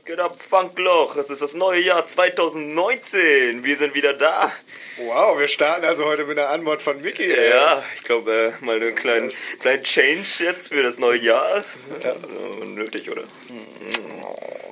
Was 0.00 0.06
geht 0.06 0.18
ab, 0.18 0.34
Funkloch? 0.40 1.14
Es 1.16 1.28
ist 1.28 1.42
das 1.42 1.52
neue 1.52 1.82
Jahr 1.82 2.08
2019. 2.08 3.62
Wir 3.62 3.76
sind 3.76 3.94
wieder 3.94 4.14
da. 4.14 4.50
Wow, 4.96 5.38
wir 5.38 5.46
starten 5.46 5.84
also 5.84 6.06
heute 6.06 6.24
mit 6.24 6.38
einer 6.38 6.48
Antwort 6.48 6.80
von 6.80 7.02
Mickey. 7.02 7.28
Ja, 7.28 7.42
ja 7.42 7.84
ich 7.94 8.04
glaube, 8.04 8.54
äh, 8.58 8.64
mal 8.64 8.76
einen 8.76 8.94
kleinen, 8.94 9.30
kleinen 9.60 9.84
Change 9.84 10.26
jetzt 10.38 10.68
für 10.68 10.82
das 10.82 10.98
neue 10.98 11.18
Jahr. 11.18 11.54
Ist 11.58 11.76
ja. 12.02 12.14
nötig, 12.64 13.10
oder? 13.10 13.24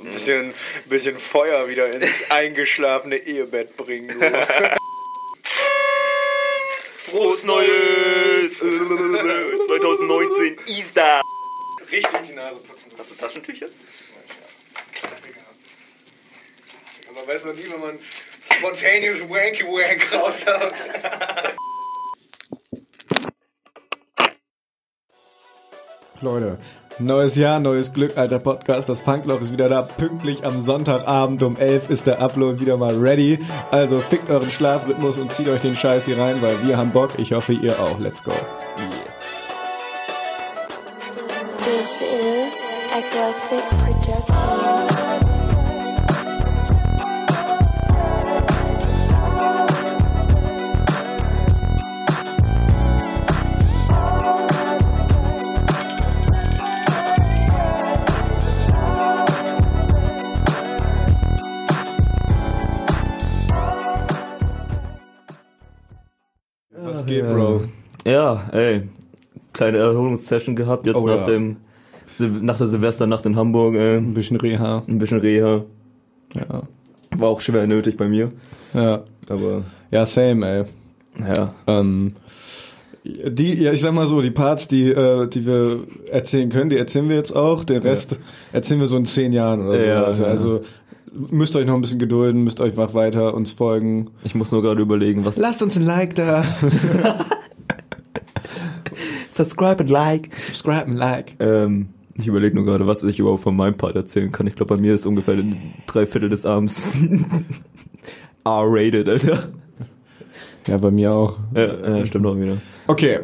Ein 0.03 0.12
bisschen, 0.14 0.55
bisschen 0.87 1.19
Feuer 1.19 1.69
wieder 1.69 1.95
ins 1.95 2.09
eingeschlafene 2.31 3.19
Ehebett 3.19 3.77
bringen. 3.77 4.19
Frohes 7.05 7.45
Neues! 7.45 8.61
2019 8.61 10.59
ist 10.69 10.97
da! 10.97 11.21
Richtig 11.93 12.23
die 12.31 12.33
Nase 12.33 12.61
putzen. 12.61 12.91
Hast 12.97 13.11
du 13.11 13.15
Taschentücher? 13.15 13.66
Man 17.19 17.35
weiß 17.35 17.47
noch 17.47 17.55
nie, 17.55 17.65
wenn 17.71 17.81
man 17.81 17.99
spontaneous 18.41 19.21
wanky 19.29 19.65
wank 19.65 20.13
raushaut. 20.15 20.75
Leute, 26.21 26.59
neues 26.99 27.37
Jahr, 27.37 27.61
neues 27.61 27.93
Glück, 27.93 28.17
alter 28.17 28.39
Podcast. 28.39 28.89
Das 28.89 29.01
Funkloch 29.01 29.41
ist 29.41 29.53
wieder 29.53 29.69
da. 29.69 29.83
Pünktlich 29.83 30.45
am 30.45 30.61
Sonntagabend 30.61 31.43
um 31.43 31.57
11 31.57 31.91
ist 31.91 32.07
der 32.07 32.21
Upload 32.21 32.61
wieder 32.61 32.77
mal 32.77 32.97
ready. 32.97 33.39
Also 33.71 34.01
fickt 34.01 34.30
euren 34.30 34.51
Schlafrhythmus 34.51 35.19
und 35.19 35.33
zieht 35.33 35.49
euch 35.49 35.63
den 35.63 35.77
Scheiß 35.77 36.05
hier 36.07 36.19
rein, 36.19 36.41
weil 36.41 36.66
wir 36.66 36.77
haben 36.77 36.93
Bock. 36.93 37.19
Ich 37.19 37.33
hoffe, 37.33 37.53
ihr 37.53 37.80
auch. 37.80 37.99
Let's 37.99 38.23
go. 38.23 38.33
Erholungssession 70.31 70.56
gehabt, 70.56 70.87
jetzt 70.87 70.97
Oh, 70.97 71.06
nach 71.06 71.21
ja. 71.21 71.25
dem 71.25 71.56
nach 72.43 72.56
der 72.59 72.66
Silvesternacht 72.66 73.26
in 73.26 73.37
Hamburg, 73.37 73.76
ey. 73.76 73.98
Ein 73.98 74.15
bisschen 74.15 74.38
Reha. 74.38 74.82
Ein 74.88 74.98
bisschen 74.98 75.20
Reha. 75.20 75.65
Ja. 76.34 76.62
War 77.16 77.28
auch 77.28 77.41
schwer 77.41 77.66
nötig 77.66 77.97
bei 77.97 78.09
mir. 78.09 78.32
Ja. 78.75 79.04
Aber 79.28 79.62
Ja, 79.91 80.04
same, 80.06 80.47
ey. 80.48 80.65
ja. 81.34 81.54
Ähm, 81.66 82.15
die, 83.04 83.62
ja, 83.62 83.72
ich 83.72 83.81
sag 83.81 83.93
mal 83.94 84.06
so, 84.06 84.20
die 84.20 84.31
Parts, 84.32 84.66
die, 84.69 84.88
äh, 84.91 85.28
die 85.28 85.47
wir 85.47 85.84
erzählen 86.10 86.48
können, 86.50 86.70
die 86.70 86.76
erzählen 86.76 87.09
wir 87.09 87.16
jetzt 87.16 87.34
auch. 87.37 87.65
Den 87.65 87.82
Rest 87.82 88.19
erzählen 88.53 88.81
wir 88.81 88.88
so 88.88 88.97
in 88.97 89.04
zehn 89.06 89.32
Jahren 89.32 89.66
oder 89.66 89.78
so. 89.78 89.84
Ja, 89.84 90.09
Leute. 90.09 90.22
ja. 90.22 90.28
Also 90.28 90.60
müsst 91.12 91.54
euch 91.56 91.66
noch 91.66 91.75
ein 91.75 91.81
bisschen 91.81 91.98
gedulden, 92.00 92.42
müsst 92.42 92.60
euch 92.60 92.75
noch 92.75 92.94
weiter 92.94 93.34
uns 93.34 93.53
folgen. 93.53 94.10
Ich 94.25 94.34
muss 94.34 94.50
nur 94.50 94.62
gerade 94.62 94.82
überlegen, 94.82 95.25
was. 95.25 95.37
Lasst 95.38 95.62
uns 95.62 95.76
ein 95.76 95.84
Like 95.84 96.15
da. 96.16 96.44
Subscribe 99.39 99.81
and 99.81 99.91
like. 99.91 100.31
Subscribe 100.37 100.87
und 100.91 100.97
Like. 100.97 101.37
Ähm, 101.39 101.91
ich 102.15 102.27
überlege 102.27 102.56
nur 102.56 102.65
gerade, 102.65 102.89
was 102.89 103.05
ich 103.05 103.21
überhaupt 103.21 103.44
von 103.44 103.55
meinem 103.55 103.77
Part 103.77 103.94
erzählen 103.94 104.33
kann. 104.33 104.49
Ich 104.49 104.56
glaube, 104.56 104.75
bei 104.75 104.81
mir 104.81 104.94
ist 104.94 105.06
ungefähr 105.06 105.37
drei 105.87 106.06
Viertel 106.06 106.28
des 106.28 106.44
Abends 106.44 106.97
R-rated, 108.44 109.09
Alter. 109.09 109.48
Ja, 110.66 110.78
bei 110.78 110.91
mir 110.91 111.12
auch. 111.12 111.38
Ja, 111.54 111.98
ja, 111.98 112.06
stimmt 112.06 112.27
auch 112.27 112.37
wieder. 112.37 112.56
Okay. 112.88 113.21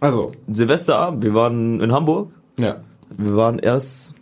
Also, 0.00 0.32
Silvesterabend, 0.50 1.22
wir 1.22 1.34
waren 1.34 1.80
in 1.80 1.92
Hamburg. 1.92 2.30
ja. 2.58 2.76
Wir 3.14 3.36
waren 3.36 3.58
erst, 3.58 4.14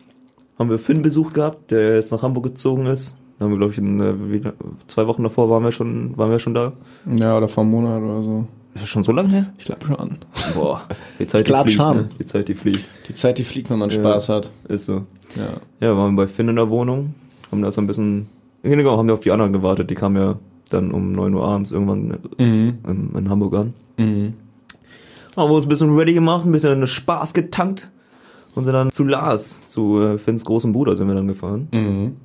haben 0.59 0.69
wir 0.69 0.81
Finn 0.81 1.01
besucht 1.01 1.35
gehabt, 1.35 1.71
der 1.71 1.95
jetzt 1.95 2.11
nach 2.11 2.23
Hamburg 2.23 2.43
gezogen 2.43 2.87
ist. 2.87 3.19
Da 3.39 3.45
haben 3.45 3.53
wir, 3.53 3.59
glaube 3.59 3.73
ich, 3.73 3.79
in, 3.79 4.01
äh, 4.01 4.33
wieder, 4.33 4.55
zwei 4.89 5.07
Wochen 5.07 5.23
davor 5.23 5.49
waren 5.49 5.63
wir 5.63 5.71
schon, 5.71 6.19
waren 6.19 6.33
wir 6.33 6.41
schon 6.41 6.55
da. 6.55 6.73
Ja, 7.07 7.37
oder 7.37 7.47
vor 7.47 7.63
einem 7.63 7.71
Monat 7.71 8.03
oder 8.03 8.21
so. 8.21 8.49
Ist 8.75 8.83
das 8.83 8.89
schon 8.89 9.03
so 9.03 9.13
lange 9.13 9.29
her? 9.31 9.53
Ich 9.59 9.65
glaube 9.65 9.85
schon. 9.87 10.19
Boah, 10.55 10.83
die 11.19 11.27
Zeit, 11.27 11.41
die 11.47 11.51
glaub 11.51 11.67
fliegt, 11.67 11.83
schon. 11.83 11.97
ne? 11.97 12.09
Die 12.19 12.27
Zeit, 12.27 12.49
die 12.49 12.55
fliegt. 12.55 12.85
Die 13.09 13.15
Zeit, 13.15 13.39
die 13.39 13.45
fliegt, 13.45 13.69
wenn 13.71 13.79
man 13.79 13.91
Spaß 13.91 14.29
hat. 14.29 14.51
Ist 14.69 14.87
so. 14.87 15.05
Ja. 15.37 15.89
Ja, 15.89 15.97
waren 15.97 16.15
wir 16.15 16.25
bei 16.25 16.29
Finn 16.29 16.49
in 16.49 16.57
der 16.57 16.71
Wohnung, 16.71 17.15
haben 17.51 17.63
da 17.63 17.73
so 17.73 17.81
ein 17.81 17.87
bisschen, 17.87 18.29
genau, 18.63 18.97
haben 18.97 19.09
wir 19.09 19.15
auf 19.15 19.21
die 19.21 19.33
anderen 19.33 19.53
gewartet. 19.53 19.91
Die 19.91 19.95
kamen 19.97 20.17
ja 20.17 20.39
dann 20.71 20.93
um 20.93 21.13
9 21.13 21.35
Uhr 21.35 21.45
abends 21.45 21.73
irgendwann 21.73 22.19
Mhm. 22.39 22.79
in, 22.87 23.11
in 23.17 23.29
Hamburg 23.29 23.55
an. 23.55 23.75
Mhm. 23.97 24.35
Haben 25.37 25.51
wir 25.51 25.55
uns 25.57 25.67
ein 25.67 25.69
bisschen 25.69 25.95
ready 25.95 26.15
gemacht, 26.15 26.45
ein 26.47 26.53
bisschen 26.53 26.87
Spaß 26.87 27.35
getankt 27.35 27.91
und 28.55 28.65
sind 28.65 28.73
dann 28.75 28.91
zu 28.93 29.05
Lars, 29.05 29.67
zu 29.67 30.01
äh, 30.01 30.19
Finns 30.19 30.45
großen 30.45 30.73
Bruder 30.73 30.97
sind 30.97 31.09
wir 31.09 31.15
dann 31.15 31.27
gefahren. 31.29 31.69
Mhm. 31.73 32.17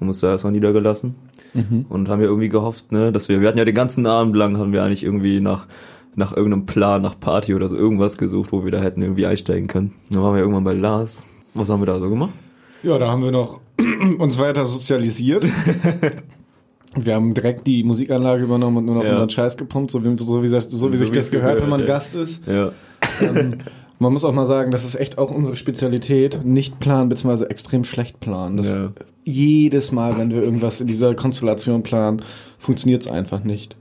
Haben 0.00 0.08
uns 0.08 0.20
da 0.20 0.30
erstmal 0.30 0.52
niedergelassen 0.52 1.14
Mhm. 1.54 1.86
und 1.88 2.08
haben 2.08 2.20
ja 2.20 2.26
irgendwie 2.28 2.48
gehofft, 2.48 2.92
ne, 2.92 3.12
dass 3.12 3.28
wir, 3.28 3.40
wir 3.40 3.48
hatten 3.48 3.58
ja 3.58 3.64
den 3.64 3.74
ganzen 3.74 4.06
Abend 4.06 4.34
lang, 4.36 4.56
haben 4.58 4.72
wir 4.72 4.82
eigentlich 4.82 5.04
irgendwie 5.04 5.40
nach, 5.40 5.66
nach 6.14 6.34
irgendeinem 6.36 6.66
Plan, 6.66 7.02
nach 7.02 7.18
Party 7.18 7.54
oder 7.54 7.68
so 7.68 7.76
irgendwas 7.76 8.16
gesucht, 8.18 8.52
wo 8.52 8.64
wir 8.64 8.70
da 8.72 8.80
hätten 8.80 9.02
irgendwie 9.02 9.26
einsteigen 9.26 9.66
können. 9.68 9.92
Dann 10.10 10.22
waren 10.22 10.34
wir 10.34 10.40
irgendwann 10.40 10.64
bei 10.64 10.72
Lars. 10.74 11.26
Was 11.54 11.68
haben 11.68 11.80
wir 11.82 11.86
da 11.86 11.98
so 11.98 12.08
gemacht? 12.08 12.32
Ja, 12.82 12.98
da 12.98 13.10
haben 13.10 13.22
wir 13.22 13.30
noch 13.32 13.60
uns 14.18 14.38
weiter 14.38 14.64
sozialisiert. 14.66 15.46
Wir 16.94 17.14
haben 17.14 17.32
direkt 17.32 17.66
die 17.66 17.84
Musikanlage 17.84 18.42
übernommen 18.44 18.76
und 18.76 18.84
nur 18.84 18.96
noch 18.96 19.04
Ja. 19.04 19.12
unseren 19.12 19.30
Scheiß 19.30 19.56
gepumpt, 19.56 19.92
so 19.92 20.04
wie, 20.04 20.14
so 20.18 20.42
wie, 20.42 20.50
das, 20.50 20.64
so 20.64 20.88
wie 20.92 20.96
So 20.96 20.98
sich 20.98 21.10
wie 21.10 21.14
das 21.14 21.26
es 21.26 21.32
gehört, 21.32 21.54
gehört, 21.54 21.62
wenn 21.62 21.70
man 21.70 21.80
ja. 21.80 21.86
Gast 21.86 22.14
ist. 22.14 22.46
Ja. 22.46 22.72
ähm, 23.22 23.54
man 24.02 24.12
muss 24.12 24.24
auch 24.24 24.32
mal 24.32 24.46
sagen, 24.46 24.70
das 24.70 24.84
ist 24.84 24.96
echt 24.96 25.16
auch 25.18 25.30
unsere 25.30 25.56
Spezialität. 25.56 26.44
Nicht 26.44 26.80
planen, 26.80 27.08
beziehungsweise 27.08 27.48
extrem 27.48 27.84
schlecht 27.84 28.20
planen. 28.20 28.56
Das 28.58 28.72
Ja. 28.72 28.92
Jedes 29.24 29.92
Mal, 29.92 30.18
wenn 30.18 30.32
wir 30.32 30.42
irgendwas 30.42 30.80
in 30.80 30.88
dieser 30.88 31.14
Konstellation 31.14 31.84
planen, 31.84 32.22
funktioniert 32.58 33.02
es 33.02 33.08
einfach 33.08 33.44
nicht. 33.44 33.76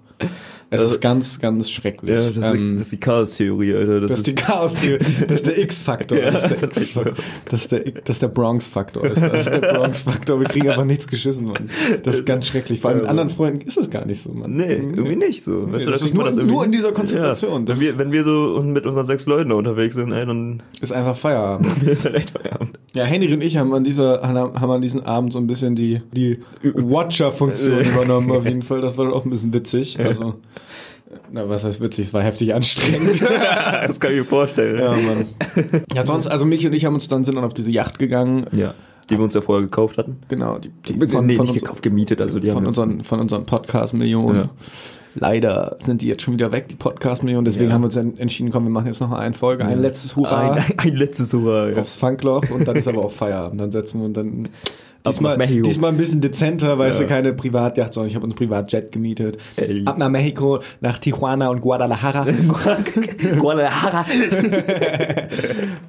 Es 0.73 0.79
Also- 0.79 0.93
ist 0.93 1.01
ganz, 1.01 1.39
ganz 1.39 1.69
schrecklich. 1.69 2.15
Ja, 2.15 2.29
das, 2.29 2.53
Ähm, 2.55 2.75
ist, 2.75 2.79
das 2.79 2.81
ist 2.83 2.91
die 2.93 2.99
Chaos-Theorie, 3.01 3.73
Alter. 3.75 3.99
Das, 3.99 4.09
das 4.11 4.17
ist 4.19 4.27
die 4.27 4.35
Chaos, 4.35 4.73
das 4.73 5.35
ist 5.41 5.45
der 5.47 5.57
X-Faktor. 5.63 6.17
Ja, 6.17 6.31
das, 6.31 6.43
ist 6.49 6.63
das 6.63 6.69
der 6.73 6.81
echt 6.83 6.93
so. 6.93 7.03
Das, 7.49 7.61
ist 7.63 7.71
der, 7.73 7.79
das 7.91 8.09
ist 8.15 8.21
der 8.21 8.27
Bronx-Faktor. 8.29 9.09
Das 9.09 9.21
ist 9.21 9.45
der 9.53 9.59
Bronx-Faktor. 9.59 10.39
Wir 10.39 10.47
kriegen 10.47 10.69
einfach 10.69 10.85
nichts 10.85 11.07
geschissen, 11.09 11.47
Mann. 11.47 11.69
Das 12.03 12.15
ist 12.15 12.25
ganz 12.25 12.47
schrecklich. 12.47 12.79
Vor 12.79 12.89
allem 12.91 12.99
mit 12.99 13.03
Ja, 13.05 13.09
anderen 13.11 13.29
Freunden 13.29 13.67
ist 13.67 13.77
es 13.77 13.89
gar 13.89 14.05
nicht 14.05 14.21
so, 14.21 14.31
Mann. 14.31 14.55
Nee, 14.55 14.75
irgendwie 14.75 15.17
nicht 15.17 15.43
so. 15.43 15.51
Nee, 15.67 15.73
weißt 15.73 15.87
du, 15.87 15.91
das 15.91 15.99
da 15.99 16.05
ist 16.05 16.13
nur- 16.13 16.25
irgendwie- 16.25 16.45
nur 16.47 16.63
in 16.65 16.71
dieser 16.71 16.93
Konstellation. 16.93 17.51
Ja, 17.51 17.65
Das 17.65 17.79
wenn, 17.79 17.85
wir, 17.87 17.97
wenn 17.97 18.11
wir 18.13 18.23
so 18.23 18.61
mit 18.63 18.85
unseren 18.85 19.05
sechs 19.05 19.25
Leuten 19.25 19.49
da 19.49 19.55
unterwegs 19.55 19.95
sind, 19.95 20.13
ey, 20.13 20.25
dann 20.25 20.63
Ist 20.79 20.93
einfach 20.93 21.17
Feierabend. 21.17 21.83
ist 21.83 22.05
halt 22.05 22.15
echt 22.15 22.29
Feierabend. 22.29 22.79
Ja, 22.95 23.03
Henry 23.03 23.33
und 23.33 23.41
ich 23.41 23.57
haben 23.57 23.73
an 23.73 23.83
dieser, 23.83 24.21
haben 24.23 24.71
an 24.71 24.81
diesem 24.81 25.01
Abend 25.03 25.33
so 25.33 25.39
ein 25.39 25.47
bisschen 25.47 25.75
die, 25.75 26.01
die 26.13 26.39
Watcher-Funktion 26.95 27.81
übernommen, 27.83 28.31
auf 28.37 28.45
jeden 28.45 28.61
Fall. 28.61 28.79
Das 28.81 28.97
war 28.97 29.11
auch 29.13 29.25
ein 29.25 29.29
bisschen 29.29 29.53
witzig. 29.53 29.99
Also, 29.99 30.35
na, 31.31 31.47
was 31.49 31.63
heißt 31.63 31.81
witzig? 31.81 32.07
Es 32.07 32.13
war 32.13 32.21
heftig 32.23 32.53
anstrengend. 32.53 33.21
das 33.83 33.99
kann 33.99 34.11
ich 34.11 34.19
mir 34.19 34.25
vorstellen. 34.25 34.79
ja, 34.79 34.91
Mann. 34.91 35.25
Ja, 35.93 36.05
sonst, 36.05 36.27
also 36.27 36.45
Michi 36.45 36.67
und 36.67 36.73
ich 36.73 36.85
haben 36.85 36.93
uns 36.93 37.07
dann, 37.07 37.23
sind 37.23 37.35
dann 37.35 37.43
auf 37.43 37.53
diese 37.53 37.71
Yacht 37.71 37.99
gegangen. 37.99 38.45
Ja, 38.53 38.73
die 39.09 39.17
wir 39.17 39.23
uns 39.23 39.33
ja 39.33 39.41
vorher 39.41 39.63
gekauft 39.63 39.97
hatten. 39.97 40.17
Genau, 40.29 40.57
die, 40.57 40.69
die 40.87 40.93
nee, 40.93 41.21
nicht 41.21 41.39
uns- 41.39 41.53
gekauft, 41.53 41.81
gemietet. 41.83 42.21
Also 42.21 42.39
die 42.39 42.47
von 42.47 42.57
haben 42.57 42.65
uns- 42.67 42.77
unseren, 42.77 43.03
von 43.03 43.19
unseren 43.19 43.45
Podcast-Millionen. 43.45 44.35
Ja. 44.37 44.49
Leider 45.15 45.75
sind 45.83 46.01
die 46.01 46.07
jetzt 46.07 46.21
schon 46.21 46.35
wieder 46.35 46.53
weg, 46.53 46.69
die 46.69 46.75
Podcast-Millionen. 46.75 47.43
Deswegen 47.43 47.67
Ja. 47.69 47.73
haben 47.73 47.81
wir 47.81 47.87
uns 47.87 47.97
en- 47.97 48.17
entschieden, 48.17 48.49
komm, 48.51 48.63
wir 48.63 48.69
machen 48.71 48.85
jetzt 48.87 49.01
noch 49.01 49.09
mal 49.09 49.19
eine 49.19 49.33
Folge, 49.33 49.65
ein 49.65 49.81
letztes 49.81 50.15
Hurra 50.15 50.51
Ein, 50.53 50.63
ein 50.77 50.95
letztes 50.95 51.33
Hurra. 51.33 51.69
Ja. 51.69 51.81
aufs 51.81 51.95
Funkloch 51.95 52.43
und 52.49 52.65
dann 52.65 52.77
ist 52.77 52.87
aber 52.87 53.03
auch 53.03 53.11
Feierabend. 53.11 53.59
Dann 53.59 53.71
setzen 53.73 53.99
wir 53.99 54.05
und 54.05 54.13
dann 54.15 54.47
diesmal, 55.07 55.37
diesmal 55.37 55.91
ein 55.91 55.97
bisschen 55.97 56.21
dezenter, 56.21 56.77
weißt 56.77 56.99
Ja. 57.01 57.07
du, 57.07 57.13
keine 57.13 57.33
Privatjacht, 57.33 57.93
sondern 57.93 58.09
ich 58.09 58.15
habe 58.15 58.25
uns 58.25 58.35
Privatjet 58.35 58.91
gemietet. 58.91 59.37
Ey. 59.55 59.83
Ab 59.85 59.97
nach 59.97 60.09
Mexiko, 60.09 60.59
nach 60.79 60.99
Tijuana 60.99 61.49
und 61.49 61.61
Guadalajara. 61.61 62.25
Guadalajara. 63.39 64.05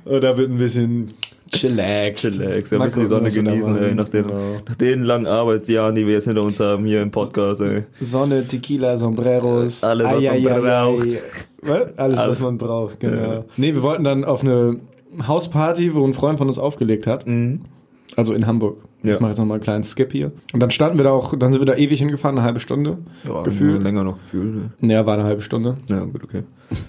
und 0.05 0.23
da 0.25 0.37
wird 0.37 0.51
ein 0.51 0.57
bisschen 0.59 1.15
chillax. 1.53 2.23
Chillax, 2.23 2.71
ja, 2.71 2.79
ein 2.79 2.85
bisschen 2.85 3.03
die 3.03 3.09
Sonne 3.09 3.31
genießen, 3.31 3.79
ey, 3.83 3.95
nach 3.95 4.09
den, 4.09 4.27
Genau. 4.27 4.39
nach 4.69 4.75
den 4.77 5.03
langen 5.05 5.27
Arbeitsjahren, 5.27 5.95
die 5.95 6.07
wir 6.07 6.15
jetzt 6.15 6.25
hinter 6.27 6.43
uns 6.43 6.59
haben 6.61 6.85
hier 6.87 7.03
im 7.03 7.11
Podcast, 7.11 7.61
ey. 7.61 7.85
Sonne, 8.01 8.47
Tequila, 8.47 8.97
Sombreros. 8.97 9.83
Alles, 9.85 10.07
was 10.07 10.25
man 10.25 10.43
braucht. 10.63 11.09
Alles, 11.65 11.89
Alles. 11.97 12.19
was 12.31 12.41
man 12.41 12.59
braucht, 12.59 13.01
genau. 13.01 13.33
Ja. 13.33 13.45
Nee, 13.57 13.75
wir 13.75 13.83
wollten 13.83 14.05
dann 14.05 14.25
auf 14.25 14.43
eine 14.43 14.81
Hausparty, 15.27 15.95
wo 15.95 16.05
ein 16.07 16.13
Freund 16.15 16.39
von 16.39 16.49
uns 16.49 16.59
aufgelegt 16.59 17.07
hat. 17.07 17.27
Mhm. 17.29 17.61
Also 18.17 18.33
in 18.33 18.47
Hamburg. 18.47 18.79
Ja. 19.03 19.15
Ich 19.15 19.21
mache 19.21 19.31
jetzt 19.31 19.39
nochmal 19.39 19.57
einen 19.57 19.63
kleinen 19.65 19.85
Skip 19.85 20.13
hier. 20.13 20.33
Und 20.53 20.61
dann 20.63 20.71
standen 20.71 20.99
wir 20.99 21.05
da 21.05 21.11
auch, 21.11 21.35
dann 21.37 21.53
sind 21.53 21.61
wir 21.61 21.67
da 21.67 21.75
ewig 21.75 21.99
hingefahren, 21.99 22.39
eine 22.39 22.47
halbe 22.47 22.61
Stunde. 22.61 22.99
Ja, 23.27 23.43
Gefühlt. 23.43 23.83
länger 23.83 24.05
noch 24.05 24.19
gefühlt, 24.19 24.55
ne? 24.55 24.71
Naja, 24.81 25.07
war 25.07 25.15
eine 25.15 25.25
halbe 25.25 25.43
Stunde. 25.43 25.77
Ja, 25.91 26.01
gut, 26.05 26.23
okay. 26.25 26.43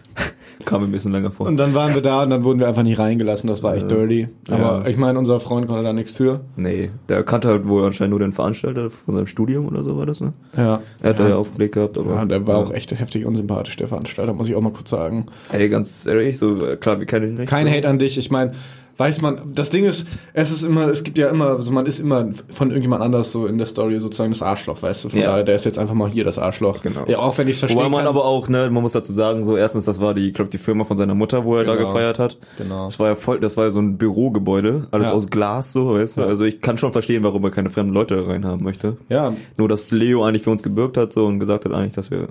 Kam 0.66 0.82
mir 0.82 0.88
ein 0.88 0.92
bisschen 0.92 1.12
länger 1.12 1.32
vor. 1.32 1.48
Und 1.48 1.58
dann 1.58 1.74
waren 1.74 1.94
wir 1.94 2.02
da 2.02 2.22
und 2.24 2.30
dann 2.30 2.44
wurden 2.46 2.60
wir 2.60 2.68
einfach 2.70 2.84
nicht 2.84 2.98
reingelassen. 2.98 3.48
Das 3.50 3.64
war 3.64 3.76
echt 3.76 3.90
Ja. 3.92 3.98
dirty. 3.98 4.30
Aber 4.50 4.84
Ja. 4.84 4.86
ich 4.88 4.96
meine, 4.96 5.20
unser 5.20 5.40
Freund 5.42 5.68
konnte 5.68 5.84
da 5.84 5.92
nichts 5.92 6.12
für. 6.12 6.42
Nee, 6.56 6.90
der 7.10 7.24
kannte 7.24 7.50
halt 7.50 7.68
wohl 7.68 7.84
anscheinend 7.84 8.12
nur 8.12 8.20
den 8.20 8.32
Veranstalter 8.32 8.90
von 8.90 9.14
seinem 9.16 9.28
Studium 9.28 9.68
oder 9.68 9.84
so 9.84 9.98
war 9.98 10.06
das, 10.06 10.22
ne? 10.22 10.32
Ja. 10.56 10.82
Er 11.02 11.10
hat 11.10 11.20
da 11.20 11.28
ja 11.28 11.36
aufgelegt 11.36 11.74
gehabt, 11.74 11.98
aber. 11.98 12.14
Ja, 12.16 12.26
der 12.26 12.48
war 12.48 12.58
auch 12.58 12.72
echt 12.72 12.98
heftig 12.98 13.26
unsympathisch, 13.26 13.76
der 13.76 13.88
Veranstalter, 13.90 14.34
muss 14.34 14.48
ich 14.48 14.56
auch 14.56 14.62
mal 14.62 14.72
kurz 14.72 14.92
sagen. 14.92 15.26
Ey, 15.52 15.68
ganz 15.68 16.06
ehrlich, 16.06 16.38
so, 16.38 16.64
äh, 16.66 16.78
klar, 16.78 17.00
wir 17.00 17.08
kennen 17.08 17.30
ihn 17.30 17.34
nicht. 17.34 17.50
Kein 17.50 17.68
so. 17.68 17.74
Hate 17.74 17.90
an 17.90 18.00
dich. 18.00 18.18
Ich 18.18 18.32
meine, 18.32 18.54
weiß 18.98 19.22
man, 19.22 19.54
das 19.54 19.70
Ding 19.72 19.86
ist, 19.86 20.08
es 20.34 20.52
ist 20.52 20.64
immer, 20.64 20.88
es 20.90 21.04
gibt 21.04 21.18
ja 21.18 21.28
immer, 21.30 21.48
also 21.48 21.72
man 21.72 21.86
ist 21.86 22.00
immer 22.00 22.30
von 22.50 22.70
irgendjemand 22.70 23.02
anders 23.02 23.32
so 23.32 23.48
in 23.48 23.58
der 23.58 23.66
Story 23.68 24.00
sozusagen 24.00 24.32
das 24.32 24.42
Arschloch, 24.44 24.82
weißt 24.84 25.06
du? 25.06 25.10
Von 25.10 25.20
Ja. 25.20 25.32
daher, 25.32 25.44
der 25.44 25.56
ist 25.56 25.66
jetzt 25.66 25.80
einfach 25.80 25.96
mal 25.96 26.10
hier 26.10 26.24
das 26.24 26.38
Arschloch. 26.38 26.82
Genau. 26.84 27.06
Ja, 27.08 27.20
auch 27.20 27.38
wenn 27.38 27.48
ich 27.48 27.54
es 27.54 27.60
verstehe. 27.60 27.80
Wobei 27.80 27.90
man 27.90 28.06
aber 28.06 28.26
auch, 28.26 28.48
ne, 28.50 28.70
man 28.72 28.84
muss 28.84 28.92
dazu 28.92 29.12
sagen, 29.12 29.44
so 29.44 29.58
erstens, 29.58 29.86
das 29.86 30.00
war 30.00 30.14
die, 30.14 30.28
ich 30.28 30.34
glaube, 30.34 30.52
die 30.52 30.58
Firma 30.58 30.84
von 30.84 30.96
seiner 30.98 31.16
Mutter, 31.16 31.44
wo 31.46 31.56
er 31.56 31.64
da 31.64 31.76
Genau. 31.76 31.88
gefeiert 31.88 32.20
hat. 32.20 32.38
Genau. 32.58 32.86
Das 32.86 33.00
war 33.00 33.08
ja 33.10 33.16
voll, 33.16 33.40
das 33.40 33.58
war 33.58 33.66
ja 33.66 33.72
so 33.72 33.80
ein 33.80 33.98
Bürogebäude, 33.98 34.88
alles 34.92 35.10
Ja. 35.10 35.16
aus 35.16 35.30
Glas, 35.30 35.74
so, 35.74 35.94
weißt 35.96 36.18
du. 36.18 36.22
Ja. 36.22 36.28
Also 36.28 36.44
ich 36.44 36.62
kann 36.62 36.78
schon 36.78 36.92
verstehen, 36.92 37.24
warum 37.24 37.44
er 37.44 37.52
keine 37.52 37.70
fremden 37.70 37.94
Leute 37.94 38.16
da 38.16 38.24
reinhaben 38.24 38.64
möchte. 38.64 38.98
Ja, 39.10 39.34
Nur, 39.58 39.70
dass 39.70 39.92
Leo 39.92 40.24
eigentlich 40.24 40.44
für 40.44 40.52
uns 40.52 40.62
gebürgt 40.64 40.98
hat, 40.98 41.14
so, 41.14 41.26
und 41.26 41.40
gesagt 41.40 41.66
hat 41.66 41.72
eigentlich, 41.74 41.94
dass 41.94 42.12
wir 42.12 42.28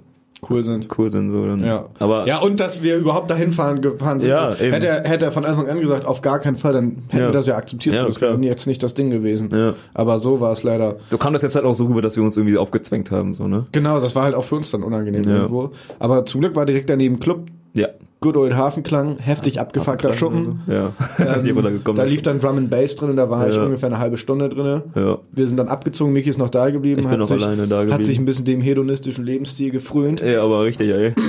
cool 0.51 0.65
sind. 0.65 0.89
cool 0.99 1.11
sind, 1.11 1.31
so. 1.33 1.47
Dann, 1.47 1.65
Ja. 1.65 1.87
Aber, 1.99 2.27
ja, 2.27 2.39
und 2.41 2.59
dass 2.61 2.83
wir 2.83 2.97
überhaupt 2.97 3.31
dahin 3.31 3.53
fahren, 3.53 3.81
gefahren 3.81 4.19
sind. 4.21 4.31
Ja, 4.31 4.53
eben. 4.55 4.73
hätte, 4.73 4.87
er, 4.89 5.05
hätte 5.09 5.25
er 5.27 5.33
von 5.33 5.45
Anfang 5.45 5.69
an 5.69 5.81
gesagt, 5.81 6.05
auf 6.07 6.21
gar 6.23 6.39
keinen 6.41 6.57
Fall, 6.57 6.73
dann 6.73 6.97
hätten 7.09 7.23
Ja. 7.23 7.29
wir 7.29 7.33
das 7.33 7.47
ja 7.47 7.57
akzeptiert. 7.57 7.95
Ja, 7.97 8.07
das 8.07 8.21
wäre 8.21 8.37
jetzt 8.43 8.67
nicht 8.67 8.83
das 8.83 8.95
Ding 8.95 9.11
gewesen. 9.11 9.51
Ja. 9.53 9.75
Aber 9.95 10.19
so 10.19 10.41
war 10.41 10.53
es 10.53 10.63
leider. 10.63 10.97
so 11.05 11.19
kam 11.19 11.33
das 11.33 11.43
jetzt 11.43 11.55
halt 11.55 11.65
auch 11.65 11.75
so 11.75 11.87
rüber, 11.87 12.03
dass 12.03 12.17
wir 12.17 12.23
uns 12.25 12.37
irgendwie 12.37 12.57
aufgezwängt 12.59 13.11
haben, 13.11 13.33
so, 13.35 13.47
ne? 13.47 13.67
Genau, 13.73 14.01
das 14.01 14.15
war 14.17 14.25
halt 14.25 14.35
auch 14.35 14.45
für 14.45 14.57
uns 14.57 14.71
dann 14.71 14.83
unangenehm 14.83 15.23
Ja. 15.25 15.31
irgendwo. 15.37 15.71
Aber 15.99 16.27
zum 16.27 16.41
Glück 16.41 16.57
war 16.57 16.67
direkt 16.67 16.91
daneben 16.91 17.21
Club, 17.21 17.47
Ja. 17.75 17.89
Good 18.23 18.37
Old 18.39 18.55
Hafenklang, 18.55 19.19
heftig 19.19 19.61
abgefuckter 19.61 20.15
Schuppen. 20.15 20.63
Ja. 20.67 20.93
die 21.45 21.51
runtergekommen. 21.51 21.97
Da 21.99 22.05
lief 22.05 22.23
dann 22.23 22.41
Drum 22.41 22.57
and 22.57 22.71
Bass 22.71 22.97
drin 22.97 23.11
und 23.11 23.17
da 23.17 23.29
war 23.29 23.47
ich 23.49 23.55
Ja. 23.55 23.65
ungefähr 23.65 23.89
eine 23.91 23.99
halbe 23.99 24.17
Stunde 24.17 24.49
drin. 24.49 24.83
ja. 24.97 25.19
Wir 25.33 25.47
sind 25.47 25.59
dann 25.59 25.69
abgezogen, 25.69 26.15
Micky 26.15 26.31
ist 26.31 26.39
noch 26.39 26.49
da 26.49 26.71
geblieben. 26.71 27.01
Ich 27.01 27.05
bin 27.07 27.13
hat 27.13 27.19
noch 27.19 27.27
sich, 27.29 27.43
alleine 27.45 27.69
da 27.69 27.77
Hat 27.81 27.83
geblieben. 27.87 28.05
sich 28.05 28.19
ein 28.19 28.25
bisschen 28.25 28.47
dem 28.47 28.63
hedonistischen 28.63 29.27
Lebensstil 29.27 29.71
gefrönt. 29.71 30.23
Ey, 30.23 30.37
aber 30.37 30.65
richtig, 30.65 30.89
ey. 30.91 31.13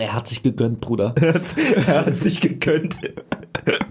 Er 0.00 0.14
hat 0.14 0.28
sich 0.28 0.42
gegönnt, 0.44 0.80
Bruder. 0.80 1.12
er 1.16 1.34
hat 2.06 2.18
sich 2.20 2.40
gegönnt. 2.40 2.98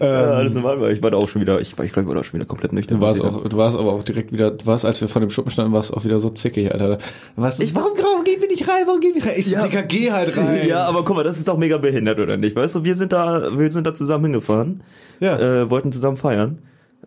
ja, 0.00 0.06
alles 0.06 0.54
normal 0.54 0.80
war. 0.80 0.90
Ich 0.90 1.02
war 1.02 1.10
da 1.10 1.16
auch 1.16 1.28
schon 1.28 1.40
wieder, 1.42 1.60
ich 1.60 1.76
war, 1.78 1.84
ich 1.84 1.92
glaube, 1.92 2.04
ich 2.04 2.08
war 2.08 2.16
da 2.16 2.24
schon 2.24 2.34
wieder 2.38 2.46
komplett 2.46 2.72
nüchtern. 2.72 2.98
Du 2.98 3.04
warst, 3.06 3.22
auch, 3.22 3.48
du 3.48 3.56
warst 3.56 3.76
aber 3.78 3.92
auch 3.92 4.02
direkt 4.02 4.32
wieder, 4.32 4.50
du 4.50 4.66
warst, 4.66 4.84
als 4.84 5.00
wir 5.00 5.08
vor 5.08 5.20
dem 5.20 5.30
Schuppen 5.30 5.50
standen, 5.50 5.72
warst 5.72 5.92
auch 5.92 6.04
wieder 6.04 6.20
so 6.20 6.30
zickig, 6.30 6.72
Alter. 6.72 6.98
Was, 7.36 7.60
ich, 7.60 7.74
warum, 7.74 7.92
warum 8.00 8.24
gehen 8.24 8.40
wir 8.40 8.48
nicht 8.48 8.68
rein? 8.68 8.82
Warum 8.86 9.00
gehen 9.00 9.10
wir 9.14 9.22
nicht 9.22 9.26
rein? 9.28 9.34
Ich 9.38 9.50
Ja. 9.50 9.62
Digga, 9.66 9.82
geh 9.82 10.10
halt 10.12 10.36
rein. 10.38 10.66
Ja, 10.66 10.86
aber 10.86 11.04
guck 11.04 11.16
mal, 11.16 11.24
das 11.24 11.38
ist 11.38 11.48
doch 11.48 11.56
mega 11.58 11.78
behindert, 11.78 12.18
oder 12.18 12.36
nicht? 12.36 12.56
Weißt 12.56 12.74
du, 12.76 12.84
wir 12.84 12.94
sind 12.94 13.12
da, 13.12 13.56
wir 13.58 13.70
sind 13.72 13.86
da 13.86 13.94
zusammen 13.94 14.24
hingefahren, 14.24 14.82
Ja. 15.20 15.38
äh, 15.38 15.70
wollten 15.70 15.92
zusammen 15.92 16.16
feiern, 16.16 16.58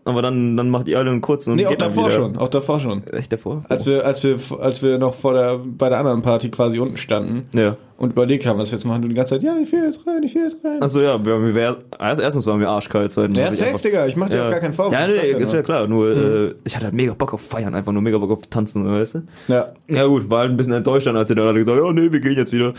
aber 0.07 0.21
dann, 0.21 0.57
dann 0.57 0.69
macht 0.69 0.87
ihr 0.87 0.97
alle 0.97 1.09
einen 1.11 1.21
kurzen 1.21 1.51
und 1.51 1.57
nee, 1.57 1.65
auch 1.65 1.69
geht 1.69 1.81
dann 1.81 1.93
davor 1.93 2.09
schon, 2.11 2.37
auch 2.37 2.49
davor 2.49 2.79
schon. 2.79 3.05
Echt 3.07 3.31
davor? 3.31 3.63
Als 3.69 3.85
wir, 3.85 4.05
als 4.05 4.23
wir, 4.23 4.37
als 4.59 4.81
wir 4.81 4.97
noch 4.97 5.13
vor 5.13 5.33
der, 5.33 5.59
bei 5.63 5.89
der 5.89 5.99
anderen 5.99 6.21
Party 6.21 6.49
quasi 6.49 6.79
unten 6.79 6.97
standen 6.97 7.47
ja. 7.53 7.75
und 7.97 8.11
überlegt 8.13 8.45
haben, 8.45 8.57
was 8.57 8.71
wir 8.71 8.77
jetzt 8.77 8.85
machen, 8.85 9.01
du 9.01 9.07
die 9.09 9.13
ganze 9.13 9.35
Zeit, 9.35 9.43
ja, 9.43 9.55
ich 9.61 9.71
will 9.71 9.83
jetzt 9.83 9.99
rein, 10.07 10.23
ich 10.23 10.33
will 10.33 10.43
jetzt 10.43 10.63
rein. 10.63 10.81
Achso, 10.81 11.01
ja, 11.01 11.23
wir, 11.25 11.53
wir, 11.55 11.77
erst- 11.99 12.21
erstens 12.21 12.47
waren 12.47 12.59
wir 12.59 12.69
arschkalt, 12.69 13.11
zweitens 13.11 13.37
Ja, 13.37 13.47
safe, 13.51 13.65
einfach- 13.71 13.81
Digga, 13.81 14.07
ich 14.07 14.15
mach 14.15 14.29
dir 14.29 14.37
ja. 14.37 14.47
auch 14.47 14.51
gar 14.51 14.59
keinen 14.59 14.73
Vorwurf. 14.73 14.93
Ja, 14.99 15.07
nee, 15.07 15.13
ist 15.13 15.51
ja 15.53 15.59
nur. 15.59 15.63
klar, 15.63 15.87
nur, 15.87 16.09
äh, 16.09 16.53
ich 16.63 16.75
hatte 16.75 16.85
halt 16.85 16.95
mega 16.95 17.13
Bock 17.13 17.33
auf 17.33 17.41
Feiern, 17.41 17.75
einfach 17.75 17.91
nur 17.91 18.01
mega 18.01 18.17
Bock 18.17 18.31
auf 18.31 18.47
Tanzen, 18.47 18.85
weißt 18.89 19.15
du? 19.15 19.21
Ja. 19.47 19.73
Ja 19.89 20.05
gut, 20.05 20.29
war 20.29 20.39
halt 20.39 20.51
ein 20.51 20.57
bisschen 20.57 20.73
enttäuscht 20.73 21.07
dann, 21.07 21.15
als 21.17 21.27
sie 21.27 21.35
dann 21.35 21.47
alle 21.47 21.59
gesagt 21.59 21.77
haben, 21.79 21.87
oh 21.87 21.91
nee, 21.91 22.11
wir 22.11 22.19
gehen 22.21 22.33
jetzt 22.33 22.51
wieder. 22.53 22.73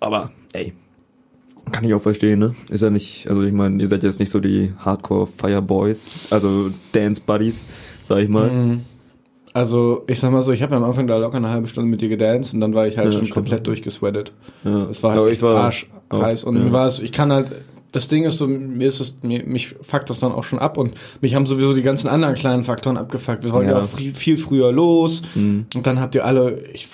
Aber, 0.00 0.30
ey, 0.52 0.72
kann 1.72 1.84
ich 1.84 1.94
auch 1.94 2.00
verstehen, 2.02 2.38
ne? 2.38 2.54
Ist 2.68 2.82
ja 2.82 2.90
nicht, 2.90 3.26
also 3.28 3.42
ich 3.42 3.52
meine, 3.52 3.80
ihr 3.80 3.88
seid 3.88 4.02
jetzt 4.02 4.20
nicht 4.20 4.30
so 4.30 4.40
die 4.40 4.72
Hardcore 4.78 5.26
Fireboys, 5.26 6.08
also 6.30 6.70
Dance 6.92 7.22
Buddies, 7.24 7.66
sag 8.02 8.18
ich 8.22 8.28
mal. 8.28 8.50
Mhm. 8.50 8.80
Also, 9.52 10.02
ich 10.08 10.18
sag 10.18 10.32
mal 10.32 10.42
so, 10.42 10.50
ich 10.52 10.62
habe 10.62 10.74
am 10.74 10.82
Anfang 10.82 11.06
da 11.06 11.16
locker 11.16 11.36
eine 11.36 11.48
halbe 11.50 11.68
Stunde 11.68 11.88
mit 11.88 12.00
dir 12.00 12.08
gedanced 12.08 12.54
und 12.54 12.60
dann 12.60 12.74
war 12.74 12.88
ich 12.88 12.96
halt 12.98 13.06
Ja, 13.06 13.12
schon 13.12 13.20
stimmt. 13.26 13.34
komplett 13.34 13.66
durchgesweatet. 13.68 14.32
Ja. 14.64 14.88
Es 14.90 15.02
war 15.04 15.14
halt 15.14 15.32
ich 15.32 15.42
war 15.42 15.56
arsch 15.64 15.88
heiß 16.12 16.42
und 16.44 16.56
ja. 16.56 16.64
mir 16.64 16.72
war 16.72 16.86
es, 16.86 17.00
ich 17.00 17.12
kann 17.12 17.32
halt, 17.32 17.46
das 17.92 18.08
Ding 18.08 18.24
ist 18.24 18.38
so, 18.38 18.48
mir 18.48 18.88
ist 18.88 18.98
es, 18.98 19.18
mir, 19.22 19.44
mich 19.46 19.76
fuckt 19.80 20.10
das 20.10 20.18
dann 20.18 20.32
auch 20.32 20.42
schon 20.42 20.58
ab 20.58 20.76
und 20.76 20.94
mich 21.20 21.36
haben 21.36 21.46
sowieso 21.46 21.72
die 21.72 21.82
ganzen 21.82 22.08
anderen 22.08 22.34
kleinen 22.34 22.64
Faktoren 22.64 22.96
abgefuckt. 22.96 23.44
Wir 23.44 23.52
wollten 23.52 23.70
ja, 23.70 23.78
Ja. 23.78 23.84
viel 23.84 24.38
früher 24.38 24.72
los 24.72 25.22
Mhm. 25.36 25.66
und 25.76 25.86
dann 25.86 26.00
habt 26.00 26.16
ihr 26.16 26.24
alle, 26.24 26.58
ich, 26.72 26.88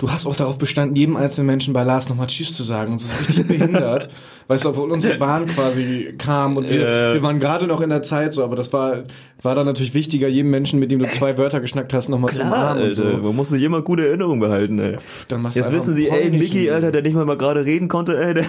du 0.00 0.10
hast 0.10 0.26
auch 0.26 0.34
darauf 0.34 0.58
bestanden, 0.58 0.96
jedem 0.96 1.16
einzelnen 1.16 1.46
Menschen 1.46 1.72
bei 1.74 1.84
Lars 1.84 2.08
nochmal 2.08 2.26
Tschüss 2.26 2.56
zu 2.56 2.64
sagen 2.64 2.92
und 2.92 3.02
das 3.02 3.12
ist 3.12 3.28
richtig 3.28 3.46
behindert. 3.46 4.10
Weißt 4.50 4.64
du, 4.64 4.70
obwohl 4.70 4.90
unsere 4.90 5.16
Bahn 5.18 5.46
quasi 5.46 6.12
kam 6.18 6.56
und 6.56 6.68
wir, 6.68 6.80
Ja. 6.80 7.14
wir 7.14 7.22
waren 7.22 7.38
gerade 7.38 7.68
noch 7.68 7.80
in 7.82 7.90
der 7.90 8.02
Zeit 8.02 8.32
so, 8.32 8.42
aber 8.42 8.56
das 8.56 8.72
war, 8.72 9.04
war 9.42 9.54
dann 9.54 9.64
natürlich 9.64 9.94
wichtiger, 9.94 10.26
jedem 10.26 10.50
Menschen, 10.50 10.80
mit 10.80 10.90
dem 10.90 10.98
du 10.98 11.08
zwei 11.08 11.38
Wörter 11.38 11.60
geschnackt 11.60 11.92
hast, 11.92 12.08
nochmal 12.08 12.32
zu 12.32 12.42
und 12.42 12.94
so. 12.94 13.04
Man 13.04 13.36
muss 13.36 13.50
sich 13.50 13.62
immer 13.62 13.80
gute 13.82 14.08
Erinnerungen 14.08 14.40
behalten, 14.40 14.80
ey. 14.80 14.96
Dann 15.28 15.42
machst 15.42 15.56
Jetzt 15.56 15.72
wissen 15.72 15.94
sie, 15.94 16.08
ey. 16.08 16.30
Mickey, 16.30 16.68
Alter, 16.68 16.90
der 16.90 17.02
nicht 17.02 17.14
mal, 17.14 17.24
mal 17.24 17.36
gerade 17.36 17.64
reden 17.64 17.86
konnte, 17.86 18.20
ey, 18.20 18.34
der, 18.34 18.44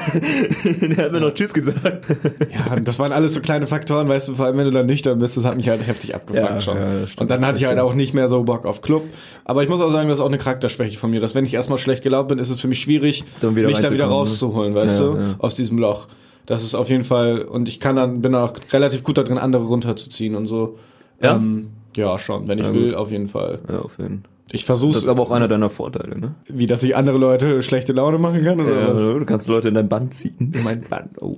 der 0.89 1.05
hat 1.05 1.11
mir 1.11 1.19
noch 1.21 1.33
Tschüss 1.35 1.53
gesagt. 1.53 1.81
Ja, 2.51 2.75
das 2.79 2.99
waren 2.99 3.11
alles 3.13 3.33
so 3.33 3.39
kleine 3.41 3.67
Faktoren, 3.67 4.09
weißt 4.09 4.27
du, 4.29 4.35
vor 4.35 4.45
allem 4.47 4.57
wenn 4.57 4.65
du 4.65 4.71
dann 4.71 4.85
nüchtern 4.85 5.19
bist, 5.19 5.37
das 5.37 5.45
hat 5.45 5.55
mich 5.55 5.69
halt 5.69 5.85
heftig 5.85 6.15
abgefuckt 6.15 6.49
Ja, 6.49 6.59
schon. 6.61 6.75
ja, 6.77 7.07
stimmt, 7.07 7.21
und 7.21 7.29
dann 7.31 7.45
hatte 7.45 7.57
ich 7.59 7.65
halt 7.65 7.79
auch 7.79 7.93
nicht 7.93 8.13
mehr 8.13 8.27
so 8.27 8.43
Bock 8.43 8.65
auf 8.65 8.81
Club. 8.81 9.03
Aber 9.45 9.63
ich 9.63 9.69
muss 9.69 9.79
auch 9.81 9.91
sagen, 9.91 10.09
das 10.09 10.17
ist 10.19 10.21
auch 10.23 10.27
eine 10.27 10.37
Charakterschwäche 10.37 10.97
von 10.97 11.11
mir, 11.11 11.19
dass 11.21 11.35
wenn 11.35 11.45
ich 11.45 11.53
erstmal 11.53 11.77
schlecht 11.77 12.03
gelaunt 12.03 12.27
bin, 12.29 12.39
ist 12.39 12.49
es 12.49 12.59
für 12.59 12.67
mich 12.67 12.79
schwierig, 12.79 13.23
Dann 13.39 13.53
mich 13.53 13.63
da 13.79 13.91
wieder 13.91 14.05
ne? 14.07 14.11
rauszuholen, 14.11 14.73
weißt 14.75 14.99
Ja, 14.99 15.05
du, 15.05 15.17
aus 15.39 15.55
diesem 15.55 15.77
Loch. 15.91 16.07
Das 16.45 16.63
ist 16.63 16.75
auf 16.75 16.89
jeden 16.89 17.05
Fall, 17.05 17.43
und 17.43 17.67
ich 17.69 17.79
kann 17.79 17.95
dann, 17.95 18.21
bin 18.21 18.33
auch 18.35 18.53
relativ 18.71 19.03
gut 19.03 19.17
darin, 19.17 19.37
andere 19.37 19.63
runterzuziehen 19.63 20.35
und 20.35 20.47
so. 20.47 20.77
Ja? 21.21 21.35
Ähm, 21.35 21.67
ja, 21.95 22.17
schon, 22.19 22.47
wenn 22.47 22.57
ich 22.59 22.65
Ja, 22.65 22.73
will, 22.73 22.95
auf 22.95 23.11
jeden 23.11 23.27
Fall. 23.27 23.59
Ja, 23.69 23.79
auf 23.79 23.97
jeden 23.99 24.21
Fall. 24.23 24.31
Ich 24.53 24.65
versuche 24.65 24.93
Das 24.93 25.03
ist 25.03 25.07
aber 25.07 25.21
auch 25.21 25.31
einer 25.31 25.47
deiner 25.47 25.69
Vorteile, 25.69 26.19
ne? 26.19 26.35
wie, 26.49 26.67
dass 26.67 26.83
ich 26.83 26.93
andere 26.93 27.17
Leute 27.17 27.63
schlechte 27.63 27.93
Laune 27.93 28.17
machen 28.17 28.43
kann, 28.43 28.59
oder 28.59 28.75
Ja, 28.81 28.93
was? 28.93 28.99
du 29.01 29.23
kannst 29.25 29.47
Leute 29.47 29.69
in 29.69 29.75
dein 29.75 29.87
Band 29.87 30.13
ziehen. 30.13 30.51
Mein 30.63 30.81
Band, 30.81 31.21
oh. 31.21 31.37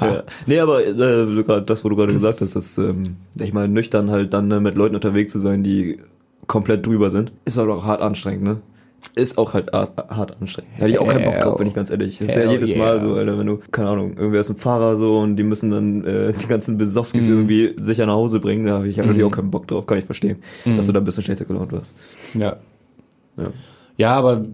Ja. 0.00 0.24
Nee, 0.46 0.58
aber 0.58 0.84
äh, 0.84 1.62
das, 1.64 1.84
wo 1.84 1.88
du 1.88 1.94
gerade 1.94 2.12
gesagt 2.12 2.40
hast, 2.40 2.56
dass, 2.56 2.78
ähm, 2.78 3.16
ich 3.38 3.52
meine, 3.52 3.72
nüchtern 3.72 4.10
halt 4.10 4.34
dann 4.34 4.48
ne, 4.48 4.58
mit 4.58 4.74
Leuten 4.74 4.96
unterwegs 4.96 5.32
zu 5.32 5.38
sein, 5.38 5.62
die 5.62 5.98
komplett 6.48 6.84
drüber 6.84 7.10
sind, 7.10 7.30
ist 7.44 7.58
halt 7.58 7.70
auch 7.70 7.84
hart 7.84 8.00
anstrengend, 8.02 8.42
ne? 8.42 8.56
Ist 9.14 9.36
auch 9.36 9.52
halt 9.52 9.72
hart, 9.72 9.92
hart 10.08 10.40
anstrengend. 10.40 10.70
Hätte 10.76 10.90
ich 10.90 10.98
auch 10.98 11.06
keinen 11.06 11.24
Bock 11.24 11.38
drauf, 11.38 11.58
bin 11.58 11.66
ich 11.66 11.74
ganz 11.74 11.90
ehrlich. 11.90 12.18
Das 12.18 12.28
ist 12.28 12.36
ja 12.36 12.50
jedes 12.50 12.70
yeah. 12.70 12.78
Mal 12.78 13.00
so, 13.00 13.14
Alter, 13.14 13.38
wenn 13.38 13.46
du, 13.46 13.58
keine 13.70 13.88
Ahnung, 13.90 14.16
irgendwer 14.16 14.40
ist 14.40 14.48
ein 14.48 14.56
Fahrer 14.56 14.96
so 14.96 15.18
und 15.18 15.36
die 15.36 15.42
müssen 15.42 15.70
dann 15.70 16.04
äh, 16.04 16.32
die 16.42 16.46
ganzen 16.46 16.78
Besowskis 16.78 17.26
Mhm. 17.28 17.34
irgendwie 17.34 17.74
sicher 17.76 18.06
nach 18.06 18.14
Hause 18.14 18.40
bringen, 18.40 18.64
da 18.64 18.74
habe 18.74 18.88
ich 18.88 18.96
natürlich 18.96 19.24
auch 19.24 19.30
keinen 19.30 19.50
Bock 19.50 19.66
drauf, 19.66 19.86
kann 19.86 19.98
ich 19.98 20.04
verstehen, 20.04 20.42
dass 20.64 20.86
du 20.86 20.92
da 20.92 21.00
ein 21.00 21.04
bisschen 21.04 21.24
schlechter 21.24 21.44
gelaunt 21.44 21.72
warst. 21.72 21.96
Ja. 22.34 22.56
Ja. 23.36 23.48
Ja, 23.98 24.14
aber 24.14 24.46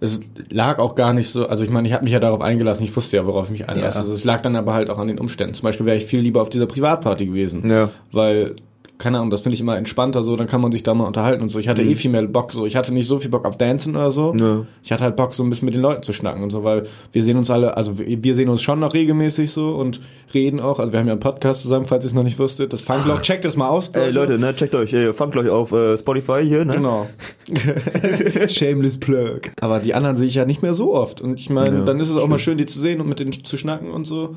es 0.00 0.20
lag 0.48 0.78
auch 0.78 0.94
gar 0.94 1.12
nicht 1.12 1.28
so, 1.28 1.46
also 1.46 1.62
ich 1.62 1.68
meine, 1.70 1.86
ich 1.86 1.92
habe 1.92 2.04
mich 2.04 2.14
ja 2.14 2.18
darauf 2.18 2.40
eingelassen, 2.40 2.82
ich 2.82 2.96
wusste 2.96 3.16
ja, 3.18 3.26
worauf 3.26 3.44
ich 3.46 3.50
mich 3.50 3.68
einlasse. 3.68 3.96
Ja. 3.98 4.00
Also 4.00 4.14
es 4.14 4.24
lag 4.24 4.40
dann 4.40 4.56
aber 4.56 4.72
halt 4.72 4.88
auch 4.88 4.98
an 4.98 5.06
den 5.08 5.18
Umständen. 5.18 5.52
Zum 5.52 5.64
Beispiel 5.64 5.84
wäre 5.84 5.98
ich 5.98 6.06
viel 6.06 6.20
lieber 6.20 6.40
auf 6.40 6.48
dieser 6.48 6.66
Privatparty 6.66 7.26
gewesen. 7.26 7.68
Ja. 7.68 7.90
Weil, 8.10 8.56
keine 8.98 9.18
Ahnung, 9.18 9.30
das 9.30 9.42
finde 9.42 9.54
ich 9.54 9.60
immer 9.60 9.76
entspannter 9.76 10.22
so, 10.22 10.36
dann 10.36 10.46
kann 10.46 10.60
man 10.60 10.72
sich 10.72 10.82
da 10.82 10.94
mal 10.94 11.04
unterhalten 11.04 11.42
und 11.42 11.50
so. 11.50 11.58
Ich 11.58 11.68
hatte 11.68 11.82
eh 11.82 11.94
viel 11.94 12.10
mehr 12.10 12.22
Bock 12.22 12.52
so. 12.52 12.64
Ich 12.66 12.76
hatte 12.76 12.94
nicht 12.94 13.06
so 13.06 13.18
viel 13.18 13.30
Bock 13.30 13.44
auf 13.44 13.58
Dancen 13.58 13.94
oder 13.94 14.10
so. 14.10 14.32
Mhm. 14.32 14.38
Ja. 14.38 14.66
Ich 14.82 14.92
hatte 14.92 15.04
halt 15.04 15.16
Bock, 15.16 15.34
so 15.34 15.42
ein 15.42 15.50
bisschen 15.50 15.66
mit 15.66 15.74
den 15.74 15.82
Leuten 15.82 16.02
zu 16.02 16.12
schnacken 16.12 16.42
und 16.42 16.50
so, 16.50 16.64
weil 16.64 16.84
wir 17.12 17.22
sehen 17.22 17.36
uns 17.36 17.50
alle, 17.50 17.76
also 17.76 17.98
wir 17.98 18.24
wir 18.24 18.34
sehen 18.34 18.48
uns 18.48 18.62
schon 18.62 18.80
noch 18.80 18.94
regelmäßig 18.94 19.50
so 19.52 19.74
und 19.74 20.00
reden 20.32 20.60
auch. 20.60 20.78
Also 20.78 20.92
wir 20.92 21.00
haben 21.00 21.06
ja 21.06 21.12
einen 21.12 21.20
Podcast 21.20 21.62
zusammen, 21.62 21.84
falls 21.84 22.04
ihr 22.04 22.08
es 22.08 22.14
noch 22.14 22.22
nicht 22.22 22.38
wusstet. 22.38 22.72
Das 22.72 22.80
Funkloch, 22.82 23.20
checkt 23.22 23.44
es 23.44 23.56
mal 23.56 23.68
aus. 23.68 23.90
Ey 23.90 24.10
Leute, 24.10 24.38
ne, 24.38 24.54
checkt 24.56 24.74
euch, 24.74 24.92
ey, 24.94 25.12
fangt 25.12 25.36
euch 25.36 25.48
auf 25.50 25.72
äh, 25.72 25.96
Spotify 25.98 26.42
hier, 26.44 26.64
ne? 26.64 26.74
Genau. 26.76 27.06
Shameless 28.48 28.98
Plug. 28.98 29.40
Aber 29.60 29.78
die 29.80 29.94
anderen 29.94 30.16
sehe 30.16 30.28
ich 30.28 30.34
ja 30.34 30.44
nicht 30.44 30.62
mehr 30.62 30.74
so 30.74 30.94
oft. 30.94 31.20
Und 31.20 31.38
ich 31.38 31.50
meine, 31.50 31.78
Ja, 31.78 31.84
dann 31.84 32.00
ist 32.00 32.10
es 32.10 32.16
auch 32.16 32.28
mal 32.28 32.38
schön, 32.38 32.58
die 32.58 32.66
zu 32.66 32.78
sehen 32.78 33.00
und 33.00 33.08
mit 33.08 33.20
denen 33.20 33.32
zu 33.32 33.56
schnacken 33.58 33.90
und 33.90 34.04
so. 34.06 34.36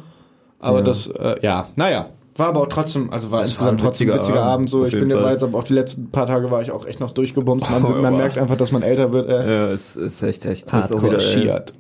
Aber 0.60 0.80
Ja. 0.80 0.84
das, 0.86 1.08
äh, 1.08 1.36
ja, 1.42 1.70
naja. 1.76 2.10
War 2.40 2.48
aber 2.48 2.62
auch 2.62 2.68
trotzdem, 2.68 3.12
also 3.12 3.32
war 3.32 3.44
Es 3.44 3.52
insgesamt 3.52 3.82
war 3.82 3.88
ein 3.90 3.92
trotzdem 3.92 4.10
ein 4.12 4.20
witziger 4.20 4.42
Abend, 4.44 4.70
so. 4.70 4.86
Ich 4.86 4.92
bin 4.94 5.10
ja 5.10 5.22
weiter, 5.22 5.46
aber 5.46 5.58
auch 5.60 5.64
die 5.64 5.74
letzten 5.74 6.10
paar 6.10 6.26
Tage 6.26 6.50
war 6.50 6.62
ich 6.62 6.72
auch 6.72 6.86
echt 6.86 7.00
noch 7.00 7.12
durchgebumst. 7.12 7.70
Man, 7.70 7.84
Oh, 7.98 8.02
man 8.02 8.16
merkt 8.18 8.38
einfach, 8.38 8.56
dass 8.58 8.72
man 8.72 8.82
älter 8.82 9.12
wird. 9.12 9.30
Äh, 9.30 9.52
Ja, 9.54 9.72
es 9.72 9.96
ist 9.96 10.22
echt, 10.22 10.46
echt. 10.46 10.72
das 10.72 10.86
ist 10.86 10.92
auch 10.94 11.02
Hardcore 11.04 11.18
wieder, 11.22 11.24
ey, 11.38 11.44
schiert. 11.44 11.74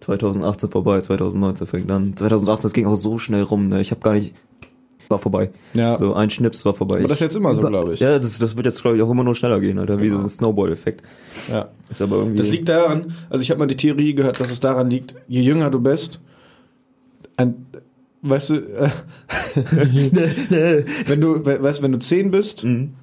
2018 0.00 0.70
vorbei, 0.70 1.00
2019 1.00 1.66
fängt 1.66 1.90
an. 1.90 2.16
2018, 2.16 2.62
das 2.62 2.72
ging 2.72 2.86
auch 2.86 2.94
so 2.94 3.18
schnell 3.18 3.42
rum, 3.42 3.68
ne? 3.68 3.80
Ich 3.80 3.90
habe 3.90 4.00
gar 4.02 4.12
nicht, 4.12 4.34
war 5.08 5.18
vorbei. 5.18 5.50
Ja. 5.72 5.96
So 5.96 6.14
ein 6.14 6.30
Schnips 6.30 6.64
war 6.64 6.74
vorbei. 6.74 6.98
Aber 6.98 7.08
das 7.08 7.18
ist 7.18 7.22
jetzt 7.22 7.36
immer 7.36 7.54
so, 7.54 7.62
glaube 7.62 7.94
ich. 7.94 8.00
Ja, 8.00 8.18
das, 8.18 8.38
das 8.38 8.56
wird 8.56 8.66
jetzt, 8.66 8.82
glaube 8.82 8.96
ich, 8.96 9.02
auch 9.02 9.10
immer 9.10 9.24
nur 9.24 9.34
schneller 9.34 9.60
gehen, 9.60 9.78
Alter, 9.78 9.98
wie 10.00 10.10
so 10.10 10.18
ein 10.18 10.28
Snowball-Effekt. 10.28 11.02
Ja. 11.50 11.68
Ist 11.88 12.02
aber 12.02 12.16
irgendwie. 12.16 12.38
Das 12.38 12.50
liegt 12.50 12.68
daran, 12.68 13.14
also 13.30 13.42
ich 13.42 13.50
habe 13.50 13.58
mal 13.58 13.66
die 13.66 13.76
Theorie 13.76 14.14
gehört, 14.14 14.38
dass 14.40 14.50
es 14.52 14.60
daran 14.60 14.90
liegt, 14.90 15.14
je 15.26 15.40
jünger 15.40 15.70
du 15.70 15.80
bist, 15.80 16.20
ein, 17.36 17.66
weißt 18.24 18.50
du, 18.50 18.54
äh, 18.56 18.88
wenn 21.06 21.20
du, 21.20 21.44
we- 21.44 21.62
weißt, 21.62 21.82
wenn 21.82 21.92
du 21.92 21.98
10 21.98 22.30
bist, 22.30 22.64
Mhm. 22.64 22.94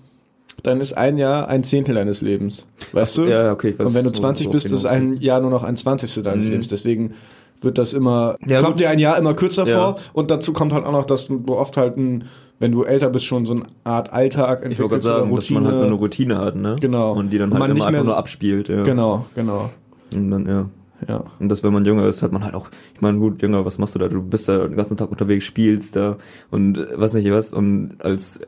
dann 0.63 0.81
ist 0.81 0.93
ein 0.93 1.17
Jahr 1.17 1.47
ein 1.47 1.63
Zehntel 1.63 1.95
deines 1.95 2.21
Lebens. 2.21 2.65
Weißt 2.91 3.17
du? 3.17 3.25
ja, 3.25 3.51
okay, 3.51 3.69
ich 3.69 3.79
weiß, 3.79 3.87
Und 3.87 3.93
wenn 3.95 4.03
du 4.03 4.09
wo- 4.09 4.13
20 4.13 4.47
worauf 4.47 4.53
bist, 4.63 4.71
ist 4.71 4.85
ein. 4.85 5.11
Jahr 5.13 5.39
nur 5.41 5.49
noch 5.51 5.63
ein 5.63 5.77
Zwanzigstel 5.77 6.23
deines 6.23 6.47
Lebens. 6.47 6.67
Deswegen 6.67 7.13
wird 7.61 7.77
das 7.77 7.93
immer, 7.93 8.35
Ja, 8.45 8.59
kommt 8.61 8.73
gut. 8.73 8.79
dir 8.81 8.89
ein 8.89 8.99
Jahr 8.99 9.17
immer 9.17 9.33
kürzer 9.33 9.67
Ja. 9.67 9.93
vor. 9.93 9.99
Und 10.13 10.31
dazu 10.31 10.51
kommt 10.53 10.73
halt 10.73 10.85
auch 10.85 10.91
noch, 10.91 11.05
dass 11.05 11.27
du 11.27 11.43
oft 11.49 11.77
halt 11.77 11.95
ein, 11.97 12.25
wenn 12.59 12.71
du 12.71 12.83
älter 12.83 13.09
bist, 13.09 13.25
schon 13.25 13.45
so 13.45 13.53
eine 13.53 13.63
Art 13.83 14.11
Alltag 14.13 14.65
Ich 14.69 14.79
wollte 14.79 14.99
gerade 14.99 15.05
entwickelst 15.05 15.07
sagen, 15.07 15.35
dass 15.35 15.49
man 15.51 15.67
halt 15.67 15.77
so 15.77 15.83
eine 15.85 15.93
Routine 15.95 16.37
hat, 16.37 16.55
ne? 16.55 16.75
Genau. 16.79 17.13
Und 17.13 17.31
die 17.31 17.37
dann 17.37 17.53
halt 17.53 17.71
immer 17.71 17.85
einfach 17.85 18.01
so- 18.03 18.09
nur 18.09 18.17
abspielt, 18.17 18.67
ja. 18.69 18.83
Genau, 18.83 19.25
genau. 19.35 19.69
Und 20.13 20.29
dann, 20.31 20.45
ja. 20.47 20.69
Ja. 21.07 21.23
Und 21.39 21.49
das, 21.49 21.63
wenn 21.63 21.73
man 21.73 21.85
jünger 21.85 22.05
ist, 22.05 22.21
hat 22.21 22.31
man 22.31 22.43
halt 22.43 22.53
auch, 22.53 22.69
ich 22.93 23.01
meine, 23.01 23.17
gut, 23.17 23.41
jünger, 23.41 23.65
was 23.65 23.77
machst 23.77 23.95
du 23.95 23.99
da? 23.99 24.07
Du 24.07 24.21
bist 24.21 24.47
da 24.47 24.67
den 24.67 24.75
ganzen 24.75 24.97
Tag 24.97 25.09
unterwegs, 25.11 25.45
spielst 25.45 25.95
da 25.95 26.17
und 26.49 26.77
äh, 26.77 26.87
was 26.95 27.13
nicht 27.13 27.29
was. 27.31 27.53
Und 27.53 27.95
als, 27.99 28.39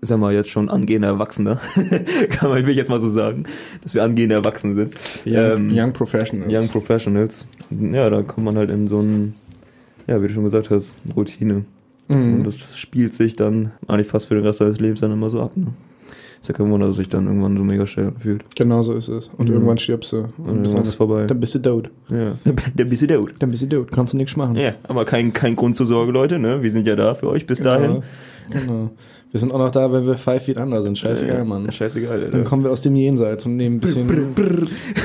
sag 0.00 0.18
mal, 0.18 0.32
jetzt 0.32 0.50
schon 0.50 0.68
angehender 0.68 1.08
Erwachsener, 1.08 1.60
kann 2.30 2.50
man, 2.50 2.62
will 2.62 2.70
ich 2.70 2.76
jetzt 2.76 2.90
mal 2.90 3.00
so 3.00 3.10
sagen, 3.10 3.44
dass 3.82 3.94
wir 3.94 4.04
angehende 4.04 4.36
Erwachsene 4.36 4.74
sind. 4.74 4.94
Young, 5.24 5.34
Ähm, 5.34 5.70
young 5.72 5.92
Professionals. 5.92 6.52
Young 6.52 6.68
Professionals. 6.68 7.46
Ja, 7.70 8.08
da 8.10 8.22
kommt 8.22 8.44
man 8.44 8.56
halt 8.56 8.70
in 8.70 8.86
so 8.86 9.00
ein, 9.00 9.34
ja, 10.06 10.22
wie 10.22 10.28
du 10.28 10.34
schon 10.34 10.44
gesagt 10.44 10.70
hast, 10.70 10.94
Routine. 11.16 11.64
Mhm. 12.08 12.34
Und 12.34 12.44
das 12.44 12.78
spielt 12.78 13.14
sich 13.14 13.34
dann 13.34 13.72
eigentlich 13.88 14.06
fast 14.06 14.28
für 14.28 14.36
den 14.36 14.44
Rest 14.44 14.60
seines 14.60 14.78
Lebens 14.78 15.00
dann 15.00 15.10
immer 15.10 15.30
so 15.30 15.40
ab, 15.40 15.56
ne? 15.56 15.68
Ist 16.40 16.48
ja 16.48 16.54
kein 16.54 16.70
Wunder, 16.70 16.86
dass 16.86 16.96
sich 16.96 17.08
dann 17.08 17.26
irgendwann 17.26 17.56
so 17.56 17.64
mega 17.64 17.86
schnell 17.86 18.12
fühlt. 18.18 18.44
Genau 18.54 18.82
so 18.82 18.92
ist 18.94 19.08
es. 19.08 19.30
Und 19.36 19.48
Ja. 19.48 19.54
irgendwann 19.54 19.78
stirbst 19.78 20.12
du. 20.12 20.16
Und 20.18 20.24
Und 20.38 20.46
dann 20.46 20.56
bist 20.62 20.66
ist 20.68 20.74
dann, 20.76 20.82
es 20.84 20.94
vorbei. 20.94 21.26
dann 21.26 21.40
bist 21.40 21.54
du 21.54 21.58
tot. 21.60 21.90
Ja. 22.10 22.36
Der 22.74 22.84
bist 22.84 23.02
du 23.02 23.06
tot. 23.06 23.34
Dann 23.38 23.50
bist 23.50 23.62
du 23.62 23.68
tot. 23.68 23.90
Kannst 23.90 24.12
du 24.12 24.16
nichts 24.16 24.36
machen. 24.36 24.54
Ja, 24.56 24.74
aber 24.84 25.04
kein, 25.04 25.32
kein 25.32 25.56
Grund 25.56 25.76
zur 25.76 25.86
Sorge, 25.86 26.12
Leute, 26.12 26.38
ne? 26.38 26.62
Wir 26.62 26.70
sind 26.70 26.86
ja 26.86 26.94
da 26.96 27.14
für 27.14 27.28
euch 27.28 27.46
bis 27.46 27.60
dahin. 27.60 28.02
Genau. 28.50 28.90
Wir 29.36 29.40
sind 29.40 29.52
auch 29.52 29.58
noch 29.58 29.70
da, 29.70 29.92
wenn 29.92 30.06
wir 30.06 30.16
five 30.16 30.42
feet 30.42 30.56
under 30.56 30.82
sind. 30.82 30.98
Scheißegal, 30.98 31.36
Ja, 31.36 31.44
Mann. 31.44 31.70
Scheißegal, 31.70 32.22
Dann 32.22 32.32
Alter. 32.36 32.48
kommen 32.48 32.64
wir 32.64 32.70
aus 32.70 32.80
dem 32.80 32.96
Jenseits 32.96 33.44
und 33.44 33.56
nehmen 33.56 33.76
ein 33.76 33.80
bisschen 33.80 34.34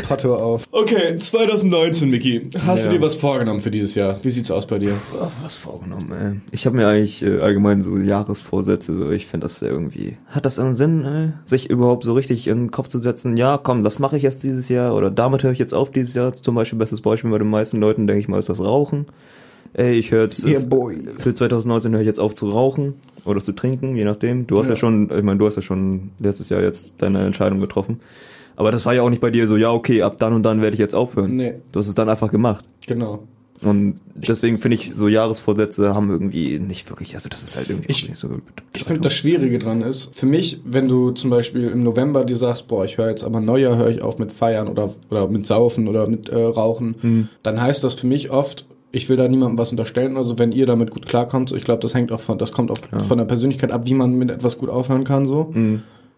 Potto 0.07 0.37
auf. 0.37 0.63
Okay, 0.71 1.17
2019, 1.17 2.09
Micky. 2.09 2.49
Hast 2.65 2.85
Ja. 2.85 2.91
du 2.91 2.97
dir 2.97 3.03
was 3.03 3.15
vorgenommen 3.15 3.59
für 3.59 3.71
dieses 3.71 3.93
Jahr? 3.95 4.17
Wie 4.23 4.29
sieht's 4.29 4.49
aus 4.49 4.65
bei 4.67 4.77
dir? 4.77 4.93
Oh, 5.19 5.27
was 5.43 5.55
vorgenommen, 5.55 6.13
ey. 6.13 6.39
Ich 6.51 6.65
habe 6.65 6.77
mir 6.77 6.87
eigentlich 6.87 7.23
äh, 7.23 7.39
allgemein 7.39 7.81
so 7.81 7.97
Jahresvorsätze, 7.97 8.93
so 8.95 9.11
ich 9.11 9.27
finde 9.27 9.47
das 9.47 9.59
ja 9.59 9.67
irgendwie. 9.67 10.15
Hat 10.27 10.45
das 10.45 10.59
einen 10.59 10.75
Sinn, 10.75 11.03
ey? 11.03 11.33
sich 11.43 11.69
überhaupt 11.69 12.05
so 12.05 12.13
richtig 12.13 12.47
in 12.47 12.57
den 12.57 12.71
Kopf 12.71 12.87
zu 12.87 12.99
setzen, 12.99 13.35
ja, 13.35 13.57
komm, 13.61 13.83
das 13.83 13.99
mache 13.99 14.15
ich 14.15 14.23
jetzt 14.23 14.43
dieses 14.43 14.69
Jahr 14.69 14.95
oder 14.95 15.11
damit 15.11 15.43
höre 15.43 15.51
ich 15.51 15.59
jetzt 15.59 15.73
auf 15.73 15.91
dieses 15.91 16.13
Jahr. 16.13 16.33
Zum 16.33 16.55
Beispiel, 16.55 16.79
bestes 16.79 17.01
Beispiel 17.01 17.31
bei 17.31 17.37
den 17.37 17.49
meisten 17.49 17.81
Leuten, 17.81 18.07
denke 18.07 18.21
ich 18.21 18.29
mal, 18.29 18.39
ist 18.39 18.47
das 18.47 18.61
Rauchen. 18.61 19.07
Ey, 19.73 19.93
ich 19.93 20.11
höre 20.11 20.23
jetzt, 20.23 20.45
Yeah, 20.45 20.59
boy. 20.59 21.07
für 21.17 21.33
2019 21.33 21.93
höre 21.93 22.01
ich 22.01 22.07
jetzt 22.07 22.19
auf 22.19 22.35
zu 22.35 22.49
rauchen 22.49 22.95
oder 23.25 23.39
zu 23.39 23.53
trinken, 23.53 23.95
je 23.95 24.03
nachdem. 24.03 24.45
Du 24.47 24.57
hast 24.59 24.67
ja, 24.67 24.73
Ja. 24.73 24.77
schon, 24.77 25.09
ich 25.15 25.23
meine, 25.23 25.37
du 25.39 25.45
hast 25.45 25.55
ja 25.55 25.61
schon 25.61 26.11
letztes 26.19 26.49
Jahr 26.49 26.61
jetzt 26.61 26.95
deine 26.97 27.23
Entscheidung 27.25 27.59
getroffen. 27.59 27.99
Aber 28.57 28.71
das 28.71 28.85
war 28.85 28.93
ja 28.93 29.01
auch 29.01 29.09
nicht 29.09 29.21
bei 29.21 29.31
dir 29.31 29.47
so, 29.47 29.55
ja, 29.55 29.71
okay, 29.71 30.01
ab 30.01 30.17
dann 30.19 30.33
und 30.33 30.43
dann 30.43 30.61
werde 30.61 30.73
ich 30.73 30.79
jetzt 30.79 30.93
aufhören. 30.93 31.35
Nee. 31.37 31.53
Du 31.71 31.79
hast 31.79 31.87
es 31.87 31.95
dann 31.95 32.09
einfach 32.09 32.31
gemacht. 32.31 32.65
Genau. 32.85 33.23
Und 33.63 33.99
deswegen 34.15 34.57
finde 34.57 34.75
ich, 34.75 34.91
so 34.95 35.07
Jahresvorsätze 35.07 35.93
haben 35.93 36.09
irgendwie 36.09 36.57
nicht 36.57 36.89
wirklich, 36.89 37.13
also 37.13 37.29
das 37.29 37.43
ist 37.43 37.55
halt 37.55 37.69
irgendwie 37.69 37.91
Ich- 37.91 38.09
nicht 38.09 38.17
so 38.19 38.27
gut. 38.27 38.41
Ich 38.75 38.83
finde, 38.85 39.01
das 39.01 39.13
Schwierige 39.13 39.59
dran 39.59 39.81
ist, 39.81 40.15
für 40.15 40.25
mich, 40.25 40.61
wenn 40.65 40.87
du 40.87 41.11
zum 41.11 41.29
Beispiel 41.29 41.67
im 41.69 41.83
November 41.83 42.25
dir 42.25 42.35
sagst, 42.35 42.67
boah, 42.67 42.83
ich 42.85 42.97
höre 42.97 43.09
jetzt 43.09 43.23
aber 43.23 43.39
Neujahr, 43.39 43.77
höre 43.77 43.89
ich 43.89 44.01
auf 44.01 44.17
mit 44.17 44.33
Feiern 44.33 44.67
oder, 44.67 44.93
oder 45.11 45.27
mit 45.27 45.45
Saufen 45.45 45.87
oder 45.87 46.07
mit 46.07 46.27
äh, 46.29 46.35
Rauchen, 46.41 47.29
dann 47.43 47.61
heißt 47.61 47.83
das 47.83 47.93
für 47.93 48.07
mich 48.07 48.31
oft, 48.31 48.65
ich 48.91 49.09
will 49.09 49.17
da 49.17 49.27
niemandem 49.27 49.57
was 49.57 49.71
unterstellen. 49.71 50.17
Also 50.17 50.37
wenn 50.39 50.51
ihr 50.51 50.65
damit 50.65 50.91
gut 50.91 51.05
klarkommt, 51.05 51.49
so, 51.49 51.55
ich 51.55 51.63
glaube, 51.63 51.81
das 51.81 51.93
hängt 51.93 52.11
auch 52.11 52.19
von, 52.19 52.37
das 52.37 52.51
kommt 52.51 52.71
auch 52.71 52.77
von 53.07 53.17
der 53.17 53.25
Persönlichkeit 53.25 53.71
ab, 53.71 53.81
wie 53.85 53.93
man 53.93 54.13
mit 54.13 54.29
etwas 54.29 54.57
gut 54.57 54.69
aufhören 54.69 55.03
kann, 55.03 55.25
so. 55.25 55.51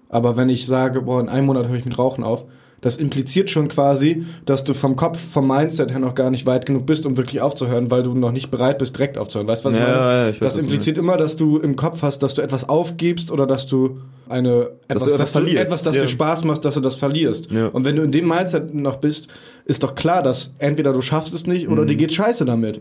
Aber 0.09 0.37
wenn 0.37 0.49
ich 0.49 0.65
sage, 0.65 1.01
boah, 1.01 1.19
in 1.19 1.29
einem 1.29 1.47
Monat 1.47 1.67
höre 1.67 1.75
ich 1.75 1.85
mit 1.85 1.97
Rauchen 1.97 2.23
auf, 2.23 2.45
das 2.83 2.97
impliziert 2.97 3.49
schon 3.49 3.67
quasi, 3.69 4.25
dass 4.45 4.63
du 4.63 4.75
vom 4.75 4.95
Kopf, 4.95 5.17
vom 5.19 5.47
Mindset 5.47 5.89
her 5.89 5.97
noch 5.99 6.13
gar 6.13 6.29
nicht 6.29 6.45
weit 6.45 6.67
genug 6.67 6.85
bist, 6.85 7.07
um 7.07 7.17
wirklich 7.17 7.41
aufzuhören, 7.41 7.89
weil 7.89 8.03
du 8.03 8.13
noch 8.13 8.31
nicht 8.31 8.51
bereit 8.51 8.77
bist, 8.77 8.95
direkt 8.95 9.17
aufzuhören. 9.17 9.47
Weißt 9.47 9.63
du, 9.63 9.69
was 9.69 9.73
ich 9.73 9.79
Ja, 9.79 9.85
meine? 9.87 9.97
ja, 9.99 10.29
ich 10.29 10.41
weiß, 10.41 10.53
das 10.53 10.53
du 10.63 10.69
impliziert 10.69 10.97
immer, 10.99 11.17
dass 11.17 11.35
du 11.35 11.57
im 11.57 11.75
Kopf 11.75 12.03
hast, 12.03 12.19
dass 12.21 12.35
du 12.35 12.43
etwas 12.43 12.69
aufgibst 12.69 13.31
oder 13.31 13.47
dass 13.47 13.65
du 13.65 13.97
eine 14.29 14.69
etwas, 14.87 15.05
du 15.05 15.11
etwas 15.13 15.31
verlierst. 15.31 15.57
etwas 15.57 15.81
das 15.83 15.95
Ja. 15.95 16.01
dir 16.03 16.07
Spaß 16.09 16.43
macht, 16.43 16.65
dass 16.65 16.75
du 16.75 16.81
das 16.81 16.95
verlierst. 16.95 17.51
Ja. 17.51 17.67
Und 17.69 17.85
wenn 17.85 17.95
du 17.95 18.03
in 18.03 18.11
dem 18.11 18.27
Mindset 18.27 18.73
noch 18.73 18.97
bist, 18.97 19.29
ist 19.65 19.81
doch 19.83 19.95
klar, 19.95 20.21
dass 20.21 20.53
entweder 20.59 20.93
du 20.93 21.01
schaffst 21.01 21.33
es 21.33 21.47
nicht 21.47 21.69
oder 21.69 21.85
dir 21.85 21.95
geht 21.95 22.13
scheiße 22.13 22.45
damit. 22.45 22.79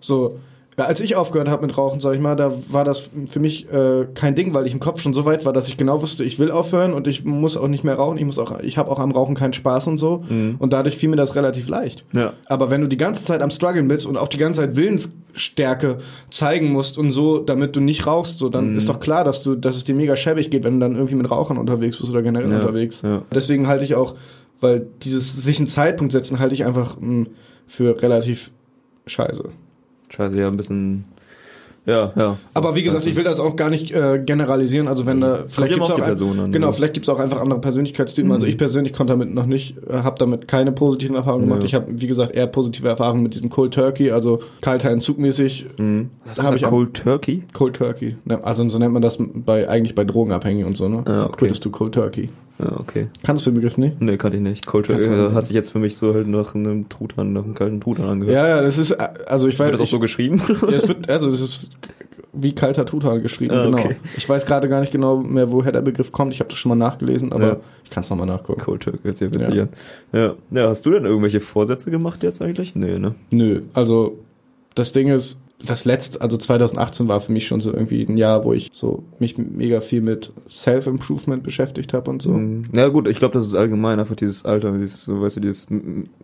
So, 0.00 0.30
ja, 0.30 0.38
als 0.76 1.00
ich 1.00 1.14
aufgehört 1.16 1.48
habe 1.48 1.66
mit 1.66 1.76
Rauchen, 1.78 2.00
sag 2.00 2.14
ich 2.14 2.20
mal, 2.20 2.34
da 2.34 2.52
war 2.70 2.84
das 2.84 3.10
für 3.30 3.38
mich 3.40 3.70
äh, 3.72 4.06
kein 4.14 4.34
Ding, 4.34 4.54
weil 4.54 4.66
ich 4.66 4.72
im 4.72 4.80
Kopf 4.80 5.00
schon 5.00 5.14
so 5.14 5.24
weit 5.24 5.44
war, 5.46 5.52
dass 5.52 5.68
ich 5.68 5.76
genau 5.76 6.02
wusste, 6.02 6.24
ich 6.24 6.38
will 6.38 6.50
aufhören 6.50 6.92
und 6.92 7.06
ich 7.06 7.24
muss 7.24 7.56
auch 7.56 7.68
nicht 7.68 7.84
mehr 7.84 7.94
rauchen. 7.94 8.18
Ich 8.18 8.24
muss 8.24 8.38
auch, 8.38 8.58
ich 8.60 8.76
habe 8.76 8.90
auch 8.90 8.98
am 8.98 9.12
Rauchen 9.12 9.34
keinen 9.36 9.52
Spaß 9.52 9.86
und 9.86 9.98
so. 9.98 10.24
Und 10.58 10.72
dadurch 10.72 10.96
fiel 10.96 11.08
mir 11.10 11.16
das 11.16 11.36
relativ 11.36 11.68
leicht. 11.68 12.04
Ja. 12.12 12.32
Aber 12.46 12.70
wenn 12.70 12.80
du 12.80 12.88
die 12.88 12.96
ganze 12.96 13.24
Zeit 13.24 13.40
am 13.40 13.50
struggeln 13.50 13.86
bist 13.88 14.06
und 14.06 14.16
auch 14.16 14.28
die 14.28 14.36
ganze 14.38 14.62
Zeit 14.62 14.74
Willensstärke 14.76 15.98
zeigen 16.30 16.70
musst 16.72 16.98
und 16.98 17.10
so, 17.10 17.38
damit 17.38 17.76
du 17.76 17.80
nicht 17.80 18.06
rauchst, 18.06 18.38
so, 18.38 18.48
dann 18.48 18.76
ist 18.76 18.88
doch 18.88 19.00
klar, 19.00 19.24
dass 19.24 19.42
du, 19.42 19.54
dass 19.54 19.76
es 19.76 19.84
dir 19.84 19.94
mega 19.94 20.16
schäbig 20.16 20.50
geht, 20.50 20.64
wenn 20.64 20.74
du 20.74 20.80
dann 20.80 20.94
irgendwie 20.96 21.14
mit 21.14 21.30
Rauchern 21.30 21.58
unterwegs 21.58 21.98
bist 21.98 22.10
oder 22.10 22.22
generell 22.22 22.50
Ja, 22.50 22.60
unterwegs. 22.60 23.02
ja. 23.02 23.22
Deswegen 23.34 23.66
halte 23.68 23.84
ich 23.84 23.94
auch, 23.94 24.16
weil 24.60 24.86
dieses 25.02 25.42
sich 25.42 25.58
einen 25.58 25.66
Zeitpunkt 25.66 26.12
setzen, 26.12 26.38
halte 26.38 26.54
ich 26.54 26.64
einfach 26.64 26.96
mh, 27.00 27.26
für 27.66 28.00
relativ 28.02 28.50
scheiße. 29.06 29.44
Scheiße, 30.14 30.36
ja, 30.38 30.48
ein 30.48 30.56
bisschen, 30.56 31.04
ja, 31.86 32.12
ja. 32.16 32.38
Aber 32.54 32.74
wie 32.76 32.82
gesagt, 32.82 33.04
ich 33.06 33.14
will 33.16 33.24
das 33.24 33.40
auch 33.40 33.56
gar 33.56 33.68
nicht 33.68 33.90
äh, 33.90 34.18
generalisieren. 34.24 34.88
Also 34.88 35.04
wenn 35.04 35.20
da 35.20 35.44
vielleicht 35.46 35.74
immer 35.74 35.86
gibt's 35.86 35.90
auch 35.90 35.94
die 35.96 36.00
ein- 36.02 36.06
Person 36.06 36.40
an, 36.40 36.52
genau, 36.52 36.72
vielleicht 36.72 36.94
gibt's 36.94 37.08
auch 37.10 37.18
einfach 37.18 37.40
andere 37.40 37.60
Persönlichkeitstypen. 37.60 38.32
Also 38.32 38.46
ich 38.46 38.56
persönlich 38.56 38.92
konnte 38.94 39.12
damit 39.12 39.34
noch 39.34 39.44
nicht, 39.46 39.76
äh, 39.88 39.92
habe 39.98 40.18
damit 40.18 40.48
keine 40.48 40.72
positiven 40.72 41.14
Erfahrungen 41.16 41.44
gemacht. 41.44 41.60
Ja. 41.60 41.66
Ich 41.66 41.74
habe 41.74 41.86
wie 41.88 42.06
gesagt 42.06 42.34
eher 42.34 42.46
positive 42.46 42.88
Erfahrungen 42.88 43.22
mit 43.22 43.34
diesem 43.34 43.50
Cold 43.50 43.74
Turkey, 43.74 44.10
also 44.12 44.40
kalter 44.62 44.90
Entzug 44.90 45.18
mäßig. 45.18 45.66
Mhm. 45.78 46.08
Was 46.24 46.38
ich 46.38 46.44
das, 46.44 46.62
auch- 46.64 46.70
Cold 46.70 46.94
Turkey? 46.94 47.42
Cold 47.52 47.76
Turkey. 47.76 48.16
Ne, 48.24 48.42
Also 48.42 48.66
so 48.68 48.78
nennt 48.78 48.92
man 48.94 49.02
das 49.02 49.18
bei 49.20 49.68
eigentlich 49.68 49.94
bei 49.94 50.04
Drogenabhängigen 50.04 50.66
und 50.66 50.76
so, 50.76 50.88
ne? 50.88 51.02
Ah, 51.06 51.26
okay. 51.26 51.46
Quitest 51.46 51.64
du 51.66 51.70
Cold 51.70 51.92
Turkey. 51.94 52.30
Ja, 52.58 52.78
okay. 52.78 53.08
Kannst 53.24 53.44
du 53.44 53.50
den 53.50 53.56
Begriff 53.56 53.78
nicht? 53.78 54.00
Nee, 54.00 54.16
kannte 54.16 54.36
ich 54.36 54.42
nicht. 54.42 54.66
Kannst 54.66 54.88
du 54.88 54.94
nicht. 54.94 55.34
hat 55.34 55.46
sich 55.46 55.54
jetzt 55.56 55.70
für 55.70 55.80
mich 55.80 55.96
so 55.96 56.14
halt 56.14 56.28
nach 56.28 56.54
einem 56.54 56.88
Truthahn, 56.88 57.32
nach 57.32 57.42
einem 57.44 57.54
kalten 57.54 57.80
Truthahn 57.80 58.06
angehört. 58.06 58.34
Ja, 58.36 58.46
ja, 58.48 58.62
das 58.62 58.78
ist 58.78 58.92
äh, 58.92 59.08
also 59.26 59.48
ich 59.48 59.58
weiß 59.58 59.66
Wird 59.66 59.74
das 59.74 59.80
auch 59.80 59.84
ich, 59.84 59.90
so 59.90 59.98
geschrieben? 59.98 60.40
Ja, 60.62 60.68
es 60.68 60.86
wird, 60.88 61.08
also 61.10 61.28
es 61.28 61.40
ist 61.40 61.70
wie 62.32 62.52
kalter 62.54 62.84
Tutan 62.84 63.22
geschrieben, 63.22 63.54
Ah, 63.54 63.64
genau. 63.64 63.78
okay. 63.78 63.96
Ich 64.16 64.28
weiß 64.28 64.44
gerade 64.46 64.68
gar 64.68 64.80
nicht 64.80 64.92
genau 64.92 65.16
mehr, 65.18 65.52
woher 65.52 65.70
der 65.72 65.82
Begriff 65.82 66.10
kommt. 66.12 66.32
Ich 66.32 66.40
habe 66.40 66.50
das 66.50 66.58
schon 66.58 66.68
mal 66.70 66.74
nachgelesen, 66.76 67.32
aber 67.32 67.44
Ja. 67.46 67.56
ich 67.84 67.90
kann 67.90 68.02
es 68.02 68.10
nochmal 68.10 68.26
nachgucken. 68.26 68.60
Cold 68.60 68.82
Turkey, 68.82 68.98
jetzt 69.04 69.18
hier 69.20 69.32
witzig 69.32 69.54
Ja. 69.54 69.62
an. 69.64 69.68
Ja. 70.12 70.34
ja, 70.50 70.68
hast 70.68 70.84
du 70.86 70.90
denn 70.90 71.04
irgendwelche 71.04 71.40
Vorsätze 71.40 71.90
gemacht 71.92 72.22
jetzt 72.24 72.42
eigentlich? 72.42 72.74
Nee, 72.74 72.98
ne? 72.98 73.14
Nö, 73.30 73.62
also 73.72 74.18
das 74.74 74.92
Ding 74.92 75.08
ist, 75.08 75.38
das 75.66 75.84
letzte, 75.84 76.20
also 76.20 76.36
2018 76.36 77.08
war 77.08 77.20
für 77.20 77.32
mich 77.32 77.46
schon 77.46 77.60
so 77.60 77.72
irgendwie 77.72 78.02
ein 78.04 78.16
Jahr, 78.16 78.44
wo 78.44 78.52
ich 78.52 78.70
so 78.72 79.04
mich 79.18 79.36
mega 79.38 79.80
viel 79.80 80.00
mit 80.00 80.32
Self-Improvement 80.50 81.42
beschäftigt 81.42 81.92
habe 81.92 82.10
und 82.10 82.22
so. 82.22 82.30
Mhm. 82.30 82.66
Ja 82.74 82.88
gut, 82.88 83.08
ich 83.08 83.18
glaube, 83.18 83.34
das 83.34 83.46
ist 83.46 83.54
allgemein 83.54 84.00
einfach 84.00 84.16
dieses 84.16 84.44
Alter, 84.44 84.72
dieses, 84.72 85.04
so 85.04 85.20
weißt 85.20 85.36
du, 85.36 85.40
dieses 85.40 85.68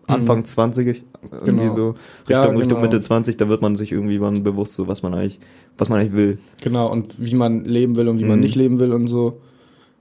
Anfang 0.07 0.45
20, 0.45 1.03
irgendwie 1.23 1.51
Mhm. 1.53 1.59
Genau. 1.59 1.71
so 1.75 1.89
Richtung, 1.89 1.97
Ja, 2.29 2.43
Richtung 2.43 2.69
genau. 2.69 2.81
Mitte 2.81 3.01
20, 3.01 3.37
da 3.37 3.49
wird 3.49 3.63
man 3.63 3.77
sich 3.77 3.93
irgendwie 3.93 4.19
mal 4.19 4.31
bewusst, 4.41 4.75
so 4.75 4.89
was 4.89 5.03
man 5.03 5.15
eigentlich, 5.15 5.41
was 5.79 5.89
man 5.89 6.01
eigentlich 6.01 6.15
will. 6.15 6.39
Genau, 6.61 6.91
und 6.91 7.15
wie 7.25 7.35
man 7.35 7.65
leben 7.65 7.97
will 7.97 8.09
und 8.09 8.19
wie 8.21 8.25
man 8.25 8.37
Mhm. 8.39 8.43
nicht 8.45 8.57
leben 8.57 8.81
will 8.81 8.93
und 8.93 9.07
so. 9.07 9.41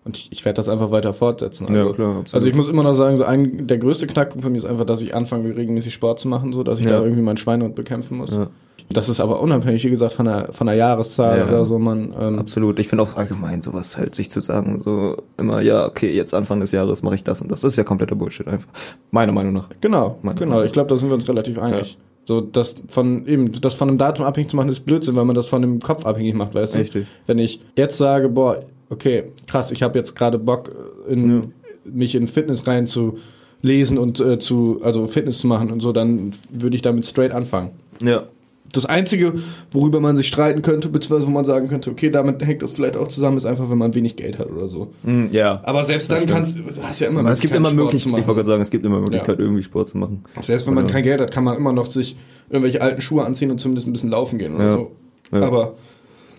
Und 0.05 0.17
ich, 0.17 0.31
ich 0.31 0.45
werde 0.45 0.55
das 0.55 0.69
einfach 0.69 0.91
weiter 0.91 1.13
fortsetzen. 1.13 1.67
Also, 1.67 1.77
Ja, 1.77 1.93
klar, 1.93 2.09
absolut. 2.19 2.33
Also 2.33 2.47
ich 2.47 2.55
muss 2.55 2.69
immer 2.69 2.83
noch 2.83 2.93
sagen, 2.93 3.17
so 3.17 3.25
ein, 3.25 3.67
der 3.67 3.77
größte 3.77 4.07
Knackpunkt 4.07 4.43
für 4.43 4.49
mich 4.49 4.59
ist 4.63 4.65
einfach, 4.65 4.85
dass 4.85 5.01
ich 5.01 5.13
anfange, 5.13 5.55
regelmäßig 5.55 5.93
Sport 5.93 6.19
zu 6.19 6.27
machen, 6.29 6.53
so 6.53 6.63
dass 6.63 6.79
ich 6.79 6.85
Ja. 6.85 6.93
da 6.93 7.03
irgendwie 7.03 7.21
meinen 7.21 7.37
Schweinehund 7.37 7.75
bekämpfen 7.75 8.17
muss. 8.17 8.31
Ja. 8.31 8.47
Das 8.91 9.07
ist 9.07 9.19
aber 9.19 9.39
unabhängig, 9.39 9.83
wie 9.85 9.89
gesagt, 9.91 10.13
von 10.13 10.25
der, 10.25 10.51
von 10.51 10.65
der 10.65 10.75
Jahreszahl 10.75 11.37
Ja. 11.37 11.47
oder 11.47 11.63
so, 11.65 11.77
man. 11.77 12.13
Ähm, 12.19 12.39
Absolut. 12.39 12.79
Ich 12.79 12.87
finde 12.87 13.03
auch 13.03 13.15
allgemein 13.15 13.61
sowas 13.61 13.97
halt, 13.97 14.15
sich 14.15 14.31
zu 14.31 14.41
sagen, 14.41 14.79
so 14.79 15.17
immer, 15.37 15.61
ja, 15.61 15.85
okay, 15.85 16.11
jetzt 16.11 16.33
Anfang 16.33 16.59
des 16.59 16.71
Jahres 16.71 17.03
mache 17.03 17.13
ich 17.15 17.23
das 17.23 17.39
und 17.41 17.51
das. 17.51 17.61
Das 17.61 17.73
ist 17.73 17.77
ja 17.77 17.83
kompletter 17.83 18.15
Bullshit 18.15 18.47
einfach. 18.47 18.69
Meiner 19.11 19.31
Meinung 19.31 19.53
nach. 19.53 19.69
genau, 19.79 20.17
Meine 20.23 20.39
genau. 20.39 20.51
Meinung. 20.53 20.65
Ich 20.65 20.73
glaube, 20.73 20.89
da 20.89 20.97
sind 20.97 21.09
wir 21.09 21.13
uns 21.15 21.27
relativ 21.29 21.59
einig. 21.59 21.97
So, 22.25 22.41
das 22.41 22.81
von 22.87 23.25
eben, 23.27 23.51
das 23.61 23.73
von 23.75 23.89
einem 23.89 23.97
Datum 23.99 24.25
abhängig 24.25 24.49
zu 24.49 24.55
machen, 24.55 24.69
ist 24.69 24.81
Blödsinn, 24.81 25.15
weil 25.15 25.25
man 25.25 25.35
das 25.35 25.45
von 25.47 25.61
dem 25.61 25.79
Kopf 25.79 26.05
abhängig 26.05 26.33
macht, 26.35 26.55
weißt 26.55 26.75
du? 26.75 26.79
Richtig. 26.79 27.07
Wenn 27.27 27.37
ich 27.39 27.59
jetzt 27.75 27.97
sage, 27.97 28.29
boah, 28.29 28.59
okay, 28.89 29.25
krass, 29.47 29.71
ich 29.71 29.83
habe 29.83 29.97
jetzt 29.99 30.15
gerade 30.15 30.39
Bock, 30.39 30.71
in, 31.07 31.29
Ja. 31.29 31.43
mich 31.85 32.15
in 32.15 32.27
Fitness 32.27 32.65
rein 32.67 32.87
zu 32.87 33.19
lesen 33.61 33.97
und 33.97 34.19
äh, 34.19 34.39
zu, 34.39 34.79
also 34.83 35.05
Fitness 35.05 35.39
zu 35.39 35.47
machen 35.47 35.71
und 35.71 35.79
so, 35.81 35.91
dann 35.91 36.31
würde 36.51 36.75
ich 36.75 36.81
damit 36.81 37.05
straight 37.05 37.31
anfangen. 37.31 37.71
Ja. 38.03 38.23
Das 38.71 38.85
Einzige, 38.85 39.33
worüber 39.71 39.99
man 39.99 40.15
sich 40.15 40.27
streiten 40.27 40.61
könnte, 40.61 40.89
beziehungsweise 40.89 41.27
wo 41.27 41.31
man 41.31 41.45
sagen 41.45 41.67
könnte, 41.67 41.89
okay, 41.89 42.09
damit 42.09 42.45
hängt 42.45 42.61
das 42.61 42.73
vielleicht 42.73 42.97
auch 42.97 43.07
zusammen, 43.07 43.37
ist 43.37 43.45
einfach, 43.45 43.69
wenn 43.69 43.77
man 43.77 43.95
wenig 43.95 44.15
Geld 44.15 44.37
hat 44.37 44.49
oder 44.51 44.67
so. 44.67 44.91
Mhm, 45.03 45.29
ja. 45.31 45.61
Aber 45.63 45.83
selbst 45.83 46.11
dann 46.11 46.25
kannst 46.25 46.57
du, 46.57 46.61
hast 46.83 46.99
ja 46.99 47.07
immer 47.07 47.27
es 47.29 47.39
gibt 47.39 47.53
Möglichkeiten, 47.53 47.55
immer 47.55 47.69
Sport 47.69 47.75
Möglichkeit, 47.75 48.01
zu 48.01 48.09
ich 48.19 48.27
wollte 48.27 48.35
gerade 48.37 48.47
sagen, 48.47 48.61
es 48.61 48.69
gibt 48.69 48.85
immer 48.85 48.99
Möglichkeit, 48.99 49.39
Ja. 49.39 49.43
irgendwie 49.45 49.63
Sport 49.63 49.89
zu 49.89 49.97
machen. 49.97 50.23
Selbst 50.41 50.67
wenn 50.67 50.73
man 50.75 50.85
Oder- 50.85 50.93
kein 50.93 51.03
Geld 51.03 51.19
hat, 51.21 51.31
kann 51.31 51.43
man 51.43 51.57
immer 51.57 51.73
noch 51.73 51.87
sich 51.87 52.15
irgendwelche 52.49 52.81
alten 52.81 53.01
Schuhe 53.01 53.25
anziehen 53.25 53.49
und 53.51 53.59
zumindest 53.59 53.87
ein 53.87 53.91
bisschen 53.93 54.09
laufen 54.09 54.37
gehen 54.39 54.55
oder 54.55 54.65
Ja. 54.65 54.71
so. 54.73 54.91
Ja. 55.31 55.41
Aber 55.47 55.75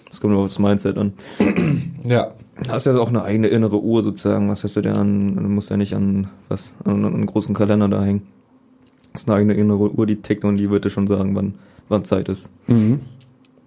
Das 0.09 0.21
kommt 0.21 0.33
nur 0.35 0.43
aufs 0.45 0.59
Mindset 0.59 0.99
an. 0.99 1.13
Ja. 2.05 2.33
Du 2.65 2.71
hast 2.71 2.87
ja 2.87 2.97
auch 2.99 3.09
eine 3.09 3.23
eigene 3.23 3.49
innere 3.49 3.81
Uhr 3.81 4.03
sozusagen. 4.03 4.49
Was 4.51 4.65
hast 4.65 4.77
du 4.77 4.81
denn 4.83 4.93
an, 4.95 5.37
du 5.37 5.43
musst 5.43 5.71
ja 5.71 5.77
nicht 5.77 5.95
an, 5.95 6.29
was, 6.49 6.75
an, 6.85 7.05
an 7.05 7.15
einen 7.15 7.27
großen 7.27 7.55
Kalender 7.55 7.89
da 7.89 8.03
hängen. 8.05 8.23
Das 9.13 9.23
ist 9.23 9.29
eine 9.31 9.39
eigene 9.39 9.55
innere 9.55 9.91
Uhr, 9.93 10.07
die 10.07 10.17
tickt 10.17 10.45
und 10.45 10.57
die 10.59 10.71
wird 10.71 10.85
dir 10.85 10.91
schon 10.91 11.07
sagen, 11.07 11.35
wann, 11.35 11.55
wann 11.91 12.05
Zeit 12.05 12.29
ist. 12.29 12.51
Mhm. 12.67 13.01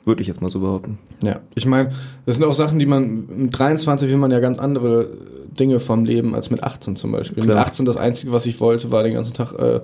Würde 0.06 0.22
ich 0.22 0.28
jetzt 0.28 0.42
mal 0.42 0.50
so 0.50 0.60
behaupten. 0.60 0.98
Ja, 1.24 1.40
ich 1.56 1.66
meine, 1.66 1.92
das 2.26 2.36
sind 2.36 2.44
auch 2.44 2.54
Sachen, 2.54 2.78
die 2.80 2.86
man 2.86 3.26
mit 3.38 3.58
23 3.58 4.10
will 4.10 4.18
man 4.18 4.32
ja 4.32 4.40
ganz 4.40 4.60
andere 4.60 5.10
Dinge 5.58 5.80
vom 5.80 6.04
Leben 6.04 6.36
als 6.36 6.50
mit 6.50 6.62
18 6.64 6.96
zum 6.98 7.12
Beispiel. 7.14 7.44
Klar. 7.44 7.58
Mit 7.58 7.66
18 7.68 7.86
das 7.86 7.96
Einzige, 7.98 8.34
was 8.34 8.46
ich 8.46 8.60
wollte, 8.60 8.92
war 8.92 9.04
den 9.04 9.14
ganzen 9.14 9.34
Tag, 9.34 9.54
äh, 9.54 9.82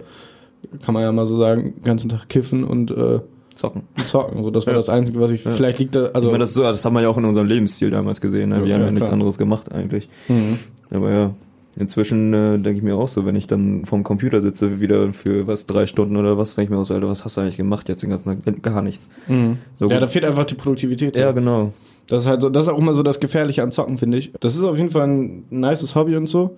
kann 0.83 0.93
man 0.93 1.03
ja 1.03 1.11
mal 1.13 1.25
so 1.25 1.37
sagen, 1.37 1.73
den 1.75 1.83
ganzen 1.83 2.09
Tag 2.09 2.27
kiffen 2.27 2.63
und 2.65 2.91
äh, 2.91 3.19
Zocken. 3.55 3.83
zocken. 4.05 4.43
So, 4.43 4.51
das 4.51 4.65
war 4.65 4.73
Ja. 4.73 4.79
das 4.79 4.89
Einzige, 4.89 5.19
was 5.21 5.31
ich, 5.31 5.43
Ja. 5.45 5.51
vielleicht 5.51 5.79
liegt 5.79 5.95
da, 5.95 6.07
also, 6.07 6.27
ich 6.27 6.31
meine, 6.33 6.43
das, 6.43 6.53
so, 6.53 6.63
das 6.63 6.83
haben 6.83 6.93
wir 6.93 7.01
ja 7.01 7.09
auch 7.09 7.17
in 7.17 7.25
unserem 7.25 7.47
Lebensstil 7.47 7.89
damals 7.89 8.19
gesehen. 8.19 8.49
Ne? 8.49 8.59
Wir 8.61 8.67
Ja, 8.67 8.75
haben 8.75 8.85
ja, 8.85 8.91
nichts 8.91 9.09
anderes 9.09 9.37
gemacht 9.37 9.71
eigentlich. 9.71 10.09
Mhm. 10.27 10.59
Aber 10.91 11.11
ja, 11.11 11.31
inzwischen 11.77 12.33
äh, 12.33 12.57
denke 12.57 12.77
ich 12.77 12.81
mir 12.83 12.95
auch 12.95 13.07
so, 13.07 13.25
wenn 13.25 13.35
ich 13.35 13.47
dann 13.47 13.85
vorm 13.85 14.03
Computer 14.03 14.41
sitze, 14.41 14.79
wieder 14.79 15.11
für 15.13 15.47
was, 15.47 15.65
drei 15.65 15.87
Stunden 15.87 16.17
oder 16.17 16.37
was, 16.37 16.55
denke 16.55 16.65
ich 16.65 16.69
mir 16.75 16.81
auch 16.81 16.85
so, 16.85 16.93
Alter, 16.93 17.07
was 17.09 17.25
hast 17.25 17.37
du 17.37 17.41
eigentlich 17.41 17.57
gemacht 17.57 17.89
jetzt 17.89 18.03
den 18.03 18.09
ganzen 18.09 18.43
Tag? 18.43 18.61
Gar 18.63 18.81
nichts. 18.81 19.09
Mhm. 19.27 19.57
So 19.79 19.87
ja, 19.87 19.95
gut. 19.95 20.03
da 20.03 20.07
fehlt 20.07 20.25
einfach 20.25 20.45
die 20.45 20.55
Produktivität. 20.55 21.15
Ja, 21.17 21.31
genau. 21.31 21.73
Das 22.07 22.23
ist 22.23 22.29
halt 22.29 22.41
so, 22.41 22.49
das 22.49 22.65
ist 22.67 22.73
auch 22.73 22.77
immer 22.77 22.93
so 22.93 23.03
das 23.03 23.19
Gefährliche 23.19 23.61
an 23.61 23.71
Zocken, 23.71 23.97
finde 23.97 24.17
ich. 24.17 24.31
Das 24.39 24.55
ist 24.55 24.63
auf 24.63 24.77
jeden 24.77 24.89
Fall 24.89 25.07
ein 25.07 25.43
nices 25.51 25.93
Hobby 25.95 26.15
und 26.15 26.27
so. 26.27 26.57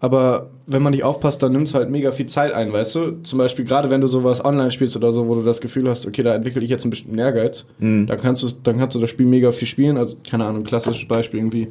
Aber 0.00 0.50
wenn 0.68 0.82
man 0.82 0.92
nicht 0.92 1.02
aufpasst, 1.02 1.42
dann 1.42 1.50
nimmt 1.52 1.66
es 1.66 1.74
halt 1.74 1.90
mega 1.90 2.12
viel 2.12 2.26
Zeit 2.26 2.52
ein, 2.52 2.72
weißt 2.72 2.94
du? 2.94 3.10
Zum 3.24 3.38
Beispiel 3.38 3.64
gerade 3.64 3.90
wenn 3.90 4.00
du 4.00 4.06
sowas 4.06 4.44
online 4.44 4.70
spielst 4.70 4.96
oder 4.96 5.10
so, 5.10 5.26
wo 5.26 5.34
du 5.34 5.42
das 5.42 5.60
Gefühl 5.60 5.88
hast, 5.88 6.06
okay, 6.06 6.22
da 6.22 6.34
entwickle 6.36 6.62
ich 6.62 6.70
jetzt 6.70 6.84
einen 6.84 6.90
bestimmten 6.90 7.18
Ehrgeiz, 7.18 7.64
Mhm. 7.80 8.06
dann 8.06 8.18
kannst 8.18 8.42
du 8.44 8.48
dann 8.62 8.78
kannst 8.78 8.94
du 8.94 9.00
das 9.00 9.10
Spiel 9.10 9.26
mega 9.26 9.50
viel 9.50 9.66
spielen. 9.66 9.96
Also, 9.96 10.16
keine 10.28 10.44
Ahnung, 10.44 10.62
klassisches 10.62 11.08
Beispiel 11.08 11.40
irgendwie 11.40 11.68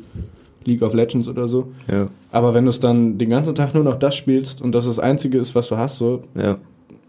League 0.68 0.82
of 0.84 0.94
Legends 0.94 1.28
oder 1.28 1.48
so. 1.48 1.72
Ja, 1.92 2.08
Aber 2.32 2.54
wenn 2.54 2.66
du 2.66 2.70
es 2.70 2.80
dann 2.80 3.18
den 3.18 3.30
ganzen 3.30 3.56
Tag 3.56 3.74
nur 3.74 3.84
noch 3.84 3.98
das 3.98 4.16
spielst 4.16 4.62
und 4.62 4.74
das 4.74 4.86
das 4.86 5.00
Einzige 5.00 5.38
ist, 5.40 5.56
was 5.56 5.70
du 5.70 5.78
hast, 5.78 5.98
so, 5.98 6.24
ja. 6.36 6.58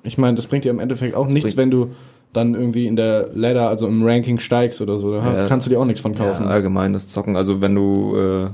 ich 0.04 0.16
meine, 0.16 0.36
das 0.36 0.46
bringt 0.46 0.64
dir 0.64 0.70
im 0.70 0.80
Endeffekt 0.80 1.14
auch 1.14 1.26
nichts, 1.26 1.54
bringt- 1.54 1.56
wenn 1.58 1.70
du 1.70 1.90
dann 2.32 2.54
irgendwie 2.54 2.86
in 2.86 2.94
der 2.96 3.28
Ladder, 3.34 3.68
also 3.68 3.86
im 3.88 4.04
Ranking 4.04 4.38
steigst 4.38 4.80
oder 4.80 4.98
so. 4.98 5.12
Da 5.12 5.18
Ja. 5.42 5.46
kannst 5.46 5.66
du 5.66 5.70
dir 5.70 5.80
auch 5.80 5.84
nichts 5.86 6.00
von 6.02 6.14
kaufen. 6.14 6.44
Ja, 6.44 6.50
allgemein 6.50 6.92
das 6.92 7.08
Zocken. 7.08 7.36
Also 7.36 7.60
wenn 7.62 7.74
du 7.74 8.14
äh, 8.16 8.46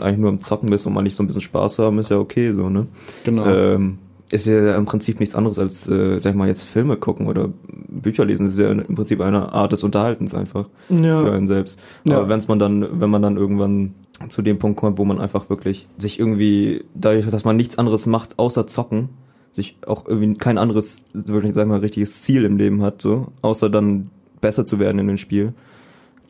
eigentlich 0.00 0.18
nur 0.18 0.28
am 0.30 0.38
Zocken 0.38 0.70
bist 0.70 0.86
und 0.86 0.92
mal 0.92 1.02
nicht 1.02 1.14
so 1.16 1.22
ein 1.22 1.26
bisschen 1.26 1.40
Spaß 1.42 1.74
zu 1.74 1.84
haben, 1.84 1.98
ist 1.98 2.10
ja 2.10 2.18
okay 2.18 2.52
so, 2.52 2.68
ne? 2.68 2.86
genau. 3.24 3.44
Ähm, 3.46 3.98
ist 4.30 4.46
ja 4.46 4.76
im 4.76 4.84
Prinzip 4.86 5.20
nichts 5.20 5.34
anderes 5.34 5.58
als, 5.58 5.88
äh, 5.88 6.18
sag 6.18 6.30
ich 6.32 6.36
mal, 6.36 6.48
jetzt 6.48 6.64
Filme 6.64 6.96
gucken 6.96 7.26
oder 7.26 7.48
Bücher 7.88 8.24
lesen. 8.24 8.44
Das 8.44 8.52
ist 8.54 8.58
ja 8.58 8.70
im 8.70 8.94
Prinzip 8.94 9.20
eine 9.20 9.52
Art 9.52 9.72
des 9.72 9.84
Unterhaltens 9.84 10.34
einfach 10.34 10.68
Ja. 10.88 11.20
für 11.22 11.32
einen 11.32 11.46
selbst. 11.46 11.80
Ja. 12.04 12.16
Aber 12.18 12.28
wenn's 12.28 12.48
man 12.48 12.58
dann, 12.58 13.00
wenn 13.00 13.10
man 13.10 13.22
dann 13.22 13.36
irgendwann 13.36 13.94
zu 14.28 14.42
dem 14.42 14.58
Punkt 14.58 14.78
kommt, 14.78 14.98
wo 14.98 15.04
man 15.04 15.20
einfach 15.20 15.48
wirklich 15.50 15.88
sich 15.98 16.18
irgendwie, 16.18 16.84
dadurch, 16.94 17.26
dass 17.28 17.44
man 17.44 17.56
nichts 17.56 17.78
anderes 17.78 18.06
macht, 18.06 18.38
außer 18.38 18.66
zocken, 18.66 19.10
sich 19.52 19.76
auch 19.86 20.06
irgendwie 20.06 20.34
kein 20.34 20.58
anderes, 20.58 21.04
wirklich, 21.12 21.54
sag 21.54 21.68
mal, 21.68 21.80
richtiges 21.80 22.22
Ziel 22.22 22.44
im 22.44 22.56
Leben 22.56 22.82
hat, 22.82 23.00
so, 23.02 23.28
außer 23.42 23.70
dann 23.70 24.10
besser 24.40 24.64
zu 24.64 24.78
werden 24.78 24.98
in 24.98 25.06
dem 25.06 25.16
Spiel, 25.16 25.54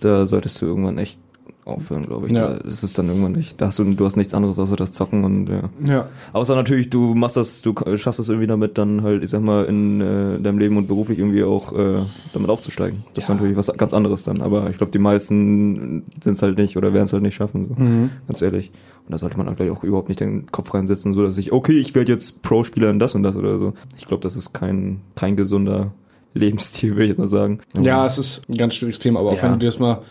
da 0.00 0.26
solltest 0.26 0.60
du 0.60 0.66
irgendwann 0.66 0.98
echt 0.98 1.18
aufhören, 1.64 2.06
glaube 2.06 2.26
ich. 2.26 2.32
Ja. 2.32 2.54
Da 2.54 2.68
ist 2.68 2.82
es 2.82 2.92
dann 2.92 3.08
irgendwann 3.08 3.32
nicht. 3.32 3.60
Da 3.60 3.66
hast 3.66 3.78
du, 3.78 3.84
du 3.84 4.04
hast 4.04 4.16
nichts 4.16 4.34
anderes 4.34 4.58
außer 4.58 4.76
das 4.76 4.92
Zocken 4.92 5.24
und 5.24 5.48
ja. 5.48 5.62
ja. 5.84 6.08
Außer 6.32 6.54
natürlich, 6.54 6.90
du 6.90 7.14
machst 7.14 7.36
das, 7.36 7.62
du 7.62 7.74
schaffst 7.96 8.20
es 8.20 8.28
irgendwie 8.28 8.46
damit, 8.46 8.76
dann 8.78 9.02
halt, 9.02 9.24
ich 9.24 9.30
sag 9.30 9.42
mal, 9.42 9.64
in 9.64 10.00
äh, 10.00 10.38
deinem 10.40 10.58
Leben 10.58 10.76
und 10.76 10.86
beruflich 10.88 11.18
irgendwie 11.18 11.42
auch 11.42 11.72
äh, 11.72 12.04
damit 12.32 12.50
aufzusteigen. 12.50 13.04
Das 13.14 13.24
ist 13.24 13.28
Ja. 13.28 13.34
natürlich 13.34 13.56
was 13.56 13.72
ganz 13.76 13.94
anderes 13.94 14.24
dann. 14.24 14.40
Aber 14.42 14.68
ich 14.70 14.76
glaube, 14.76 14.92
die 14.92 14.98
meisten 14.98 16.04
sind 16.22 16.32
es 16.32 16.42
halt 16.42 16.58
nicht 16.58 16.76
oder 16.76 16.92
werden 16.92 17.04
es 17.06 17.12
halt 17.12 17.22
nicht 17.22 17.34
schaffen, 17.34 17.66
so. 17.68 17.74
Mhm. 17.82 18.10
ganz 18.26 18.42
ehrlich. 18.42 18.70
Und 19.06 19.12
da 19.12 19.18
sollte 19.18 19.36
man 19.36 19.46
halt 19.46 19.60
auch 19.70 19.84
überhaupt 19.84 20.08
nicht 20.08 20.20
den 20.20 20.46
Kopf 20.50 20.72
reinsetzen, 20.72 21.12
so 21.14 21.22
dass 21.22 21.36
ich, 21.38 21.52
okay, 21.52 21.78
ich 21.78 21.94
werde 21.94 22.12
jetzt 22.12 22.42
Pro-Spieler 22.42 22.90
in 22.90 22.98
das 22.98 23.14
und 23.14 23.22
das 23.22 23.36
oder 23.36 23.58
so. 23.58 23.74
Ich 23.98 24.06
glaube, 24.06 24.22
das 24.22 24.36
ist 24.36 24.52
kein, 24.54 25.00
kein 25.14 25.36
gesunder 25.36 25.92
Lebensstil, 26.34 26.96
will 26.96 27.02
ich 27.04 27.08
jetzt 27.10 27.18
mal 27.18 27.28
sagen. 27.28 27.60
Ja, 27.80 28.06
es 28.06 28.18
ist 28.18 28.42
ein 28.48 28.56
ganz 28.56 28.74
schwieriges 28.74 28.98
Thema, 28.98 29.20
aber 29.20 29.28
auch 29.30 29.42
wenn 29.42 29.52
du 29.52 29.58
dir 29.58 29.66
das 29.66 29.78
mal, 29.78 30.02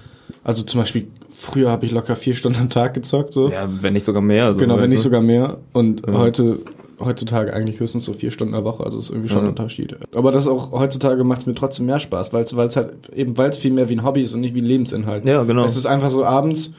also 0.43 0.63
zum 0.63 0.79
Beispiel, 0.81 1.07
früher 1.29 1.69
habe 1.71 1.85
ich 1.85 1.91
locker 1.91 2.15
vier 2.15 2.33
Stunden 2.35 2.59
am 2.59 2.69
Tag 2.69 2.93
gezockt, 2.93 3.33
so. 3.33 3.49
ja, 3.49 3.67
wenn 3.81 3.93
nicht 3.93 4.03
sogar 4.05 4.21
mehr. 4.21 4.53
So, 4.53 4.59
genau, 4.59 4.79
wenn 4.79 4.89
nicht 4.89 5.01
sogar 5.01 5.21
mehr. 5.21 5.57
Und 5.73 6.03
Ja. 6.07 6.13
heute, 6.17 6.59
heutzutage 6.99 7.53
eigentlich 7.53 7.79
höchstens 7.79 8.05
so 8.05 8.13
vier 8.13 8.31
Stunden 8.31 8.53
in 8.53 8.59
der 8.59 8.65
Woche, 8.65 8.83
also 8.83 8.99
ist 8.99 9.09
irgendwie 9.09 9.29
schon 9.29 9.39
Ja. 9.39 9.43
ein 9.43 9.49
Unterschied. 9.49 9.95
Aber 10.15 10.31
das 10.31 10.47
auch 10.47 10.71
heutzutage 10.71 11.23
macht 11.23 11.47
mir 11.47 11.55
trotzdem 11.55 11.85
mehr 11.87 11.99
Spaß, 11.99 12.33
weil 12.33 12.43
es 12.43 12.75
halt 12.75 12.93
eben, 13.15 13.37
weil 13.37 13.49
es 13.49 13.57
viel 13.57 13.73
mehr 13.73 13.89
wie 13.89 13.95
ein 13.95 14.03
Hobby 14.03 14.21
ist 14.21 14.33
und 14.33 14.41
nicht 14.41 14.53
wie 14.55 14.61
ein 14.61 14.65
Lebensinhalt. 14.65 15.27
Ja, 15.27 15.43
genau. 15.43 15.65
Es 15.65 15.75
ist 15.77 15.85
einfach 15.85 16.11
so 16.11 16.23
abends, 16.23 16.71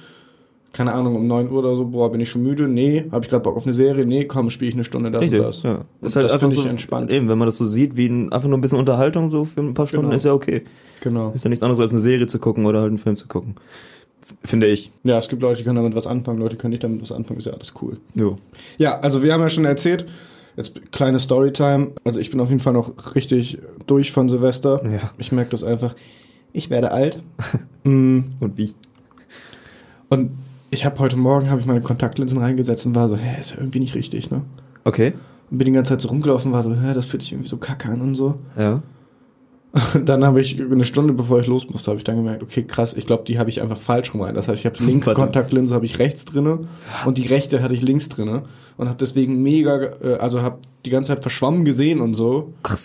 keine 0.75 0.93
Ahnung, 0.93 1.15
um 1.17 1.27
9 1.27 1.51
Uhr 1.51 1.61
oder 1.61 1.75
so, 1.77 1.87
boah, 1.87 2.11
bin 2.13 2.21
ich 2.21 2.29
schon 2.29 2.43
müde? 2.43 2.69
Nee. 2.69 3.05
Habe 3.11 3.25
ich 3.25 3.31
gerade 3.31 3.43
Bock 3.43 3.57
auf 3.57 3.63
eine 3.65 3.73
Serie? 3.73 4.05
Nee, 4.05 4.25
komm, 4.27 4.51
spiele 4.51 4.69
ich 4.71 4.75
eine 4.75 4.85
Stunde 4.85 5.11
das 5.11 5.23
Richtig, 5.23 5.39
und 5.41 5.47
das. 5.47 5.63
ja. 5.63 5.85
Ist 6.03 6.17
halt 6.17 6.27
das 6.27 6.33
einfach 6.33 6.51
so 6.51 6.63
entspannt. 6.65 7.11
Eben, 7.11 7.29
wenn 7.29 7.39
man 7.39 7.47
das 7.47 7.57
so 7.57 7.67
sieht, 7.67 7.97
wie 7.97 8.09
ein, 8.09 8.33
einfach 8.33 8.49
nur 8.49 8.59
ein 8.59 8.61
bisschen 8.61 8.79
Unterhaltung 8.81 9.29
so 9.29 9.45
für 9.47 9.61
ein 9.61 9.73
paar 9.73 9.87
Stunden, 9.87 10.07
Genau. 10.07 10.17
ist 10.17 10.25
ja 10.25 10.33
okay. 10.35 10.65
Genau. 11.01 11.31
Ist 11.35 11.45
ja 11.45 11.49
nichts 11.49 11.63
anderes 11.63 11.81
als 11.81 11.93
eine 11.93 12.01
Serie 12.03 12.27
zu 12.27 12.39
gucken 12.41 12.67
oder 12.67 12.81
halt 12.81 12.89
einen 12.89 12.99
Film 12.99 13.17
zu 13.17 13.29
gucken. 13.29 13.55
Finde 14.43 14.67
ich. 14.67 14.91
Ja, 15.05 15.17
es 15.19 15.29
gibt 15.29 15.43
Leute, 15.43 15.59
die 15.59 15.65
können 15.65 15.77
damit 15.77 15.95
was 15.95 16.07
anfangen, 16.07 16.39
Leute 16.41 16.57
können 16.57 16.73
nicht 16.73 16.83
damit 16.83 17.01
was 17.03 17.13
anfangen, 17.13 17.39
ist 17.39 17.47
ja 17.47 17.53
alles 17.53 17.73
cool. 17.81 17.99
Jo. 18.15 18.37
Ja, 18.79 18.99
also 19.01 19.23
wir 19.23 19.33
haben 19.33 19.43
ja 19.43 19.51
schon 19.51 19.67
erzählt, 19.67 20.07
jetzt 20.57 20.91
kleine 20.93 21.19
Storytime. 21.19 21.93
Also 22.05 22.19
ich 22.21 22.31
bin 22.31 22.41
auf 22.41 22.49
jeden 22.49 22.61
Fall 22.61 22.73
noch 22.73 23.15
richtig 23.15 23.59
durch 23.87 24.13
von 24.13 24.29
Silvester. 24.29 24.83
Ja. 24.91 25.11
Ich 25.19 25.31
merke 25.31 25.51
das 25.51 25.63
einfach. 25.63 25.95
Ich 26.53 26.69
werde 26.71 26.91
alt. 26.91 27.21
Mm, 27.87 28.21
Und 28.41 28.57
wie? 28.57 28.73
und 30.09 30.31
ich 30.75 30.85
habe 30.85 30.99
heute 30.99 31.17
Morgen 31.17 31.49
habe 31.49 31.61
ich 31.61 31.67
meine 31.67 31.81
Kontaktlinsen 31.81 32.39
reingesetzt 32.39 32.85
und 32.85 32.95
war 32.95 33.09
so, 33.09 33.17
hä, 33.17 33.41
ist 33.41 33.53
ja 33.53 33.59
irgendwie 33.59 33.81
nicht 33.81 33.95
richtig, 33.95 34.31
ne? 34.31 34.43
Okay. 34.85 35.15
Und 35.51 35.59
bin 35.59 35.67
die 35.67 35.73
ganze 35.73 35.91
Zeit 35.91 36.01
so 36.01 36.09
rumgelaufen, 36.09 36.53
war 36.53 36.63
so, 36.63 36.75
hä, 36.75 36.93
das 36.93 37.07
fühlt 37.07 37.23
sich 37.23 37.33
irgendwie 37.33 37.49
so 37.49 37.57
kacke 37.57 37.89
an 37.89 38.01
und 38.01 38.15
so. 38.15 38.35
Ja. 38.57 38.83
Und 39.95 40.09
dann 40.09 40.25
habe 40.25 40.41
ich 40.41 40.61
eine 40.61 40.85
Stunde 40.85 41.13
bevor 41.15 41.41
ich 41.41 41.47
los 41.47 41.69
musste, 41.69 41.91
habe 41.91 41.99
ich 41.99 42.05
dann 42.05 42.17
gemerkt, 42.17 42.43
okay, 42.43 42.63
krass, 42.63 42.95
ich 42.95 43.07
glaube, 43.07 43.25
die 43.25 43.39
habe 43.39 43.51
ich 43.51 43.61
einfach 43.61 43.79
falsch 43.79 44.15
rum 44.15 44.21
rein. 44.21 44.35
Das 44.35 44.47
heißt, 44.47 44.61
ich 44.61 44.67
habe 44.67 44.77
die 44.77 44.85
linke. 44.85 45.15
Kontaktlinse 45.15 45.75
habe 45.75 45.85
ich 45.85 45.99
rechts 45.99 46.25
drinne 46.25 46.61
und 47.05 47.19
die 47.19 47.27
rechte 47.27 47.63
hatte 47.63 47.75
ich 47.75 47.83
links 47.83 48.09
drinne 48.09 48.45
und 48.77 48.89
habe 48.89 48.99
deswegen 48.99 49.43
mega, 49.43 49.77
äh, 50.03 50.15
also 50.19 50.43
habe 50.43 50.59
die 50.85 50.91
ganze 50.91 51.09
Zeit 51.09 51.23
verschwommen 51.23 51.65
gesehen 51.65 52.01
und 52.01 52.13
so. 52.15 52.53
Ach. 52.63 52.77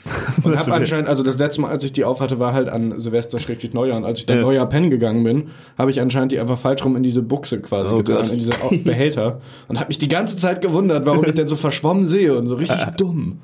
Und 0.44 0.58
habe 0.58 0.72
anscheinend, 0.74 1.10
also 1.10 1.22
das 1.24 1.38
letzte 1.38 1.60
Mal, 1.62 1.70
als 1.70 1.84
ich 1.84 1.92
die 1.92 2.06
aufhatte, 2.06 2.40
war 2.40 2.54
halt 2.54 2.70
an 2.70 2.98
Silvester 3.00 3.40
schrägstrich 3.40 3.74
Neujahr. 3.74 3.98
Und 3.98 4.06
als 4.06 4.20
ich 4.20 4.26
dann 4.26 4.38
Ja. 4.38 4.44
Neujahr 4.44 4.70
pennen 4.70 4.90
gegangen 4.90 5.24
bin, 5.24 5.50
habe 5.78 5.92
ich 5.92 6.00
anscheinend 6.00 6.32
die 6.32 6.40
einfach 6.40 6.58
falsch 6.58 6.86
rum 6.86 6.96
in 6.96 7.04
diese 7.04 7.22
Buchse 7.22 7.60
quasi 7.62 7.92
Oh 7.94 7.98
getan, 7.98 8.24
Gott. 8.24 8.30
in 8.32 8.40
diese 8.40 8.52
Behälter. 8.86 9.42
Und 9.68 9.78
habe 9.80 9.90
mich 9.90 9.98
die 10.00 10.08
ganze 10.08 10.38
Zeit 10.38 10.62
gewundert, 10.62 11.06
warum 11.06 11.26
ich 11.26 11.34
denn 11.34 11.48
so 11.48 11.56
verschwommen 11.58 12.06
sehe 12.06 12.38
und 12.38 12.48
so 12.48 12.56
richtig 12.56 12.80
dumm. 12.98 13.42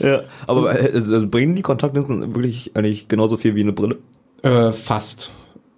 ja. 0.00 0.22
Aber 0.46 0.78
äh, 0.78 0.92
also 0.92 1.26
bringen 1.26 1.54
die 1.54 1.62
Kontaktlinsen 1.62 2.34
wirklich 2.34 2.72
eigentlich 2.74 3.08
genauso 3.08 3.36
viel 3.38 3.54
wie 3.56 3.62
eine 3.62 3.72
Brille? 3.72 3.98
Äh, 4.42 4.72
fast. 4.72 5.30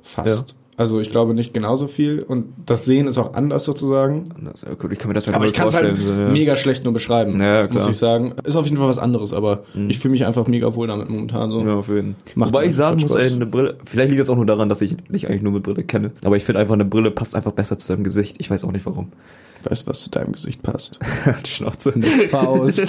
Fast. 0.03 0.57
Also 0.79 1.01
ich 1.01 1.11
glaube 1.11 1.33
nicht 1.33 1.55
genauso 1.55 1.87
viel. 1.87 2.21
Und 2.23 2.53
das 2.67 2.85
Sehen 2.85 3.07
ist 3.07 3.17
auch 3.17 3.33
anders 3.35 3.65
sozusagen. 3.65 4.29
Ja 4.45 4.71
cool. 4.83 4.93
ich 4.93 4.99
kann 4.99 5.09
mir 5.09 5.15
das 5.15 5.27
halt 5.27 5.37
Aber 5.37 5.47
ich 5.47 5.55
kann 5.55 5.69
es 5.69 5.75
halt 5.75 5.99
so, 5.99 6.13
ja. 6.13 6.29
mega 6.29 6.55
schlecht 6.57 6.85
nur 6.85 6.93
beschreiben, 6.93 7.41
Ja. 7.41 7.67
Mhm. 7.67 7.73
muss 7.73 7.89
ich 7.89 7.97
sagen. 7.97 8.35
Ist 8.45 8.57
auf 8.57 8.67
jeden 8.67 8.77
Fall 8.77 8.89
was 8.89 8.99
anderes, 8.99 9.33
aber 9.33 9.65
ich 9.89 9.99
fühle 9.99 10.13
mich 10.13 10.27
einfach 10.27 10.47
mega 10.47 10.75
wohl 10.75 10.87
damit 10.87 11.09
momentan 11.09 11.51
so. 11.51 11.61
Ja, 11.61 11.75
auf 11.77 11.89
jeden 11.89 12.17
Macht 12.35 12.51
Wobei 12.51 12.67
ich 12.67 12.75
sagen 12.75 13.01
muss, 13.01 13.15
ey, 13.15 13.33
eine 13.33 13.47
Brille, 13.47 13.77
vielleicht 13.85 14.11
liegt 14.11 14.23
es 14.23 14.29
auch 14.29 14.37
nur 14.37 14.47
daran, 14.47 14.69
dass 14.69 14.83
ich 14.83 14.97
dich 15.09 15.29
eigentlich 15.29 15.43
nur 15.43 15.53
mit 15.53 15.63
Brille 15.63 15.83
kenne. 15.83 16.13
Aber 16.25 16.37
ich 16.37 16.45
finde 16.45 16.61
einfach, 16.61 16.75
eine 16.75 16.85
Brille 16.85 17.11
passt 17.11 17.35
einfach 17.35 17.53
besser 17.53 17.79
zu 17.79 17.93
deinem 17.93 18.05
Gesicht. 18.05 18.37
Ich 18.41 18.51
weiß 18.51 18.65
auch 18.65 18.73
nicht 18.73 18.85
warum. 18.87 19.09
Weißt 19.69 19.83
du, 19.83 19.91
was 19.91 20.01
zu 20.03 20.11
deinem 20.11 20.33
Gesicht 20.33 20.63
passt? 20.63 21.01
Die 21.45 21.51
Schnauze. 21.51 21.93
Faust. 22.31 22.79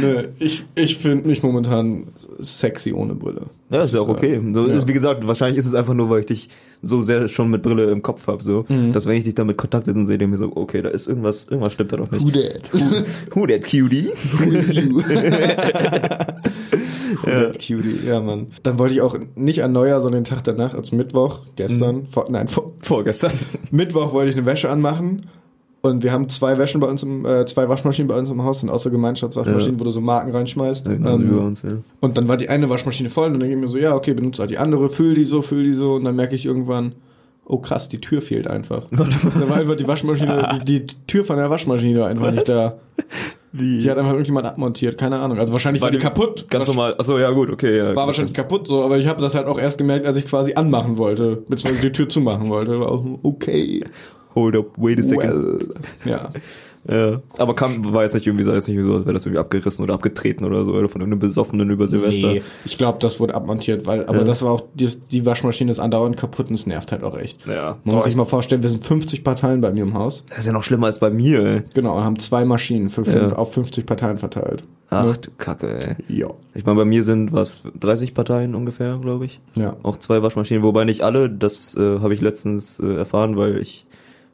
Nö, 0.00 0.28
ich, 0.38 0.64
ich 0.74 0.98
finde 0.98 1.26
mich 1.26 1.42
momentan 1.42 2.08
sexy 2.38 2.92
ohne 2.92 3.14
Brille. 3.14 3.46
Ja, 3.70 3.82
ist 3.82 3.94
ja 3.94 4.00
auch 4.00 4.08
okay. 4.08 4.40
So, 4.52 4.68
ja. 4.68 4.74
ist, 4.74 4.88
wie 4.88 4.92
gesagt, 4.92 5.26
wahrscheinlich 5.26 5.58
ist 5.58 5.66
es 5.66 5.74
einfach 5.74 5.94
nur, 5.94 6.10
weil 6.10 6.20
ich 6.20 6.26
dich 6.26 6.48
so 6.82 7.00
sehr 7.00 7.28
schon 7.28 7.50
mit 7.50 7.62
Brille 7.62 7.90
im 7.90 8.02
Kopf 8.02 8.26
habe, 8.26 8.42
so, 8.42 8.64
Mhm. 8.68 8.92
dass 8.92 9.06
wenn 9.06 9.16
ich 9.16 9.24
dich 9.24 9.34
da 9.34 9.44
mit 9.44 9.56
Kontaktlinsen 9.56 10.06
sehe, 10.06 10.18
denke 10.18 10.34
ich 10.34 10.40
mir 10.40 10.46
so, 10.46 10.52
okay, 10.56 10.82
da 10.82 10.90
ist 10.90 11.06
irgendwas, 11.06 11.46
irgendwas 11.48 11.72
stimmt 11.72 11.92
da 11.92 11.96
doch 11.96 12.10
nicht. 12.10 12.26
that? 12.32 12.70
Who 13.34 13.46
that 13.46 13.62
cutie? 13.62 14.10
Who 14.38 14.50
is 14.50 14.74
you? 14.74 15.00
ja. 17.26 17.50
Cutie, 17.52 17.98
ja, 18.06 18.20
Mann. 18.20 18.48
Dann 18.62 18.78
wollte 18.78 18.94
ich 18.94 19.00
auch 19.00 19.16
nicht 19.34 19.62
an 19.62 19.72
Neujahr, 19.72 20.00
sondern 20.00 20.24
den 20.24 20.30
Tag 20.30 20.44
danach, 20.44 20.74
also 20.74 20.96
Mittwoch, 20.96 21.40
gestern, 21.56 22.06
vor, 22.06 22.26
nein, 22.30 22.48
vor, 22.48 22.72
Vorgestern. 22.80 23.32
Mittwoch 23.70 24.12
wollte 24.12 24.30
ich 24.30 24.36
eine 24.36 24.46
Wäsche 24.46 24.70
anmachen. 24.70 25.26
Und 25.82 26.04
wir 26.04 26.12
haben 26.12 26.28
zwei 26.28 26.58
Wäschen 26.58 26.80
bei 26.80 26.86
uns 26.86 27.02
im, 27.02 27.26
äh, 27.26 27.44
zwei 27.46 27.68
Waschmaschinen 27.68 28.06
bei 28.08 28.16
uns 28.16 28.30
im 28.30 28.44
Haus, 28.44 28.60
sind 28.60 28.70
außer 28.70 28.88
Gemeinschaftswaschmaschinen, 28.90 29.74
Ja. 29.74 29.80
wo 29.80 29.84
du 29.84 29.90
so 29.90 30.00
Marken 30.00 30.30
reinschmeißt. 30.30 30.86
Ja, 30.86 30.92
genau, 30.94 31.14
Ähm, 31.16 31.28
über 31.28 31.40
uns, 31.42 31.62
ja. 31.62 31.70
Und 32.00 32.16
dann 32.16 32.28
war 32.28 32.36
die 32.36 32.48
eine 32.48 32.70
Waschmaschine 32.70 33.10
voll 33.10 33.32
und 33.32 33.40
dann 33.40 33.50
ich 33.50 33.56
mir 33.56 33.66
so, 33.66 33.78
ja, 33.78 33.94
okay, 33.96 34.14
benutze 34.14 34.42
halt 34.42 34.50
die 34.50 34.58
andere, 34.58 34.88
füll 34.88 35.14
die 35.14 35.24
so, 35.24 35.42
füll 35.42 35.64
die 35.64 35.72
so 35.74 35.94
und 35.94 36.04
dann 36.04 36.14
merke 36.14 36.36
ich 36.36 36.46
irgendwann, 36.46 36.92
oh 37.44 37.58
krass, 37.58 37.88
die 37.88 38.00
Tür 38.00 38.22
fehlt 38.22 38.46
einfach. 38.46 38.84
da 38.90 39.48
war 39.48 39.56
einfach 39.56 39.74
die 39.76 39.88
Waschmaschine, 39.88 40.60
die, 40.64 40.80
die 40.84 40.96
Tür 41.08 41.24
von 41.24 41.36
der 41.36 41.50
Waschmaschine 41.50 42.04
einfach 42.06 42.30
nicht 42.30 42.48
da. 42.48 42.76
Wie? 43.54 43.80
Die 43.82 43.90
hat 43.90 43.98
einfach 43.98 44.12
irgendjemand 44.12 44.46
abmontiert, 44.46 44.96
keine 44.96 45.18
Ahnung. 45.18 45.38
Also 45.38 45.52
wahrscheinlich 45.52 45.82
war, 45.82 45.90
die 45.90 45.98
kaputt. 45.98 46.46
Ganz 46.48 46.68
normal. 46.68 46.94
Achso, 46.96 47.18
ja 47.18 47.30
gut, 47.32 47.50
okay. 47.50 47.76
Ja, 47.76 47.84
War 47.88 47.92
gut. 47.94 48.06
wahrscheinlich 48.06 48.32
kaputt 48.32 48.66
so, 48.66 48.82
aber 48.82 48.96
ich 48.98 49.06
habe 49.08 49.20
das 49.20 49.34
halt 49.34 49.46
auch 49.46 49.58
erst 49.58 49.76
gemerkt, 49.76 50.06
als 50.06 50.16
ich 50.16 50.24
quasi 50.24 50.54
anmachen 50.54 50.96
wollte, 50.96 51.42
beziehungsweise 51.48 51.88
die 51.88 51.92
Tür 51.92 52.08
zumachen 52.08 52.48
wollte. 52.48 52.80
War 52.80 52.88
auch 52.88 53.04
okay. 53.22 53.84
Hold 54.34 54.56
up, 54.56 54.66
wait 54.76 54.98
a 54.98 55.02
second. 55.02 55.32
Well. 55.32 55.68
Ja. 56.04 56.30
Ja. 56.88 57.20
Aber 57.38 57.54
kam, 57.54 57.94
war 57.94 58.02
jetzt 58.02 58.14
nicht 58.14 58.26
irgendwie, 58.26 58.42
sah 58.42 58.54
jetzt 58.54 58.66
nicht 58.66 58.80
so, 58.82 58.94
als 58.94 59.04
wäre 59.04 59.14
das 59.14 59.24
irgendwie 59.24 59.38
abgerissen 59.38 59.84
oder 59.84 59.94
abgetreten 59.94 60.44
oder 60.44 60.64
so, 60.64 60.72
oder 60.72 60.88
von 60.88 61.00
irgendeinem 61.00 61.20
Besoffenen 61.20 61.70
über 61.70 61.86
Silvester. 61.86 62.32
Nee, 62.32 62.42
ich 62.64 62.76
glaube, 62.76 62.98
das 63.00 63.20
wurde 63.20 63.36
abmontiert, 63.36 63.86
weil, 63.86 64.04
aber 64.06 64.18
Ja. 64.18 64.24
das 64.24 64.42
war 64.42 64.50
auch, 64.50 64.64
die, 64.74 64.88
die 65.12 65.24
Waschmaschine 65.24 65.70
ist 65.70 65.78
andauernd 65.78 66.16
kaputt 66.16 66.48
und 66.48 66.54
es 66.54 66.66
nervt 66.66 66.90
halt 66.90 67.04
auch 67.04 67.16
echt. 67.16 67.46
Ja. 67.46 67.78
Man 67.84 67.94
muss 67.94 68.06
sich 68.06 68.16
mal 68.16 68.24
vorstellen, 68.24 68.62
wir 68.62 68.68
sind 68.68 68.84
50 68.84 69.22
Parteien 69.22 69.60
bei 69.60 69.70
mir 69.70 69.84
im 69.84 69.94
Haus. 69.94 70.24
Das 70.30 70.38
ist 70.40 70.46
ja 70.46 70.52
noch 70.52 70.64
schlimmer 70.64 70.86
als 70.86 70.98
bei 70.98 71.10
mir, 71.10 71.38
ey. 71.44 71.62
Genau, 71.72 71.96
und 71.98 72.02
haben 72.02 72.18
zwei 72.18 72.44
Maschinen 72.44 72.88
für 72.88 73.04
fünf, 73.04 73.30
Ja. 73.30 73.36
auf 73.36 73.52
50 73.54 73.86
Parteien 73.86 74.16
verteilt. 74.18 74.64
Ach 74.90 75.16
du 75.16 75.30
Kacke, 75.38 75.96
ey. 76.08 76.18
Ja. 76.18 76.30
Ich 76.52 76.66
meine, 76.66 76.78
bei 76.78 76.84
mir 76.84 77.04
sind 77.04 77.32
was, 77.32 77.62
30 77.78 78.12
Parteien 78.12 78.56
ungefähr, 78.56 78.98
glaube 79.00 79.24
ich. 79.26 79.40
Ja. 79.54 79.76
Auch 79.84 79.98
zwei 79.98 80.20
Waschmaschinen, 80.24 80.64
wobei 80.64 80.84
nicht 80.84 81.02
alle, 81.02 81.30
das 81.30 81.76
äh, 81.76 82.00
habe 82.00 82.12
ich 82.12 82.20
letztens 82.20 82.80
äh, 82.80 82.96
erfahren, 82.96 83.36
weil 83.36 83.58
ich, 83.58 83.86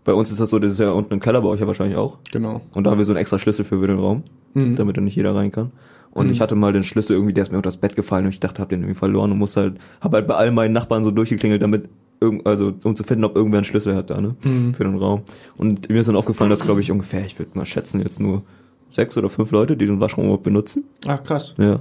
bei 0.08 0.14
uns 0.14 0.30
ist 0.30 0.40
das 0.40 0.48
so, 0.48 0.58
das 0.58 0.72
ist 0.72 0.80
ja 0.80 0.90
unten 0.90 1.12
im 1.12 1.20
Keller, 1.20 1.42
bei 1.42 1.48
euch 1.48 1.60
ja 1.60 1.66
wahrscheinlich 1.66 1.98
auch. 1.98 2.16
Genau. 2.32 2.62
Und 2.72 2.84
da 2.84 2.90
haben 2.90 2.96
wir 2.96 3.04
so 3.04 3.12
einen 3.12 3.20
extra 3.20 3.38
Schlüssel 3.38 3.66
für, 3.66 3.86
den 3.86 3.98
Raum, 3.98 4.22
Mhm. 4.54 4.74
damit 4.74 4.96
da 4.96 5.02
nicht 5.02 5.16
jeder 5.16 5.34
rein 5.34 5.52
kann. 5.52 5.70
Und 6.12 6.30
ich 6.30 6.40
hatte 6.40 6.54
mal 6.54 6.72
den 6.72 6.82
Schlüssel 6.82 7.12
irgendwie, 7.12 7.34
der 7.34 7.42
ist 7.42 7.50
mir 7.52 7.58
unter 7.58 7.66
das 7.68 7.76
Bett 7.76 7.94
gefallen 7.94 8.24
und 8.24 8.30
ich 8.32 8.40
dachte, 8.40 8.62
hab 8.62 8.70
den 8.70 8.80
irgendwie 8.80 8.98
verloren 8.98 9.30
und 9.32 9.38
muss 9.38 9.56
halt, 9.58 9.74
hab 10.00 10.12
halt 10.14 10.26
bei 10.26 10.34
all 10.34 10.50
meinen 10.50 10.72
Nachbarn 10.72 11.04
so 11.04 11.10
durchgeklingelt, 11.10 11.60
damit 11.60 11.90
irgend, 12.20 12.46
also 12.46 12.72
um 12.84 12.96
zu 12.96 13.04
finden, 13.04 13.24
ob 13.24 13.36
irgendwer 13.36 13.58
einen 13.58 13.66
Schlüssel 13.66 13.94
hat 13.94 14.08
da, 14.08 14.18
ne? 14.20 14.34
Für 14.72 14.84
den 14.84 14.96
Raum. 14.96 15.20
Und 15.58 15.90
mir 15.90 16.00
ist 16.00 16.08
dann 16.08 16.16
aufgefallen, 16.16 16.48
dass 16.50 16.64
glaube 16.64 16.80
ich 16.80 16.90
ungefähr, 16.90 17.24
ich 17.26 17.38
würde 17.38 17.50
mal 17.58 17.66
schätzen, 17.66 18.00
jetzt 18.00 18.18
nur 18.20 18.42
sechs 18.88 19.18
oder 19.18 19.28
fünf 19.28 19.50
Leute, 19.52 19.76
die 19.76 19.84
den 19.86 20.00
Waschraum 20.00 20.24
überhaupt 20.24 20.44
benutzen. 20.44 20.84
Ach, 21.06 21.22
krass. 21.22 21.54
Ja. 21.58 21.80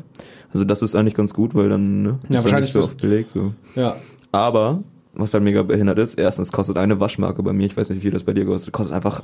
Also 0.51 0.65
das 0.65 0.81
ist 0.81 0.93
eigentlich 0.95 1.15
ganz 1.15 1.33
gut, 1.33 1.55
weil 1.55 1.69
dann, 1.69 2.01
ne? 2.03 2.19
Ja, 2.29 2.39
ist 2.39 2.43
wahrscheinlich 2.43 2.73
Nicht 2.75 2.83
so 2.83 2.89
oft 2.89 3.01
belegt, 3.01 3.29
so. 3.29 3.53
Ja. 3.75 3.95
Aber, 4.33 4.83
was 5.19 5.33
halt 5.33 5.43
mega 5.43 5.63
behindert 5.63 5.99
ist, 5.99 6.15
erstens 6.15 6.51
kostet 6.51 6.77
eine 6.77 6.99
Waschmarke 6.99 7.43
bei 7.43 7.53
mir, 7.53 7.65
ich 7.65 7.75
weiß 7.77 7.89
nicht, 7.89 7.97
wie 7.99 8.01
viel 8.03 8.11
das 8.11 8.23
bei 8.23 8.33
dir 8.33 8.45
kostet, 8.45 8.73
kostet 8.73 8.95
einfach 8.95 9.23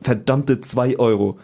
verdammte 0.00 0.60
zwei 0.60 0.98
Euro. 0.98 1.38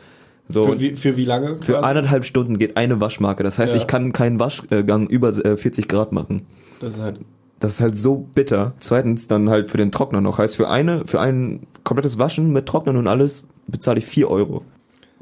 So, 0.49 0.67
Für 0.67 0.79
wie, 0.81 0.95
für 0.97 1.17
wie 1.17 1.25
lange? 1.25 1.57
für 1.63 1.73
quasi? 1.73 1.85
eineinhalb 1.87 2.25
Stunden 2.27 2.59
geht 2.59 2.77
eine 2.77 3.01
Waschmarke. 3.01 3.43
Das 3.43 3.59
heißt, 3.59 3.73
Ja. 3.73 3.79
ich 3.79 3.87
kann 3.87 4.13
keinen 4.13 4.39
Waschgang 4.39 5.07
über 5.09 5.29
äh, 5.45 5.57
40 5.57 5.89
Grad 5.89 6.13
machen. 6.13 6.43
Das 6.81 6.95
ist 6.97 7.01
halt, 7.01 7.21
Das 7.61 7.73
ist 7.73 7.81
halt 7.81 7.97
so 7.97 8.17
bitter. 8.35 8.75
Zweitens 8.79 9.27
dann 9.27 9.49
halt 9.49 9.71
für 9.71 9.79
den 9.79 9.91
Trockner 9.91 10.21
noch. 10.21 10.37
Heißt, 10.37 10.55
für 10.57 10.69
eine, 10.69 11.07
für 11.07 11.19
ein 11.19 11.67
komplettes 11.83 12.19
Waschen 12.19 12.53
mit 12.53 12.67
Trocknern 12.67 12.99
und 12.99 13.07
alles 13.09 13.47
bezahle 13.69 13.99
ich 14.01 14.05
vier 14.05 14.29
Euro. 14.31 14.63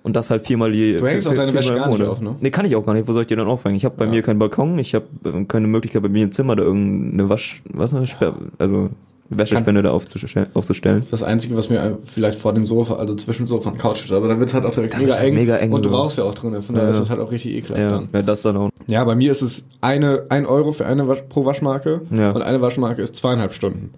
Und 0.05 0.17
das 0.17 0.31
halt 0.31 0.45
viermal 0.47 0.75
je. 0.75 0.99
Du 0.99 1.07
hängst 1.07 1.27
für- 1.27 1.33
auch 1.33 1.37
deine 1.37 1.55
Wäsche 1.55 1.75
gar 1.77 1.89
nicht 1.89 2.03
auf, 2.03 2.21
ne? 2.21 2.35
Nee, 2.41 2.51
kann 2.51 2.67
ich 2.67 2.75
auch 2.75 2.85
gar 2.85 2.93
nicht. 2.95 3.07
Wo 3.07 3.13
soll 3.13 3.23
ich 3.23 3.29
die 3.29 3.37
dann 3.37 3.47
aufhängen? 3.47 3.77
Ich 3.77 3.85
habe 3.85 3.95
bei 3.97 4.05
Ja. 4.07 4.11
mir 4.11 4.23
keinen 4.23 4.39
Balkon, 4.41 4.79
ich 4.79 4.95
habe 4.97 5.05
äh, 5.25 5.45
keine 5.45 5.69
Möglichkeit 5.69 6.03
bei 6.03 6.09
mir 6.09 6.25
im 6.25 6.33
Zimmer 6.33 6.57
da 6.57 6.65
irgendeine 6.65 7.29
Wasch, 7.29 7.63
was 7.73 7.95
eine 7.95 8.07
Sper 8.07 8.35
also 8.59 8.91
Wäschespende 9.35 9.81
da 9.81 9.93
aufzustellen. 9.93 11.07
das 11.11 11.23
Einzige, 11.23 11.57
was 11.57 11.71
mir 11.71 11.97
vielleicht 12.05 12.39
vor 12.39 12.53
dem 12.53 12.67
Sofa, 12.67 12.97
also 12.97 13.15
zwischen 13.15 13.47
Sofa 13.47 13.71
und 13.71 13.79
Couch 13.79 14.05
ist, 14.05 14.13
aber 14.13 14.29
dann 14.29 14.41
wird's 14.41 14.53
halt 14.53 14.67
auch 14.67 14.75
direkt 14.75 14.99
mega 14.99 15.15
halt 15.15 15.23
eng. 15.25 15.35
mega 15.35 15.57
eng 15.57 15.73
Und 15.73 15.85
du 15.85 15.89
so. 15.89 15.97
rauchst 15.97 16.19
ja 16.19 16.25
auch 16.25 16.35
drin, 16.35 16.61
von 16.61 16.75
daher 16.75 16.89
Ja. 16.89 16.91
ist 16.91 17.01
das 17.01 17.09
halt 17.09 17.19
auch 17.21 17.31
richtig 17.31 17.55
ekelhaft 17.55 17.83
Ja, 17.83 17.91
dann. 17.93 18.09
ja, 18.13 18.21
das 18.23 18.43
dann 18.43 18.57
auch. 18.59 18.69
Ja, 18.89 19.03
bei 19.05 19.15
mir 19.15 19.31
ist 19.31 19.41
es 19.41 19.67
eine, 19.81 20.25
ein 20.29 20.45
Euro 20.45 20.73
für 20.73 20.85
eine 20.85 21.09
Wasch, 21.09 21.23
pro 21.31 21.47
Waschmarke 21.47 22.03
Ja. 22.11 22.33
und 22.33 22.43
eine 22.43 22.61
Waschmarke 22.61 23.01
ist 23.01 23.17
zweieinhalb 23.17 23.55
Stunden. 23.55 23.95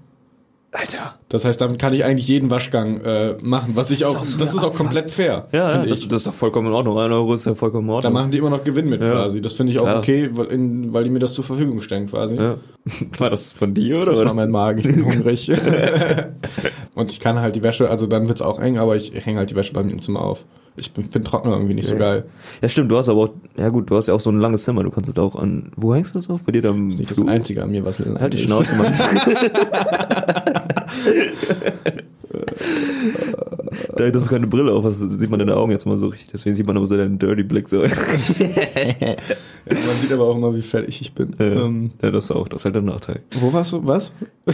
Alter. 0.70 1.14
Das 1.30 1.44
heißt, 1.44 1.58
damit 1.60 1.78
kann 1.80 1.94
ich 1.94 2.04
eigentlich 2.04 2.28
jeden 2.28 2.50
Waschgang 2.50 3.00
äh, 3.00 3.34
machen, 3.42 3.72
was 3.74 3.90
ich 3.90 4.00
Das 4.00 4.10
ist 4.10 4.16
auch, 4.16 4.20
auch 4.20 4.26
so 4.26 4.38
das 4.38 4.54
ist 4.54 4.62
auch 4.62 4.74
komplett 4.74 5.10
fair. 5.10 5.46
Ja, 5.52 5.84
das, 5.84 6.06
das 6.06 6.20
ist 6.20 6.26
doch 6.26 6.34
vollkommen 6.34 6.68
in 6.68 6.74
Ordnung. 6.74 6.98
Ein 6.98 7.10
Euro 7.12 7.34
ist 7.34 7.46
ja 7.46 7.54
vollkommen 7.54 7.84
in 7.84 7.88
Da 7.88 7.94
Ordnung. 7.94 8.12
machen 8.12 8.30
die 8.30 8.38
immer 8.38 8.50
noch 8.50 8.62
Gewinn 8.62 8.88
mit 8.90 9.00
Ja. 9.00 9.10
quasi. 9.12 9.40
Das 9.40 9.54
finde 9.54 9.72
ich 9.72 9.78
auch 9.80 9.84
Klar. 9.84 9.98
okay, 9.98 10.28
weil, 10.34 10.46
in, 10.46 10.92
weil 10.92 11.04
die 11.04 11.10
mir 11.10 11.18
das 11.20 11.32
zur 11.34 11.42
Verfügung 11.44 11.80
stellen 11.80 12.08
quasi. 12.08 12.36
ja. 12.36 12.56
War 13.18 13.30
das 13.30 13.50
von 13.52 13.72
dir 13.72 13.96
oder 14.02 14.12
Das 14.12 14.20
was? 14.20 14.26
war 14.26 14.34
mein 14.34 14.50
Magen, 14.50 14.78
ich 14.80 14.84
bin 14.94 15.04
hungrig. 15.06 15.50
und 16.94 17.10
ich 17.10 17.20
kann 17.20 17.40
halt 17.40 17.56
die 17.56 17.62
Wäsche, 17.62 17.88
also 17.88 18.06
dann 18.06 18.28
wird's 18.28 18.42
auch 18.42 18.60
eng, 18.60 18.78
aber 18.78 18.94
ich 18.96 19.12
hänge 19.14 19.38
halt 19.38 19.50
die 19.50 19.56
Wäsche 19.56 19.72
bei 19.72 19.82
mir 19.82 19.92
im 19.92 20.02
Zimmer 20.02 20.20
auf. 20.20 20.44
Ich 20.76 20.90
finde 20.90 21.22
Trockner 21.22 21.52
irgendwie 21.52 21.74
nicht 21.74 21.86
so 21.86 21.94
Ja. 21.94 22.00
geil. 22.00 22.24
Ja, 22.60 22.68
stimmt, 22.68 22.90
du 22.90 22.96
hast 22.98 23.08
aber 23.08 23.20
auch, 23.22 23.28
ja 23.56 23.68
gut, 23.70 23.88
du 23.90 23.96
hast 23.96 24.08
ja 24.08 24.14
auch 24.14 24.20
so 24.20 24.30
ein 24.30 24.40
langes 24.40 24.64
Zimmer, 24.64 24.82
du 24.82 24.90
kannst 24.90 25.08
es 25.08 25.16
auch 25.16 25.36
an, 25.36 25.70
wo 25.76 25.94
hängst 25.94 26.14
du 26.14 26.18
das 26.18 26.28
auf? 26.28 26.42
Bei 26.42 26.52
dir 26.52 26.62
da 26.62 26.70
im 26.70 26.88
Nicht 26.88 27.10
das 27.10 27.16
Flur? 27.18 27.28
Einzige 27.28 27.62
an 27.62 27.70
mir, 27.70 27.84
was 27.84 27.98
mir 28.00 28.14
Halt 28.20 28.32
die 28.34 28.38
ist. 28.38 28.44
Schnauze, 28.44 28.74
Mann. 28.76 28.92
Da 33.96 34.04
hast 34.12 34.26
du 34.26 34.30
keine 34.30 34.46
Brille 34.46 34.72
auf, 34.72 34.84
das 34.84 34.98
sieht 34.98 35.30
man 35.30 35.38
deine 35.38 35.56
Augen 35.56 35.70
jetzt 35.70 35.86
mal 35.86 35.96
so 35.96 36.08
richtig, 36.08 36.30
deswegen 36.32 36.56
sieht 36.56 36.66
man 36.66 36.76
aber 36.76 36.86
so 36.86 36.96
deinen 36.96 37.18
dirty 37.18 37.42
Blick 37.44 37.68
so. 37.68 37.84
Ja, 39.66 39.76
man 39.76 39.80
sieht 39.94 40.12
aber 40.12 40.24
auch 40.24 40.36
immer, 40.36 40.54
wie 40.54 40.60
fertig 40.60 41.00
ich 41.00 41.14
bin. 41.14 41.34
Ja, 41.38 41.46
Ähm, 41.46 41.92
ja, 42.02 42.10
das 42.10 42.30
auch, 42.30 42.48
das 42.48 42.60
ist 42.60 42.64
halt 42.66 42.74
der 42.74 42.82
Nachteil. 42.82 43.20
wo 43.40 43.50
warst 43.50 43.72
du? 43.72 43.80
Was? 43.86 44.12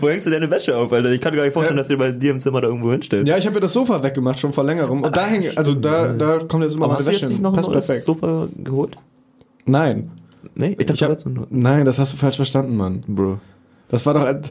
Wo 0.00 0.08
hängst 0.08 0.26
du 0.26 0.30
deine 0.30 0.50
Wäsche 0.50 0.74
auf, 0.74 0.90
Alter? 0.90 1.10
Ich 1.10 1.20
kann 1.20 1.36
gar 1.36 1.42
nicht 1.44 1.52
vorstellen, 1.52 1.76
dass 1.76 1.88
du 1.88 1.94
die 1.94 1.98
bei 1.98 2.12
dir 2.12 2.30
im 2.30 2.40
Zimmer 2.40 2.62
da 2.62 2.68
irgendwo 2.68 2.90
hinstellst. 2.90 3.28
Ja, 3.28 3.36
ich 3.36 3.44
habe 3.44 3.56
ja 3.56 3.60
das 3.60 3.74
Sofa 3.74 4.02
weggemacht, 4.02 4.38
schon 4.40 4.54
vor 4.54 4.64
längerem. 4.64 5.02
Und 5.02 5.14
da 5.14 5.26
hänge, 5.26 5.52
also 5.56 5.74
da, 5.74 6.14
da 6.14 6.38
kommt 6.38 6.62
jetzt 6.64 6.76
immer 6.76 6.86
aber 6.86 6.94
meine 6.94 6.98
hast 7.00 7.06
du 7.08 7.12
Wäsche 7.12 7.20
jetzt 7.26 7.30
nicht 7.30 7.42
noch 7.42 7.54
ein 7.54 7.62
neues. 7.62 8.04
Sofa 8.04 8.48
geholt? 8.56 8.96
Nein. 9.66 10.10
Nee, 10.54 10.76
ich 10.78 10.86
dachte, 10.86 10.94
Ich 10.94 11.26
hab, 11.26 11.50
nein, 11.50 11.84
das 11.84 11.98
hast 11.98 12.14
du 12.14 12.16
falsch 12.16 12.36
verstanden, 12.36 12.74
Mann. 12.74 13.02
Bro. 13.06 13.38
Das 13.88 14.04
war 14.06 14.14
doch, 14.14 14.50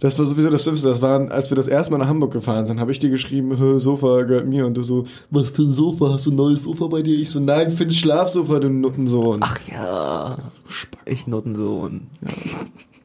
das 0.00 0.18
war 0.18 0.26
sowieso 0.26 0.50
das 0.50 0.62
Schlimmste. 0.62 0.88
Das 0.88 1.00
war, 1.02 1.30
als 1.30 1.50
wir 1.50 1.56
das 1.56 1.68
erste 1.68 1.92
Mal 1.92 1.98
nach 1.98 2.08
Hamburg 2.08 2.32
gefahren 2.32 2.66
sind, 2.66 2.80
habe 2.80 2.92
ich 2.92 2.98
dir 2.98 3.10
geschrieben, 3.10 3.58
"Hö, 3.58 3.78
Sofa 3.80 4.22
gehört 4.22 4.46
mir. 4.46 4.66
Und 4.66 4.74
du 4.74 4.82
so, 4.82 5.06
was 5.30 5.50
für 5.50 5.62
ein 5.62 5.72
Sofa? 5.72 6.10
Hast 6.12 6.26
du 6.26 6.32
ein 6.32 6.36
neues 6.36 6.64
Sofa 6.64 6.86
bei 6.86 7.02
dir? 7.02 7.16
Ich 7.18 7.30
so, 7.30 7.40
nein, 7.40 7.70
Finns 7.70 7.96
Schlafsofa, 7.96 8.58
du 8.60 8.68
Nuttensohn. 8.68 9.40
Ach 9.42 9.58
ja, 9.68 10.36
ich 11.06 11.26
Nottensohn. 11.26 12.08
Ja. 12.20 12.28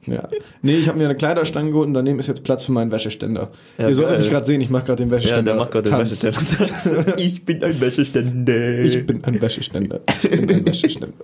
Ja. 0.08 0.28
Nee, 0.62 0.76
ich 0.78 0.88
habe 0.88 0.98
mir 0.98 1.06
eine 1.06 1.16
Kleiderstange 1.16 1.70
geholt 1.72 1.88
und 1.88 1.94
daneben 1.94 2.18
ist 2.20 2.28
jetzt 2.28 2.44
Platz 2.44 2.64
für 2.66 2.72
meinen 2.72 2.92
Wäscheständer. 2.92 3.52
Ja, 3.78 3.88
Ihr 3.90 3.96
solltet 3.96 4.20
mich 4.20 4.30
gerade 4.30 4.46
sehen, 4.46 4.60
ich 4.62 4.70
mache 4.72 4.86
gerade 4.86 5.04
den 5.04 5.12
Wäscheständer. 5.12 5.40
Ja, 5.40 5.44
der 5.46 5.56
macht 5.56 5.72
gerade 5.72 5.90
den. 5.90 6.00
Wäscheständer. 6.00 7.16
Ich 7.20 7.46
bin 7.46 7.64
ein 7.64 7.80
Wäscheständer. 7.80 8.80
Ich 8.80 9.06
bin 9.06 9.24
ein 9.24 9.42
Wäscheständer. 9.42 10.00
Ich 10.24 10.30
bin 10.32 10.50
ein 10.50 10.66
Wäscheständer. 10.66 11.14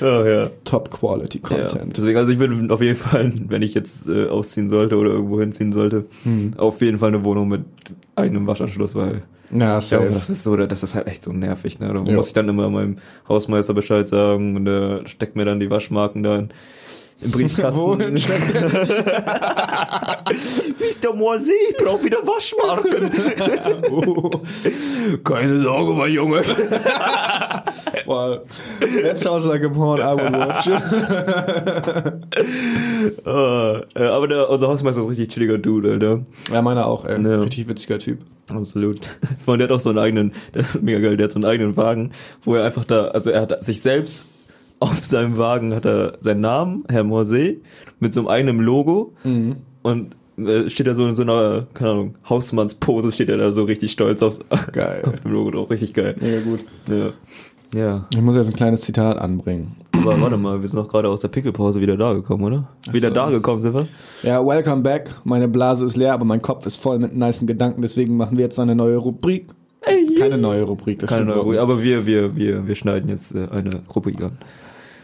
Oh, 0.00 0.24
ja. 0.24 0.48
Top 0.64 0.90
Quality 0.92 1.40
ja. 1.42 1.48
Content. 1.66 1.96
Deswegen, 1.96 2.16
also 2.18 2.30
ich 2.32 2.38
würde 2.38 2.72
auf 2.72 2.80
jeden 2.80 2.96
Fall, 2.96 3.32
wenn 3.48 3.62
ich 3.62 3.74
jetzt 3.74 4.08
äh, 4.08 4.26
ausziehen 4.26 4.68
sollte 4.68 4.96
oder 4.96 5.10
irgendwo 5.10 5.40
hinziehen 5.40 5.72
sollte, 5.72 6.04
Hm. 6.22 6.52
auf 6.56 6.80
jeden 6.82 6.98
Fall 7.00 7.08
eine 7.08 7.24
Wohnung 7.24 7.48
mit 7.48 7.62
eigenem 8.14 8.46
Waschanschluss, 8.46 8.94
weil 8.94 9.22
Ja, 9.50 9.58
ja, 9.58 9.80
safe. 9.80 10.10
das 10.12 10.30
ist 10.30 10.44
so, 10.44 10.54
das 10.56 10.82
ist 10.84 10.94
halt 10.94 11.08
echt 11.08 11.24
so 11.24 11.32
nervig, 11.32 11.80
ne? 11.80 11.92
Da 11.92 12.04
Ja. 12.04 12.14
muss 12.14 12.28
ich 12.28 12.32
dann 12.32 12.48
immer 12.48 12.70
meinem 12.70 12.98
Hausmeister 13.28 13.74
Bescheid 13.74 14.08
sagen 14.08 14.54
und 14.54 14.66
der 14.66 15.00
steckt 15.06 15.34
mir 15.34 15.44
dann 15.44 15.58
die 15.58 15.68
Waschmarken 15.70 16.22
da 16.22 16.38
in, 16.38 16.50
im 17.20 17.30
Briefkasten. 17.30 17.82
Mr. 20.78 21.14
Moisey, 21.14 21.54
ich 21.70 21.76
brauch 21.76 22.02
wieder 22.02 22.18
Waschmarken. 22.18 23.10
Keine 25.24 25.58
Sorge, 25.58 25.92
mein 25.94 26.12
Junge. 26.12 26.42
Well, 28.06 28.42
that 29.02 29.20
sounds 29.20 29.44
like 29.46 29.64
a 29.64 29.68
porn 29.68 30.00
I 30.00 30.14
would 30.14 30.32
watch. 30.32 30.68
Äh, 33.24 34.02
aber 34.02 34.28
der, 34.28 34.50
unser 34.50 34.68
Hausmeister 34.68 35.00
ist 35.00 35.06
ein 35.06 35.10
richtig 35.10 35.28
chilliger 35.30 35.58
Dude, 35.58 35.92
Alter. 35.92 36.26
ja, 36.52 36.62
meiner 36.62 36.86
auch, 36.86 37.04
ey. 37.04 37.22
Ja. 37.22 37.40
Richtig 37.40 37.68
witziger 37.68 37.98
Typ. 37.98 38.20
Absolut. 38.50 39.00
Vor 39.44 39.52
allem, 39.52 39.58
der 39.60 39.68
hat 39.68 39.74
auch 39.74 39.80
so 39.80 39.90
einen 39.90 39.98
eigenen, 39.98 40.32
der 40.54 40.62
ist 40.62 40.82
mega 40.82 40.98
geil, 41.00 41.16
der 41.16 41.24
hat 41.24 41.32
so 41.32 41.36
einen 41.38 41.44
eigenen 41.44 41.76
Wagen, 41.76 42.12
wo 42.44 42.54
er 42.54 42.64
einfach 42.64 42.84
da, 42.84 43.08
also 43.08 43.30
er 43.30 43.42
hat 43.42 43.64
sich 43.64 43.80
selbst 43.82 44.26
auf 44.80 45.04
seinem 45.04 45.38
Wagen 45.38 45.74
hat 45.74 45.84
er 45.86 46.14
seinen 46.20 46.40
Namen, 46.40 46.84
Herr 46.88 47.04
Morsey, 47.04 47.60
mit 48.00 48.14
so 48.14 48.20
einem 48.20 48.28
eigenen 48.28 48.58
Logo 48.60 49.12
und 49.82 50.14
äh, 50.38 50.70
steht 50.70 50.86
da 50.86 50.94
so 50.94 51.06
in 51.06 51.14
so 51.14 51.22
einer, 51.22 51.66
keine 51.74 51.90
Ahnung, 51.90 52.14
Hausmannspose 52.28 53.10
steht 53.12 53.28
er 53.28 53.38
da 53.38 53.52
so 53.52 53.64
richtig 53.64 53.90
stolz 53.90 54.22
auf, 54.22 54.38
Geil. 54.72 55.02
auf 55.04 55.20
dem 55.20 55.32
Logo 55.32 55.50
drauf, 55.50 55.70
richtig 55.70 55.94
geil. 55.94 56.14
Mega 56.20 56.40
gut. 56.40 56.60
Ja. 56.88 57.10
Ja, 57.74 58.06
Ich 58.10 58.20
muss 58.22 58.34
jetzt 58.34 58.46
ein 58.48 58.54
kleines 58.56 58.80
Zitat 58.80 59.18
anbringen. 59.18 59.72
aber 59.92 60.18
warte 60.20 60.38
mal, 60.38 60.62
wir 60.62 60.68
sind 60.68 60.78
doch 60.78 60.88
gerade 60.88 61.08
aus 61.10 61.20
der 61.20 61.28
Pickelpause 61.28 61.80
wieder 61.82 61.98
da 61.98 62.14
gekommen, 62.14 62.44
oder? 62.44 62.68
Wieder 62.90 63.08
so. 63.08 63.14
da 63.14 63.28
gekommen 63.28 63.60
sind 63.60 63.74
wir? 63.74 63.86
Ja, 64.22 64.44
welcome 64.46 64.80
back. 64.80 65.10
Meine 65.24 65.48
Blase 65.48 65.84
ist 65.84 65.94
leer, 65.96 66.14
aber 66.14 66.24
mein 66.24 66.40
Kopf 66.40 66.64
ist 66.64 66.76
voll 66.80 66.98
mit 66.98 67.14
nicen 67.14 67.46
Gedanken. 67.46 67.82
Deswegen 67.82 68.16
machen 68.16 68.38
wir 68.38 68.44
jetzt 68.44 68.58
eine 68.58 68.74
neue 68.74 68.96
Rubrik. 68.96 69.48
Keine 70.18 70.38
neue 70.38 70.62
Rubrik, 70.62 70.98
das 71.00 71.10
Keine 71.10 71.26
neue 71.26 71.40
Rubrik, 71.40 71.58
aber 71.60 71.82
wir, 71.82 72.06
wir, 72.06 72.34
wir, 72.36 72.66
wir 72.66 72.74
schneiden 72.74 73.08
jetzt 73.10 73.34
äh, 73.34 73.48
eine 73.50 73.82
Rubrik 73.94 74.22
an. 74.22 74.38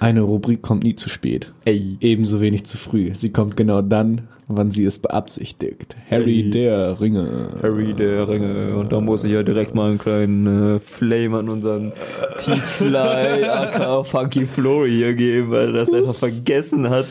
Eine 0.04 0.20
Rubrik 0.20 0.60
kommt 0.62 0.84
nie 0.84 0.94
zu 0.96 1.08
spät. 1.08 1.52
Ey. 1.64 1.96
Ebenso 2.00 2.40
wenig 2.40 2.64
zu 2.66 2.76
früh. 2.76 3.12
Sie 3.14 3.30
kommt 3.30 3.56
genau 3.56 3.80
dann, 3.80 4.28
wann 4.48 4.70
sie 4.70 4.84
es 4.84 4.98
beabsichtigt. 4.98 5.96
Harry 6.10 6.42
Ey. 6.42 6.50
der 6.50 7.00
Ringe. 7.00 7.48
Harry 7.62 7.94
der 7.94 8.28
Ringe. 8.28 8.76
Und 8.76 8.92
da 8.92 9.00
muss 9.00 9.24
ich 9.24 9.32
ja 9.32 9.42
direkt 9.42 9.74
mal 9.74 9.88
einen 9.90 9.98
kleinen 9.98 10.76
äh, 10.76 10.78
Flame 10.80 11.38
an 11.38 11.48
unseren 11.48 11.92
T-Fly 12.36 13.44
aka 13.44 14.02
Funky 14.04 14.46
Flory 14.46 14.90
hier 14.90 15.14
geben, 15.14 15.50
weil 15.50 15.68
er 15.68 15.72
das 15.72 15.92
einfach 15.92 16.14
vergessen 16.16 16.90
hat, 16.90 17.06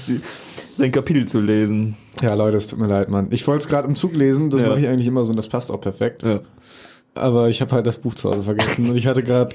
sein 0.75 0.91
Kapitel 0.91 1.25
zu 1.25 1.41
lesen. 1.41 1.95
Ja, 2.21 2.35
Leute, 2.35 2.57
es 2.57 2.67
tut 2.67 2.79
mir 2.79 2.87
leid, 2.87 3.09
Mann. 3.09 3.27
Ich 3.31 3.47
wollte 3.47 3.63
es 3.63 3.67
gerade 3.69 3.87
im 3.87 3.95
Zug 3.95 4.13
lesen, 4.15 4.49
das 4.49 4.61
Ja. 4.61 4.69
mache 4.69 4.81
ich 4.81 4.87
eigentlich 4.87 5.07
immer 5.07 5.23
so 5.23 5.31
und 5.31 5.37
das 5.37 5.47
passt 5.47 5.71
auch 5.71 5.81
perfekt. 5.81 6.21
Ja. 6.23 6.41
aber 7.15 7.49
ich 7.49 7.61
habe 7.61 7.71
halt 7.71 7.87
das 7.87 7.97
Buch 7.97 8.13
zu 8.15 8.29
Hause 8.29 8.43
vergessen 8.43 8.89
und 8.89 8.95
ich 8.97 9.07
hatte 9.07 9.23
gerade 9.23 9.53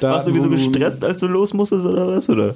kein 0.00 0.10
Warst 0.10 0.26
du 0.28 0.34
wie 0.34 0.40
so 0.40 0.50
gestresst, 0.50 1.04
als 1.04 1.20
du 1.20 1.26
los 1.26 1.52
musstest 1.54 1.86
oder 1.86 2.06
was? 2.08 2.28
Oder 2.30 2.54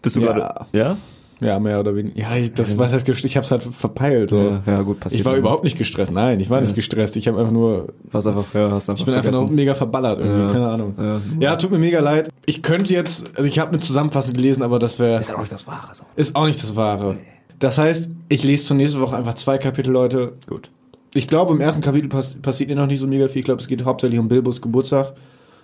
bist 0.00 0.16
du 0.16 0.20
Ja. 0.20 0.32
gerade. 0.32 0.66
Ja? 0.72 0.96
Ja, 1.40 1.58
mehr 1.58 1.80
oder 1.80 1.96
weniger. 1.96 2.16
Ja, 2.20 2.36
ich, 2.36 2.54
das, 2.54 2.78
was 2.78 2.92
heißt? 2.92 3.08
Ich 3.08 3.36
habe 3.36 3.44
es 3.44 3.50
halt 3.50 3.64
verpeilt. 3.64 4.30
So. 4.30 4.38
Ja, 4.38 4.62
ja, 4.64 4.82
gut, 4.82 5.00
passiert. 5.00 5.20
ich 5.20 5.26
war 5.26 5.34
überhaupt 5.36 5.64
nicht 5.64 5.76
gestresst. 5.76 6.12
Nein, 6.12 6.38
ich 6.38 6.48
war 6.50 6.60
nicht 6.60 6.76
gestresst. 6.76 7.16
Ich 7.16 7.26
habe 7.26 7.38
einfach 7.40 7.52
nur, 7.52 7.88
Was 8.12 8.28
einfach, 8.28 8.44
ja, 8.54 8.70
hast 8.70 8.88
einfach 8.88 9.00
ich 9.00 9.06
bin 9.06 9.14
einfach 9.14 9.30
nur 9.32 9.40
vergessen. 9.40 9.56
mega 9.56 9.74
verballert 9.74 10.20
irgendwie. 10.20 10.40
Ja. 10.40 10.52
Keine 10.52 10.68
Ahnung. 10.68 10.94
Ja. 10.96 11.20
Ja. 11.40 11.56
tut 11.56 11.72
mir 11.72 11.78
mega 11.78 11.98
leid. 11.98 12.28
Ich 12.46 12.62
könnte 12.62 12.94
jetzt, 12.94 13.28
also 13.36 13.48
ich 13.48 13.58
habe 13.58 13.70
eine 13.72 13.80
Zusammenfassung 13.80 14.34
gelesen, 14.34 14.62
aber 14.62 14.78
das 14.78 15.00
wäre 15.00 15.18
Ist 15.18 15.30
ja 15.30 15.34
auch 15.36 15.40
nicht 15.40 15.52
das 15.52 15.66
Wahre 15.66 15.92
so. 15.94 16.04
ist 16.14 16.36
auch 16.36 16.46
nicht 16.46 16.62
das 16.62 16.76
Wahre. 16.76 17.16
Das 17.58 17.76
heißt, 17.76 18.08
ich 18.28 18.44
lese 18.44 18.64
zur 18.66 18.76
nächsten 18.76 19.00
Woche 19.00 19.16
einfach 19.16 19.34
zwei 19.34 19.58
Kapitel, 19.58 19.90
Leute. 19.90 20.34
Gut. 20.46 20.70
Ich 21.12 21.26
glaube, 21.26 21.52
im 21.52 21.60
ersten 21.60 21.82
Kapitel 21.82 22.08
pass 22.08 22.36
passiert 22.40 22.70
mir 22.70 22.76
noch 22.76 22.86
nicht 22.86 23.00
so 23.00 23.08
mega 23.08 23.26
viel. 23.26 23.40
Ich 23.40 23.44
glaube, 23.46 23.60
es 23.60 23.66
geht 23.66 23.84
hauptsächlich 23.84 24.20
um 24.20 24.28
Bilbos 24.28 24.60
Geburtstag. 24.60 25.12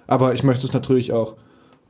Aber 0.09 0.35
ich 0.35 0.43
möchte 0.43 0.67
es 0.67 0.73
natürlich 0.73 1.13
auch 1.13 1.37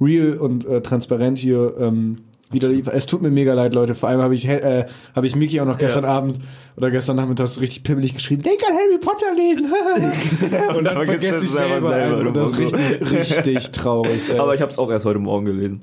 real 0.00 0.34
und 0.34 0.66
äh, 0.66 0.82
transparent 0.82 1.38
hier 1.38 1.74
ähm, 1.80 2.18
wieder 2.50 2.68
liefern. 2.68 2.94
Es 2.96 3.06
tut 3.06 3.20
mir 3.22 3.30
mega 3.30 3.52
leid, 3.54 3.74
Leute. 3.74 3.94
Vor 3.94 4.08
allem 4.08 4.20
habe 4.20 4.34
ich, 4.34 4.46
äh, 4.48 4.86
habe 5.14 5.26
ich 5.26 5.36
Miki 5.36 5.60
auch 5.60 5.66
noch 5.66 5.76
gestern 5.78 6.04
Abend 6.04 6.38
oder 6.76 6.90
gestern 6.90 7.16
Nachmittag 7.16 7.48
so 7.48 7.60
richtig 7.60 7.82
pimmelig 7.82 8.14
geschrieben, 8.14 8.42
denk 8.42 8.60
an 8.68 8.74
Harry 8.74 8.98
Potter 8.98 9.34
lesen. 9.36 9.66
und 10.76 10.84
dann 10.84 10.94
vergesse 10.94 11.30
du 11.32 11.38
ich 11.38 11.44
es 11.44 11.52
selber 11.52 11.88
selber, 11.90 12.22
du 12.22 12.28
Und 12.28 12.36
das 12.36 12.50
ist 12.52 12.58
richtig, 12.58 13.10
richtig 13.12 13.70
traurig. 13.72 14.30
Ey. 14.30 14.38
Aber 14.38 14.54
ich 14.54 14.60
habe 14.60 14.70
es 14.70 14.78
auch 14.78 14.90
erst 14.90 15.04
heute 15.04 15.18
Morgen 15.18 15.46
gelesen. 15.46 15.82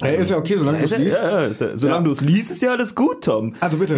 Ey, 0.00 0.16
ist 0.20 0.30
ja 0.30 0.36
okay, 0.38 0.56
solange 0.56 0.78
du 0.78 0.84
Ist 0.84 0.92
es 0.92 0.98
ja, 0.98 1.04
liest. 1.04 1.18
ja, 1.20 1.40
ja, 1.40 1.46
ja, 1.48 1.76
solange 1.76 1.98
Ja. 2.00 2.04
du 2.04 2.10
es 2.12 2.20
liest, 2.20 2.50
ist 2.52 2.62
ja 2.62 2.70
alles 2.70 2.94
gut, 2.94 3.24
Tom. 3.24 3.54
Also 3.58 3.78
bitte. 3.78 3.96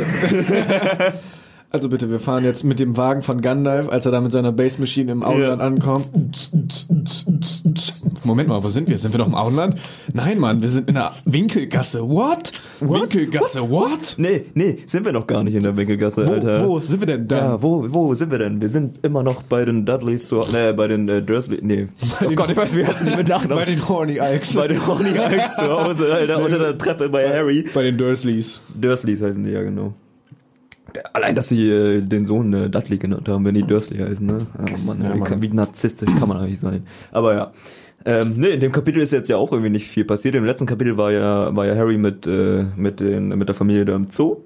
Also 1.72 1.88
bitte, 1.88 2.10
wir 2.10 2.18
fahren 2.18 2.42
jetzt 2.42 2.64
mit 2.64 2.80
dem 2.80 2.96
Wagen 2.96 3.22
von 3.22 3.40
Gandalf, 3.42 3.88
als 3.88 4.04
er 4.04 4.10
da 4.10 4.20
mit 4.20 4.32
seiner 4.32 4.50
Base 4.50 4.80
Machine 4.80 5.12
im 5.12 5.22
Auenland 5.22 5.60
Ja. 5.60 5.66
ankommt. 5.66 6.50
Moment 8.24 8.48
mal, 8.48 8.62
wo 8.64 8.66
sind 8.66 8.88
wir? 8.88 8.98
Sind 8.98 9.14
wir 9.14 9.18
doch 9.18 9.28
im 9.28 9.36
Auenland? 9.36 9.76
Nein, 10.12 10.40
Mann, 10.40 10.62
wir 10.62 10.68
sind 10.68 10.88
in 10.88 10.94
der 10.94 11.12
Winkelgasse. 11.26 12.08
What? 12.08 12.60
Winkelgasse, 12.80 13.70
what? 13.70 14.16
Nee, 14.18 14.46
nee, 14.54 14.78
sind 14.86 15.04
wir 15.04 15.12
noch 15.12 15.28
gar 15.28 15.44
nicht 15.44 15.54
in 15.54 15.62
der 15.62 15.76
Winkelgasse, 15.76 16.26
Wo, 16.26 16.30
Alter. 16.32 16.66
wo 16.68 16.80
sind 16.80 16.98
wir 17.00 17.06
denn 17.06 17.28
da? 17.28 17.36
Ja, 17.38 17.62
wo, 17.62 17.86
wo 17.88 18.14
sind 18.14 18.32
wir 18.32 18.38
denn? 18.38 18.60
Wir 18.60 18.68
sind 18.68 18.98
immer 19.04 19.22
noch 19.22 19.44
bei 19.44 19.64
den 19.64 19.86
Dudleys 19.86 20.26
zu, 20.26 20.44
nee, 20.52 20.72
bei 20.72 20.88
den 20.88 21.08
äh, 21.08 21.22
Dursley, 21.22 21.60
nee. 21.62 21.86
Oh 22.20 22.24
den- 22.26 22.34
Gott, 22.34 22.50
ich 22.50 22.56
weiß, 22.56 22.76
wie 22.76 22.84
heißen 22.84 23.06
die 23.06 23.14
mit 23.14 23.28
Bei 23.28 23.34
Nachnamen? 23.34 23.66
den 23.66 23.88
Horny 23.88 24.18
Ikes. 24.20 24.54
Bei 24.54 24.66
den 24.66 24.84
Horny 24.84 25.10
Ikes 25.10 25.54
zu 25.54 25.70
Hause, 25.70 26.12
Alter, 26.12 26.42
unter 26.42 26.58
der 26.58 26.76
Treppe 26.78 27.08
bei 27.10 27.28
Harry. 27.28 27.64
Bei 27.72 27.84
den 27.84 27.96
Dursleys. 27.96 28.60
Dursleys 28.74 29.22
heißen 29.22 29.44
die, 29.44 29.50
ja, 29.52 29.62
genau. 29.62 29.94
Allein, 31.12 31.34
dass 31.34 31.48
sie 31.48 31.68
äh, 31.68 32.02
den 32.02 32.24
Sohn 32.24 32.52
äh, 32.52 32.70
Dudley 32.70 32.98
genannt 32.98 33.28
haben, 33.28 33.44
wenn 33.44 33.54
die 33.54 33.62
Dursley 33.62 33.98
heißen, 33.98 34.26
ne? 34.26 34.46
Oh 34.58 34.76
Mann, 34.78 35.02
Ja, 35.02 35.14
wie, 35.14 35.18
Mann. 35.18 35.42
Wie 35.42 35.48
narzisstisch 35.48 36.10
kann 36.18 36.28
man 36.28 36.38
eigentlich 36.38 36.60
sein. 36.60 36.84
Aber 37.12 37.34
ja. 37.34 37.52
Ähm, 38.04 38.36
ne, 38.38 38.48
in 38.48 38.60
dem 38.60 38.72
Kapitel 38.72 39.02
ist 39.02 39.12
jetzt 39.12 39.28
ja 39.28 39.36
auch 39.36 39.52
irgendwie 39.52 39.70
nicht 39.70 39.86
viel 39.86 40.04
passiert. 40.04 40.34
Im 40.34 40.44
letzten 40.44 40.66
Kapitel 40.66 40.96
war 40.96 41.12
ja, 41.12 41.54
war 41.54 41.66
ja 41.66 41.76
Harry 41.76 41.98
mit, 41.98 42.26
äh, 42.26 42.64
mit, 42.76 43.00
den, 43.00 43.28
mit 43.28 43.48
der 43.48 43.54
Familie 43.54 43.84
da 43.84 43.94
im 43.94 44.08
Zoo, 44.10 44.38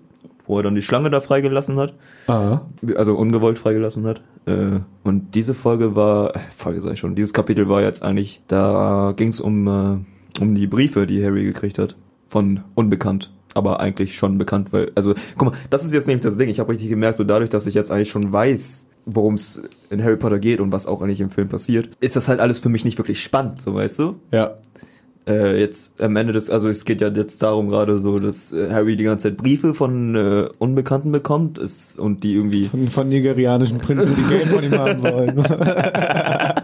wo 0.47 0.59
er 0.59 0.65
dann 0.65 0.75
die 0.75 0.83
Schlange 0.83 1.09
da 1.09 1.21
freigelassen 1.21 1.77
hat. 1.77 1.95
Ah. 2.27 2.63
Also 2.97 3.15
ungewollt 3.15 3.59
freigelassen 3.59 4.07
hat. 4.07 4.23
Äh, 4.47 4.81
und 5.05 5.35
diese 5.37 5.55
Folge 5.55 5.95
war, 5.95 6.35
äh, 6.35 6.41
Folge 6.55 6.81
sag 6.81 6.95
ich 6.95 6.99
schon, 6.99 7.15
dieses 7.15 7.33
Kapitel 7.33 7.69
war 7.69 7.81
jetzt 7.83 8.03
eigentlich, 8.03 8.43
da 8.49 9.15
ging 9.17 9.29
es 9.29 9.41
um, 9.41 9.69
äh, 9.69 10.41
um 10.41 10.55
die 10.55 10.67
Briefe, 10.67 11.07
die 11.07 11.25
Harry 11.25 11.45
gekriegt 11.45 11.79
hat. 11.79 11.97
Von 12.27 12.65
Unbekannt. 12.75 13.31
Aber 13.55 13.81
eigentlich 13.81 14.17
schon 14.17 14.37
bekannt, 14.38 14.73
weil, 14.73 14.93
also, 14.95 15.14
guck 15.38 15.51
mal, 15.53 15.59
das 15.71 15.85
ist 15.85 15.93
jetzt 15.93 16.07
nämlich 16.07 16.23
das 16.25 16.37
Ding. 16.37 16.49
Ich 16.49 16.61
habe 16.61 16.73
richtig 16.73 16.88
gemerkt, 16.88 17.17
so 17.17 17.25
dadurch, 17.25 17.51
dass 17.51 17.67
ich 17.67 17.75
jetzt 17.75 17.90
eigentlich 17.90 18.11
schon 18.11 18.33
weiß, 18.33 18.87
worum 19.07 19.35
es 19.35 19.62
in 19.90 20.03
Harry 20.03 20.17
Potter 20.17 20.38
geht 20.38 20.61
und 20.61 20.73
was 20.73 20.87
auch 20.87 21.03
eigentlich 21.03 21.21
im 21.21 21.31
Film 21.31 21.49
passiert, 21.49 21.88
ist 22.01 22.17
das 22.17 22.29
halt 22.29 22.40
alles 22.40 22.59
für 22.59 22.69
mich 22.69 22.85
nicht 22.85 22.99
wirklich 22.99 23.23
spannend, 23.23 23.61
so 23.61 23.75
weißt 23.75 23.99
du? 23.99 24.17
Ja. 24.33 24.55
äh, 25.27 25.59
jetzt 25.61 26.03
am 26.03 26.17
Ende 26.17 26.33
des, 26.33 26.51
also 26.51 26.69
es 26.69 26.85
geht 26.85 27.01
ja 27.01 27.09
jetzt 27.09 27.43
darum 27.43 27.69
gerade 27.69 27.99
so, 27.99 28.19
dass 28.19 28.53
äh, 28.53 28.71
Harry 28.71 28.97
die 28.97 29.05
ganze 29.05 29.29
Zeit 29.29 29.37
Briefe 29.37 29.75
von 29.75 30.14
äh, 30.14 30.49
Unbekannten 30.59 31.12
bekommt 31.12 31.59
ist, 31.59 31.99
und 31.99 32.25
die 32.25 32.35
irgendwie 32.35 32.67
Von, 32.67 32.88
von 32.88 33.09
nigerianischen 33.09 33.79
Prinzen, 33.79 34.14
die 34.17 34.35
Geld 34.35 34.47
von 34.49 34.64
ihm 34.64 34.73
haben 34.73 35.03
wollen. 35.03 35.37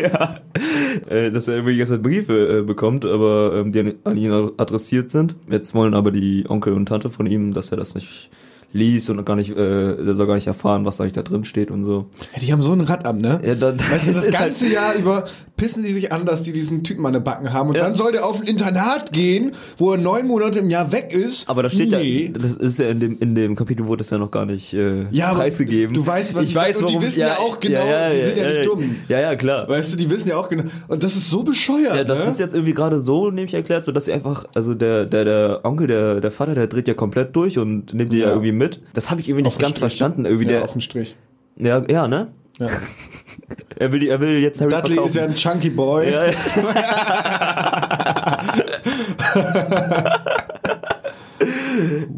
ja, 0.12 0.36
äh, 1.08 1.30
dass 1.30 1.48
er 1.48 1.54
irgendwie 1.54 1.72
die 1.72 1.78
ganze 1.78 1.98
Briefe 1.98 2.58
äh, 2.58 2.62
bekommt, 2.62 3.04
aber 3.04 3.54
ähm, 3.54 3.72
die 3.72 3.94
an 4.04 4.16
ihn 4.16 4.32
adressiert 4.56 5.10
sind. 5.10 5.36
Jetzt 5.48 5.74
wollen 5.74 5.94
aber 5.94 6.10
die 6.10 6.44
Onkel 6.48 6.72
und 6.72 6.86
Tante 6.86 7.10
von 7.10 7.26
ihm, 7.26 7.52
dass 7.52 7.70
er 7.70 7.76
das 7.76 7.94
nicht 7.94 8.30
liest 8.72 9.10
und 9.10 9.24
gar 9.24 9.36
nicht, 9.36 9.50
äh, 9.50 10.14
soll 10.14 10.26
gar 10.26 10.34
nicht 10.36 10.46
erfahren, 10.46 10.84
was 10.84 11.00
eigentlich 11.00 11.12
da 11.14 11.22
drin 11.22 11.44
steht 11.44 11.70
und 11.70 11.84
so. 11.84 12.06
die 12.40 12.52
haben 12.52 12.62
so 12.62 12.72
ein 12.72 12.80
Rad 12.80 13.04
ab, 13.04 13.16
ne? 13.16 13.40
Ja, 13.44 13.54
da, 13.54 13.72
Weißt 13.72 14.08
du, 14.08 14.12
das 14.12 14.26
ist 14.26 14.32
ganze 14.38 14.64
halt, 14.66 14.74
Jahr 14.74 14.94
über 14.94 15.24
pissen 15.56 15.82
die 15.82 15.92
sich 15.92 16.10
an, 16.10 16.24
dass 16.24 16.42
die 16.42 16.52
diesen 16.52 16.84
Typen 16.84 17.04
an 17.04 17.12
den 17.12 17.22
Backen 17.22 17.52
haben 17.52 17.68
und 17.68 17.76
Ja. 17.76 17.82
dann 17.82 17.94
soll 17.94 18.12
der 18.12 18.24
auf 18.24 18.40
ein 18.40 18.46
Internat 18.46 19.12
gehen, 19.12 19.52
wo 19.76 19.92
er 19.92 19.98
neun 19.98 20.26
Monate 20.26 20.58
im 20.60 20.70
Jahr 20.70 20.90
weg 20.92 21.12
ist. 21.12 21.50
aber 21.50 21.62
da 21.62 21.68
steht 21.68 21.90
nee. 21.90 22.30
ja, 22.32 22.38
das 22.40 22.52
ist 22.52 22.78
ja 22.78 22.88
in 22.88 23.00
dem 23.00 23.18
in 23.20 23.34
dem 23.34 23.56
Kapitel 23.56 23.86
wurde 23.86 24.02
es 24.02 24.08
ja 24.10 24.16
noch 24.18 24.30
gar 24.30 24.46
nicht 24.46 24.72
äh, 24.72 25.04
Ja, 25.10 25.34
preisgegeben. 25.34 25.92
du 25.94 26.06
weißt, 26.06 26.34
was 26.34 26.44
ich 26.44 26.50
ich 26.50 26.54
weiß, 26.56 26.76
meine, 26.76 26.86
und 26.86 26.90
die 26.92 26.94
warum, 26.96 27.06
wissen 27.08 27.20
ja 27.20 27.36
auch 27.38 27.60
genau, 27.60 27.82
die 28.10 28.24
sind 28.24 28.38
ja 28.38 28.50
nicht 28.52 28.66
dumm. 28.66 28.96
Ja, 29.08 29.20
ja, 29.20 29.36
klar. 29.36 29.68
Weißt 29.68 29.92
du, 29.92 29.96
die 29.98 30.08
wissen 30.08 30.28
ja 30.30 30.36
auch 30.38 30.48
genau. 30.48 30.64
Und 30.88 31.02
das 31.02 31.16
ist 31.16 31.28
so 31.28 31.42
bescheuert. 31.42 31.94
Ja, 31.96 32.04
das 32.04 32.20
ne? 32.20 32.24
ist 32.26 32.40
jetzt 32.40 32.54
irgendwie 32.54 32.72
gerade 32.74 32.98
so 33.00 33.30
nämlich 33.30 33.52
erklärt, 33.52 33.84
so 33.84 33.92
dass 33.92 34.06
sie 34.06 34.12
einfach, 34.14 34.46
also 34.54 34.72
der, 34.74 35.04
der, 35.04 35.24
der 35.26 35.60
Onkel, 35.64 35.88
der, 35.88 36.20
der 36.22 36.30
Vater, 36.32 36.54
der 36.54 36.68
dreht 36.68 36.88
ja 36.88 36.94
komplett 36.94 37.36
durch 37.36 37.58
und 37.58 37.92
nimmt 37.92 38.12
die 38.12 38.18
ja, 38.18 38.26
Ja. 38.28 38.30
irgendwie 38.32 38.52
mit. 38.60 38.80
Das 38.92 39.10
habe 39.10 39.20
ich 39.20 39.28
irgendwie 39.28 39.44
nicht 39.44 39.58
ganz 39.58 39.78
Strich. 39.78 39.80
verstanden. 39.80 40.24
Irgendwie 40.24 40.44
ja, 40.44 40.52
der, 40.52 40.64
auf 40.64 40.72
den 40.72 40.80
Strich. 40.80 41.16
ja, 41.56 41.82
ja, 41.88 42.06
ne? 42.06 42.28
Ja. 42.58 42.68
Er 43.76 43.92
will, 43.92 44.06
er 44.06 44.20
will 44.20 44.38
jetzt 44.40 44.60
Harry 44.60 44.70
Dudley 44.70 44.96
verkaufen. 44.96 45.06
ist 45.06 45.14
ja 45.14 45.24
ein 45.24 45.34
Chunky 45.34 45.70
Boy. 45.70 46.12
ja, 46.12 46.26
ja. 46.26 46.34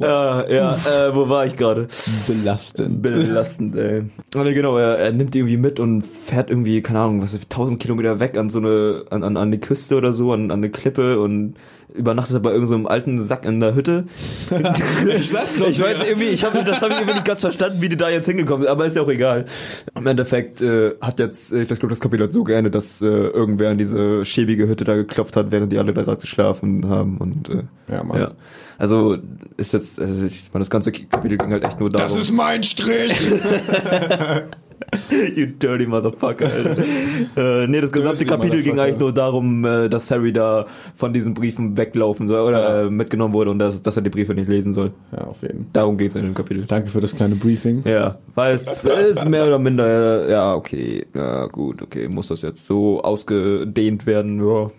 ja, 0.00 0.48
ja, 0.48 0.74
äh, 0.74 1.14
wo 1.14 1.28
war 1.28 1.46
ich 1.46 1.57
gerade? 1.57 1.87
Belastend. 2.26 3.02
Belastend, 3.02 3.76
ey. 3.76 4.05
Und 4.35 4.55
genau, 4.55 4.76
er, 4.76 4.98
er 4.98 5.12
nimmt 5.12 5.35
die 5.35 5.38
irgendwie 5.38 5.57
mit 5.57 5.78
und 5.78 6.02
fährt 6.02 6.50
irgendwie, 6.50 6.83
keine 6.83 7.00
Ahnung, 7.00 7.22
was, 7.22 7.35
1000 7.35 7.81
Kilometer 7.81 8.20
weg 8.20 8.37
an 8.37 8.48
so 8.48 8.59
eine, 8.59 9.05
an, 9.11 9.22
an, 9.22 9.37
an 9.37 9.50
die 9.50 9.61
Küste 9.61 9.96
oder 9.96 10.12
so, 10.12 10.33
an, 10.33 10.50
an 10.50 10.59
eine 10.59 10.70
Klippe 10.70 11.20
und 11.20 11.55
übernachtet 11.94 12.37
er 12.37 12.40
bei 12.40 12.50
irgendeinem 12.52 12.83
so 12.83 12.88
alten 12.88 13.20
Sack 13.20 13.44
in 13.44 13.61
der 13.61 13.74
Hütte. 13.74 14.05
Ich 15.16 15.31
sag's 15.31 15.57
doch, 15.59 15.68
Ich 15.68 15.81
weiß 15.81 16.07
irgendwie, 16.09 16.26
ich 16.28 16.44
habe 16.44 16.62
das 16.64 16.81
habe 16.83 16.92
ich 16.92 16.98
irgendwie 16.98 17.14
nicht 17.14 17.24
ganz 17.24 17.40
verstanden, 17.40 17.81
wie 17.83 17.88
die 17.88 17.96
da 17.96 18.09
jetzt 18.09 18.26
hingekommen 18.26 18.62
sind, 18.62 18.70
aber 18.70 18.87
ist 18.87 18.96
ja 18.96 19.02
auch 19.02 19.09
egal. 19.09 19.44
Im 19.94 20.07
Endeffekt 20.07 20.61
äh, 20.62 20.92
hat 21.00 21.18
jetzt, 21.18 21.52
äh, 21.52 21.62
ich 21.62 21.68
glaube, 21.68 21.88
das 21.88 22.00
Kapitel 22.00 22.24
hat 22.24 22.33
so 22.33 22.44
geendet, 22.44 22.74
dass 22.74 23.02
äh, 23.02 23.07
irgendwer 23.07 23.70
in 23.72 23.78
diese 23.78 24.24
schäbige 24.24 24.68
Hütte 24.68 24.85
da 24.85 24.94
geklopft 24.96 25.37
hat, 25.37 25.50
während 25.50 25.72
die 25.72 25.78
alle 25.78 25.92
da 25.92 26.02
gerade 26.02 26.20
geschlafen 26.20 26.88
haben 26.88 27.18
und 27.18 27.48
äh, 27.48 27.62
Ja, 27.92 28.02
Mann. 28.05 28.18
ja. 28.20 28.31
Also 28.78 29.16
ist 29.57 29.72
jetzt, 29.72 30.00
also 30.00 30.26
ich 30.26 30.50
meine, 30.52 30.62
das 30.62 30.70
ganze 30.70 30.90
Kapitel 30.92 31.38
ging 31.38 31.52
halt 31.52 31.64
echt 31.64 31.78
nur 31.78 31.90
darum. 31.90 32.09
Das 32.09 32.16
ist 32.16 32.33
mein 32.33 32.62
Strich. 32.64 33.12
You 35.37 35.47
dirty 35.47 35.87
motherfucker, 35.87 36.47
äh, 37.37 37.66
nee, 37.66 37.81
das 37.81 37.92
gesamte 37.92 38.25
Kapitel 38.25 38.62
ging 38.62 38.79
eigentlich 38.79 38.99
nur 38.99 39.12
darum, 39.12 39.64
äh, 39.64 39.88
dass 39.88 40.11
Harry 40.11 40.33
da 40.33 40.66
von 40.95 41.12
diesen 41.12 41.35
Briefen 41.35 41.77
weglaufen 41.77 42.29
soll 42.29 42.49
oder 42.49 42.61
Ja. 42.62 42.87
äh, 42.87 42.90
mitgenommen 42.90 43.35
wurde 43.35 43.51
und 43.51 43.59
dass, 43.59 43.83
dass 43.83 43.97
er 43.97 44.03
die 44.03 44.11
Briefe 44.11 44.35
nicht 44.35 44.49
lesen 44.49 44.73
soll. 44.73 44.92
ja, 45.12 45.25
auf 45.25 45.42
jeden 45.42 45.59
Fall. 45.59 45.66
Darum 45.73 45.99
geht's 45.99 46.14
in 46.16 46.23
dem 46.23 46.35
Kapitel. 46.35 46.64
Danke 46.66 46.90
für 46.90 47.01
das 47.01 47.14
kleine 47.16 47.35
Briefing. 47.37 47.83
Ja, 47.85 48.18
weil 48.35 48.57
es 48.57 48.85
ist 48.85 49.29
mehr 49.29 49.47
oder 49.47 49.59
minder, 49.59 50.29
ja, 50.29 50.55
okay, 50.55 51.07
ja, 51.14 51.47
gut, 51.47 51.83
okay, 51.83 52.09
muss 52.09 52.29
das 52.29 52.42
jetzt 52.42 52.66
so 52.66 53.03
ausgedehnt 53.03 54.07
werden, 54.07 54.38
ja. 54.47 54.71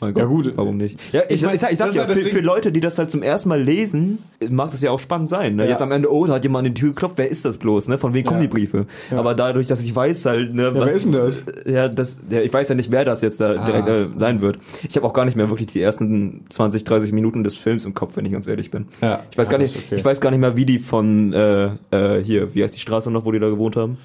Mein 0.00 0.14
Gott, 0.14 0.22
Ja, 0.22 0.28
gut. 0.28 0.52
warum 0.56 0.76
nicht? 0.76 0.98
Ja, 1.12 1.22
ich, 1.28 1.36
Ich 1.36 1.42
mein, 1.42 1.54
ich, 1.54 1.60
sag, 1.60 1.72
ich 1.72 1.78
sag 1.78 1.94
ja, 1.94 2.06
für, 2.06 2.22
für 2.22 2.40
Leute, 2.40 2.72
die 2.72 2.80
das 2.80 2.98
halt 2.98 3.10
zum 3.10 3.22
ersten 3.22 3.48
Mal 3.50 3.62
lesen, 3.62 4.18
mag 4.48 4.70
das 4.70 4.80
ja 4.82 4.90
auch 4.90 4.98
spannend 5.00 5.28
sein. 5.28 5.56
Ne? 5.56 5.64
Ja. 5.64 5.70
Jetzt 5.70 5.82
am 5.82 5.92
Ende, 5.92 6.10
oh, 6.12 6.26
da 6.26 6.34
hat 6.34 6.44
jemand 6.44 6.66
an 6.66 6.74
die 6.74 6.80
Tür 6.80 6.90
geklopft, 6.90 7.18
wer 7.18 7.28
ist 7.28 7.44
das 7.44 7.58
bloß, 7.58 7.88
ne? 7.88 7.98
Von 7.98 8.14
wem 8.14 8.24
kommen 8.24 8.40
Ja. 8.40 8.46
die 8.46 8.52
Briefe? 8.52 8.86
Aber 9.10 9.34
dadurch, 9.34 9.66
dass 9.66 9.82
ich 9.82 9.94
weiß 9.94 10.24
halt, 10.26 10.54
ne, 10.54 10.70
wer 10.74 10.86
ist 10.86 11.04
denn 11.04 11.12
das? 11.12 11.44
Ja, 11.66 11.88
das, 11.88 12.18
ich 12.30 12.52
weiß 12.52 12.68
ja 12.70 12.74
nicht, 12.74 12.90
wer 12.90 13.04
das 13.04 13.22
jetzt 13.22 13.40
da 13.40 13.64
direkt 13.64 13.88
äh, 13.88 14.06
sein 14.16 14.40
wird. 14.40 14.58
Ich 14.88 14.96
habe 14.96 15.06
auch 15.06 15.12
gar 15.12 15.24
nicht 15.24 15.36
mehr 15.36 15.50
wirklich 15.50 15.68
die 15.68 15.80
ersten 15.82 16.44
20, 16.48 16.84
30 16.84 17.12
Minuten 17.12 17.44
des 17.44 17.56
Films 17.56 17.84
im 17.84 17.94
Kopf, 17.94 18.16
wenn 18.16 18.24
ich 18.24 18.32
ganz 18.32 18.46
ehrlich 18.48 18.70
bin. 18.70 18.86
Ja. 19.02 19.22
Ich 19.30 19.38
weiß 19.38 19.48
Ja, 19.48 19.52
gar 19.52 19.58
nicht, 19.58 19.76
okay. 19.76 19.96
ich 19.96 20.04
weiß 20.04 20.20
gar 20.20 20.30
nicht 20.30 20.40
mehr, 20.40 20.56
wie 20.56 20.64
die 20.66 20.78
von 20.78 21.32
äh, 21.32 21.70
äh, 21.90 22.22
hier, 22.22 22.54
wie 22.54 22.62
heißt 22.64 22.74
die 22.74 22.80
Straße 22.80 23.10
noch, 23.10 23.24
wo 23.24 23.32
die 23.32 23.38
da 23.38 23.48
gewohnt 23.50 23.76
haben? 23.76 23.98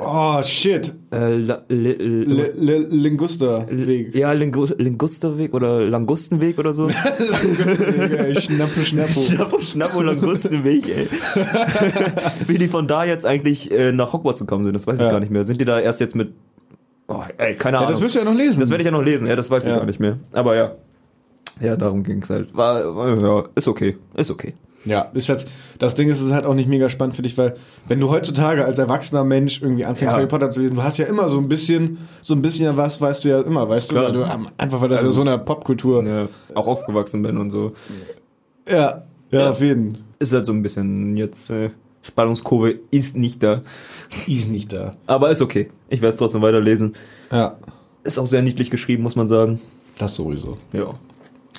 Oh, 0.00 0.42
shit. 0.42 0.92
Äh, 1.12 1.36
la, 1.36 1.62
li, 1.68 1.92
li, 1.92 2.40
L 2.40 2.68
L 2.68 2.86
Lingusterweg. 2.90 4.14
ja, 4.14 4.32
Lingu, 4.32 4.66
Lingusterweg 5.32 5.54
oder 5.54 5.80
Langustenweg 5.82 6.58
oder 6.58 6.72
so. 6.74 6.88
Langusterweg, 6.88 8.40
Schnappo, 8.40 8.84
Schnappo. 8.84 9.20
Schnappo, 9.20 9.60
Schnappo, 9.60 10.02
Langustenweg, 10.02 10.88
ey. 10.88 11.08
wie 12.46 12.58
die 12.58 12.68
von 12.68 12.86
da 12.86 13.04
jetzt 13.04 13.26
eigentlich 13.26 13.70
äh, 13.70 13.92
nach 13.92 14.12
Hogwarts 14.12 14.40
gekommen 14.40 14.64
sind, 14.64 14.74
das 14.74 14.86
weiß 14.86 14.96
ich 14.96 15.06
Ja. 15.06 15.10
gar 15.10 15.20
nicht 15.20 15.30
mehr. 15.30 15.44
Sind 15.44 15.60
die 15.60 15.64
da 15.64 15.80
erst 15.80 16.00
jetzt 16.00 16.14
mit, 16.16 16.32
oh, 17.08 17.22
ey, 17.38 17.56
keine 17.56 17.76
Ja, 17.76 17.80
Ahnung. 17.80 17.92
das 17.92 18.00
wirst 18.02 18.14
du 18.14 18.18
ja 18.20 18.24
noch 18.24 18.34
lesen. 18.34 18.60
Das 18.60 18.70
werde 18.70 18.82
ich 18.82 18.86
ja 18.86 18.92
noch 18.92 19.02
lesen, 19.02 19.26
ja, 19.26 19.36
das 19.36 19.50
weiß 19.50 19.64
ich 19.64 19.70
Ja. 19.72 19.78
gar 19.78 19.86
nicht 19.86 20.00
mehr. 20.00 20.18
Aber 20.32 20.56
ja. 20.56 20.72
Ja, 21.60 21.76
darum 21.76 22.02
ging's 22.02 22.30
halt. 22.30 22.56
War, 22.56 22.96
war 22.96 23.16
ja, 23.20 23.44
ist 23.54 23.68
okay. 23.68 23.96
Ist 24.16 24.30
okay. 24.30 24.54
Ja, 24.84 25.02
ist 25.14 25.28
jetzt, 25.28 25.48
das 25.78 25.94
Ding 25.94 26.08
ist, 26.08 26.18
es 26.20 26.26
ist 26.26 26.32
halt 26.32 26.44
auch 26.44 26.54
nicht 26.54 26.68
mega 26.68 26.90
spannend 26.90 27.14
für 27.14 27.22
dich, 27.22 27.38
weil 27.38 27.54
wenn 27.86 28.00
du 28.00 28.10
heutzutage 28.10 28.64
als 28.64 28.78
erwachsener 28.78 29.22
Mensch 29.24 29.62
irgendwie 29.62 29.84
anfängst, 29.84 30.12
Ja. 30.12 30.18
Harry 30.18 30.26
Potter 30.26 30.50
zu 30.50 30.60
lesen, 30.60 30.74
du 30.74 30.82
hast 30.82 30.98
ja 30.98 31.06
immer 31.06 31.28
so 31.28 31.38
ein 31.38 31.48
bisschen, 31.48 31.98
so 32.20 32.34
ein 32.34 32.42
bisschen 32.42 32.76
was, 32.76 33.00
weißt 33.00 33.24
du 33.24 33.28
ja 33.28 33.40
immer, 33.42 33.68
weißt 33.68 33.90
du, 33.90 33.94
Klar. 33.94 34.06
weil 34.06 34.12
du 34.12 34.50
einfach, 34.58 34.80
weil 34.80 34.88
das 34.88 35.00
Also- 35.00 35.12
so 35.12 35.20
eine 35.20 35.38
Popkultur. 35.38 36.04
Ja, 36.04 36.28
auch 36.54 36.66
aufgewachsen 36.66 37.22
bin 37.22 37.36
und 37.36 37.50
so. 37.50 37.72
Ja, 38.68 39.04
ja, 39.30 39.40
Ja. 39.40 39.50
auf 39.50 39.60
jeden. 39.60 39.98
Ist 40.18 40.32
halt 40.32 40.46
so 40.46 40.52
ein 40.52 40.62
bisschen 40.62 41.16
jetzt, 41.16 41.50
äh, 41.50 41.70
Spannungskurve 42.02 42.80
ist 42.90 43.16
nicht 43.16 43.42
da. 43.42 43.62
Ist 44.26 44.50
nicht 44.50 44.72
da. 44.72 44.92
Aber 45.06 45.30
ist 45.30 45.40
okay. 45.42 45.70
Ich 45.88 46.02
werde 46.02 46.14
es 46.14 46.18
trotzdem 46.18 46.42
weiterlesen. 46.42 46.94
Ja, 47.30 47.56
Ist 48.04 48.18
auch 48.18 48.26
sehr 48.26 48.42
niedlich 48.42 48.68
geschrieben, 48.70 49.04
muss 49.04 49.14
man 49.14 49.28
sagen. 49.28 49.60
das 49.98 50.16
sowieso. 50.16 50.56
Ja. 50.72 50.92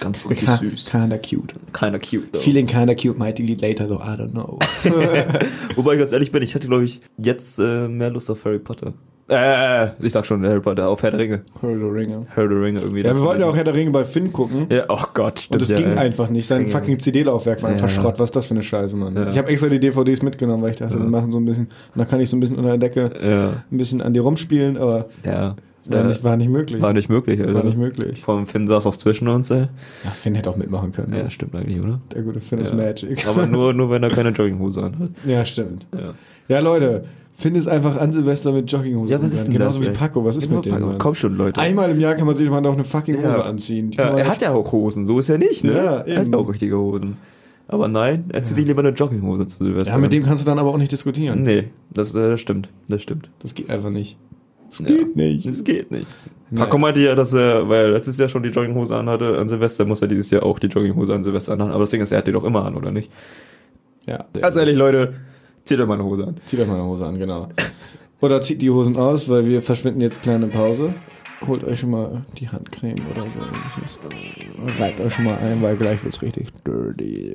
Ganz 0.03 0.21
süß. 0.23 0.85
Kinda 0.91 1.17
cute. 1.17 1.55
Keiner 1.71 1.99
cute, 1.99 2.31
though. 2.31 2.39
Feeling 2.41 2.67
kinda 2.67 2.93
cute, 2.95 3.17
might 3.17 3.37
delete 3.37 3.61
later, 3.65 3.87
though, 3.87 4.01
I 4.01 4.15
don't 4.17 4.31
know. 4.31 4.59
Wobei 5.75 5.93
ich 5.93 5.99
ganz 5.99 6.11
ehrlich 6.11 6.31
bin, 6.31 6.43
ich 6.43 6.53
hätte, 6.55 6.67
glaube 6.67 6.83
ich, 6.83 7.01
jetzt 7.17 7.59
äh, 7.59 7.87
mehr 7.87 8.09
Lust 8.09 8.29
auf 8.29 8.43
Harry 8.45 8.59
Potter. 8.59 8.93
Äh, 9.29 9.91
ich 10.05 10.11
sag 10.11 10.25
schon 10.25 10.45
Harry 10.45 10.59
Potter, 10.59 10.89
auf 10.89 11.01
Herr 11.01 11.11
der 11.11 11.19
Ringe. 11.21 11.41
Herr 11.61 11.69
der 11.77 11.93
Ringe. 11.93 12.27
Herr 12.35 12.47
der 12.47 12.61
Ringe 12.61 12.79
irgendwie. 12.81 13.01
Ja, 13.03 13.15
wir 13.15 13.21
wollten 13.21 13.39
ja 13.39 13.47
auch 13.47 13.51
lesen. 13.51 13.55
Herr 13.55 13.63
der 13.63 13.73
Ringe 13.75 13.91
bei 13.91 14.03
Finn 14.03 14.33
gucken. 14.33 14.67
Ja, 14.69 14.83
oh 14.89 14.99
Gott. 15.13 15.47
Und 15.49 15.61
es 15.61 15.69
stimmt, 15.69 15.79
ging 15.85 15.95
ja, 15.95 16.01
einfach 16.01 16.29
nicht. 16.29 16.45
Sein 16.45 16.67
fucking 16.67 16.99
CD-Laufwerk 16.99 17.63
war 17.63 17.69
einfach 17.69 17.87
Ja. 17.89 18.01
Schrott. 18.01 18.19
Was 18.19 18.29
ist 18.29 18.35
das 18.35 18.45
für 18.47 18.53
eine 18.53 18.63
Scheiße, 18.63 18.97
Mann? 18.97 19.15
Ja. 19.15 19.29
Ich 19.29 19.37
habe 19.37 19.47
extra 19.47 19.69
die 19.69 19.79
DVDs 19.79 20.21
mitgenommen, 20.21 20.61
weil 20.61 20.71
ich 20.71 20.77
dachte, 20.77 20.99
wir 20.99 21.05
machen 21.07 21.31
so 21.31 21.37
ein 21.39 21.45
bisschen, 21.45 21.67
und 21.67 21.71
dann 21.95 22.07
kann 22.07 22.19
ich 22.19 22.29
so 22.29 22.35
ein 22.35 22.41
bisschen 22.41 22.57
unter 22.57 22.77
der 22.77 22.89
Decke 22.89 23.11
Ja, 23.25 23.63
ein 23.71 23.77
bisschen 23.77 24.01
an 24.01 24.13
dir 24.13 24.21
rumspielen, 24.23 24.75
aber 24.77 25.07
ja. 25.25 25.55
War, 25.85 26.01
ja. 26.01 26.07
nicht, 26.07 26.23
war 26.23 26.37
nicht 26.37 26.49
möglich. 26.49 26.81
War 26.81 26.93
nicht 26.93 27.09
möglich, 27.09 27.39
Alter. 27.41 27.53
War 27.55 27.63
nicht 27.63 27.77
möglich. 27.77 28.23
Allem 28.27 28.45
Finn 28.47 28.67
saß 28.67 28.85
auch 28.85 28.95
zwischen 28.95 29.27
uns, 29.27 29.49
ey. 29.51 29.67
Ja, 30.03 30.09
Finn 30.11 30.35
hätte 30.35 30.49
auch 30.49 30.55
mitmachen 30.55 30.91
können. 30.91 31.13
Ja, 31.13 31.29
stimmt 31.29 31.55
eigentlich, 31.55 31.79
oder? 31.79 31.99
Der 32.13 32.21
gute 32.23 32.39
Finn 32.39 32.59
ist 32.59 32.69
Ja. 32.69 32.75
Magic. 32.75 33.27
Aber 33.27 33.45
nur, 33.47 33.73
nur 33.73 33.89
wenn 33.89 34.03
er 34.03 34.09
keine 34.09 34.29
Jogginghose 34.29 34.81
anhat. 34.83 35.09
ja, 35.25 35.43
stimmt. 35.45 35.85
Ja. 35.93 36.13
Ja, 36.47 36.59
Leute, 36.59 37.05
Finn 37.35 37.55
ist 37.55 37.67
einfach 37.67 37.97
an 37.97 38.11
Silvester 38.11 38.51
mit 38.51 38.71
Jogginghose. 38.71 39.11
Ja, 39.11 39.21
was 39.21 39.31
ist 39.33 39.45
denn 39.45 39.53
Genauso 39.53 39.81
das, 39.81 39.89
wie? 39.89 39.93
Paco. 39.95 40.23
Was 40.23 40.37
ist 40.37 40.49
mit 40.49 40.65
dem? 40.65 40.79
Mann? 40.79 40.97
Komm 40.99 41.15
schon, 41.15 41.35
Leute. 41.35 41.59
Einmal 41.59 41.89
im 41.89 41.99
Jahr 41.99 42.15
kann 42.15 42.27
man 42.27 42.35
sich 42.35 42.49
mal 42.49 42.61
noch 42.61 42.73
eine 42.73 42.83
fucking 42.83 43.17
Hose 43.17 43.37
Ja. 43.37 43.41
anziehen. 43.43 43.91
Ja, 43.91 44.15
er 44.15 44.27
hat 44.27 44.41
ja 44.41 44.53
auch 44.53 44.71
Hosen, 44.71 45.05
so 45.05 45.19
ist 45.19 45.29
ja 45.29 45.37
nicht, 45.37 45.63
ne? 45.63 45.71
Ja, 45.73 45.83
er 46.01 46.17
hat 46.17 46.25
eben. 46.25 46.33
ja 46.33 46.37
auch 46.39 46.47
richtige 46.49 46.77
Hosen. 46.77 47.17
Aber 47.67 47.87
nein, 47.87 48.25
er 48.29 48.43
zieht 48.43 48.55
sich 48.57 48.65
lieber 48.67 48.81
eine 48.81 48.89
Jogginghose 48.89 49.47
zu 49.47 49.63
Silvester. 49.63 49.93
ja, 49.93 49.97
mit 49.97 50.11
dem 50.13 50.23
kannst 50.23 50.43
du 50.43 50.45
dann 50.45 50.59
aber 50.59 50.69
auch 50.69 50.77
nicht 50.77 50.91
diskutieren. 50.91 51.43
Nee, 51.43 51.69
das, 51.91 52.13
äh, 52.13 52.29
das 52.29 52.39
stimmt. 52.41 52.69
Das 52.87 53.01
stimmt. 53.01 53.29
Das 53.39 53.55
geht 53.55 53.69
einfach 53.69 53.89
nicht. 53.89 54.17
Das 54.79 54.89
Ja. 54.89 54.95
geht 54.97 55.15
nicht. 55.15 55.47
Das 55.47 55.63
geht 55.63 55.91
nicht. 55.91 56.07
Paco 56.55 56.77
meinte 56.77 57.01
ja, 57.01 57.15
dass 57.15 57.33
er, 57.33 57.67
weil 57.67 57.85
er 57.85 57.91
letztes 57.91 58.17
Jahr 58.17 58.29
schon 58.29 58.43
die 58.43 58.49
Jogginghose 58.49 58.95
anhatte, 58.95 59.37
an 59.39 59.47
Silvester 59.47 59.85
muss 59.85 60.01
er 60.03 60.07
dieses 60.07 60.29
Jahr 60.29 60.43
auch 60.43 60.59
die 60.59 60.67
Jogginghose 60.67 61.13
an 61.13 61.23
Silvester 61.23 61.53
anhaben. 61.53 61.71
Aber 61.71 61.79
das 61.81 61.89
Ding 61.89 62.01
ist, 62.01 62.11
er 62.11 62.19
hat 62.19 62.27
die 62.27 62.31
doch 62.31 62.43
immer 62.43 62.63
an, 62.65 62.75
oder 62.75 62.91
nicht? 62.91 63.11
Ja. 64.05 64.25
Ganz 64.39 64.55
ehrlich, 64.55 64.75
Leute, 64.75 65.15
zieht 65.63 65.79
euch 65.79 65.87
mal 65.87 65.95
eine 65.95 66.03
Hose 66.03 66.27
an. 66.27 66.37
Zieht 66.45 66.59
euch 66.59 66.67
mal 66.67 66.75
eine 66.75 66.83
Hose 66.85 67.05
an, 67.05 67.17
genau. 67.17 67.49
Oder 68.21 68.39
zieht 68.41 68.61
die 68.61 68.69
Hosen 68.69 68.97
aus, 68.97 69.27
weil 69.29 69.45
wir 69.47 69.61
verschwinden 69.61 70.01
jetzt 70.01 70.21
kleine 70.21 70.47
Pause. 70.47 70.93
Holt 71.47 71.63
euch 71.63 71.79
schon 71.79 71.89
mal 71.91 72.23
die 72.37 72.47
Handcreme 72.49 73.01
oder 73.11 73.25
so 73.31 73.39
ähnliches. 73.39 73.99
Reibt 74.79 75.01
euch 75.01 75.13
schon 75.13 75.25
mal 75.25 75.37
ein, 75.39 75.61
weil 75.61 75.75
gleich 75.75 76.03
wird's 76.03 76.21
richtig 76.21 76.47
dirty. 76.65 77.33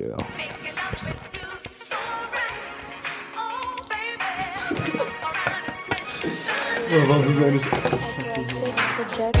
Ja, 6.91 7.07
warum 7.07 7.23
sind 7.23 7.39
wir 7.39 7.47
eigentlich 7.47 7.65
Eclectic 7.71 8.85
Productions. 8.95 9.39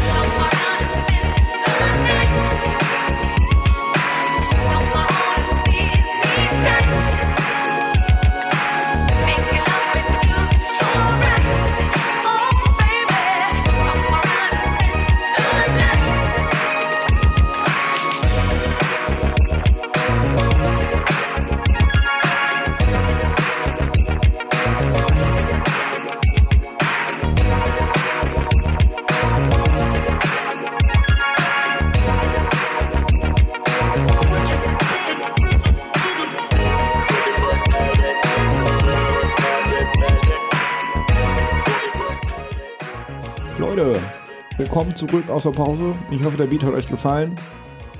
Willkommen 44.69 44.95
zurück 44.95 45.27
aus 45.29 45.43
der 45.43 45.49
Pause. 45.49 45.95
Ich 46.11 46.23
hoffe, 46.23 46.37
der 46.37 46.45
Beat 46.45 46.61
hat 46.61 46.73
euch 46.75 46.87
gefallen. 46.87 47.33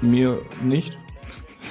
Mir 0.03 0.37
nicht. 0.63 0.95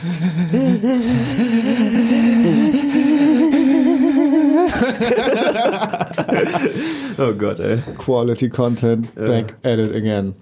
Oh 7.19 7.33
Gott, 7.37 7.59
ey. 7.61 7.79
Quality 7.99 8.49
Content, 8.49 9.15
back 9.15 9.55
at 9.63 9.79
it 9.79 9.95
again. 9.95 10.35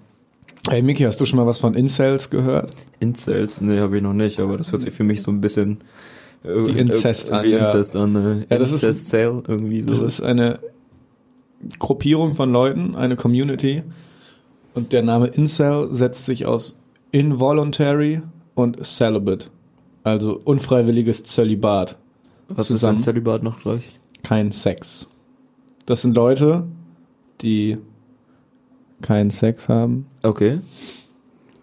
Hey 0.69 0.81
Miki, 0.81 1.03
hast 1.03 1.19
du 1.21 1.25
schon 1.25 1.37
mal 1.37 1.45
was 1.45 1.59
von 1.59 1.73
Incels 1.75 2.29
gehört? 2.29 2.71
Incels? 2.99 3.61
Nee, 3.61 3.79
habe 3.79 3.97
ich 3.97 4.03
noch 4.03 4.13
nicht, 4.13 4.39
aber 4.39 4.57
das 4.57 4.71
hört 4.71 4.81
sich 4.81 4.93
für 4.93 5.03
mich 5.03 5.21
so 5.21 5.31
ein 5.31 5.41
bisschen 5.41 5.81
äh, 6.43 6.49
Wie 6.49 6.71
Inzest 6.77 7.29
äh, 7.29 7.33
an, 7.33 7.45
Wie 7.45 7.51
ja. 7.51 7.59
Inzest 7.59 7.95
an, 7.95 8.15
äh, 8.15 8.45
Ja, 8.53 8.59
das 8.59 8.71
ist- 8.71 8.83
Incest 8.83 9.07
Sale 9.09 9.43
irgendwie 9.47 9.81
so. 9.81 9.87
Das 9.89 10.01
ist 10.01 10.21
eine 10.21 10.59
Gruppierung 11.79 12.35
von 12.35 12.51
Leuten, 12.51 12.95
eine 12.95 13.15
Community. 13.15 13.83
Und 14.77 14.93
der 14.93 15.01
Name 15.01 15.25
Incel 15.25 15.91
setzt 15.91 16.25
sich 16.27 16.45
aus 16.45 16.77
Involuntary 17.11 18.21
und 18.53 18.85
Celibate. 18.85 19.47
Also 20.03 20.39
unfreiwilliges 20.43 21.23
Zölibat. 21.23 21.97
Was 22.47 22.67
zusammen. 22.67 22.99
ist 22.99 23.07
ein 23.07 23.13
Zölibat 23.13 23.41
noch 23.41 23.59
gleich? 23.59 23.99
Kein 24.21 24.51
Sex. 24.51 25.09
Das 25.87 26.03
sind 26.03 26.15
Leute, 26.15 26.67
die 27.41 27.79
keinen 29.01 29.31
Sex 29.31 29.67
haben 29.67 30.05
Okay. 30.21 30.59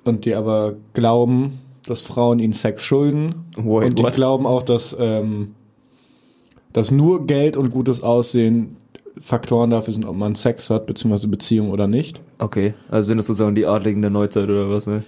und 0.02 0.24
die 0.24 0.34
aber 0.34 0.74
glauben, 0.92 1.60
dass 1.86 2.00
Frauen 2.00 2.40
ihnen 2.40 2.52
Sex 2.52 2.82
schulden. 2.82 3.44
Wait, 3.56 3.90
und 3.90 3.98
die 4.00 4.02
what? 4.02 4.14
glauben 4.14 4.44
auch, 4.44 4.64
dass, 4.64 4.96
ähm, 4.98 5.54
dass 6.72 6.90
nur 6.90 7.28
Geld 7.28 7.56
und 7.56 7.70
gutes 7.70 8.02
Aussehen 8.02 8.76
Faktoren 9.20 9.70
dafür 9.70 9.94
sind, 9.94 10.06
ob 10.06 10.16
man 10.16 10.34
Sex 10.34 10.70
hat, 10.70 10.86
beziehungsweise 10.86 11.28
Beziehung 11.28 11.70
oder 11.70 11.86
nicht. 11.86 12.20
Okay. 12.38 12.74
Also 12.90 13.08
sind 13.08 13.18
das 13.18 13.26
sozusagen 13.26 13.54
die 13.54 13.66
Adligen 13.66 14.02
der 14.02 14.10
Neuzeit 14.10 14.48
oder 14.48 14.68
was, 14.70 14.86
ne? 14.86 15.04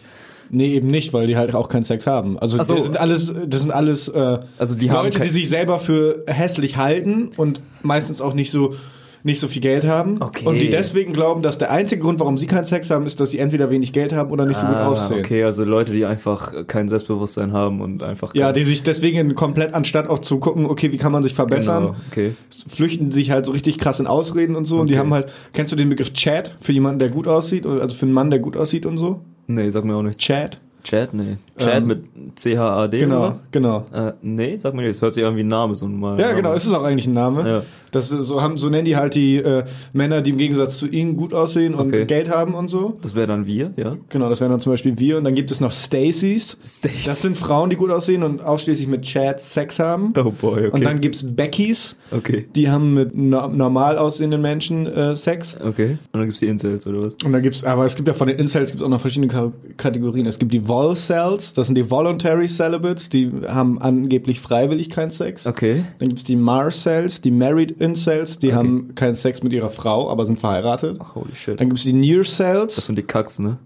Nee, 0.48 0.74
eben 0.74 0.86
nicht, 0.86 1.12
weil 1.12 1.26
die 1.26 1.36
halt 1.36 1.54
auch 1.54 1.68
keinen 1.68 1.82
Sex 1.82 2.06
haben. 2.06 2.38
Also 2.38 2.62
so. 2.62 2.74
das 2.74 2.84
sind 2.84 2.96
alles, 2.96 3.34
das 3.46 3.62
sind 3.62 3.72
alles 3.72 4.08
äh, 4.08 4.38
Also 4.58 4.76
die 4.76 4.88
Leute, 4.88 5.20
die 5.20 5.28
sich 5.28 5.48
selber 5.48 5.80
für 5.80 6.22
hässlich 6.28 6.76
halten 6.76 7.30
und 7.36 7.60
meistens 7.82 8.20
auch 8.20 8.34
nicht 8.34 8.52
so 8.52 8.76
nicht 9.22 9.40
so 9.40 9.48
viel 9.48 9.62
Geld 9.62 9.86
haben 9.86 10.20
Okay. 10.20 10.46
und 10.46 10.58
die 10.60 10.70
deswegen 10.70 11.12
glauben, 11.12 11.42
dass 11.42 11.58
der 11.58 11.70
einzige 11.70 12.02
Grund, 12.02 12.20
warum 12.20 12.38
sie 12.38 12.46
keinen 12.46 12.64
Sex 12.64 12.90
haben, 12.90 13.06
ist, 13.06 13.18
dass 13.20 13.30
sie 13.30 13.38
entweder 13.38 13.70
wenig 13.70 13.92
Geld 13.92 14.12
haben 14.12 14.30
oder 14.30 14.46
nicht 14.46 14.58
so 14.58 14.66
gut 14.66 14.76
Ah, 14.76 14.88
aussehen. 14.88 15.18
Okay, 15.20 15.42
also 15.44 15.64
Leute, 15.64 15.92
die 15.92 16.04
einfach 16.06 16.66
kein 16.66 16.88
Selbstbewusstsein 16.88 17.52
haben 17.52 17.80
und 17.80 18.02
einfach 18.02 18.34
Ja, 18.34 18.52
die 18.52 18.62
sich 18.62 18.82
deswegen 18.82 19.34
komplett 19.34 19.74
anstatt 19.74 20.08
auch 20.08 20.20
zu 20.20 20.38
gucken, 20.38 20.66
okay, 20.66 20.92
wie 20.92 20.98
kann 20.98 21.12
man 21.12 21.22
sich 21.22 21.34
verbessern, 21.34 21.82
Genau, 21.86 21.96
okay. 22.10 22.34
flüchten 22.68 23.10
sich 23.10 23.30
halt 23.30 23.46
so 23.46 23.52
richtig 23.52 23.78
krass 23.78 24.00
in 24.00 24.06
Ausreden 24.06 24.56
und 24.56 24.64
so 24.64 24.78
und 24.80 24.88
die 24.88 24.94
Okay. 24.94 25.00
haben 25.00 25.12
halt, 25.14 25.28
kennst 25.52 25.72
du 25.72 25.76
den 25.76 25.88
Begriff 25.88 26.12
Chat 26.12 26.54
für 26.60 26.72
jemanden, 26.72 26.98
der 26.98 27.10
gut 27.10 27.28
aussieht, 27.28 27.66
also 27.66 27.94
für 27.96 28.06
einen 28.06 28.12
Mann, 28.14 28.30
der 28.30 28.38
gut 28.38 28.56
aussieht 28.56 28.86
und 28.86 28.98
so? 28.98 29.20
Nee, 29.46 29.70
sag 29.70 29.84
mir 29.84 29.94
auch 29.96 30.02
nicht. 30.02 30.18
Chat? 30.18 30.60
Chat, 30.82 31.14
nee. 31.14 31.36
Chat 31.58 31.78
Ähm, 31.82 31.86
mit 31.88 32.04
C-H-A-D 32.36 33.00
Genau, 33.00 33.18
oder 33.18 33.28
was? 33.28 33.42
genau. 33.50 33.86
Äh, 33.92 34.12
nee, 34.22 34.56
sag 34.56 34.72
mir 34.74 34.82
nicht. 34.82 34.92
Das 34.94 35.02
hört 35.02 35.14
sich 35.14 35.24
an 35.24 35.34
wie 35.34 35.40
ein 35.40 35.48
Name, 35.48 35.74
so 35.74 35.86
ein 35.86 35.92
normaler 35.92 36.20
Ja, 36.20 36.26
Name. 36.28 36.36
genau, 36.42 36.54
es 36.54 36.64
ist 36.64 36.72
auch 36.72 36.84
eigentlich 36.84 37.08
ein 37.08 37.12
Name. 37.12 37.48
Ja. 37.48 37.62
Das 37.96 38.08
so 38.10 38.42
haben 38.42 38.58
so 38.58 38.68
nennen 38.68 38.84
die 38.84 38.96
halt 38.96 39.14
die 39.14 39.36
äh, 39.36 39.64
Männer, 39.92 40.22
die 40.22 40.30
im 40.30 40.38
Gegensatz 40.38 40.78
zu 40.78 40.86
ihnen 40.86 41.16
gut 41.16 41.34
aussehen 41.34 41.74
und 41.74 41.86
Okay. 41.86 42.04
Geld 42.04 42.30
haben 42.30 42.54
und 42.54 42.68
so. 42.68 42.98
Das 43.02 43.14
wäre 43.14 43.26
dann 43.26 43.46
wir, 43.46 43.72
ja? 43.76 43.96
Genau, 44.08 44.28
das 44.28 44.40
wären 44.40 44.50
dann 44.50 44.60
zum 44.60 44.72
Beispiel 44.72 44.98
wir 44.98 45.18
und 45.18 45.24
dann 45.24 45.34
gibt 45.34 45.50
es 45.50 45.60
noch 45.60 45.72
Stacys. 45.72 46.58
Stacy. 46.64 46.94
Das 47.04 47.22
sind 47.22 47.36
Frauen, 47.36 47.70
die 47.70 47.76
gut 47.76 47.90
aussehen 47.90 48.22
und 48.22 48.42
ausschließlich 48.42 48.88
mit 48.88 49.02
Chats 49.02 49.54
Sex 49.54 49.78
haben. 49.78 50.12
Oh 50.16 50.32
boy, 50.32 50.66
okay. 50.66 50.70
Und 50.72 50.84
dann 50.84 51.00
gibt's 51.00 51.24
Beckys, 51.24 51.96
okay. 52.10 52.46
die 52.54 52.70
haben 52.70 52.94
mit 52.94 53.16
no 53.16 53.48
normal 53.48 53.98
aussehenden 53.98 54.40
Menschen 54.40 54.86
äh, 54.86 55.16
Sex. 55.16 55.58
Okay. 55.60 55.98
Und 56.12 56.20
dann 56.20 56.24
gibt's 56.24 56.40
die 56.40 56.46
Incels, 56.46 56.86
oder 56.86 57.02
was? 57.02 57.16
Und 57.24 57.32
dann 57.32 57.42
gibt's, 57.42 57.64
aber 57.64 57.86
es 57.86 57.94
gibt 57.96 58.08
ja 58.08 58.14
von 58.14 58.28
den 58.28 58.38
Incels 58.38 58.70
gibt's 58.70 58.84
auch 58.84 58.88
noch 58.88 59.00
verschiedene 59.00 59.28
Ka 59.32 59.52
Kategorien. 59.76 60.26
Es 60.26 60.38
gibt 60.38 60.52
die 60.52 60.68
Volcels, 60.68 61.54
das 61.54 61.66
sind 61.68 61.76
die 61.76 61.90
Voluntary 61.90 62.48
Celibates, 62.48 63.08
die 63.08 63.30
haben 63.46 63.80
angeblich 63.80 64.40
freiwillig 64.40 64.90
keinen 64.90 65.10
Sex. 65.10 65.46
Okay. 65.46 65.84
Dann 65.98 66.08
gibt's 66.08 66.24
die 66.24 66.36
Marcels, 66.36 67.20
die 67.20 67.30
Married 67.30 67.76
Incels, 67.86 68.38
die 68.38 68.48
Okay. 68.48 68.56
haben 68.56 68.94
keinen 68.94 69.14
Sex 69.14 69.42
mit 69.42 69.52
ihrer 69.52 69.70
Frau, 69.70 70.10
aber 70.10 70.24
sind 70.24 70.40
verheiratet. 70.40 70.98
Holy 71.14 71.34
shit. 71.34 71.60
Dann 71.60 71.68
gibt's 71.68 71.84
die 71.84 71.92
Near 71.92 72.18
Das 72.18 72.36
Cells. 72.36 72.86
sind 72.86 72.96
die 72.98 73.02
Kacks, 73.02 73.38
ne? 73.38 73.58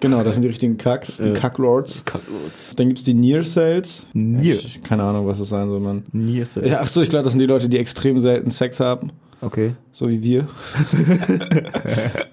Genau, 0.00 0.22
das 0.22 0.34
sind 0.34 0.42
die 0.42 0.48
richtigen 0.48 0.76
Kacks, 0.76 1.16
die 1.16 1.28
Ja. 1.28 1.32
Kacklords. 1.32 2.04
Kacklords. 2.04 2.68
Dann 2.76 2.88
gibt's 2.88 3.04
die 3.04 3.14
Near 3.14 3.42
Cells. 3.44 4.06
Near? 4.12 4.54
Ich, 4.56 4.82
keine 4.82 5.02
Ahnung, 5.04 5.26
was 5.26 5.40
es 5.40 5.48
sein 5.48 5.68
soll, 5.68 5.80
man. 5.80 6.04
Nie 6.12 6.40
ist 6.40 6.56
Ja, 6.56 6.80
ach 6.82 6.88
so, 6.88 7.00
ich 7.00 7.08
glaube, 7.08 7.22
das 7.24 7.32
sind 7.32 7.40
die 7.40 7.46
Leute, 7.46 7.68
die 7.70 7.78
extrem 7.78 8.20
selten 8.20 8.50
Sex 8.50 8.78
haben. 8.80 9.10
Okay. 9.40 9.74
So 9.92 10.08
wie 10.08 10.22
wir. 10.22 10.48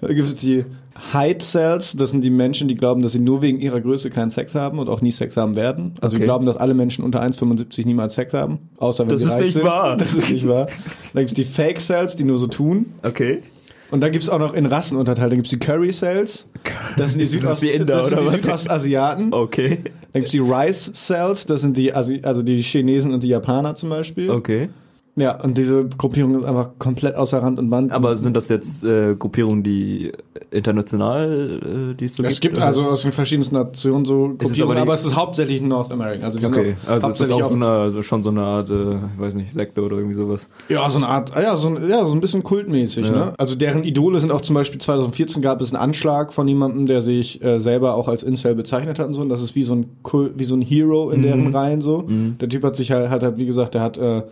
da 0.00 0.08
gibt 0.08 0.28
es 0.28 0.36
die 0.36 0.64
Height 1.12 1.42
Cells, 1.42 1.96
das 1.96 2.10
sind 2.12 2.22
die 2.22 2.30
Menschen, 2.30 2.68
die 2.68 2.74
glauben, 2.76 3.02
dass 3.02 3.12
sie 3.12 3.18
nur 3.18 3.42
wegen 3.42 3.58
ihrer 3.60 3.80
Größe 3.80 4.10
keinen 4.10 4.30
Sex 4.30 4.54
haben 4.54 4.78
und 4.78 4.88
auch 4.88 5.00
nie 5.00 5.10
Sex 5.12 5.36
haben 5.36 5.56
werden. 5.56 5.94
Also 6.00 6.16
die 6.16 6.22
Okay. 6.22 6.26
glauben, 6.26 6.46
dass 6.46 6.56
alle 6.56 6.74
Menschen 6.74 7.04
unter 7.04 7.20
1,75 7.20 7.84
niemals 7.84 8.14
Sex 8.14 8.32
haben. 8.32 8.58
Außer 8.78 9.04
wenn 9.04 9.08
Das 9.10 9.18
sie 9.20 9.24
ist 9.28 9.34
reich 9.34 9.42
nicht 9.42 9.52
sind. 9.54 9.64
wahr. 9.64 9.96
Das 9.96 10.14
ist 10.14 10.30
nicht 10.30 10.46
wahr. 10.48 10.66
Dann 11.12 11.26
gibt 11.26 11.32
es 11.32 11.34
die 11.36 11.44
Fake 11.52 11.80
Cells, 11.80 12.14
die 12.16 12.24
nur 12.24 12.38
so 12.38 12.46
tun. 12.46 12.86
Okay. 13.02 13.42
Und 13.90 14.00
dann 14.00 14.12
gibt 14.12 14.24
es 14.24 14.30
auch 14.30 14.38
noch 14.38 14.54
in 14.54 14.66
Rassen 14.66 14.96
unterteilt. 14.96 15.30
Dann 15.30 15.38
gibt 15.38 15.46
es 15.46 15.50
die 15.50 15.58
Curry 15.58 15.90
Cells. 15.92 16.48
Das 16.96 17.12
sind 17.12 17.20
die, 17.20 17.24
Das 17.24 17.34
ist 17.34 17.40
Südost 17.42 17.62
die 17.62 17.68
Inder, 17.68 17.96
das 17.98 18.08
sind 18.08 18.20
die? 18.20 18.40
Südostasiaten. 18.40 19.32
Okay. 19.32 19.78
Dann 20.12 20.22
gibt 20.22 20.26
es 20.26 20.32
die 20.32 20.38
Rice 20.40 20.92
Cells. 20.94 21.46
Das 21.46 21.60
sind 21.60 21.76
die, 21.76 21.92
Asi 21.94 22.20
also 22.22 22.42
die 22.42 22.62
Chinesen 22.62 23.12
und 23.12 23.22
die 23.22 23.28
Japaner 23.28 23.74
zum 23.74 23.90
Beispiel. 23.90 24.30
Okay. 24.30 24.68
Ja, 25.16 25.40
und 25.40 25.56
diese 25.56 25.84
Gruppierung 25.96 26.34
ist 26.34 26.44
einfach 26.44 26.70
komplett 26.80 27.14
außer 27.14 27.40
Rand 27.40 27.60
und 27.60 27.70
Band. 27.70 27.92
Aber 27.92 28.16
sind 28.16 28.36
das 28.36 28.48
jetzt 28.48 28.82
äh, 28.82 29.14
Gruppierungen, 29.14 29.62
die 29.62 30.10
international, 30.50 31.60
äh, 31.92 31.94
die 31.94 32.06
es 32.06 32.14
so 32.16 32.22
Es 32.24 32.40
gibt 32.40 32.54
oder? 32.56 32.64
also 32.66 32.84
aus 32.86 33.02
den 33.02 33.12
verschiedensten 33.12 33.54
Nationen 33.54 34.04
so 34.04 34.34
Es 34.38 34.50
ist 34.50 34.58
Gruppierungen, 34.58 34.70
aber 34.70 34.74
die- 34.74 34.80
aber, 34.82 34.92
es 34.94 35.04
ist 35.04 35.16
hauptsächlich 35.16 35.60
in 35.60 35.68
North 35.68 35.90
America. 35.92 36.24
Also 36.26 36.38
Okay, 36.46 36.76
also 36.86 37.08
ist 37.08 37.20
das 37.20 37.30
hauptsächlich 37.30 37.42
auch 37.42 37.46
so 37.46 37.54
eine, 37.54 37.66
also 37.66 38.02
schon 38.02 38.22
so 38.22 38.30
eine 38.30 38.40
Art, 38.42 38.70
äh, 38.70 38.94
ich 38.94 39.20
weiß 39.20 39.34
nicht, 39.34 39.54
Sekte 39.54 39.82
oder 39.82 39.96
irgendwie 39.96 40.14
sowas. 40.16 40.48
ja, 40.68 40.88
so 40.88 40.98
eine 40.98 41.08
Art, 41.08 41.32
ja, 41.40 41.56
so 41.56 41.68
ein, 41.68 41.88
ja, 41.88 42.04
so 42.06 42.12
ein 42.12 42.20
bisschen 42.20 42.42
kultmäßig, 42.42 43.06
Ja. 43.06 43.12
ne? 43.12 43.32
Also 43.38 43.54
deren 43.54 43.84
Idole 43.84 44.20
sind 44.20 44.32
auch 44.32 44.40
zum 44.40 44.54
Beispiel 44.54 44.80
2014 44.80 45.42
gab 45.42 45.60
es 45.60 45.72
einen 45.72 45.82
Anschlag 45.82 46.32
von 46.32 46.48
jemandem, 46.48 46.86
der 46.86 47.02
sich 47.02 47.42
äh, 47.42 47.58
selber 47.60 47.94
auch 47.94 48.08
als 48.08 48.22
Incel 48.22 48.54
bezeichnet 48.54 48.98
hat 48.98 49.06
und 49.06 49.14
so. 49.14 49.22
Und 49.22 49.28
das 49.28 49.42
ist 49.42 49.54
wie 49.54 49.62
so 49.62 49.74
ein 49.74 49.86
Kult, 50.02 50.32
wie 50.38 50.44
so 50.44 50.56
ein 50.56 50.62
Hero 50.62 51.10
in 51.10 51.22
deren 51.22 51.44
Mhm. 51.48 51.54
Reihen 51.54 51.80
so. 51.82 52.04
Der 52.40 52.48
Typ 52.48 52.64
hat 52.64 52.76
sich 52.76 52.90
halt, 52.90 53.10
hat 53.10 53.22
halt, 53.22 53.38
wie 53.38 53.46
gesagt, 53.46 53.74
der 53.74 53.80
hat 53.82 53.96
äh, 53.98 54.22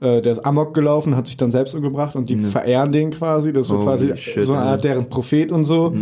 äh, 0.00 0.20
der 0.22 0.32
ist 0.32 0.40
Amok 0.44 0.74
gelaufen, 0.74 1.16
hat 1.16 1.26
sich 1.26 1.36
dann 1.36 1.50
selbst 1.50 1.74
umgebracht 1.74 2.16
und 2.16 2.28
die 2.30 2.36
verehren 2.36 2.92
den 2.92 3.10
quasi. 3.10 3.52
Das 3.52 3.66
ist 3.66 3.68
so 3.70 3.76
Holy 3.76 3.84
quasi 3.86 4.16
shit, 4.16 4.44
so 4.44 4.54
eine. 4.54 4.62
Art 4.62 4.84
deren 4.84 5.08
Prophet 5.08 5.52
und 5.52 5.64
so. 5.64 5.92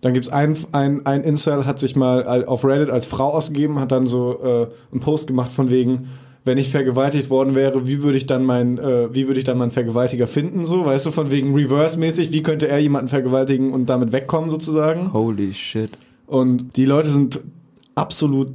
Dann 0.00 0.14
gibt's 0.14 0.28
ein, 0.28 0.56
ein, 0.70 1.06
ein 1.06 1.24
Incel, 1.24 1.66
hat 1.66 1.80
sich 1.80 1.96
mal 1.96 2.22
al- 2.22 2.44
auf 2.44 2.64
Reddit 2.64 2.88
als 2.88 3.04
Frau 3.04 3.32
ausgegeben, 3.32 3.80
hat 3.80 3.90
dann 3.90 4.06
so 4.06 4.38
äh, 4.42 4.66
einen 4.92 5.00
Post 5.00 5.26
gemacht 5.26 5.50
von 5.50 5.70
wegen, 5.70 6.08
wenn 6.44 6.56
ich 6.56 6.70
vergewaltigt 6.70 7.30
worden 7.30 7.56
wäre, 7.56 7.84
wie 7.86 8.00
würde 8.02 8.16
ich 8.16 8.26
dann 8.26 8.44
mein, 8.44 8.78
äh, 8.78 9.12
wie 9.12 9.26
würde 9.26 9.38
ich 9.40 9.44
dann 9.44 9.58
meinen 9.58 9.72
Vergewaltiger 9.72 10.28
finden, 10.28 10.64
so, 10.64 10.86
weißt 10.86 11.06
du, 11.06 11.10
von 11.10 11.32
wegen 11.32 11.52
Reverse-mäßig, 11.52 12.32
wie 12.32 12.42
könnte 12.44 12.68
er 12.68 12.78
jemanden 12.78 13.08
vergewaltigen 13.08 13.72
und 13.72 13.86
damit 13.86 14.12
wegkommen 14.12 14.50
sozusagen. 14.50 15.12
Holy 15.12 15.52
shit. 15.52 15.90
Und 16.28 16.76
die 16.76 16.84
Leute 16.84 17.08
sind 17.08 17.40
absolut 17.96 18.52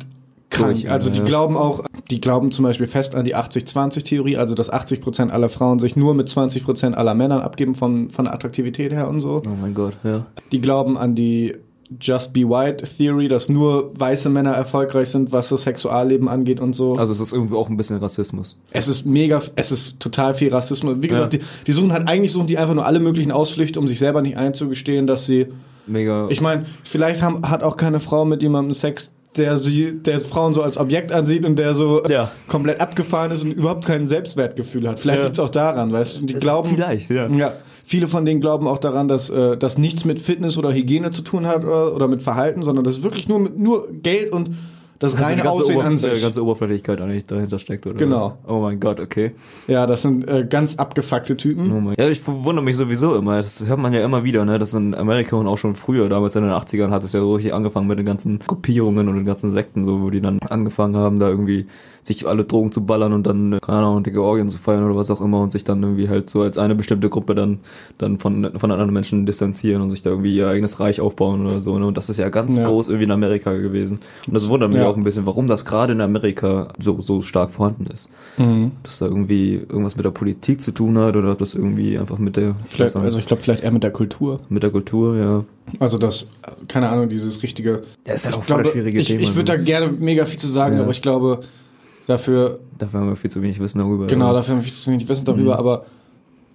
krank. 0.54 0.74
Durch, 0.74 0.89
also 0.89 1.10
die 1.10 1.20
ja. 1.20 1.26
glauben 1.26 1.58
auch, 1.58 1.84
die 2.10 2.22
glauben 2.22 2.51
zum 2.51 2.64
Beispiel 2.64 2.88
fest 2.88 3.16
an 3.16 3.26
die 3.26 3.36
80-20-Theorie, 3.36 4.38
also 4.38 4.56
dass 4.56 4.72
80% 4.72 5.30
aller 5.30 5.49
Frauen 5.49 5.80
sich 5.80 5.95
nur 5.95 6.14
mit 6.14 6.30
20% 6.30 6.93
aller 6.93 7.14
Männern 7.14 7.41
abgeben 7.41 7.76
von, 7.76 8.10
von 8.10 8.26
der 8.26 8.34
Attraktivität 8.34 8.91
her 8.91 9.08
und 9.10 9.20
so. 9.22 9.41
Oh 9.45 9.49
mein 9.62 9.74
Gott, 9.74 9.97
ja. 10.04 10.26
Die 10.51 10.62
glauben 10.62 10.97
an 10.97 11.16
die 11.16 11.56
Just 12.01 12.34
Be 12.34 12.49
White 12.49 12.86
Theory, 12.97 13.28
dass 13.28 13.49
nur 13.49 13.91
weiße 13.99 14.30
Männer 14.30 14.51
erfolgreich 14.51 15.10
sind, 15.10 15.32
was 15.32 15.49
das 15.49 15.64
Sexualleben 15.64 16.28
angeht 16.28 16.60
und 16.60 16.74
so. 16.74 16.93
Also 16.93 17.14
es 17.14 17.20
ist 17.20 17.34
irgendwie 17.34 17.56
auch 17.56 17.70
ein 17.70 17.78
bisschen 17.78 17.99
Rassismus. 17.99 18.60
es 18.72 18.88
ist 18.88 19.06
mega, 19.06 19.41
es 19.56 19.72
ist 19.72 19.99
total 19.99 20.34
viel 20.34 20.49
Rassismus. 20.49 20.95
Wie 21.01 21.08
gesagt, 21.08 21.34
Ja. 21.34 21.39
die, 21.39 21.45
die 21.68 21.72
suchen 21.72 21.93
halt, 21.93 22.08
eigentlich 22.08 22.32
suchen 22.32 22.47
die 22.47 22.58
einfach 22.58 22.74
nur 22.74 22.86
alle 22.86 22.99
möglichen 22.99 23.32
Ausflüchte, 23.32 23.80
um 23.80 23.88
sich 23.88 23.99
selber 23.99 24.22
nicht 24.22 24.38
einzugestehen, 24.38 25.06
dass 25.08 25.26
sie 25.28 25.47
Mega. 25.86 26.28
ich 26.30 26.41
meine, 26.41 26.66
vielleicht 26.84 27.22
haben, 27.22 27.47
hat 27.47 27.62
auch 27.62 27.78
keine 27.78 27.99
Frau 27.99 28.26
mit 28.26 28.41
jemandem 28.41 28.74
Sex, 28.74 29.12
der 29.38 29.58
sie, 29.58 29.94
der 30.02 30.20
Frauen 30.20 30.54
so 30.54 30.62
als 30.62 30.78
Objekt 30.78 31.12
ansieht 31.12 31.46
und 31.46 31.58
der 31.60 31.74
so 31.74 32.04
Ja. 32.08 32.32
komplett 32.48 32.80
abgefahren 32.80 33.32
ist 33.32 33.44
und 33.44 33.52
überhaupt 33.54 33.86
kein 33.86 34.06
Selbstwertgefühl 34.08 34.88
hat. 34.88 35.00
Vielleicht 35.00 35.20
Ja. 35.20 35.26
liegt's 35.26 35.40
auch 35.40 35.50
daran, 35.50 35.92
weißt 35.92 36.22
du? 36.22 36.26
Die 36.26 36.34
glauben. 36.36 36.70
Vielleicht, 36.70 37.10
ja. 37.10 37.28
Ja. 37.30 37.54
Viele 37.86 38.08
von 38.08 38.26
denen 38.26 38.40
glauben 38.42 38.68
auch 38.68 38.78
daran, 38.78 39.08
dass 39.08 39.30
äh, 39.30 39.58
das 39.58 39.78
nichts 39.78 40.06
mit 40.06 40.20
Fitness 40.20 40.58
oder 40.58 40.72
Hygiene 40.72 41.12
zu 41.12 41.22
tun 41.22 41.46
hat 41.48 41.64
oder, 41.66 41.94
oder 41.94 42.08
mit 42.08 42.24
Verhalten, 42.24 42.62
sondern 42.64 42.86
dass 42.86 43.04
wirklich 43.04 43.28
nur 43.28 43.40
mit 43.40 43.60
nur 43.60 43.90
Geld 43.92 44.32
und 44.32 44.56
das 45.04 45.14
Also 45.14 45.26
reine 45.26 45.41
ganze, 45.43 45.62
Aussehen 45.64 45.76
Oberf 45.78 45.88
an 45.88 45.93
äh, 45.93 45.97
sich. 45.97 46.22
ganze 46.22 46.43
Oberflächlichkeit 46.43 47.01
eigentlich 47.01 47.26
dahinter 47.26 47.60
steckt, 47.60 47.86
oder 47.86 47.95
Genau. 47.97 48.38
was? 48.43 48.51
Oh 48.51 48.60
mein 48.62 48.80
Gott, 48.80 48.99
okay. 48.99 49.32
ja, 49.68 49.86
das 49.86 50.01
sind 50.01 50.28
äh, 50.28 50.45
ganz 50.49 50.78
abgefuckte 50.78 51.38
Typen. 51.38 51.72
Oh 51.72 51.80
mein 51.80 51.95
ja, 51.97 52.08
ich 52.10 52.22
wundere 52.26 52.64
mich 52.64 52.78
sowieso 52.78 53.16
immer. 53.16 53.36
Das 53.38 53.66
hört 53.68 53.80
man 53.80 53.93
ja 53.93 54.04
immer 54.04 54.24
wieder, 54.24 54.45
ne? 54.45 54.58
Das 54.60 54.74
in 54.74 54.95
Amerika 54.95 55.36
und 55.36 55.47
auch 55.47 55.58
schon 55.58 55.74
früher, 55.74 56.10
damals 56.10 56.36
in 56.36 56.43
den 56.43 56.51
80ern 56.51 56.89
hat 56.91 57.04
es 57.04 57.14
ja 57.14 57.20
so 57.20 57.34
richtig 57.36 57.54
angefangen 57.54 57.88
mit 57.88 57.99
den 57.99 58.06
ganzen 58.06 58.39
Gruppierungen 58.39 59.08
und 59.10 59.16
den 59.16 59.26
ganzen 59.26 59.51
Sekten, 59.51 59.84
so, 59.86 60.01
wo 60.01 60.10
die 60.10 60.22
dann 60.22 60.39
angefangen 60.39 60.95
haben, 60.97 61.20
da 61.20 61.30
irgendwie 61.30 61.68
sich 62.04 62.28
alle 62.28 62.45
Drogen 62.45 62.72
zu 62.72 62.86
ballern 62.86 63.14
und 63.14 63.26
dann, 63.26 63.54
äh, 63.54 63.60
keine 63.62 63.80
Ahnung, 63.80 64.04
dicke 64.04 64.22
Orgien 64.22 64.49
zu 64.49 64.58
feiern 64.58 64.84
oder 64.84 64.95
was 64.95 65.10
auch 65.10 65.22
immer 65.22 65.39
und 65.41 65.51
sich 65.51 65.64
dann 65.64 65.82
irgendwie 65.82 66.10
halt 66.10 66.30
so 66.30 66.41
als 66.41 66.58
eine 66.58 66.76
bestimmte 66.76 67.10
Gruppe 67.10 67.34
dann, 67.34 67.60
dann 67.97 68.18
von, 68.18 68.51
von 68.58 68.72
anderen 68.72 68.91
Menschen 68.93 69.26
distanzieren 69.26 69.82
und 69.82 69.89
sich 69.89 70.01
da 70.01 70.10
irgendwie 70.12 70.36
ihr 70.36 70.47
eigenes 70.47 70.80
Reich 70.80 70.99
aufbauen 71.01 71.45
oder 71.45 71.62
so, 71.62 71.80
ne? 71.80 71.88
Und 71.88 71.97
das 71.97 72.10
ist 72.10 72.18
ja 72.18 72.30
ganz 72.30 72.58
Ja. 72.58 72.64
groß 72.66 72.89
irgendwie 72.89 73.06
in 73.06 73.12
Amerika 73.12 73.54
gewesen. 73.54 73.99
Und 74.28 74.34
das 74.34 74.47
wundert 74.49 74.70
mich 74.70 74.80
Ja. 74.80 74.89
auch 74.89 74.97
ein 74.97 75.04
bisschen, 75.04 75.26
warum 75.26 75.47
das 75.47 75.66
gerade 75.66 75.93
in 75.93 76.01
Amerika 76.01 76.70
so, 76.78 76.99
so 77.01 77.22
stark 77.22 77.51
vorhanden 77.51 77.88
ist. 77.88 78.10
Mhm. 78.38 78.72
Dass 78.84 78.99
da 78.99 79.06
irgendwie 79.06 79.56
irgendwas 79.56 79.95
mit 79.95 80.06
der 80.06 80.12
Politik 80.12 80.62
zu 80.62 80.72
tun 80.72 80.97
hat 80.97 81.16
oder 81.16 81.32
ob 81.32 81.39
das 81.39 81.56
irgendwie 81.56 81.97
einfach 81.97 82.18
mit 82.18 82.36
der, 82.38 82.56
ich 82.68 82.76
Vielleicht, 82.76 82.95
also 82.95 83.18
ich 83.18 83.26
glaube 83.26 83.41
vielleicht 83.41 83.64
eher 83.64 83.72
mit 83.72 83.84
der 83.84 83.91
Kultur. 83.91 84.41
mit 84.49 84.62
der 84.62 84.72
Kultur, 84.72 85.16
ja. 85.18 85.43
Also 85.80 85.97
das, 85.97 86.28
keine 86.68 86.89
Ahnung, 86.89 87.08
dieses 87.08 87.41
richtige. 87.43 87.84
Ja, 88.06 88.14
ist 88.14 88.26
halt 88.26 88.36
ich 88.36 88.41
auch 88.41 88.43
voll 88.43 88.58
glaube, 88.58 88.70
schwierige 88.72 88.99
ich, 88.99 89.08
Thema, 89.08 89.22
Ich 89.22 89.36
würde 89.36 89.51
so. 89.54 89.58
da 89.58 89.64
gerne 89.64 89.88
mega 89.97 90.26
viel 90.26 90.38
zu 90.38 90.47
sagen, 90.47 90.76
Ja. 90.76 90.82
aber 90.82 90.91
ich 90.91 91.01
glaube, 91.01 91.43
dafür, 92.08 92.60
Dafür 92.78 92.99
haben 93.01 93.10
wir 93.10 93.16
viel 93.16 93.32
zu 93.32 93.41
wenig 93.41 93.60
Wissen 93.60 93.80
darüber. 93.80 94.08
genau, 94.08 94.28
ja. 94.28 94.34
dafür 94.34 94.56
haben 94.56 94.62
wir 94.62 94.66
viel 94.66 94.74
zu 94.74 94.91
wenig 94.91 95.08
Wissen 95.10 95.26
darüber, 95.26 95.58
aber 95.60 95.86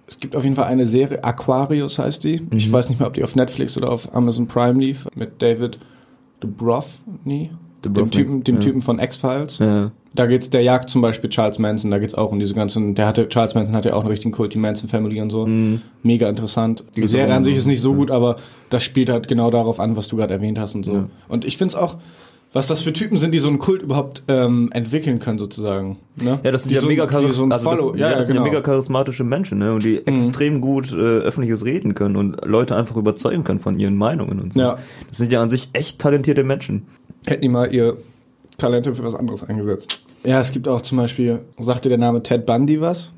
es 0.07 0.19
gibt 0.19 0.35
auf 0.35 0.43
jeden 0.43 0.55
Fall 0.55 0.65
eine 0.65 0.85
Serie, 0.85 1.23
Aquarius 1.23 1.99
heißt 1.99 2.23
die. 2.23 2.39
Mhm. 2.41 2.57
Ich 2.57 2.71
weiß 2.71 2.89
nicht 2.89 2.99
mehr, 2.99 3.07
ob 3.07 3.13
die 3.13 3.23
auf 3.23 3.35
Netflix 3.35 3.77
oder 3.77 3.91
auf 3.91 4.13
Amazon 4.15 4.47
Prime 4.47 4.79
lief, 4.79 5.07
mit 5.15 5.41
David 5.41 5.77
Dubrovny, 6.39 7.49
dem 7.83 7.93
Dubrovny, 7.93 8.11
Typen, 8.11 8.43
dem 8.43 8.55
ja. 8.55 8.61
Typen 8.61 8.81
von 8.81 8.99
X-Files. 8.99 9.59
Ja. 9.59 9.91
Da 10.15 10.25
geht's, 10.25 10.49
der 10.49 10.63
jagt 10.63 10.89
zum 10.89 11.01
Beispiel 11.01 11.29
Charles 11.29 11.59
Manson, 11.59 11.91
da 11.91 11.99
geht's 11.99 12.15
auch 12.15 12.31
um 12.31 12.39
diese 12.39 12.55
ganzen, 12.55 12.95
der 12.95 13.05
hatte, 13.05 13.29
Charles 13.29 13.53
Manson 13.53 13.75
hat 13.75 13.85
ja 13.85 13.93
auch 13.93 13.99
einen 14.01 14.09
richtigen 14.09 14.31
Kult, 14.31 14.53
die 14.53 14.57
Manson 14.57 14.89
Family 14.89 15.21
und 15.21 15.29
so. 15.29 15.47
Mega 16.01 16.27
interessant. 16.27 16.83
Die, 16.95 17.01
Mhm. 17.01 17.05
ist 17.05 17.11
Serie 17.11 17.33
an 17.35 17.43
sich 17.43 17.55
ist 17.55 17.67
nicht 17.67 17.81
so 17.81 17.93
gut, 17.93 18.09
aber 18.09 18.37
das 18.71 18.83
spielt 18.83 19.09
halt 19.09 19.27
genau 19.27 19.51
darauf 19.51 19.79
an, 19.79 19.95
was 19.95 20.07
du 20.07 20.17
gerade 20.17 20.33
erwähnt 20.33 20.57
hast 20.57 20.73
und 20.73 20.83
so. 20.83 20.93
Ja. 20.93 21.09
Und 21.27 21.45
ich 21.45 21.57
find's 21.57 21.75
auch, 21.75 21.97
was 22.51 22.67
das 22.67 22.81
für 22.81 22.93
Typen 22.93 23.17
sind, 23.17 23.31
die 23.31 23.39
so 23.39 23.47
einen 23.47 23.59
Kult 23.59 23.83
überhaupt 23.83 24.23
ähm, 24.27 24.69
entwickeln 24.71 25.19
können, 25.19 25.37
sozusagen. 25.37 25.97
Ne? 26.21 26.39
Ja, 26.43 26.51
das 26.51 26.63
sind 26.63 26.73
ja 26.73 26.81
so, 26.81 26.87
mega, 26.87 27.05
die 27.05 27.13
charis 27.13 27.35
so 27.35 27.43
ein 27.43 27.51
also 27.51 27.69
das, 27.69 27.79
Follow, 27.79 27.95
ja, 27.95 28.15
das 28.15 28.25
sind 28.25 28.37
genau. 28.37 28.47
ja 28.47 28.51
mega 28.51 28.61
charismatische 28.61 29.23
Menschen, 29.23 29.59
ne? 29.59 29.73
Und 29.73 29.83
die 29.83 30.05
extrem 30.07 30.59
gut 30.59 30.91
äh, 30.91 30.95
öffentliches 30.95 31.63
reden 31.65 31.93
können 31.93 32.15
und 32.15 32.43
Leute 32.45 32.75
einfach 32.75 32.97
überzeugen 32.97 33.43
können 33.43 33.59
von 33.59 33.79
ihren 33.79 33.95
Meinungen 33.95 34.39
und 34.39 34.53
so. 34.53 34.59
Ja. 34.61 34.79
Das 35.07 35.17
sind 35.17 35.31
ja 35.31 35.41
an 35.41 35.49
sich 35.49 35.69
echt 35.73 35.99
talentierte 35.99 36.43
Menschen. 36.43 36.87
Hätten 37.25 37.41
die 37.41 37.49
mal 37.49 37.71
ihr 37.71 37.97
Talente 38.57 38.93
für 38.95 39.03
was 39.03 39.13
anderes 39.13 39.43
eingesetzt. 39.43 39.99
Ja, 40.25 40.41
es 40.41 40.51
gibt 40.51 40.67
auch 40.67 40.81
zum 40.81 40.97
Beispiel, 40.97 41.41
sagte 41.59 41.89
der 41.89 41.97
Name 41.97 42.23
Ted 42.23 42.45
Bundy 42.45 42.81
was? 42.81 43.11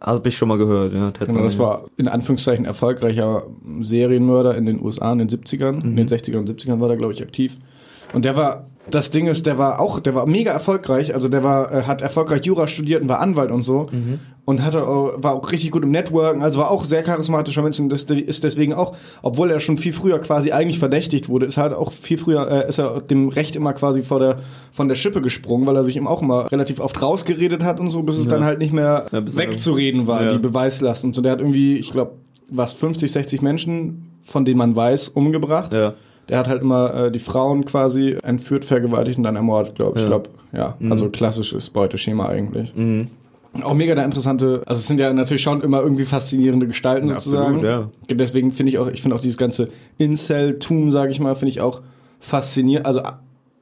Hab 0.00 0.26
ich 0.26 0.36
schon 0.36 0.48
mal 0.48 0.58
gehört, 0.58 0.92
ja. 0.92 1.10
Ted 1.10 1.28
Genau, 1.28 1.42
das 1.42 1.56
Bundy. 1.56 1.70
war 1.70 1.84
in 1.96 2.08
Anführungszeichen 2.08 2.64
erfolgreicher 2.66 3.44
Serienmörder 3.80 4.54
in 4.54 4.66
den 4.66 4.82
USA 4.82 5.12
in 5.12 5.18
den 5.18 5.28
70ern. 5.28 5.82
In 5.82 5.96
den 5.96 6.08
60ern 6.08 6.38
und 6.38 6.50
70ern 6.50 6.80
war 6.80 6.88
der, 6.88 6.96
glaube 6.96 7.12
ich, 7.14 7.22
aktiv. 7.22 7.58
Und 8.12 8.24
der 8.24 8.36
war, 8.36 8.66
das 8.90 9.10
Ding 9.10 9.26
ist, 9.26 9.46
der 9.46 9.56
war 9.58 9.78
auch, 9.80 10.00
der 10.00 10.14
war 10.14 10.26
mega 10.26 10.50
erfolgreich. 10.52 11.14
Also 11.14 11.28
der 11.28 11.44
war, 11.44 11.72
äh, 11.72 11.82
hat 11.82 12.02
erfolgreich 12.02 12.44
Jura 12.44 12.66
studiert 12.66 13.02
und 13.02 13.08
war 13.08 13.20
Anwalt 13.20 13.50
und 13.50 13.62
so. 13.62 13.88
Und 14.46 14.64
hatte, 14.64 14.88
auch- 14.88 15.12
war 15.18 15.34
auch 15.34 15.52
richtig 15.52 15.70
gut 15.70 15.84
im 15.84 15.92
Networken, 15.92 16.42
also 16.42 16.58
war 16.58 16.72
auch 16.72 16.84
sehr 16.84 17.04
charismatischer 17.04 17.62
Mensch 17.62 17.78
und 17.78 17.88
das 17.90 18.04
ist 18.04 18.42
deswegen 18.42 18.72
auch, 18.74 18.96
obwohl 19.22 19.48
er 19.50 19.60
schon 19.60 19.76
viel 19.76 19.92
früher 19.92 20.18
quasi 20.18 20.50
eigentlich 20.50 20.80
verdächtigt 20.80 21.28
wurde, 21.28 21.46
ist 21.46 21.56
halt 21.56 21.72
auch 21.72 21.92
viel 21.92 22.18
früher, 22.18 22.50
äh, 22.50 22.68
ist 22.68 22.78
er 22.78 23.00
dem 23.00 23.28
Recht 23.28 23.54
immer 23.54 23.74
quasi 23.74 24.02
vor 24.02 24.18
der, 24.18 24.38
von 24.72 24.88
der 24.88 24.96
Schippe 24.96 25.20
gesprungen, 25.20 25.68
weil 25.68 25.76
er 25.76 25.84
sich 25.84 25.96
ihm 25.96 26.08
auch 26.08 26.20
immer 26.22 26.50
relativ 26.50 26.80
oft 26.80 27.00
rausgeredet 27.00 27.62
hat 27.62 27.78
und 27.78 27.90
so, 27.90 28.02
bis 28.02 28.18
es 28.18 28.24
Ja. 28.24 28.32
dann 28.32 28.44
halt 28.44 28.58
nicht 28.58 28.72
mehr 28.72 29.06
Ja, 29.12 29.22
wegzureden 29.24 30.08
war, 30.08 30.24
Ja. 30.24 30.32
die 30.32 30.38
Beweislast 30.38 31.04
und 31.04 31.14
so. 31.14 31.22
Der 31.22 31.32
hat 31.32 31.38
irgendwie, 31.38 31.76
ich 31.76 31.92
glaube, 31.92 32.12
was 32.48 32.72
50, 32.72 33.12
60 33.12 33.42
Menschen, 33.42 34.10
von 34.22 34.44
denen 34.44 34.58
man 34.58 34.74
weiß, 34.74 35.10
umgebracht. 35.10 35.72
Ja. 35.72 35.94
Der 36.30 36.38
hat 36.38 36.48
halt 36.48 36.62
immer 36.62 36.94
äh, 36.94 37.10
die 37.10 37.18
Frauen 37.18 37.64
quasi 37.64 38.16
entführt, 38.22 38.64
vergewaltigt 38.64 39.18
und 39.18 39.24
dann 39.24 39.36
ermordet, 39.36 39.74
glaube 39.74 39.98
ich. 39.98 40.04
Ja. 40.04 40.16
Ich 40.16 40.22
glaube, 40.22 40.30
ja, 40.52 40.76
also 40.90 41.08
klassisches 41.08 41.70
Beuteschema 41.70 42.28
eigentlich. 42.28 42.74
Mhm. 42.74 43.08
Auch 43.62 43.74
mega 43.74 43.96
der 43.96 44.04
interessante, 44.04 44.62
also 44.66 44.78
es 44.78 44.86
sind 44.86 45.00
ja 45.00 45.12
natürlich 45.12 45.42
schon 45.42 45.60
immer 45.60 45.80
irgendwie 45.82 46.04
faszinierende 46.04 46.68
Gestalten 46.68 47.08
Ja, 47.08 47.14
sozusagen. 47.14 47.66
absolut, 47.66 47.90
Deswegen 48.20 48.52
finde 48.52 48.70
ich 48.70 48.78
auch, 48.78 48.86
ich 48.86 49.02
finde 49.02 49.16
auch 49.16 49.20
dieses 49.20 49.38
ganze 49.38 49.70
Incel-Tum, 49.98 50.92
sage 50.92 51.10
ich 51.10 51.18
mal, 51.18 51.34
finde 51.34 51.50
ich 51.50 51.60
auch 51.60 51.80
faszinierend, 52.20 52.86
also 52.86 53.02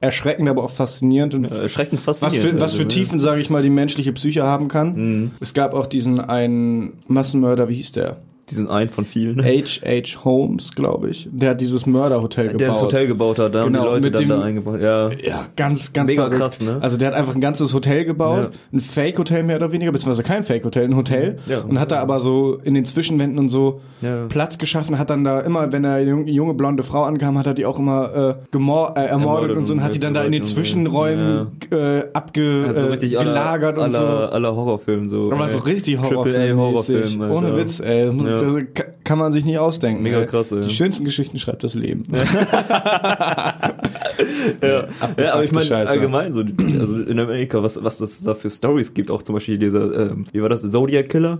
erschreckend, 0.01 0.49
aber 0.49 0.63
auch 0.63 0.71
faszinierend. 0.71 1.35
Und 1.35 1.45
Erschreckend 1.47 2.07
was 2.07 2.19
faszinierend. 2.19 2.59
für, 2.59 2.61
was 2.61 2.75
für 2.75 2.85
also, 2.85 2.97
Tiefen, 2.97 3.19
sage 3.19 3.41
ich 3.41 3.49
mal, 3.49 3.63
die 3.63 3.71
menschliche 3.71 4.13
Psyche 4.13 4.43
haben 4.43 4.69
kann. 4.69 4.95
Mhm. 4.95 5.31
Es 5.41 5.55
gab 5.55 5.73
auch 5.73 5.87
diesen 5.87 6.21
einen 6.21 6.99
Massenmörder, 7.07 7.69
wie 7.71 7.77
hieß 7.77 7.93
der? 7.93 8.19
Diesen 8.51 8.69
einen 8.69 8.91
von 8.91 9.05
vielen. 9.05 9.43
H.H. 9.45 10.25
Holmes, 10.25 10.75
glaube 10.75 11.11
ich. 11.11 11.29
Der 11.31 11.51
hat 11.51 11.61
dieses 11.61 11.87
Mörderhotel 11.87 12.47
gebaut. 12.47 12.61
Der 12.61 12.69
das 12.69 12.83
Hotel 12.83 13.07
gebaut 13.07 13.39
hat, 13.39 13.55
da 13.55 13.61
haben 13.61 13.73
Genau, 13.73 13.85
die 13.85 13.89
Leute 13.89 14.01
mit 14.05 14.15
dann 14.15 14.21
dem- 14.23 14.29
da 14.31 14.41
eingebaut. 14.43 14.81
Ja. 14.81 15.11
Ja, 15.13 15.47
ganz, 15.57 15.93
ganz 15.93 16.11
Mega 16.11 16.23
verrückt. 16.25 16.41
krass, 16.41 16.61
ne? 16.61 16.79
Also 16.81 16.97
der 16.97 17.09
hat 17.09 17.15
einfach 17.15 17.35
ein 17.35 17.41
ganzes 17.41 17.73
Hotel 17.75 18.05
gebaut, 18.05 18.45
Ja. 18.45 18.51
ein 18.73 18.81
Fake-Hotel 18.81 19.43
mehr 19.45 19.57
oder 19.57 19.73
weniger, 19.73 19.93
beziehungsweise 19.93 20.23
kein 20.23 20.43
Fake-Hotel, 20.43 20.85
ein 20.85 20.97
Hotel. 20.97 21.39
Ja. 21.47 21.61
und 21.61 21.79
hat 21.79 21.91
da 21.93 22.01
aber 22.01 22.21
so 22.21 22.59
in 22.63 22.75
den 22.75 22.85
Zwischenwänden 22.85 23.39
und 23.39 23.49
so 23.49 23.81
Ja. 24.01 24.27
Platz 24.29 24.59
geschaffen, 24.59 24.99
hat 24.99 25.11
dann 25.11 25.25
da 25.25 25.41
immer, 25.41 25.73
wenn 25.73 25.85
eine 25.85 26.09
junge, 26.11 26.31
junge 26.31 26.55
blonde 26.55 26.83
Frau 26.83 27.05
ankam, 27.05 27.39
hat 27.39 27.47
er 27.47 27.55
die 27.55 27.67
auch 27.67 27.79
immer 27.79 28.11
äh, 28.15 28.19
äh, 28.19 28.35
ermordet, 28.53 28.97
Ermordet 29.11 29.57
und 29.57 29.67
so 29.67 29.75
und 29.75 29.83
hat 29.83 29.95
die 29.95 30.01
dann 30.01 30.15
da 30.15 30.25
in 30.25 30.33
den. 30.33 30.43
Zwischenräumen 30.43 31.49
äh, 31.71 32.03
abge 32.13 32.65
Also 32.69 32.87
äh, 32.89 32.91
und 32.93 33.91
so. 33.93 33.99
aller, 33.99 34.33
aller 34.33 34.55
Horrorfilm 34.57 35.09
so. 35.09 35.31
Aber 35.33 35.49
so 35.49 35.59
richtig 35.59 35.99
Horrorfilm. 35.99 36.35
Triple 36.35 36.53
A 36.53 36.57
Horrorfilm. 36.57 37.21
Ohne 37.31 37.57
Witz, 37.57 37.81
ey. 37.81 38.11
Muss- 38.11 38.27
Ja. 38.29 38.38
Das 38.41 38.65
ka- 38.75 38.85
kann 39.05 39.19
man 39.19 39.33
sich 39.33 39.45
nicht 39.45 39.59
ausdenken. 39.59 40.03
Mega 40.03 40.21
ey. 40.21 40.27
krass, 40.27 40.53
ey. 40.53 40.61
Die 40.63 40.71
schönsten 40.75 41.05
Geschichten 41.05 41.39
schreibt 41.39 41.65
das 41.65 41.75
Leben. 41.75 42.03
Ja, 44.63 44.87
ja 45.19 45.33
aber 45.35 45.45
ich 45.45 45.53
meine 45.53 45.77
allgemein 45.77 46.33
so, 46.33 46.41
also 46.41 47.01
in 47.03 47.19
Amerika, 47.19 47.63
was 47.63 47.83
was 47.83 47.99
das 47.99 48.23
da 48.23 48.35
für 48.35 48.51
Stories 48.51 48.95
gibt, 48.95 49.11
auch 49.11 49.23
zum 49.23 49.35
Beispiel 49.35 49.59
dieser, 49.59 50.11
ähm, 50.11 50.27
wie 50.33 50.43
war 50.43 50.49
das, 50.49 50.63
Zodiac 50.71 51.09
Killer, 51.09 51.39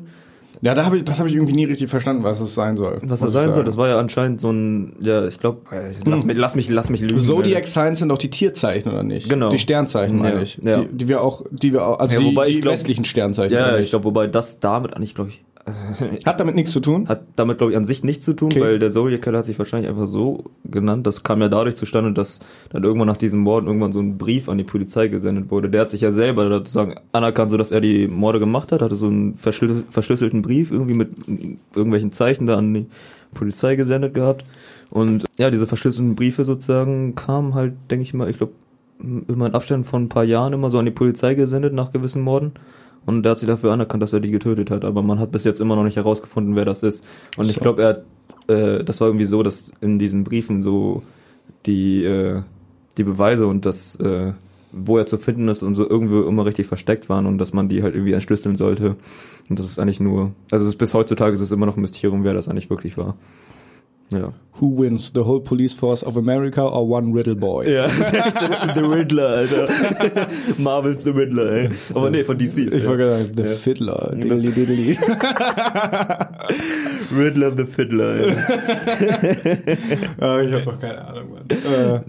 Ja, 0.61 0.75
da 0.75 0.85
hab 0.87 0.95
ich, 0.95 1.05
das 1.05 1.19
habe 1.19 1.29
ich 1.29 1.35
irgendwie 1.37 1.53
nie 1.55 1.65
richtig 1.67 1.89
verstanden, 1.89 2.25
was 2.25 2.41
es 2.41 2.55
sein 2.55 2.77
soll. 2.77 2.99
was 3.03 3.21
das 3.21 3.29
ich 3.29 3.33
sein 3.33 3.53
soll. 3.53 3.65
Das 3.65 3.77
war 3.77 3.89
ja 3.89 3.99
anscheinend 3.99 4.41
so 4.41 4.51
ein, 4.51 4.97
ja, 5.01 5.27
ich 5.29 5.39
glaube, 5.39 5.61
lass 6.05 6.25
mich, 6.25 6.37
lass 6.37 6.57
mich, 6.57 6.69
lass 6.69 6.91
mich 6.91 7.01
lügen. 7.01 7.19
Zodiac 7.19 7.67
Signs 7.67 7.99
sind 8.01 8.11
auch 8.11 8.19
die 8.19 8.31
Tierzeichen, 8.31 8.91
oder 8.91 9.03
nicht? 9.05 9.29
Genau. 9.29 9.51
Die 9.51 9.59
Sternzeichen, 9.59 10.19
meine 10.19 10.37
Ja, 10.37 10.43
ich. 10.43 10.59
ja. 10.63 10.81
Die, 10.83 10.97
die 10.97 11.09
wir 11.09 11.23
auch, 11.23 11.43
die 11.51 11.73
wir 11.73 11.87
auch, 11.87 11.99
also 12.01 12.15
Ja, 12.15 12.21
die, 12.21 12.35
die 12.35 12.57
ich 12.57 12.61
glaub- 12.63 12.73
westlichen 12.73 13.05
Sternzeichen. 13.05 13.55
Ja, 13.55 13.73
ja, 13.73 13.79
ich 13.79 13.91
glaube, 13.91 14.05
wobei 14.05 14.27
das 14.27 14.59
damit 14.61 14.95
eigentlich, 14.95 15.15
glaube 15.15 15.31
ich, 15.31 15.37
also, 15.37 15.48
Hat 16.27 16.41
damit 16.41 16.55
nichts 16.55 16.73
zu 16.73 16.81
tun? 16.81 17.09
hat 17.09 17.23
damit, 17.37 17.59
glaube 17.59 17.73
ich, 17.73 17.77
an 17.79 17.85
sich 17.85 18.05
nichts 18.05 18.25
zu 18.25 18.35
tun, 18.35 18.49
Okay. 18.53 18.61
weil 18.61 18.79
der 18.79 18.93
Zodiac 18.93 19.23
Killer 19.23 19.39
hat 19.39 19.47
sich 19.47 19.59
wahrscheinlich 19.59 19.91
einfach 19.91 20.07
so 20.07 20.45
genannt. 20.65 21.07
Das 21.07 21.23
kam 21.23 21.41
ja 21.41 21.49
dadurch 21.49 21.77
zustande, 21.77 22.13
dass 22.13 22.41
dann 22.71 22.85
irgendwann 22.85 23.09
nach 23.09 23.17
diesem 23.17 23.41
Morden 23.41 23.67
irgendwann 23.67 23.93
so 23.93 24.01
ein 24.01 24.19
Brief 24.19 24.49
an 24.49 24.59
die 24.59 24.65
Polizei 24.65 25.09
gesendet 25.09 25.51
wurde. 25.51 25.69
Der 25.71 25.83
hat 25.83 25.91
sich 25.91 26.01
ja 26.01 26.11
selber 26.13 26.49
sozusagen 26.49 26.95
anerkannt, 27.13 27.51
so 27.51 27.57
dass 27.57 27.73
er 27.73 27.81
die 27.81 28.09
Morde 28.09 28.39
gemacht 28.39 28.73
hat, 28.73 28.83
hatte 28.83 28.97
so 28.97 29.07
einen 29.07 29.35
verschlüssel- 29.35 29.85
verschlüsselten 29.89 30.43
Brief 30.43 30.71
irgendwie 30.71 30.95
mit 30.95 31.11
irgendwelchen 31.75 32.13
Zeichen 32.13 32.47
da 32.47 32.57
an 32.59 32.73
die 32.75 32.87
Polizei 33.35 33.77
gesendet 33.77 34.15
gehabt. 34.15 34.45
Und 34.91 35.25
ja, 35.37 35.51
diese 35.51 35.67
verschlüsselten 35.67 36.15
Briefe 36.17 36.45
sozusagen 36.45 37.15
kamen 37.15 37.55
halt, 37.55 37.75
denke 37.91 38.03
ich 38.03 38.15
mal, 38.15 38.31
ich 38.31 38.39
glaube, 38.39 38.53
immer 39.29 39.47
in 39.47 39.55
Abständen 39.55 39.85
von 39.85 40.05
ein 40.05 40.09
paar 40.09 40.25
Jahren 40.25 40.53
immer 40.53 40.71
so 40.71 40.79
an 40.79 40.85
die 40.85 40.91
Polizei 40.91 41.35
gesendet 41.35 41.73
nach 41.73 41.93
gewissen 41.93 42.23
Morden. 42.23 42.53
Und 43.07 43.23
der 43.23 43.33
hat 43.33 43.39
sich 43.39 43.49
dafür 43.49 43.73
anerkannt, 43.73 44.03
dass 44.03 44.13
er 44.13 44.21
die 44.21 44.31
getötet 44.31 44.71
hat. 44.71 44.85
Aber 44.85 45.03
man 45.03 45.19
hat 45.19 45.33
bis 45.33 45.45
jetzt 45.45 45.61
immer 45.61 45.77
noch 45.77 45.85
nicht 45.85 45.97
herausgefunden, 45.97 46.57
wer 46.57 46.65
das 46.65 46.83
ist. 46.83 47.05
Und 47.37 47.49
ich 47.49 47.55
So. 47.55 47.61
glaube, 47.61 47.83
er 47.83 47.89
hat, 47.89 48.05
äh, 48.49 48.85
das 48.85 49.01
war 49.01 49.09
irgendwie 49.09 49.25
so, 49.27 49.43
dass 49.43 49.73
in 49.81 49.99
diesen 49.99 50.25
Briefen 50.25 50.61
so 50.63 51.03
die, 51.67 52.05
äh, 52.05 52.43
die 52.99 53.05
Beweise 53.05 53.47
und 53.47 53.65
das, 53.65 53.97
äh, 54.01 54.33
wo 54.73 54.99
er 54.99 55.07
zu 55.07 55.17
finden 55.17 55.49
ist 55.49 55.63
und 55.63 55.75
so 55.75 55.89
irgendwo 55.89 56.23
immer 56.23 56.45
richtig 56.45 56.67
versteckt 56.67 57.09
waren 57.09 57.25
und 57.25 57.39
dass 57.39 57.55
man 57.55 57.69
die 57.69 57.83
halt 57.83 57.95
irgendwie 57.95 58.13
entschlüsseln 58.13 58.57
sollte. 58.57 58.97
Und 59.49 59.59
das 59.59 59.67
ist 59.67 59.79
eigentlich 59.79 60.01
nur, 60.01 60.33
also 60.51 60.71
bis 60.77 60.93
heutzutage 60.93 61.33
ist 61.33 61.41
es 61.41 61.53
immer 61.53 61.65
noch 61.65 61.77
ein 61.77 61.81
Mysterium, 61.81 62.25
wer 62.25 62.35
das 62.35 62.49
eigentlich 62.49 62.69
wirklich 62.69 62.99
war. 62.99 63.17
Ja. 64.11 64.33
Who 64.61 64.77
wins, 64.77 65.13
the 65.15 65.21
whole 65.21 65.41
police 65.41 65.73
force 65.73 66.03
of 66.03 66.17
America 66.17 66.63
or 66.63 66.89
one 66.89 67.13
Riddle 67.13 67.37
Boy? 67.37 67.71
Ja, 67.73 67.89
The 68.75 68.81
Riddler, 68.81 69.37
Alter. 69.37 69.69
Marvel's 70.59 71.05
The 71.05 71.11
Riddler, 71.11 71.53
ey. 71.53 71.71
Aber 71.95 72.11
nee, 72.11 72.25
von 72.25 72.37
DC 72.37 72.59
ist 72.67 72.75
Ich 72.75 72.85
wollte 72.87 73.09
sagen, 73.09 73.31
the 73.37 73.43
Ja. 73.43 73.49
Fiddler. 73.51 74.13
Diddly 74.17 74.51
diddly. 74.51 74.99
Riddler 77.17 77.53
the 77.57 77.65
Fiddler, 77.67 78.17
ey. 78.17 78.31
Ich 80.47 80.53
habe 80.53 80.65
noch 80.65 80.81
keine 80.81 81.07
Ahnung, 81.07 81.33
Mann. 81.35 81.45
Äh, 81.51 82.01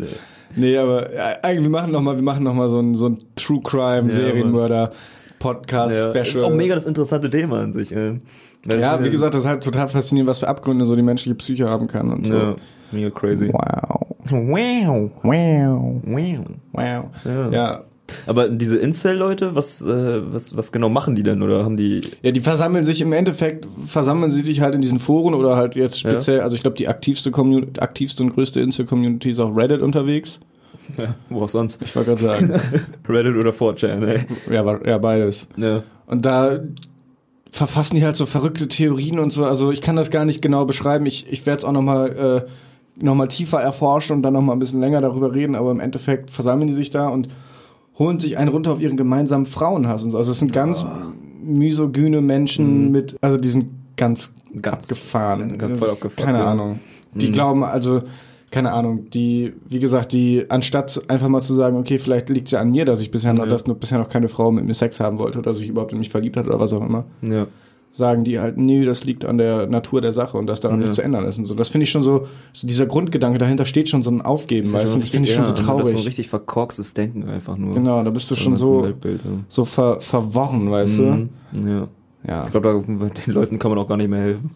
nee, 0.56 0.78
aber 0.78 1.12
äh, 1.14 1.36
eigentlich, 1.44 1.64
wir 1.64 1.70
machen 1.70 1.92
noch 1.92 2.02
mal, 2.02 2.16
wir 2.16 2.24
machen 2.24 2.44
noch 2.44 2.54
mal 2.54 2.70
so 2.70 2.80
ein, 2.80 2.96
so 2.96 3.08
ein 3.10 3.18
True 3.36 3.62
Crime 3.64 4.10
Ja, 4.10 4.16
Serienmörder 4.16 4.92
Podcast 5.40 5.96
Ja, 5.96 6.10
Special. 6.10 6.28
ist 6.28 6.42
auch 6.42 6.54
mega 6.54 6.76
das 6.76 6.86
interessante 6.86 7.30
Thema 7.30 7.62
an 7.62 7.72
sich, 7.72 7.96
ey. 7.96 8.20
Das 8.66 8.80
Ja, 8.82 9.04
wie 9.04 9.10
gesagt, 9.10 9.34
das 9.34 9.44
ist 9.44 9.50
halt 9.50 9.64
total 9.64 9.88
faszinierend, 9.88 10.30
was 10.30 10.40
für 10.40 10.48
Abgründe 10.48 10.86
so 10.86 10.96
die 10.96 11.02
menschliche 11.02 11.36
Psyche 11.36 11.68
haben 11.70 11.88
kann 11.88 12.12
und 12.12 12.26
so. 12.26 12.34
Ja, 12.34 12.56
mega 12.92 13.10
crazy. 13.10 13.52
Wow. 13.52 14.08
Wow. 14.30 15.12
Wow. 15.24 16.02
Wow. 16.04 16.46
Wow. 16.74 17.06
Ja. 17.26 17.50
Ja. 17.52 17.84
Aber 18.26 18.50
diese 18.50 18.78
Incel-Leute, 18.78 19.54
was, 19.56 19.82
äh, 19.84 20.34
was, 20.34 20.58
was 20.58 20.72
genau 20.72 20.90
machen 20.90 21.16
die 21.16 21.22
denn? 21.24 21.42
Oder 21.44 21.64
haben 21.64 21.78
die. 21.78 22.02
Ja, 22.24 22.32
die 22.32 22.42
versammeln 22.42 22.84
sich 22.84 23.02
im 23.02 23.14
Endeffekt, 23.14 23.68
versammeln 23.86 24.32
sie 24.32 24.42
sich 24.42 24.62
halt 24.62 24.74
in 24.74 24.82
diesen 24.82 24.98
Foren 25.00 25.36
oder 25.36 25.56
halt 25.56 25.76
jetzt 25.76 26.02
Ja. 26.02 26.10
speziell, 26.12 26.42
also 26.42 26.56
ich 26.56 26.62
glaube, 26.64 26.76
die 26.76 26.88
aktivste 26.88 27.30
Community, 27.32 27.80
aktivste 27.80 28.24
und 28.24 28.34
größte 28.34 28.62
Insel-Community 28.62 29.30
ist 29.30 29.40
auf 29.40 29.56
Reddit 29.56 29.82
unterwegs. 29.82 30.40
Ja, 30.98 31.14
wo 31.30 31.44
auch 31.44 31.50
sonst? 31.50 31.82
Ich 31.84 31.96
wollte 31.96 32.16
gerade 32.16 32.22
sagen. 32.24 32.54
Reddit 33.08 33.36
oder 33.36 33.52
4chan, 33.52 34.04
ey. 34.08 34.22
ja, 34.52 34.66
war- 34.66 34.86
ja, 34.88 34.98
beides. 34.98 35.48
Ja. 35.56 35.84
Und 36.08 36.26
da 36.26 36.60
verfassen 37.52 37.96
die 37.96 38.04
halt 38.04 38.16
so 38.16 38.26
verrückte 38.26 38.68
Theorien 38.68 39.20
und 39.20 39.32
so. 39.32 39.46
Also 39.46 39.72
ich 39.72 39.82
kann 39.82 39.96
das 39.96 40.12
gar 40.12 40.26
nicht 40.26 40.42
genau 40.42 40.66
beschreiben. 40.66 41.06
Ich, 41.06 41.28
ich 41.32 41.46
werde 41.46 41.60
es 41.60 41.66
auch 41.66 41.72
nochmal 41.72 42.46
äh, 42.48 43.04
noch 43.04 43.16
mal 43.16 43.28
tiefer 43.28 43.62
erforschen 43.62 44.16
und 44.18 44.24
dann 44.24 44.34
nochmal 44.34 44.56
ein 44.56 44.60
bisschen 44.60 44.80
länger 44.82 45.02
darüber 45.02 45.34
reden. 45.34 45.56
Aber 45.56 45.72
im 45.72 45.80
Endeffekt 45.80 46.32
versammeln 46.32 46.68
die 46.68 46.74
sich 46.74 46.90
da 46.90 47.08
und 47.10 47.28
holen 47.98 48.20
sich 48.20 48.38
einen 48.38 48.50
runter 48.50 48.72
auf 48.72 48.80
ihren 48.82 48.98
gemeinsamen 48.98 49.46
Frauenhass 49.46 50.04
und 50.04 50.12
so. 50.12 50.18
Also 50.18 50.32
es 50.32 50.40
sind 50.40 50.54
ganz 50.54 50.86
misogyne 51.44 52.22
Menschen 52.22 52.92
mit, 52.92 53.16
also 53.22 53.38
die 53.38 53.50
sind 53.50 53.68
ganz, 53.98 54.34
Ganz- 54.62 54.84
abgefahren. 54.86 55.58
ganz 55.58 55.80
voll 55.80 55.90
abgefuckt, 55.90 56.26
Keine 56.26 56.40
ja. 56.40 56.52
Ahnung. 56.52 56.80
Die 57.14 57.32
glauben 57.32 57.64
also, 57.64 58.04
keine 58.52 58.72
Ahnung, 58.72 59.10
die, 59.12 59.54
wie 59.68 59.80
gesagt, 59.80 60.12
die, 60.12 60.46
anstatt 60.50 61.02
einfach 61.08 61.28
mal 61.30 61.42
zu 61.42 61.54
sagen, 61.54 61.78
okay, 61.78 61.98
vielleicht 62.00 62.30
liegt 62.30 62.48
es 62.48 62.52
ja 62.52 62.62
an 62.62 62.72
mir, 62.72 62.86
dass 62.86 63.02
ich 63.02 63.12
bisher 63.12 63.34
noch, 63.34 63.46
Ja. 63.46 63.50
dass 63.52 63.68
nur 63.68 63.76
bisher 63.78 63.98
noch 64.00 64.10
keine 64.10 64.28
Frau 64.28 64.52
mit 64.52 64.66
mir 64.66 64.74
Sex 64.74 65.00
haben 65.00 65.20
wollte 65.20 65.40
oder 65.40 65.54
sich 65.54 65.70
überhaupt 65.70 65.92
in 65.94 66.00
mich 66.00 66.10
verliebt 66.10 66.38
hat 66.38 66.48
oder 66.48 66.60
was 66.60 66.74
auch 66.74 66.82
immer, 66.86 67.06
Ja. 67.22 67.48
sagen 67.92 68.24
die 68.24 68.40
halt, 68.40 68.58
nee, 68.58 68.86
das 68.86 69.04
liegt 69.04 69.26
an 69.26 69.38
der 69.38 69.66
Natur 69.68 70.00
der 70.02 70.14
Sache 70.14 70.38
und 70.38 70.46
dass 70.48 70.62
daran 70.62 70.80
Ja. 70.80 70.86
nichts 70.86 70.98
zu 70.98 71.02
ändern 71.04 71.26
ist 71.26 71.38
und 71.40 71.46
so. 71.46 71.56
Das 71.56 71.70
finde 71.70 71.84
ich 71.86 71.92
schon 71.92 72.04
so, 72.04 72.28
so, 72.54 72.68
dieser 72.68 72.86
Grundgedanke 72.86 73.40
dahinter 73.40 73.66
steht 73.66 73.90
schon 73.90 74.04
so 74.04 74.12
ein 74.12 74.22
Aufgeben, 74.22 74.72
weißt 74.72 74.96
du, 74.96 75.00
das 75.00 75.10
finde 75.10 75.28
ich 75.28 75.36
schon 75.36 75.46
so 75.46 75.52
Das 75.52 75.60
ist 75.62 75.66
traurig. 75.66 75.88
so 75.90 75.98
ein 75.98 76.04
richtig 76.04 76.28
verkorkstes 76.30 76.94
Denken 76.94 77.28
einfach 77.28 77.58
nur. 77.58 77.74
genau, 77.76 78.04
da 78.04 78.10
bist 78.12 78.30
du 78.32 78.36
schon 78.36 78.58
so, 78.58 78.84
Weltbild, 78.84 79.22
ja. 79.26 79.32
so 79.48 79.66
ver, 79.66 80.02
verworren, 80.02 80.70
weißt 80.70 81.00
Mhm. 81.00 81.30
Ja. 81.54 81.62
du? 81.62 81.88
Ja, 82.28 82.46
Ich 82.46 82.52
glaube, 82.52 82.84
den 82.88 83.34
Leuten 83.34 83.60
kann 83.60 83.72
man 83.72 83.78
auch 83.80 83.88
gar 83.88 83.96
nicht 83.98 84.10
mehr 84.10 84.20
helfen. 84.22 84.52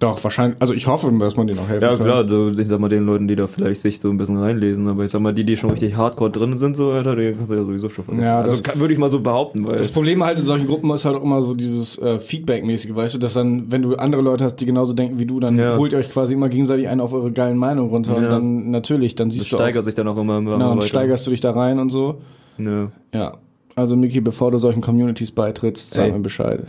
Doch, 0.00 0.22
wahrscheinlich, 0.22 0.60
also 0.60 0.74
ich 0.74 0.86
hoffe, 0.86 1.12
dass 1.18 1.36
man 1.36 1.46
denen 1.46 1.58
auch 1.60 1.68
helfen 1.68 1.82
Ja, 1.88 1.96
kann. 1.96 2.04
klar, 2.04 2.28
so, 2.28 2.50
ich 2.50 2.66
sag 2.66 2.78
mal, 2.80 2.88
den 2.88 3.06
Leuten, 3.06 3.26
die 3.28 3.36
da 3.36 3.46
vielleicht 3.46 3.80
sich 3.80 4.00
so 4.00 4.10
ein 4.10 4.16
bisschen 4.16 4.36
reinlesen, 4.38 4.86
aber 4.88 5.04
ich 5.04 5.10
sag 5.10 5.20
mal, 5.20 5.32
die, 5.32 5.44
die 5.44 5.56
schon 5.56 5.70
richtig 5.70 5.96
hardcore 5.96 6.30
drin 6.30 6.56
sind, 6.58 6.76
so, 6.76 6.90
Alter, 6.90 7.16
die 7.16 7.32
kannst 7.32 7.50
du 7.50 7.54
ja 7.54 7.64
sowieso 7.64 7.88
schon 7.88 8.04
vergessen. 8.04 8.26
Ja, 8.26 8.40
also 8.40 8.60
das- 8.60 8.78
würde 8.78 8.92
ich 8.92 8.98
mal 8.98 9.10
so 9.10 9.20
behaupten, 9.20 9.66
weil. 9.66 9.78
Das 9.78 9.90
Problem 9.90 10.22
halt 10.24 10.38
in 10.38 10.44
solchen 10.44 10.66
Gruppen 10.66 10.90
ist 10.90 11.04
halt 11.04 11.16
auch 11.16 11.22
immer 11.22 11.42
so 11.42 11.54
dieses 11.54 11.98
äh, 11.98 12.18
Feedback-mäßige, 12.18 12.94
weißt 12.94 13.14
du, 13.14 13.18
dass 13.18 13.34
dann, 13.34 13.70
wenn 13.72 13.82
du 13.82 13.96
andere 13.96 14.22
Leute 14.22 14.44
hast, 14.44 14.56
die 14.56 14.66
genauso 14.66 14.92
denken 14.92 15.18
wie 15.18 15.26
du, 15.26 15.40
dann 15.40 15.56
Ja. 15.56 15.76
holt 15.76 15.92
ihr 15.92 15.98
euch 15.98 16.10
quasi 16.10 16.34
immer 16.34 16.48
gegenseitig 16.48 16.88
einen 16.88 17.00
auf 17.00 17.12
eure 17.12 17.32
geilen 17.32 17.56
Meinungen 17.56 17.90
runter 17.90 18.16
und 18.16 18.22
Ja. 18.24 18.28
dann 18.30 18.70
natürlich, 18.70 19.14
dann 19.14 19.28
das 19.28 19.34
siehst 19.38 19.52
du 19.52 19.56
auch, 19.56 19.60
steigert 19.60 19.84
sich 19.84 19.94
dann 19.94 20.06
auch 20.08 20.16
immer, 20.18 20.38
immer 20.38 20.52
genau, 20.52 20.70
dann 20.70 20.82
steigerst 20.82 21.26
du 21.26 21.30
dich 21.30 21.40
da 21.40 21.52
rein 21.52 21.78
und 21.78 21.90
so. 21.90 22.20
Ja. 22.58 22.90
Ja. 23.14 23.34
Also 23.74 23.96
Miki, 23.96 24.20
bevor 24.20 24.50
du 24.50 24.58
solchen 24.58 24.80
Communities 24.80 25.30
beitrittst, 25.30 25.92
sag 25.94 26.06
Ey. 26.06 26.12
mir 26.12 26.18
Bescheid, 26.18 26.64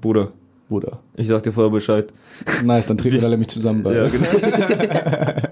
Bruder, 0.00 0.28
Bruder. 0.68 0.98
ich 1.16 1.28
sag 1.28 1.42
dir 1.44 1.52
vorher 1.52 1.70
Bescheid. 1.70 2.06
Nice, 2.64 2.86
dann 2.86 2.98
treten 2.98 3.16
wir 3.16 3.22
da 3.22 3.28
nämlich 3.28 3.48
zusammen 3.48 3.82
bei. 3.82 3.94
Ja, 3.94 4.08
genau. 4.08 4.26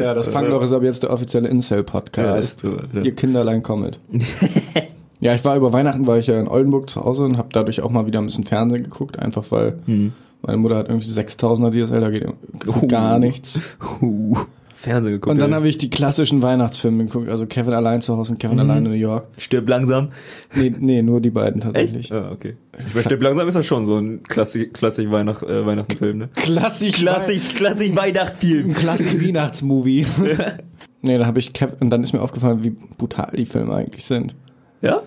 Ja, 0.00 0.14
das 0.14 0.28
Fangloch 0.28 0.62
ist 0.62 0.72
aber 0.72 0.84
jetzt 0.84 1.02
der 1.02 1.10
offizielle 1.10 1.46
Ja, 1.46 1.52
Incel-Podcast. 1.52 2.42
ist 2.44 2.60
so, 2.60 2.76
ja. 2.94 3.02
Ihr 3.02 3.14
Kinderlein 3.14 3.62
kommet. 3.62 3.98
ja, 5.20 5.34
ich 5.34 5.44
war 5.44 5.56
über 5.56 5.72
Weihnachten, 5.72 6.06
war 6.06 6.18
ich 6.18 6.26
ja 6.26 6.38
in 6.40 6.48
Oldenburg 6.48 6.88
zu 6.88 7.04
Hause 7.04 7.24
und 7.24 7.36
habe 7.36 7.48
dadurch 7.52 7.80
auch 7.82 7.90
mal 7.90 8.06
wieder 8.06 8.20
ein 8.20 8.26
bisschen 8.26 8.44
Fernsehen 8.44 8.84
geguckt, 8.84 9.18
einfach 9.18 9.44
weil 9.50 9.78
Hm. 9.86 10.12
meine 10.42 10.58
Mutter 10.58 10.76
hat 10.76 10.88
irgendwie 10.88 11.08
6000er 11.08 11.70
DSL, 11.86 12.00
da 12.00 12.10
geht 12.10 12.26
Oh. 12.66 12.86
gar 12.86 13.18
nichts. 13.18 13.60
Huh. 14.00 14.36
Fernsehen 14.80 15.12
geguckt. 15.12 15.30
Und 15.32 15.40
dann 15.40 15.54
habe 15.54 15.68
ich 15.68 15.78
die 15.78 15.90
klassischen 15.90 16.42
Weihnachtsfilme 16.42 17.04
geguckt, 17.04 17.28
also 17.28 17.46
Kevin 17.46 17.74
allein 17.74 18.00
zu 18.00 18.16
Hause 18.16 18.32
und 18.32 18.38
Kevin 18.38 18.58
allein 18.58 18.78
in 18.78 18.90
New 18.92 18.96
York. 18.96 19.26
Stirb 19.36 19.68
langsam. 19.68 20.08
Nee, 20.54 20.72
nee, 20.78 21.02
nur 21.02 21.20
die 21.20 21.30
beiden 21.30 21.60
tatsächlich. 21.60 22.12
Ah, 22.12 22.30
okay. 22.32 22.54
Ich 22.86 22.94
meine, 22.94 23.04
Stirb 23.04 23.22
langsam 23.22 23.46
ist 23.48 23.54
ja 23.54 23.62
schon 23.62 23.84
so 23.84 23.98
ein 23.98 24.22
klassisch, 24.22 24.68
klassisch 24.72 25.10
Weihnacht, 25.10 25.42
äh, 25.42 25.66
Weihnachtenfilm, 25.66 26.18
ne? 26.18 26.28
Klassisch, 26.34 26.96
Klassisch, 26.96 27.54
klassisch 27.54 27.94
Weihnachtsfilm. 27.94 28.68
ein 28.70 28.74
klassisch 28.74 29.20
Weihnachtsmovie. 29.26 30.06
nee, 31.02 31.18
da 31.18 31.26
habe 31.26 31.38
ich 31.38 31.52
Kevin, 31.52 31.74
und 31.80 31.90
dann 31.90 32.02
ist 32.02 32.12
mir 32.12 32.22
aufgefallen, 32.22 32.64
wie 32.64 32.70
brutal 32.70 33.32
die 33.36 33.46
Filme 33.46 33.74
eigentlich 33.74 34.04
sind. 34.06 34.34
Ja? 34.80 35.02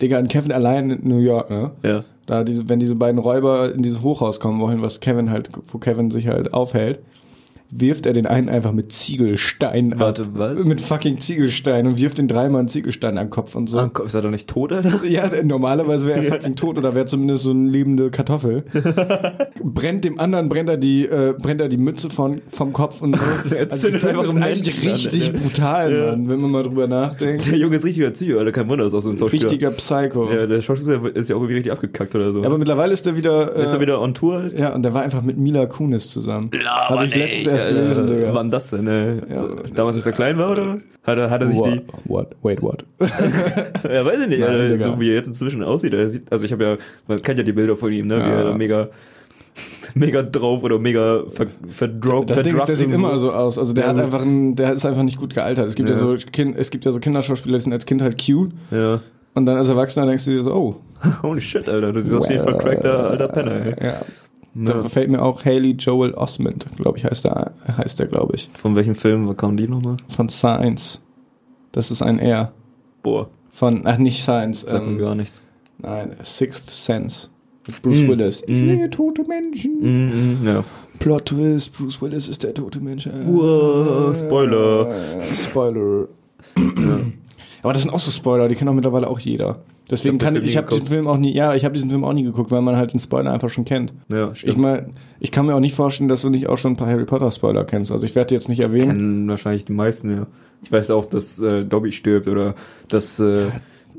Digga, 0.00 0.18
und 0.18 0.28
Kevin 0.28 0.52
allein 0.52 0.90
in 0.90 1.08
New 1.08 1.18
York, 1.18 1.50
ne? 1.50 1.72
Ja. 1.82 2.04
Da 2.26 2.44
diese, 2.44 2.68
wenn 2.68 2.80
diese 2.80 2.94
beiden 2.96 3.18
Räuber 3.18 3.72
in 3.72 3.82
dieses 3.82 4.02
Hochhaus 4.02 4.40
kommen 4.40 4.60
wollen, 4.60 4.82
was 4.82 5.00
Kevin 5.00 5.30
halt, 5.30 5.50
wo 5.68 5.78
Kevin 5.78 6.10
sich 6.10 6.26
halt 6.28 6.52
aufhält. 6.54 7.00
Wirft 7.70 8.06
er 8.06 8.12
den 8.12 8.26
einen 8.26 8.48
einfach 8.48 8.72
mit 8.72 8.92
Ziegelstein 8.92 9.94
Warte, 9.98 10.22
ab. 10.22 10.28
was? 10.34 10.64
Mit 10.64 10.80
fucking 10.80 11.18
Ziegelstein 11.18 11.86
und 11.86 11.98
wirft 11.98 12.18
den 12.18 12.28
dreimal 12.28 12.60
einen 12.60 12.68
Ziegelstein 12.68 13.18
am 13.18 13.30
Kopf 13.30 13.54
und 13.54 13.68
so. 13.68 13.78
Ah, 13.78 13.90
Ist 14.04 14.14
er 14.14 14.22
doch 14.22 14.30
nicht 14.30 14.48
tot, 14.48 14.72
Alter? 14.72 15.04
Ja, 15.04 15.30
normalerweise 15.42 16.06
wäre 16.06 16.24
er 16.24 16.32
fucking 16.32 16.56
tot 16.56 16.78
oder 16.78 16.94
wäre 16.94 17.06
zumindest 17.06 17.44
so 17.44 17.50
eine 17.50 17.68
lebende 17.68 18.10
Kartoffel. 18.10 18.64
brennt 19.64 20.04
dem 20.04 20.18
anderen, 20.18 20.48
brennt 20.48 20.68
er 20.68 20.76
die, 20.76 21.04
äh, 21.06 21.34
brennt 21.38 21.60
er 21.60 21.68
die 21.68 21.76
Mütze 21.76 22.10
von, 22.10 22.40
vom 22.50 22.72
Kopf 22.72 23.02
und 23.02 23.16
so. 23.16 23.22
Also, 23.70 23.88
ist 23.88 24.04
eigentlich 24.04 24.34
Menschen 24.34 24.42
an, 24.88 24.94
richtig 24.94 25.26
Alter. 25.28 25.38
brutal, 25.38 25.92
Ja. 25.96 26.06
Mann, 26.12 26.28
wenn 26.28 26.40
man 26.40 26.50
mal 26.50 26.62
drüber 26.62 26.86
nachdenkt. 26.86 27.46
Der 27.46 27.56
Junge 27.58 27.76
ist 27.76 27.84
richtiger 27.84 28.10
Psycho, 28.10 28.38
Alter. 28.38 28.52
Kein 28.52 28.68
Wunder, 28.68 28.84
dass 28.84 28.94
auch 28.94 29.00
so 29.00 29.10
ein 29.10 29.18
Schauspieler. 29.18 29.44
Richtiger 29.44 29.70
Psycho. 29.70 30.30
Ja, 30.30 30.46
der 30.46 30.62
Schauspieler 30.62 31.00
ist 31.14 31.28
ja 31.30 31.36
auch 31.36 31.40
irgendwie 31.40 31.54
richtig 31.54 31.72
abgekackt 31.72 32.14
oder 32.14 32.32
so. 32.32 32.44
Aber 32.44 32.58
mittlerweile 32.58 32.92
ist 32.92 33.06
er 33.06 33.16
wieder. 33.16 33.56
Äh, 33.56 33.64
ist 33.64 33.72
er 33.72 33.80
wieder 33.80 34.00
on 34.00 34.14
Tour? 34.14 34.50
Ja, 34.56 34.74
und 34.74 34.82
der 34.82 34.94
war 34.94 35.02
einfach 35.02 35.22
mit 35.22 35.36
Mila 35.38 35.66
Kunis 35.66 36.10
zusammen. 36.10 36.50
Aber 36.88 37.00
Habe 37.00 37.06
ich 37.06 37.14
erst 37.56 37.68
gelesen, 37.68 38.06
Digga. 38.06 38.34
Wann 38.34 38.50
das 38.50 38.70
denn? 38.70 38.86
Äh, 38.86 39.16
so, 39.36 39.56
damals, 39.74 39.96
als 39.96 40.06
er 40.06 40.12
klein 40.12 40.38
war, 40.38 40.50
oder 40.52 40.74
was? 40.74 40.86
Hat 41.04 41.18
er, 41.18 41.30
hat 41.30 41.40
er 41.40 41.48
sich 41.48 41.58
What? 41.58 41.72
die... 41.72 41.82
What? 42.04 42.36
Wait, 42.42 42.62
what? 42.62 42.84
Ja, 43.00 44.04
weiß 44.04 44.22
ich 44.22 44.28
nicht, 44.28 44.40
Nein, 44.40 44.50
Alter, 44.54 44.82
so 44.84 45.00
wie 45.00 45.08
er 45.10 45.14
jetzt 45.16 45.28
inzwischen 45.28 45.62
aussieht. 45.62 45.94
Sieht, 46.08 46.30
also 46.32 46.44
ich 46.44 46.52
habe 46.52 46.64
ja, 46.64 46.76
man 47.06 47.22
kennt 47.22 47.38
ja 47.38 47.44
die 47.44 47.52
Bilder 47.52 47.76
von 47.76 47.92
ihm, 47.92 48.06
ne? 48.06 48.16
Wie 48.16 48.20
Ja. 48.20 48.34
er 48.38 48.44
da 48.44 48.54
mega, 48.54 48.88
mega 49.94 50.22
drauf 50.22 50.62
oder 50.62 50.78
mega 50.78 51.22
ver, 51.30 51.46
verdrop, 51.70 52.26
Das 52.26 52.36
Ding 52.38 52.46
ist, 52.46 52.50
verdruppt 52.52 52.68
der 52.68 52.76
sieht 52.76 52.92
immer 52.92 53.18
so 53.18 53.32
aus. 53.32 53.58
Also 53.58 53.72
der 53.72 53.84
Ja, 53.84 53.90
hat 53.90 53.98
einfach 53.98 54.22
ein, 54.22 54.56
der 54.56 54.72
ist 54.74 54.84
einfach 54.84 55.02
nicht 55.02 55.18
gut 55.18 55.34
gealtert. 55.34 55.68
Es 55.68 55.74
gibt 55.74 55.88
ja, 55.88 55.94
Ja. 55.94 56.00
so 56.00 56.16
kind, 56.32 56.56
es 56.58 56.70
gibt 56.70 56.84
ja 56.84 56.92
so 56.92 57.00
Kinderschauspieler, 57.00 57.56
die 57.58 57.64
sind 57.64 57.72
als 57.72 57.86
Kind 57.86 58.02
halt 58.02 58.18
cute 58.24 58.52
Ja. 58.70 59.00
und 59.34 59.46
dann 59.46 59.56
als 59.56 59.68
Erwachsener 59.68 60.06
denkst 60.06 60.24
du 60.24 60.30
dir 60.32 60.42
so, 60.44 60.52
oh. 60.52 60.76
Holy 61.22 61.40
shit, 61.40 61.68
Alter. 61.68 61.92
Du 61.92 62.02
siehst 62.02 62.14
aus 62.14 62.28
wie 62.28 62.34
ein 62.34 62.42
vercrackter 62.42 63.10
alter 63.10 63.28
Penner, 63.28 63.66
ey. 63.66 63.86
Ja. 63.86 63.94
Da 64.64 64.88
fällt 64.88 65.10
mir 65.10 65.22
auch 65.22 65.44
Haley 65.44 65.72
Joel 65.72 66.14
Osment, 66.14 66.66
glaube 66.76 66.98
ich, 66.98 67.04
heißt 67.04 67.24
der, 67.26 67.52
heißt 67.76 67.98
der, 68.00 68.06
glaube 68.06 68.36
ich. 68.36 68.48
Von 68.54 68.74
welchem 68.74 68.94
Film 68.94 69.36
kam 69.36 69.56
die 69.56 69.68
nochmal? 69.68 69.96
Von 70.08 70.28
Science. 70.28 71.00
Das 71.72 71.90
ist 71.90 72.00
ein 72.02 72.18
R. 72.18 72.52
Boah, 73.02 73.28
Von, 73.52 73.82
ach, 73.86 73.98
nicht 73.98 74.22
Science. 74.22 74.62
sagt 74.62 74.86
mir 74.86 74.92
Ähm, 74.92 74.98
gar 74.98 75.14
nichts. 75.14 75.42
nein, 75.78 76.16
Sixth 76.24 76.70
Sense. 76.70 77.28
Bruce 77.82 77.98
Mm, 78.02 78.08
Willis. 78.08 78.42
Ich 78.46 78.60
mm. 78.62 78.64
sehe 78.64 78.90
tote 78.90 79.24
Menschen. 79.24 80.38
Mhm, 80.40 80.46
ja. 80.46 80.64
Plot 81.00 81.26
Twist, 81.26 81.76
Bruce 81.76 82.00
Willis 82.00 82.28
ist 82.28 82.42
der 82.44 82.54
tote 82.54 82.80
Mensch. 82.80 83.06
Wow, 83.26 84.16
Spoiler. 84.18 84.88
Spoiler. 85.34 86.06
Aber 87.62 87.72
das 87.72 87.82
sind 87.82 87.92
auch 87.92 87.98
so 87.98 88.10
Spoiler, 88.10 88.48
die 88.48 88.54
kennt 88.54 88.70
auch 88.70 88.74
mittlerweile 88.74 89.08
auch 89.08 89.18
jeder. 89.18 89.58
Deswegen 89.90 90.16
Ich 90.16 90.22
kann 90.22 90.36
ich, 90.36 90.42
ich 90.44 90.56
habe 90.56 90.68
diesen. 90.68 90.86
Film 90.86 91.06
auch 91.06 91.16
nie, 91.16 91.32
ja, 91.32 91.54
ich 91.54 91.64
habe 91.64 91.74
diesen 91.74 91.90
Film 91.90 92.04
auch 92.04 92.12
nie 92.12 92.24
geguckt, 92.24 92.50
weil 92.50 92.60
man 92.60 92.76
halt 92.76 92.92
den 92.92 92.98
Spoiler 93.00 93.32
einfach 93.32 93.50
schon 93.50 93.64
kennt. 93.64 93.92
Ja, 94.10 94.30
Ich 94.32 94.40
stimmt. 94.40 94.58
meine, 94.58 94.86
ich 95.20 95.30
kann 95.30 95.46
mir 95.46 95.54
auch 95.54 95.60
nicht 95.60 95.74
vorstellen, 95.74 96.08
dass 96.08 96.22
du 96.22 96.30
nicht 96.30 96.48
auch 96.48 96.58
schon 96.58 96.72
ein 96.72 96.76
paar 96.76 96.88
Harry 96.88 97.04
Potter 97.04 97.30
Spoiler 97.30 97.64
kennst. 97.64 97.92
Also 97.92 98.04
ich 98.04 98.14
werde 98.16 98.34
jetzt 98.34 98.48
nicht 98.48 98.60
erwähnen. 98.60 98.86
kennen 98.98 99.28
wahrscheinlich 99.28 99.64
die 99.64 99.72
meisten, 99.72 100.10
ja. 100.16 100.26
Ich 100.62 100.72
weiß 100.72 100.90
auch, 100.90 101.04
dass 101.04 101.40
äh, 101.40 101.64
Dobby 101.64 101.92
stirbt 101.92 102.26
oder 102.26 102.54
dass 102.88 103.20
äh, 103.20 103.48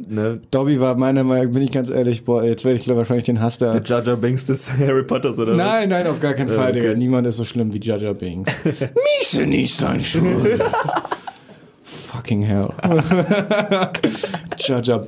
ne, 0.09 0.41
Dobby 0.51 0.81
war 0.81 0.95
meiner 0.97 1.23
Meinung, 1.23 1.53
bin 1.53 1.63
ich 1.63 1.71
ganz 1.71 1.89
ehrlich, 1.89 2.25
boah, 2.25 2.43
jetzt 2.43 2.65
werde 2.65 2.77
ich 2.77 2.83
glaub, 2.83 2.97
wahrscheinlich 2.97 3.25
den 3.25 3.39
Hass 3.39 3.57
der. 3.59 3.71
der 3.71 3.83
Jar 3.83 4.03
Jar 4.03 4.17
Binks 4.17 4.45
des 4.45 4.69
Harry 4.77 5.03
Potters 5.03 5.39
oder 5.39 5.55
Nein, 5.55 5.87
nein, 5.89 6.05
auf 6.07 6.19
gar 6.19 6.33
keinen 6.33 6.49
Fall, 6.49 6.71
okay. 6.71 6.81
Digga. 6.81 6.93
Niemand 6.95 7.27
ist 7.27 7.37
so 7.37 7.45
schlimm 7.45 7.73
wie 7.73 7.79
Jaja 7.79 8.11
Binks. 8.11 8.51
Miese 9.21 9.45
nicht 9.45 9.75
sein 9.77 10.01
Schuld. 10.01 10.61
Fucking 11.83 12.41
hell. 12.41 12.69
Jaja? 14.59 15.05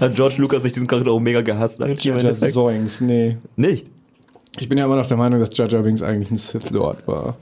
Hat 0.00 0.14
George 0.16 0.36
Lucas 0.38 0.62
nicht 0.62 0.74
diesen 0.76 0.86
Charakter 0.88 1.10
auch 1.10 1.20
mega 1.20 1.40
gehasst? 1.42 1.80
Jaja 1.80 2.16
Endeffekt? 2.18 2.52
Zoinks, 2.52 3.00
nee. 3.00 3.36
Nicht? 3.56 3.88
Ich 4.58 4.68
bin 4.68 4.78
ja 4.78 4.84
immer 4.84 4.96
noch 4.96 5.06
der 5.06 5.16
Meinung, 5.16 5.40
dass 5.40 5.56
Jaja 5.56 5.80
Binks 5.82 6.02
eigentlich 6.02 6.30
ein 6.30 6.36
Sith 6.36 6.70
Lord 6.70 7.06
war. 7.08 7.36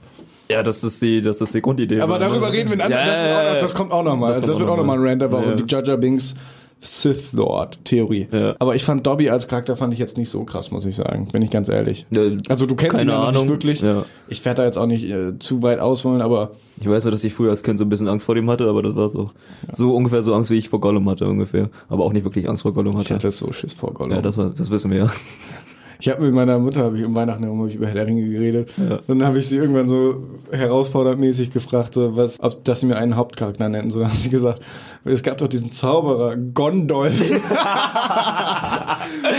Ja, 0.49 0.61
das 0.63 0.83
ist 0.83 1.01
die, 1.01 1.21
das 1.21 1.39
ist 1.41 1.53
die 1.53 1.61
Grundidee. 1.61 2.01
Aber 2.01 2.19
darüber 2.19 2.51
reden 2.51 2.69
wir 2.69 2.83
ein 2.83 2.91
Ja, 2.91 2.97
anderes. 2.97 3.27
das, 3.27 3.55
auch 3.55 3.59
das 3.61 3.73
kommt 3.73 3.91
auch 3.91 4.03
nochmal. 4.03 4.29
Das 4.29 4.37
kommt 4.39 4.49
das 4.49 4.59
wird 4.59 4.67
auch 4.69 4.73
auch 4.73 4.77
noch 4.77 4.83
nochmal 4.85 5.07
ein. 5.07 5.21
Rant, 5.21 5.31
warum 5.31 5.49
Ja. 5.51 5.55
die 5.55 5.63
Jaja 5.67 5.95
Binks 5.95 6.35
Sith 6.83 7.31
Lord 7.33 7.79
Theorie. 7.85 8.27
Ja. 8.31 8.55
Aber 8.59 8.75
ich 8.75 8.83
fand 8.83 9.07
Dobby 9.07 9.29
als 9.29 9.47
Charakter 9.47 9.75
fand 9.77 9.93
ich 9.93 9.99
jetzt 9.99 10.17
nicht 10.17 10.29
so 10.29 10.43
krass, 10.43 10.69
muss 10.71 10.85
ich 10.85 10.95
sagen. 10.95 11.27
Bin 11.31 11.41
ich 11.41 11.49
ganz 11.49 11.69
ehrlich. 11.69 12.05
Ja, 12.11 12.21
Also 12.49 12.65
du 12.65 12.75
kennst 12.75 13.01
ihn 13.01 13.09
ja 13.09 13.31
nicht 13.31 13.47
wirklich. 13.47 13.81
Ja. 13.81 14.05
Ich 14.27 14.43
werde 14.45 14.57
da 14.57 14.65
jetzt 14.65 14.77
auch 14.77 14.85
nicht 14.85 15.05
äh, 15.09 15.39
zu 15.39 15.61
weit 15.63 15.79
ausholen, 15.79 16.21
aber 16.21 16.51
Ich 16.81 16.87
weiß 16.89 17.05
ja, 17.05 17.11
dass 17.11 17.23
ich 17.23 17.33
früher 17.33 17.51
als 17.51 17.63
Kind 17.63 17.79
so 17.79 17.85
ein 17.85 17.89
bisschen 17.89 18.07
Angst 18.07 18.25
vor 18.25 18.35
dem 18.35 18.49
hatte, 18.49 18.67
aber 18.67 18.81
das 18.83 18.95
war 18.95 19.09
so. 19.09 19.31
So 19.71 19.95
ungefähr 19.95 20.21
so 20.21 20.33
Angst, 20.35 20.49
wie 20.51 20.57
ich 20.57 20.69
vor 20.69 20.79
Gollum 20.81 21.09
hatte, 21.09 21.25
ungefähr. 21.27 21.69
Aber 21.89 22.03
auch 22.03 22.13
nicht 22.13 22.25
wirklich 22.25 22.49
Angst 22.49 22.63
vor 22.63 22.73
Gollum 22.73 22.93
ich 22.93 22.99
hatte. 23.05 23.15
hatte 23.15 23.31
so 23.31 23.51
Schiss 23.53 23.73
vor 23.73 23.93
Gollum. 23.93 24.15
Ja, 24.15 24.21
das, 24.21 24.37
war, 24.37 24.49
das 24.49 24.69
wissen 24.69 24.91
wir 24.91 24.97
ja. 24.97 25.07
Ich 26.03 26.09
habe 26.09 26.21
mit 26.21 26.33
meiner 26.33 26.59
Mutter 26.59 26.83
hab 26.83 26.95
ich 26.95 27.05
um 27.05 27.15
Weihnachten 27.15 27.43
herum 27.43 27.65
ich 27.65 27.75
über 27.75 27.87
Herr 27.87 27.93
der 27.93 28.05
Ringe 28.05 28.29
geredet. 28.29 28.69
Und 29.07 29.19
dann 29.19 29.23
habe 29.25 29.39
ich 29.39 29.47
sie 29.47 29.55
irgendwann 29.55 29.87
so 29.87 30.21
herausforderndmäßig 30.51 31.51
gefragt, 31.51 31.93
so 31.93 32.17
was, 32.17 32.43
ob, 32.43 32.61
dass 32.65 32.81
sie 32.81 32.87
mir 32.87 32.97
einen 32.97 33.15
Hauptcharakter 33.15 33.69
nennen. 33.69 33.89
So 33.89 34.01
dann 34.01 34.09
hat 34.09 34.17
sie 34.17 34.29
gesagt, 34.29 34.61
es 35.05 35.23
gab 35.23 35.37
doch 35.37 35.47
diesen 35.47 35.71
Zauberer 35.71 36.35
Gondolf. 36.35 37.21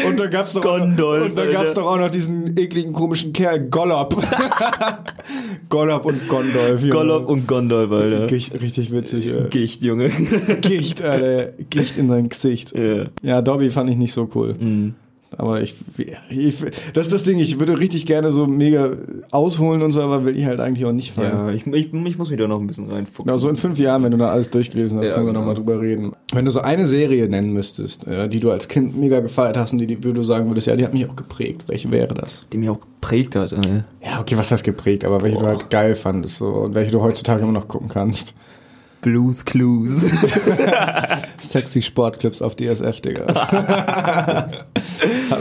und 0.09 0.19
da 0.19 0.27
gab's 0.29 0.55
doch 0.55 0.63
Gondolf, 0.63 1.37
und 1.37 1.53
gab's 1.53 1.75
doch 1.75 1.85
auch 1.85 1.99
noch 1.99 2.09
diesen 2.09 2.57
ekligen 2.57 2.95
komischen 2.95 3.35
Kerl 3.35 3.69
Gollop. 3.69 4.17
Gollop 5.69 6.07
und 6.07 6.27
Gondolf. 6.29 6.81
Junge. 6.81 6.93
Gollum 6.95 7.27
und 7.27 7.47
Gondor, 7.47 7.93
Alter. 7.93 8.27
Gicht, 8.29 8.59
richtig 8.59 8.91
witzig. 8.91 9.27
Ey. 9.27 9.51
Gicht, 9.51 9.83
Junge. 9.83 10.09
Gicht, 10.63 11.03
Alter. 11.03 11.53
Gicht 11.69 11.99
in 11.99 12.09
sein 12.09 12.31
Gesicht. 12.31 12.73
ja. 12.75 13.05
Ja, 13.23 13.43
Dobby 13.43 13.69
fand 13.69 13.91
ich 13.91 13.97
nicht 13.97 14.15
so 14.15 14.31
cool. 14.35 14.55
Mhm. 14.59 14.95
Aber 15.39 15.61
ich, 15.63 15.75
ich, 16.31 16.57
das 16.93 17.07
ist 17.07 17.13
das 17.13 17.25
Ding, 17.25 17.39
ich 17.39 17.59
würde 17.59 17.79
richtig 17.79 18.07
gerne 18.07 18.33
so 18.33 18.47
mega 18.47 18.93
ausholen 19.31 19.83
und 19.83 19.91
so, 19.93 20.01
aber 20.03 20.25
will 20.25 20.37
ich 20.37 20.45
halt 20.45 20.61
eigentlich 20.61 20.87
auch 20.87 20.93
nicht 20.93 21.13
fallen. 21.13 21.33
Ja, 21.33 21.51
ich, 21.51 21.67
ich, 21.67 21.93
ich 21.93 22.19
muss 22.19 22.31
mich 22.31 22.39
da 22.39 22.47
noch 22.47 22.61
ein 22.61 22.67
bisschen 22.67 22.91
reinfuchsen. 22.91 23.27
Genau, 23.27 23.39
so 23.39 23.49
in 23.49 23.57
fünf 23.57 23.79
Jahren, 23.79 24.03
wenn 24.03 24.13
du 24.13 24.19
da 24.19 24.31
alles 24.31 24.51
durchgelesen 24.51 24.99
hast, 24.99 25.07
Ja, 25.07 25.15
können 25.15 25.27
wir 25.27 25.33
genau. 25.33 25.41
nochmal 25.41 25.55
drüber 25.57 25.81
reden. 25.81 26.13
Wenn 26.33 26.45
du 26.45 26.51
so 26.51 26.61
eine 26.61 26.87
Serie 26.87 27.29
nennen 27.29 27.53
müsstest, 27.53 28.07
die 28.07 28.41
du 28.41 28.51
als 28.51 28.69
Kind 28.69 28.97
mega 28.99 29.21
gefeiert 29.21 29.57
hast 29.57 29.73
und 29.73 29.79
die, 29.79 29.87
die 29.87 29.97
du 29.97 30.23
sagen 30.23 30.49
würdest, 30.49 30.67
ja, 30.67 30.77
die 30.77 30.85
hat 30.85 30.95
mich 30.95 31.09
auch 31.09 31.17
geprägt, 31.17 31.65
welche 31.67 31.91
wäre 31.91 32.15
das? 32.15 32.47
die 32.53 32.59
mich 32.59 32.69
auch 32.69 32.81
geprägt 32.81 33.37
hat. 33.37 33.53
Äh. 33.53 33.83
Ja, 34.05 34.21
okay, 34.21 34.37
was 34.37 34.51
heißt 34.51 34.65
geprägt, 34.65 35.05
aber 35.05 35.23
welche 35.23 35.39
du 35.39 35.47
halt 35.47 35.71
geil 35.71 35.95
fandest 35.95 36.37
so, 36.39 36.47
und 36.49 36.75
welche 36.75 36.91
du 36.93 37.03
heutzutage 37.03 37.43
immer 37.43 37.53
noch 37.53 37.69
gucken 37.69 37.89
kannst. 37.89 38.35
Blues 39.05 39.45
Clues. 39.45 40.11
Sexy 41.43 41.83
Sportclips 41.83 42.41
auf 42.41 42.57
DSF, 42.57 43.03
Digga. 43.03 43.27
hat 43.35 44.51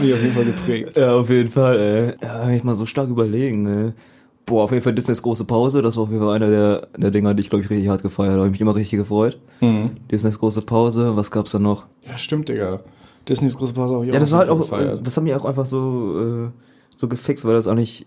mich 0.02 0.14
auf 0.14 0.22
jeden 0.22 0.34
Fall 0.34 0.46
geprägt. 0.46 0.98
ja, 0.98 1.16
auf 1.16 1.30
jeden 1.30 1.50
Fall, 1.50 1.80
ey. 1.80 2.14
Ja, 2.28 2.50
ich 2.50 2.64
mal 2.66 2.76
so 2.76 2.86
stark 2.86 3.08
überlegen, 3.10 3.66
ey. 3.66 3.94
Boah, 4.46 4.66
auf 4.66 4.72
jeden 4.72 4.84
Fall 4.84 4.94
Disneys 4.94 5.22
große 5.22 5.46
Pause, 5.46 5.82
das 5.82 5.96
war 5.96 6.04
auf 6.04 6.10
jeden 6.10 6.22
Fall 6.22 6.36
einer 6.36 6.50
der, 6.50 6.88
der 6.98 7.12
Dinger, 7.12 7.34
die 7.34 7.44
ich 7.44 7.50
glaube 7.50 7.64
ich 7.64 7.70
richtig 7.70 7.88
hart 7.88 8.04
gefeiert 8.04 8.34
habe. 8.36 8.46
Ich 8.48 8.52
mich 8.52 8.60
immer 8.60 8.76
richtig 8.76 9.00
gefreut. 9.00 9.40
Mhm. 9.62 9.92
Disneys 10.12 10.38
große 10.38 10.62
Pause, 10.64 11.16
was 11.16 11.32
gab's 11.32 11.52
da 11.54 11.60
noch? 11.60 11.86
Ja, 12.06 12.18
stimmt, 12.18 12.50
Digga. 12.50 12.82
Disneys 13.30 13.56
große 13.56 13.72
Pause 13.72 14.02
ich 14.06 14.14
Ja, 14.14 14.20
das 14.20 14.34
war 14.34 14.40
halt 14.40 14.50
auch, 14.50 14.58
gefeiert. 14.58 15.08
das 15.08 15.16
hat 15.16 15.24
mich 15.24 15.34
auch 15.34 15.46
einfach 15.46 15.66
so, 15.66 16.48
äh, 16.48 16.50
so 16.98 17.08
gefixt, 17.08 17.46
weil 17.46 17.54
das 17.54 17.68
auch 17.68 17.76
nicht, 17.76 18.06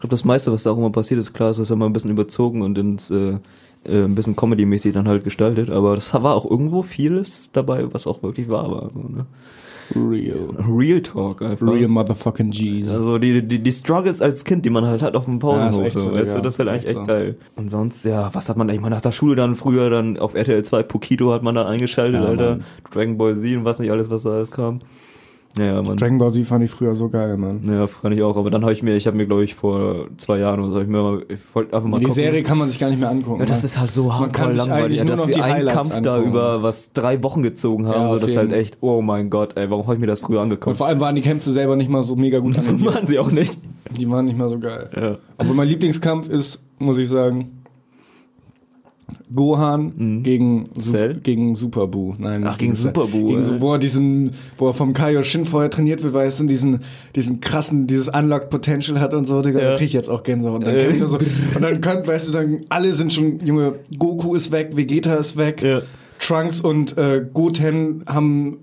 ich 0.00 0.02
glaube, 0.02 0.12
das 0.12 0.24
meiste, 0.24 0.50
was 0.50 0.62
da 0.62 0.70
auch 0.70 0.78
immer 0.78 0.88
passiert 0.88 1.20
ist, 1.20 1.34
klar, 1.34 1.50
ist 1.50 1.60
das 1.60 1.68
immer 1.68 1.84
ein 1.84 1.92
bisschen 1.92 2.10
überzogen 2.10 2.62
und 2.62 2.78
ins, 2.78 3.10
äh, 3.10 3.38
äh, 3.84 4.04
ein 4.04 4.14
bisschen 4.14 4.34
Comedy-mäßig 4.34 4.94
dann 4.94 5.06
halt 5.06 5.24
gestaltet, 5.24 5.68
aber 5.68 5.94
das 5.94 6.14
war 6.14 6.34
auch 6.34 6.50
irgendwo 6.50 6.82
vieles 6.82 7.52
dabei, 7.52 7.92
was 7.92 8.06
auch 8.06 8.22
wirklich 8.22 8.48
wahr 8.48 8.70
war, 8.70 8.90
so, 8.90 9.00
ne? 9.00 9.26
Real. 9.94 10.54
Real 10.68 11.02
Talk 11.02 11.42
einfach. 11.42 11.66
Real 11.66 11.88
motherfucking 11.88 12.50
G's. 12.50 12.88
Also 12.88 13.18
die, 13.18 13.42
die, 13.46 13.58
die 13.58 13.72
Struggles 13.72 14.22
als 14.22 14.44
Kind, 14.44 14.64
die 14.64 14.70
man 14.70 14.86
halt 14.86 15.02
hat 15.02 15.16
auf 15.16 15.24
dem 15.26 15.34
Ja, 15.34 15.38
Pausenhof, 15.40 15.84
echt 15.84 15.98
so, 15.98 16.10
so, 16.10 16.12
weißt 16.14 16.32
ja. 16.32 16.38
du, 16.38 16.42
das 16.44 16.54
ist 16.54 16.58
halt 16.60 16.68
eigentlich 16.70 16.86
echt 16.86 16.90
echt 16.96 17.00
so. 17.00 17.06
geil. 17.06 17.36
Und 17.56 17.68
sonst, 17.68 18.04
ja, 18.04 18.32
was 18.32 18.48
hat 18.48 18.56
man 18.56 18.70
eigentlich 18.70 18.80
mal 18.80 18.88
nach 18.90 19.00
der 19.00 19.12
Schule 19.12 19.34
dann 19.36 19.56
früher 19.56 19.90
dann 19.90 20.16
auf 20.16 20.34
RTL 20.34 20.62
2 20.62 20.84
Pokito 20.84 21.32
hat 21.32 21.42
man 21.42 21.56
dann 21.56 21.66
eingeschaltet, 21.66 22.22
Ja, 22.22 22.28
Alter. 22.28 22.50
Mann. 22.52 22.64
Dragon 22.90 23.18
Ball 23.18 23.36
Z 23.36 23.56
und 23.56 23.64
was 23.64 23.80
nicht 23.80 23.90
alles, 23.90 24.08
was 24.10 24.22
da 24.22 24.30
alles 24.30 24.50
kam. 24.50 24.80
Ja, 25.58 25.82
man. 25.82 25.96
Dragon 25.96 26.18
Ball 26.18 26.30
Z 26.30 26.46
fand 26.46 26.64
ich 26.64 26.70
früher 26.70 26.94
so 26.94 27.08
geil, 27.08 27.36
Mann. 27.36 27.60
Ja, 27.64 27.88
fand 27.88 28.14
ich 28.14 28.22
auch. 28.22 28.36
Aber 28.36 28.50
dann 28.50 28.62
habe 28.62 28.72
ich 28.72 28.84
mir, 28.84 28.94
ich 28.96 29.06
habe 29.08 29.16
mir, 29.16 29.26
glaube 29.26 29.42
ich, 29.42 29.56
vor 29.56 30.06
zwei 30.16 30.38
Jahren 30.38 30.60
oder 30.60 30.72
so, 30.74 30.80
ich 30.80 30.86
mir 30.86 31.02
mal, 31.02 31.24
ich 31.28 31.38
wollte 31.52 31.74
einfach 31.74 31.88
mal 31.88 31.98
Die 31.98 32.04
gucken. 32.04 32.14
Serie 32.14 32.42
kann 32.44 32.56
man 32.56 32.68
sich 32.68 32.78
gar 32.78 32.88
nicht 32.88 33.00
mehr 33.00 33.10
angucken. 33.10 33.40
ja, 33.40 33.46
das 33.46 33.62
ne? 33.62 33.66
ist 33.66 33.80
halt 33.80 33.90
so 33.90 34.04
Man 34.04 34.30
kann 34.30 34.46
hardcore 34.46 34.68
langweilig, 34.68 34.98
nur 34.98 35.06
dass 35.06 35.18
noch 35.20 35.26
die 35.26 35.34
einen 35.40 35.52
Highlights 35.52 35.74
Kampf 35.76 36.00
da 36.02 36.14
angucken. 36.14 36.30
über 36.30 36.62
was 36.62 36.92
drei 36.92 37.20
Wochen 37.24 37.42
gezogen 37.42 37.86
haben. 37.88 38.02
Ja, 38.02 38.08
so, 38.10 38.18
das 38.20 38.30
ist 38.30 38.36
halt 38.36 38.52
echt, 38.52 38.78
oh 38.80 39.02
mein 39.02 39.28
Gott, 39.28 39.56
ey, 39.56 39.68
warum 39.70 39.84
habe 39.86 39.94
ich 39.94 40.00
mir 40.00 40.06
das 40.06 40.20
früher 40.20 40.38
Und 40.38 40.44
angeguckt? 40.44 40.76
vor 40.76 40.86
allem 40.86 41.00
waren 41.00 41.16
die 41.16 41.22
Kämpfe 41.22 41.50
selber 41.50 41.74
nicht 41.74 41.90
mal 41.90 42.04
so 42.04 42.14
mega 42.14 42.38
gut 42.38 42.56
animiert. 42.58 42.82
Machen 42.94 43.06
sie 43.08 43.18
auch 43.18 43.32
nicht. 43.32 43.58
Die 43.98 44.08
waren 44.08 44.26
nicht 44.26 44.38
mal 44.38 44.48
so 44.48 44.60
geil. 44.60 44.88
Ja. 44.94 45.18
Obwohl 45.36 45.56
mein 45.56 45.66
Lieblingskampf 45.68 46.28
ist, 46.28 46.62
muss 46.78 46.96
ich 46.96 47.08
sagen, 47.08 47.59
Gohan 49.34 50.22
gegen, 50.22 50.68
Su 50.76 50.90
Cell? 50.92 51.20
gegen 51.22 51.54
Super 51.54 51.86
Buu. 51.86 52.14
Nein, 52.18 52.44
Ach, 52.46 52.58
gegen 52.58 52.74
Cell. 52.74 52.92
Super 52.94 53.06
Buu, 53.06 53.28
Gegen 53.28 53.42
so, 53.42 53.60
wo 53.60 53.72
er 53.74 53.78
diesen, 53.78 54.32
wo 54.58 54.68
er 54.68 54.74
vom 54.74 54.92
Kaioshin 54.92 55.44
vorher 55.44 55.70
trainiert 55.70 56.02
wird, 56.02 56.14
weißt 56.14 56.40
du, 56.40 56.44
und 56.44 56.48
diesen, 56.48 56.80
diesen 57.14 57.40
krassen, 57.40 57.86
dieses 57.86 58.08
Unlock 58.08 58.50
Potential 58.50 59.00
hat 59.00 59.14
und 59.14 59.24
so, 59.26 59.40
Digga, 59.42 59.60
Ja. 59.60 59.70
da 59.72 59.76
krieg 59.76 59.86
ich 59.88 59.92
jetzt 59.92 60.08
auch 60.10 60.22
Gänsehaut. 60.22 60.56
Und 60.56 60.66
dann 60.66 60.74
Äh. 60.76 60.84
kämpft 60.84 61.00
er 61.00 61.08
so, 61.08 61.18
und 61.18 61.62
dann 61.62 61.80
könnt, 61.80 62.06
weißt 62.06 62.28
du, 62.28 62.32
dann, 62.32 62.60
alle 62.68 62.92
sind 62.94 63.12
schon, 63.12 63.38
Junge, 63.44 63.74
Goku 63.98 64.34
ist 64.34 64.50
weg, 64.52 64.76
Vegeta 64.76 65.14
ist 65.14 65.36
weg, 65.36 65.62
Ja. 65.62 65.82
Trunks 66.18 66.60
und 66.60 66.98
äh, 66.98 67.24
Goten 67.32 68.02
haben 68.06 68.58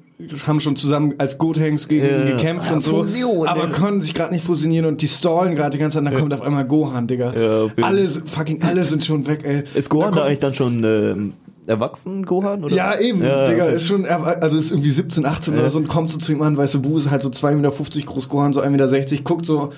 haben 0.47 0.59
schon 0.59 0.76
zusammen 0.76 1.13
als 1.20 1.38
Gotenks 1.38 1.88
gegen 1.88 2.05
ihn 2.05 2.28
Ja. 2.28 2.36
gekämpft 2.38 2.65
Ja, 2.68 2.74
und 2.74 2.84
so, 2.84 3.03
Fusion, 3.03 3.47
aber 3.47 3.68
ne? 3.68 3.74
konnten 3.74 4.01
sich 4.01 4.13
gerade 4.15 4.34
nicht 4.34 4.43
fusionieren 4.43 4.86
und 4.88 5.01
die 5.01 5.07
stallen 5.07 5.53
gerade 5.55 5.72
die 5.72 5.78
ganze 5.78 5.97
Zeit, 5.99 6.07
dann 6.07 6.15
kommt 6.15 6.34
auf 6.34 6.41
einmal 6.41 6.65
Gohan, 6.65 7.05
Digga. 7.07 7.34
Ja, 7.36 7.68
alle, 7.84 8.07
fucking 8.07 8.63
alle 8.63 8.84
sind 8.84 9.05
schon 9.05 9.28
weg, 9.28 9.41
ey. 9.43 9.63
Ist 9.76 9.89
Gohan 9.89 10.11
Da 10.11 10.20
da 10.22 10.26
eigentlich 10.26 10.39
dann 10.39 10.53
schon 10.55 10.84
ähm, 10.84 11.34
erwachsen, 11.68 12.26
Gohan? 12.26 12.63
Oder? 12.63 12.76
Ja, 12.76 12.99
eben, 12.99 13.22
Ja, 13.24 13.47
Digga, 13.47 13.65
okay. 13.65 13.76
ist 13.76 13.88
schon, 13.88 14.05
also 14.05 14.57
ist 14.57 14.72
irgendwie 14.72 14.89
17, 14.89 15.24
18 15.26 15.53
oder 15.53 15.70
so 15.70 15.78
und 15.78 15.88
kommt 15.88 16.09
so 16.09 16.18
zu 16.18 16.32
ihm 16.32 16.41
an, 16.41 16.57
weißt 16.57 16.74
du, 16.74 16.82
Bu 16.82 16.97
ist 16.97 17.11
halt 17.11 17.22
so 17.22 17.30
2,50 17.30 17.55
Meter 17.55 18.05
groß, 18.07 18.30
Gohan 18.30 18.53
so 18.53 18.61
1,60 18.61 18.70
Meter, 18.72 19.24
guckt 19.24 19.45
so, 19.45 19.70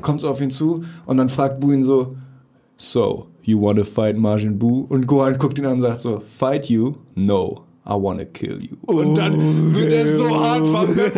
kommt 0.00 0.20
so 0.20 0.28
auf 0.28 0.40
ihn 0.40 0.50
zu 0.50 0.82
und 1.06 1.18
dann 1.18 1.28
fragt 1.28 1.60
Bu 1.60 1.70
ihn 1.70 1.84
so, 1.84 2.16
so, 2.76 3.26
you 3.42 3.60
wanna 3.62 3.84
fight 3.84 4.16
Majin 4.16 4.58
Bu? 4.58 4.86
Und 4.88 5.06
Gohan 5.06 5.38
guckt 5.38 5.56
ihn 5.60 5.66
an 5.66 5.74
und 5.74 5.80
sagt 5.80 6.00
so, 6.00 6.20
fight 6.36 6.68
you? 6.68 6.94
No. 7.14 7.60
I 7.86 7.90
wanna 7.92 8.24
kill 8.24 8.62
you. 8.62 8.76
Und 8.86 9.14
dann 9.16 9.74
wird 9.74 9.92
er 9.92 10.14
so 10.14 10.40
hart 10.40 10.66
vermittelt. 10.66 11.14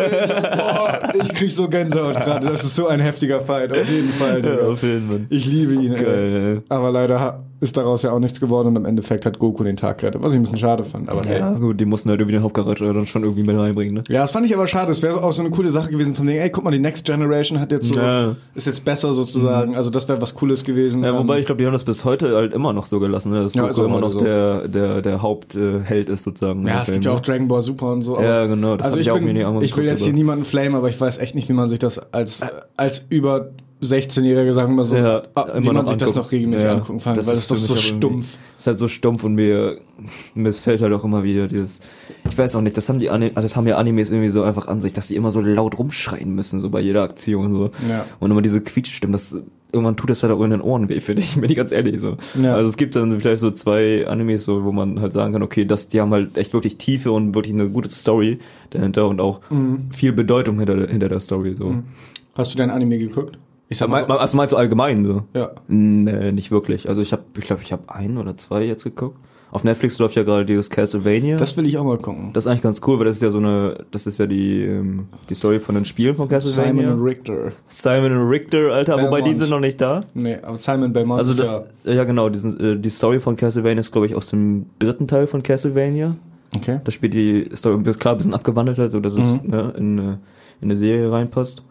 Boah, 0.56 1.12
ich 1.22 1.32
krieg 1.34 1.50
so 1.50 1.68
Gänsehaut 1.68 2.14
gerade. 2.16 2.48
Das 2.48 2.64
ist 2.64 2.74
so 2.74 2.88
ein 2.88 2.98
heftiger 2.98 3.38
Fight, 3.40 3.70
auf 3.70 3.88
jeden 3.88 4.08
Fall. 4.08 4.44
Ja, 4.44 4.66
auf 4.66 4.82
jeden 4.82 5.08
Fall. 5.08 5.26
Ich 5.30 5.46
liebe 5.46 5.74
ihn. 5.74 5.92
ey. 5.92 6.02
Geil, 6.04 6.62
Aber 6.68 6.90
leider 6.90 7.44
ist 7.60 7.76
daraus 7.76 8.02
ja 8.02 8.12
auch 8.12 8.18
nichts 8.18 8.38
geworden 8.40 8.68
und 8.68 8.76
im 8.76 8.84
Endeffekt 8.84 9.24
hat 9.24 9.38
Goku 9.38 9.64
den 9.64 9.76
Tag 9.76 9.98
gerettet, 9.98 10.22
was 10.22 10.32
ich 10.32 10.38
ein 10.38 10.42
bisschen 10.42 10.58
schade 10.58 10.84
fand. 10.84 11.08
Aber 11.08 11.22
hey. 11.24 11.38
Ja, 11.38 11.52
gut, 11.52 11.80
die 11.80 11.86
mussten 11.86 12.10
halt 12.10 12.20
irgendwie 12.20 12.34
den 12.36 12.42
Hauptcharakter 12.42 12.92
dann 12.92 13.06
schon 13.06 13.22
irgendwie 13.22 13.42
mit 13.44 13.56
reinbringen, 13.56 13.94
ne? 13.94 14.04
Ja, 14.08 14.22
das 14.22 14.32
fand 14.32 14.44
ich 14.46 14.54
aber 14.54 14.66
schade. 14.66 14.92
Es 14.92 15.02
wäre 15.02 15.22
auch 15.24 15.32
so 15.32 15.40
eine 15.42 15.50
coole 15.50 15.70
Sache 15.70 15.90
gewesen 15.90 16.14
von 16.14 16.26
denen, 16.26 16.38
ey, 16.40 16.50
guck 16.50 16.64
mal, 16.64 16.70
die 16.70 16.78
Next 16.78 17.06
Generation 17.06 17.58
hat 17.58 17.72
jetzt 17.72 17.94
so, 17.94 17.98
Ja. 18.00 18.36
ist 18.54 18.66
jetzt 18.66 18.84
besser 18.84 19.12
sozusagen. 19.12 19.74
Also 19.76 19.90
das 19.90 20.08
wäre 20.08 20.20
was 20.20 20.34
Cooles 20.34 20.64
gewesen. 20.64 21.02
Ja, 21.02 21.16
wobei 21.18 21.34
Ähm, 21.36 21.40
ich 21.40 21.46
glaube, 21.46 21.58
die 21.60 21.66
haben 21.66 21.72
das 21.72 21.84
bis 21.84 22.04
heute 22.04 22.34
halt 22.36 22.52
immer 22.52 22.72
noch 22.72 22.86
so 22.86 23.00
gelassen, 23.00 23.32
ne? 23.32 23.42
Dass 23.44 23.54
Ja, 23.54 23.62
Goku 23.62 23.70
ist 23.72 23.78
auch 23.78 23.84
immer 23.84 24.00
noch 24.00 24.10
so. 24.10 24.18
der, 24.18 24.68
der, 24.68 25.02
der 25.02 25.22
Hauptheld 25.22 26.08
ist 26.08 26.24
sozusagen. 26.24 26.66
ja, 26.66 26.82
es 26.82 26.88
Film, 26.88 26.96
gibt 26.96 27.04
ja 27.06 27.12
ne? 27.12 27.16
auch 27.18 27.22
Dragon 27.22 27.48
Ball 27.48 27.62
Super 27.62 27.92
und 27.92 28.02
so. 28.02 28.20
Ja, 28.20 28.46
genau, 28.46 28.76
das 28.76 28.86
also 28.86 28.96
hab 28.96 29.00
ich, 29.00 29.06
ich 29.06 29.10
auch 29.10 29.16
bin, 29.16 29.24
mir 29.24 29.32
nicht 29.32 29.46
einmal 29.46 29.62
ich 29.62 29.76
will 29.76 29.84
jetzt 29.86 30.00
hier 30.02 30.08
aber- 30.08 30.16
niemanden 30.18 30.44
flamen, 30.44 30.74
aber 30.74 30.88
ich 30.88 31.00
weiß 31.00 31.18
echt 31.18 31.34
nicht, 31.34 31.48
wie 31.48 31.54
man 31.54 31.68
sich 31.68 31.78
das 31.78 32.12
als, 32.12 32.42
als 32.76 33.06
über 33.08 33.48
16-Jähriger, 33.82 34.54
sagen 34.54 34.74
wir 34.74 34.84
so, 34.84 34.96
Ja, 34.96 35.22
ah, 35.34 35.48
wie 35.54 35.58
immer 35.58 35.74
man 35.74 35.86
sich 35.86 35.96
das 35.98 36.08
angucken. 36.08 36.18
noch 36.24 36.32
regelmäßig 36.32 36.64
Ja, 36.64 36.74
angucken 36.76 36.98
kann, 37.00 37.16
das 37.16 37.26
weil 37.26 37.34
ist 37.34 37.40
es 37.40 37.46
doch 37.48 37.56
so 37.56 37.76
stumpf. 37.76 38.38
Ist 38.58 38.66
halt 38.66 38.78
so 38.78 38.88
stumpf 38.88 39.22
und 39.24 39.34
mir, 39.34 39.78
mir 40.34 40.52
fällt 40.54 40.80
halt 40.80 40.92
auch 40.94 41.04
immer 41.04 41.24
wieder 41.24 41.46
dieses, 41.46 41.80
ich 42.30 42.36
weiß 42.38 42.56
auch 42.56 42.62
nicht, 42.62 42.76
das 42.76 42.88
haben 42.88 43.00
die 43.00 43.10
Ani- 43.10 43.32
das 43.34 43.54
haben 43.54 43.66
ja 43.66 43.76
Animes 43.76 44.10
irgendwie 44.10 44.30
so 44.30 44.42
einfach 44.42 44.66
an 44.66 44.80
sich, 44.80 44.92
dass 44.94 45.08
sie 45.08 45.16
immer 45.16 45.30
so 45.30 45.40
laut 45.42 45.78
rumschreien 45.78 46.34
müssen, 46.34 46.58
so 46.60 46.70
bei 46.70 46.80
jeder 46.80 47.02
Aktion, 47.02 47.52
so. 47.52 47.70
Ja. 47.88 48.06
Und 48.18 48.30
immer 48.30 48.40
diese 48.40 48.62
Quietschstimmen, 48.62 49.12
das, 49.12 49.36
irgendwann 49.72 49.96
tut 49.96 50.08
das 50.08 50.22
halt 50.22 50.32
auch 50.32 50.42
in 50.42 50.50
den 50.52 50.62
Ohren 50.62 50.88
weh, 50.88 51.00
finde 51.00 51.20
ich, 51.20 51.34
bin 51.40 51.50
ich 51.50 51.56
ganz 51.56 51.70
ehrlich, 51.70 52.00
so. 52.00 52.16
Ja. 52.40 52.54
Also 52.54 52.70
es 52.70 52.78
gibt 52.78 52.96
dann 52.96 53.20
vielleicht 53.20 53.40
so 53.40 53.50
zwei 53.50 54.06
Animes, 54.06 54.46
so, 54.46 54.64
wo 54.64 54.72
man 54.72 55.00
halt 55.02 55.12
sagen 55.12 55.34
kann, 55.34 55.42
okay, 55.42 55.66
das, 55.66 55.90
die 55.90 56.00
haben 56.00 56.12
halt 56.12 56.38
echt 56.38 56.54
wirklich 56.54 56.78
Tiefe 56.78 57.12
und 57.12 57.34
wirklich 57.34 57.52
eine 57.52 57.68
gute 57.68 57.90
Story 57.90 58.38
dahinter 58.70 59.06
und 59.08 59.20
auch 59.20 59.42
Mhm. 59.50 59.90
viel 59.92 60.12
Bedeutung 60.14 60.58
hinter, 60.60 60.86
hinter 60.88 61.10
der 61.10 61.20
Story, 61.20 61.52
so. 61.52 61.74
Hast 62.34 62.54
du 62.54 62.58
dein 62.58 62.70
Anime 62.70 62.96
geguckt? 62.98 63.38
Ich 63.68 63.78
sag 63.78 63.88
mal, 63.88 64.04
also 64.04 64.36
meinst 64.36 64.52
du 64.52 64.56
allgemein, 64.56 65.04
so? 65.04 65.24
ja. 65.34 65.50
Nee, 65.68 66.32
nicht 66.32 66.50
wirklich. 66.50 66.88
Also 66.88 67.00
ich 67.02 67.12
habe, 67.12 67.22
ich 67.36 67.44
glaube, 67.44 67.62
ich 67.62 67.72
habe 67.72 67.82
ein 67.88 68.16
oder 68.16 68.36
zwei 68.36 68.62
jetzt 68.64 68.84
geguckt. 68.84 69.18
Auf 69.52 69.64
Netflix 69.64 69.98
läuft 69.98 70.16
ja 70.16 70.22
gerade 70.24 70.44
dieses 70.44 70.68
Castlevania. 70.70 71.36
Das 71.36 71.56
will 71.56 71.66
ich 71.66 71.78
auch 71.78 71.84
mal 71.84 71.96
gucken. 71.98 72.30
das 72.32 72.44
ist 72.44 72.48
eigentlich 72.48 72.62
ganz 72.62 72.80
cool, 72.86 72.98
weil 72.98 73.06
das 73.06 73.16
ist 73.16 73.22
ja 73.22 73.30
so 73.30 73.38
eine, 73.38 73.84
das 73.92 74.06
ist 74.06 74.18
ja 74.18 74.26
die, 74.26 74.64
ähm, 74.64 75.06
die 75.30 75.34
Story 75.34 75.60
von 75.60 75.76
den 75.76 75.84
Spielen 75.84 76.14
von 76.16 76.28
Simon 76.28 76.40
Castlevania. 76.42 76.92
und 76.92 77.02
Richter. 77.02 77.52
Simon 77.68 78.28
Richter, 78.28 78.72
Alter, 78.72 78.94
wobei 79.00 79.18
die 79.18 79.30
Belmont. 79.30 79.38
sind 79.38 79.50
noch 79.50 79.60
nicht 79.60 79.80
da. 79.80 80.02
Nee, 80.14 80.36
aber 80.42 80.56
Simon 80.56 80.92
Belmont 80.92 81.20
Also 81.20 81.32
das, 81.32 81.60
ja... 81.84 81.92
ja 81.94 82.04
genau, 82.04 82.28
diesen, 82.28 82.58
äh, 82.60 82.76
die 82.78 82.90
Story 82.90 83.20
von 83.20 83.36
Castlevania 83.36 83.80
ist, 83.80 83.92
glaube 83.92 84.06
ich, 84.08 84.14
aus 84.14 84.28
dem 84.30 84.66
dritten 84.80 85.06
Teil 85.08 85.26
von 85.26 85.42
Castlevania. 85.42 86.16
Okay. 86.54 86.80
Da 86.84 86.92
spielt 86.92 87.14
die 87.14 87.48
Story 87.54 87.80
ist 87.88 88.00
klar 88.00 88.14
ein 88.14 88.18
bisschen 88.18 88.34
abgewandelt 88.34 88.78
halt, 88.78 88.92
so 88.92 89.00
dass 89.00 89.16
es 89.16 89.34
Mhm. 89.34 89.40
ne, 89.50 89.72
in, 89.78 89.98
äh, 89.98 90.02
in 90.02 90.18
eine 90.62 90.76
Serie 90.76 91.10
reinpasst. 91.10 91.62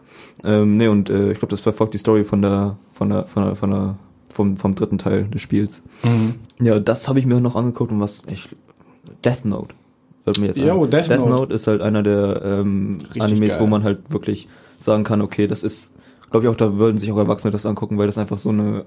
Ähm, 0.44 0.76
nee, 0.76 0.88
und 0.88 1.10
äh, 1.10 1.32
ich 1.32 1.38
glaube, 1.38 1.50
das 1.50 1.60
verfolgt 1.60 1.94
die 1.94 1.98
Story 1.98 2.24
von 2.24 2.42
der, 2.42 2.76
von 2.92 3.08
der, 3.08 3.26
von 3.26 3.44
der, 3.44 3.56
von 3.56 3.70
der, 3.70 3.98
vom, 4.28 4.56
vom 4.56 4.74
dritten 4.74 4.98
Teil 4.98 5.24
des 5.24 5.40
Spiels. 5.42 5.82
Mhm. 6.02 6.34
Ja, 6.64 6.78
das 6.78 7.08
habe 7.08 7.18
ich 7.18 7.26
mir 7.26 7.40
noch 7.40 7.56
angeguckt 7.56 7.92
und 7.92 8.00
was 8.00 8.22
ich 8.30 8.48
Death 9.24 9.44
Note. 9.44 9.74
Fällt 10.24 10.38
mir 10.38 10.46
jetzt 10.46 10.58
Jo, 10.58 10.84
ein. 10.84 10.90
Death 10.90 11.08
Note. 11.08 11.54
ist 11.54 11.66
halt 11.66 11.80
einer 11.80 12.02
der 12.02 12.42
ähm, 12.44 12.98
Animes, 13.18 13.54
geil. 13.54 13.62
wo 13.62 13.66
man 13.66 13.84
halt 13.84 14.10
wirklich 14.10 14.48
sagen 14.78 15.04
kann, 15.04 15.22
okay, 15.22 15.46
das 15.46 15.62
ist, 15.62 15.96
glaube 16.30 16.46
ich 16.46 16.50
auch, 16.50 16.56
da 16.56 16.76
würden 16.76 16.98
sich 16.98 17.10
auch 17.12 17.16
Erwachsene 17.16 17.50
das 17.50 17.64
angucken, 17.64 17.96
weil 17.98 18.06
das 18.06 18.18
einfach 18.18 18.38
so 18.38 18.50
eine 18.50 18.84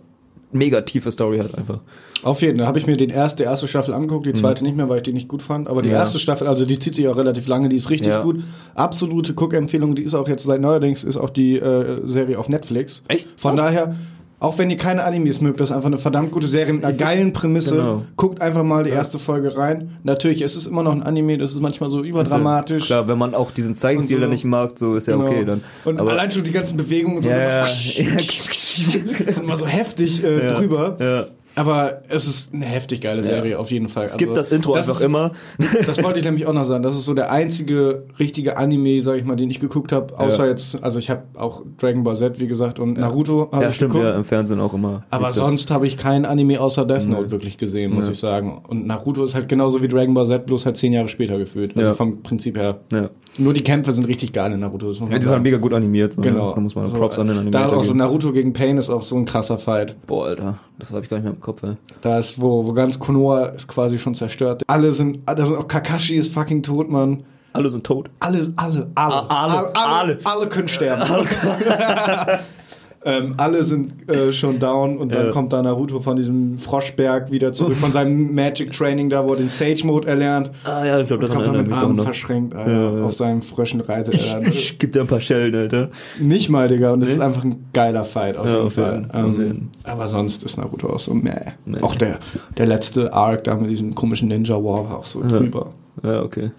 mega 0.51 0.81
tiefe 0.81 1.11
Story 1.11 1.37
hat 1.39 1.55
einfach. 1.55 1.79
Auf 2.23 2.41
jeden 2.41 2.57
Fall 2.57 2.67
habe 2.67 2.79
ich 2.79 2.87
mir 2.87 2.97
den 2.97 3.09
erst, 3.09 3.39
die 3.39 3.43
erste 3.43 3.67
Staffel 3.67 3.93
angeguckt, 3.93 4.25
die 4.25 4.33
zweite 4.33 4.63
nicht 4.63 4.75
mehr, 4.75 4.89
weil 4.89 4.97
ich 4.97 5.03
die 5.03 5.13
nicht 5.13 5.27
gut 5.27 5.41
fand. 5.41 5.67
Aber 5.67 5.81
die 5.81 5.89
Mhm. 5.89 5.93
Ja. 5.95 5.99
erste 6.01 6.19
Staffel, 6.19 6.47
also 6.47 6.65
die 6.65 6.79
zieht 6.79 6.95
sich 6.95 7.07
auch 7.07 7.15
relativ 7.17 7.47
lange, 7.47 7.69
die 7.69 7.75
ist 7.75 7.89
richtig 7.89 8.09
Ja. 8.09 8.21
gut. 8.21 8.43
Absolute 8.75 9.33
Guck-Empfehlung, 9.33 9.95
die 9.95 10.03
ist 10.03 10.15
auch 10.15 10.27
jetzt 10.27 10.43
seit 10.43 10.61
neuerdings 10.61 11.03
ist 11.03 11.17
auch 11.17 11.29
die 11.29 11.55
äh, 11.57 12.01
Serie 12.07 12.39
auf 12.39 12.49
Netflix. 12.49 13.03
Echt? 13.07 13.27
Von 13.37 13.53
Oh. 13.53 13.57
daher, 13.57 13.95
auch 14.41 14.57
wenn 14.57 14.69
ihr 14.69 14.77
keine 14.77 15.03
Animes 15.03 15.41
mögt, 15.41 15.59
das 15.59 15.69
ist 15.69 15.75
einfach 15.75 15.87
eine 15.87 15.97
verdammt 15.97 16.31
gute 16.31 16.47
Serie 16.47 16.73
mit 16.73 16.85
einer 16.85 16.95
geilen 16.95 17.33
Prämisse. 17.33 17.75
Genau. 17.75 18.05
Guckt 18.15 18.41
einfach 18.41 18.63
mal 18.63 18.83
die 18.83 18.89
erste 18.89 19.19
Folge 19.19 19.57
rein. 19.57 19.97
Natürlich, 20.03 20.41
es 20.41 20.55
ist 20.55 20.65
immer 20.65 20.81
noch 20.83 20.93
ein 20.93 21.03
Anime, 21.03 21.37
das 21.37 21.51
ist 21.51 21.59
manchmal 21.59 21.89
so 21.89 22.03
überdramatisch. 22.03 22.85
Klar, 22.85 23.07
wenn 23.07 23.17
man 23.17 23.35
auch 23.35 23.51
diesen 23.51 23.75
Zeichenstil 23.75 24.17
so. 24.17 24.21
dann 24.21 24.29
nicht 24.29 24.45
mag, 24.45 24.79
so 24.79 24.95
ist 24.95 25.07
ja 25.07 25.15
Genau. 25.17 25.27
okay 25.29 25.43
dann. 25.45 25.61
Und 25.85 25.99
Aber- 25.99 26.11
allein 26.11 26.31
schon 26.31 26.43
die 26.43 26.51
ganzen 26.51 26.77
Bewegungen 26.77 27.17
und 27.17 27.23
so 27.23 27.29
Ja, 27.29 27.63
sind 27.67 27.97
ja. 27.97 28.11
immer 28.11 28.19
so, 28.21 29.33
sind 29.33 29.43
immer 29.43 29.55
so 29.57 29.65
heftig 29.67 30.23
äh, 30.23 30.45
Ja, 30.47 30.53
drüber. 30.53 30.95
ja. 30.99 31.25
Aber 31.55 32.03
es 32.07 32.27
ist 32.27 32.53
eine 32.53 32.65
heftig 32.65 33.01
geile 33.01 33.23
Serie, 33.23 33.59
auf 33.59 33.71
jeden 33.71 33.89
Fall. 33.89 34.05
Es 34.05 34.17
gibt 34.17 34.29
Also, 34.29 34.39
das 34.41 34.49
Intro 34.51 34.73
einfach 34.73 34.95
ist, 34.95 35.01
immer. 35.01 35.31
Das 35.87 36.01
wollte 36.03 36.19
ich 36.19 36.25
nämlich 36.25 36.45
auch 36.45 36.53
noch 36.53 36.63
sagen. 36.63 36.83
Das 36.83 36.95
ist 36.95 37.05
so 37.05 37.13
der 37.13 37.31
einzige 37.31 38.03
richtige 38.19 38.55
Anime, 38.57 39.01
sag 39.01 39.17
ich 39.17 39.25
mal, 39.25 39.35
den 39.35 39.49
ich 39.49 39.59
geguckt 39.59 39.91
habe. 39.91 40.17
Außer 40.17 40.43
Ja. 40.45 40.49
jetzt, 40.51 40.81
also 40.83 40.99
ich 40.99 41.09
habe 41.09 41.23
auch 41.35 41.63
Dragon 41.77 42.03
Ball 42.03 42.15
Z, 42.15 42.39
wie 42.39 42.47
gesagt, 42.47 42.79
und 42.79 42.97
Naruto 42.97 43.49
habe 43.51 43.63
Ja, 43.63 43.69
ich 43.71 43.75
stimmt, 43.75 43.93
geguckt. 43.93 44.09
ja, 44.09 44.15
im 44.15 44.23
Fernsehen 44.25 44.59
auch 44.61 44.73
immer. 44.73 45.03
Aber 45.09 45.27
das. 45.27 45.35
sonst 45.35 45.69
habe 45.71 45.87
ich 45.87 45.97
kein 45.97 46.25
Anime 46.25 46.61
außer 46.61 46.85
Death 46.85 47.07
Note 47.07 47.23
Nee. 47.25 47.31
wirklich 47.31 47.57
gesehen, 47.57 47.93
muss 47.93 48.05
Ja. 48.05 48.11
ich 48.11 48.19
sagen. 48.19 48.61
Und 48.67 48.85
Naruto 48.87 49.23
ist 49.23 49.35
halt 49.35 49.49
genauso 49.49 49.81
wie 49.83 49.87
Dragon 49.87 50.13
Ball 50.13 50.25
Z, 50.25 50.45
bloß 50.45 50.65
halt 50.65 50.77
zehn 50.77 50.93
Jahre 50.93 51.07
später 51.09 51.37
gefühlt. 51.37 51.75
Also 51.75 51.89
Ja. 51.89 51.93
vom 51.95 52.21
Prinzip 52.23 52.57
her. 52.57 52.79
Ja. 52.93 53.09
Nur 53.37 53.53
die 53.53 53.63
Kämpfe 53.63 53.91
sind 53.93 54.05
richtig 54.07 54.33
geil 54.33 54.51
in 54.51 54.59
Naruto. 54.59 54.91
Ja, 54.91 55.17
die 55.17 55.25
sind 55.25 55.43
mega 55.43 55.57
gut 55.57 55.73
animiert. 55.73 56.13
So, 56.13 56.21
Genau. 56.21 56.49
Ne? 56.49 56.55
Da 56.55 56.61
muss 56.61 56.75
man 56.75 56.87
So, 56.87 56.97
Props 56.97 57.19
an 57.19 57.27
den 57.27 57.35
Da 57.35 57.41
Animator 57.41 57.77
auch 57.77 57.83
so 57.83 57.89
geben. 57.89 57.99
Naruto 57.99 58.31
gegen 58.33 58.51
Pain 58.53 58.77
ist 58.77 58.89
auch 58.89 59.01
so 59.01 59.15
ein 59.15 59.25
krasser 59.25 59.57
Fight. 59.57 59.95
Boah, 60.07 60.25
Alter, 60.27 60.57
das 60.77 60.91
habe 60.91 61.01
ich 61.03 61.09
gar 61.09 61.17
nicht 61.17 61.23
mehr 61.23 61.33
im 61.33 61.39
Kopf, 61.39 61.63
ey. 61.63 61.75
Da 62.01 62.17
ist, 62.19 62.41
wo, 62.41 62.65
wo 62.65 62.73
ganz 62.73 62.99
Konoha 62.99 63.45
ist 63.47 63.67
quasi 63.67 63.97
schon 63.99 64.13
zerstört. 64.15 64.63
Alle 64.67 64.91
sind, 64.91 65.19
da 65.25 65.45
sind 65.45 65.55
auch 65.57 65.67
Kakashi 65.67 66.15
ist 66.15 66.33
fucking 66.33 66.63
tot, 66.63 66.89
Mann. 66.89 67.23
Alle 67.53 67.69
sind 67.69 67.83
tot. 67.85 68.09
Alle, 68.19 68.51
alle, 68.57 68.89
alle, 68.95 69.13
A- 69.15 69.27
alle, 69.29 69.75
alle, 69.75 69.75
alle. 69.75 70.19
alle 70.25 70.47
können 70.49 70.67
sterben. 70.67 71.03
ähm, 73.05 73.35
alle 73.37 73.63
sind 73.63 74.09
äh, 74.09 74.33
schon 74.33 74.59
down 74.59 74.97
und 74.97 75.13
dann 75.15 75.27
Ja. 75.27 75.31
kommt 75.31 75.53
da 75.53 75.61
Naruto 75.61 75.99
von 76.01 76.15
diesem 76.15 76.57
Froschberg 76.57 77.31
wieder 77.31 77.53
zurück, 77.53 77.73
von 77.75 77.91
seinem 77.91 78.33
Magic 78.35 78.73
Training 78.73 79.09
da, 79.09 79.25
wo 79.25 79.31
er 79.33 79.37
den 79.37 79.47
Sage 79.49 79.81
Mode 79.85 80.07
erlernt. 80.07 80.51
Ah 80.65 80.85
ja, 80.85 80.99
ich 80.99 81.07
glaube, 81.07 81.27
Kommt 81.27 81.47
dann 81.47 81.57
mit 81.63 81.71
Armen 81.71 81.99
verschränkt, 81.99 82.53
Alter, 82.55 82.71
Ja, 82.71 82.97
ja. 82.97 83.03
auf 83.05 83.13
seinem 83.13 83.41
fröschen 83.41 83.79
reitet 83.81 84.15
er 84.15 84.41
dann. 84.41 84.51
Ich 84.51 84.77
geb 84.79 84.91
dir 84.91 85.01
ein 85.01 85.07
paar 85.07 85.21
Schellen, 85.21 85.55
Alter. 85.55 85.89
Nicht 86.19 86.49
mal, 86.49 86.67
Digga, 86.67 86.91
und 86.91 87.01
es 87.01 87.11
ist 87.11 87.21
einfach 87.21 87.43
ein 87.45 87.65
geiler 87.73 88.03
Fight 88.03 88.37
auf 88.37 88.45
jeden 88.45 88.57
auf 88.65 88.73
Fall. 88.73 89.07
jeden- 89.13 89.25
Ähm, 89.25 89.31
jeden. 89.41 89.69
aber 89.83 90.07
sonst 90.07 90.43
ist 90.43 90.57
Naruto 90.57 90.89
auch 90.89 90.99
so 90.99 91.13
meh. 91.13 91.31
Nee. 91.65 91.79
Auch 91.81 91.95
der, 91.95 92.19
der 92.57 92.67
letzte 92.67 93.13
Arc 93.13 93.45
da 93.45 93.55
mit 93.55 93.69
diesem 93.69 93.95
komischen 93.95 94.27
Ninja 94.27 94.55
War 94.55 94.89
war 94.89 94.97
auch 94.99 95.05
so 95.05 95.21
drüber. 95.25 95.71
Ja, 96.03 96.21
okay. 96.23 96.51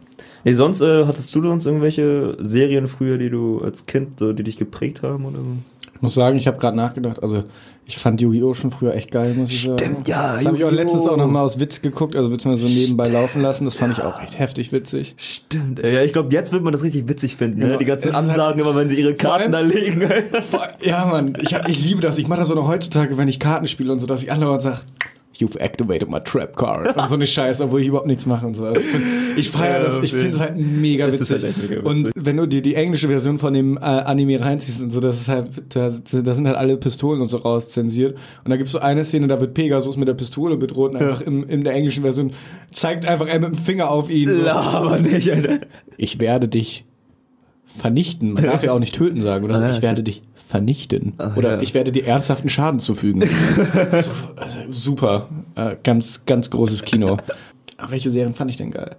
Nee, 0.45 0.55
sonst, 0.55 0.81
äh, 0.81 1.05
hattest 1.05 1.35
du 1.35 1.43
sonst 1.43 1.67
irgendwelche 1.67 2.37
Serien 2.41 2.89
früher, 2.89 3.19
die 3.19 3.29
du 3.29 3.61
als 3.63 3.85
Kind, 3.85 4.19
so, 4.19 4.33
die 4.33 4.43
dich 4.43 4.57
geprägt 4.57 5.03
haben 5.03 5.27
oder 5.27 5.37
so? 5.39 5.45
Ich 6.01 6.03
muss 6.03 6.15
sagen, 6.15 6.39
ich 6.39 6.47
habe 6.47 6.57
gerade 6.57 6.75
nachgedacht, 6.79 7.23
also 7.23 7.45
ich 7.85 7.99
fand 7.99 8.23
Yu-Gi-Oh! 8.23 8.55
schon 8.55 8.71
früher 8.71 8.95
echt 8.95 9.11
geil, 9.11 9.35
muss 9.37 9.51
ich 9.51 9.61
sagen. 9.65 9.77
Stimmt, 9.79 10.09
ja, 10.09 10.35
Das 10.37 10.47
habe 10.47 10.57
ich 10.57 10.65
auch 10.65 10.71
letztens 10.71 11.07
auch 11.07 11.19
noch 11.19 11.27
mal 11.29 11.43
aus 11.43 11.61
Witz 11.61 11.83
geguckt, 11.83 12.17
also 12.17 12.31
beziehungsweise 12.31 12.73
so 12.73 12.75
nebenbei 12.81 13.05
laufen 13.09 13.43
lassen. 13.43 13.67
Das 13.67 13.75
fand 13.75 13.93
ich 13.99 14.03
auch 14.03 14.19
echt 14.23 14.39
heftig 14.39 14.73
witzig. 14.73 15.15
Stimmt. 15.19 15.81
ey. 15.81 15.95
Ja, 15.97 16.03
ich 16.03 16.15
glaube, 16.15 16.33
jetzt 16.33 16.55
wird 16.55 16.63
man 16.63 16.73
das 16.73 16.83
richtig 16.83 17.07
witzig 17.07 17.37
finden, 17.37 17.61
Genau. 17.61 17.73
ne? 17.73 17.79
Die 17.79 17.85
ganzen 17.85 18.15
halt- 18.15 18.31
Ansagen 18.31 18.61
immer, 18.63 18.75
wenn 18.75 18.89
sie 18.89 18.99
ihre 18.99 19.15
Karten 19.15 19.53
da 19.53 19.59
allem- 19.59 19.69
legen. 19.73 20.01
Vor- 20.51 20.69
Ja, 20.83 21.05
Mann, 21.05 21.35
ich, 21.39 21.55
ich 21.69 21.85
liebe 21.85 22.01
das. 22.01 22.17
Ich 22.17 22.27
mache 22.29 22.41
das 22.41 22.51
auch 22.51 22.55
noch 22.55 22.67
heutzutage, 22.69 23.19
wenn 23.19 23.29
ich 23.29 23.39
Karten 23.39 23.67
spiele 23.67 23.93
und 23.93 23.99
so, 23.99 24.07
dass 24.07 24.23
ich 24.23 24.33
andauernd 24.33 24.63
sage, 24.63 24.79
You've 25.41 25.59
activated 25.59 26.11
my 26.11 26.21
trap 26.21 26.55
card. 26.55 26.95
Und 26.97 27.09
so 27.09 27.15
eine 27.15 27.27
Scheiße, 27.27 27.65
obwohl 27.65 27.81
ich 27.81 27.89
überhaupt 27.89 28.07
nichts 28.07 28.27
mache 28.27 28.47
und 28.47 28.55
so. 28.55 28.67
Also 28.67 28.79
ich 28.81 28.87
find- 28.87 29.05
ich 29.39 29.51
feiere 29.51 29.83
das, 29.85 30.03
ich 30.03 30.13
finde 30.13 30.29
es 30.31 30.41
halt 30.41 30.57
mega 30.59 31.07
witzig. 31.07 31.21
ist 31.23 31.31
halt 31.33 31.45
echt 31.45 31.59
mega 31.71 31.81
Und 31.83 31.99
witzig. 32.01 32.13
wenn 32.17 32.37
du 32.37 32.47
dir 32.47 32.61
die 32.61 32.75
englische 32.75 33.09
Version 33.09 33.39
von 33.39 33.55
dem 33.55 33.77
äh, 33.79 33.81
Anime 33.81 34.39
reinziehst 34.41 34.83
und 34.83 34.91
so, 34.91 35.01
das 35.01 35.19
ist 35.21 35.29
halt, 35.29 35.49
da, 35.75 35.89
da 35.89 36.35
sind 36.35 36.47
halt 36.47 36.57
alle 36.59 36.77
Pistolen 36.77 37.21
und 37.23 37.29
so 37.29 37.39
rauszensiert. 37.39 38.17
Und 38.45 38.51
da 38.51 38.57
gibt's 38.57 38.73
so 38.73 38.81
eine 38.81 39.03
Szene, 39.05 39.29
da 39.29 39.41
wird 39.41 39.55
Pegasus 39.55 39.97
mit 39.97 40.09
der 40.09 40.15
Pistole 40.15 40.57
bedroht 40.59 40.91
und 40.91 40.99
einfach 40.99 41.23
im, 41.23 41.49
in 41.49 41.65
der 41.65 41.73
englischen 41.73 42.03
Version 42.03 42.33
zeigt 42.71 43.07
einfach 43.09 43.27
er 43.27 43.41
mit 43.41 43.49
dem 43.51 43.59
Finger 43.59 43.91
auf 43.91 44.11
ihn. 44.11 44.29
So, 44.29 44.47
aber 44.49 44.99
nicht, 44.99 45.31
Alter. 45.33 45.61
ich 45.97 46.21
werde 46.21 46.49
dich 46.49 46.85
vernichten. 47.79 48.33
Man 48.35 48.45
darf 48.45 48.63
ja 48.65 48.73
auch 48.73 48.79
nicht 48.79 48.95
töten 48.95 49.21
sagen. 49.21 49.45
Oder 49.45 49.57
so, 49.57 49.63
ja, 49.63 49.71
ich 49.75 49.83
werde 49.83 50.03
dich 50.03 50.23
vernichten. 50.51 51.15
Ach, 51.19 51.37
oder 51.37 51.57
ja. 51.57 51.63
ich 51.63 51.75
werde 51.75 51.93
dir 51.93 52.07
ernsthaften 52.07 52.49
Schaden 52.49 52.81
zufügen. 52.81 53.23
also, 53.91 54.11
super. 54.69 55.29
Äh, 55.55 55.77
ganz, 55.83 56.27
ganz 56.27 56.51
großes 56.51 56.83
Kino. 56.83 57.19
Aber 57.79 57.93
welche 57.93 58.11
Serien 58.11 58.35
fand 58.35 58.51
ich 58.51 58.57
denn 58.57 58.73
geil? 58.73 58.97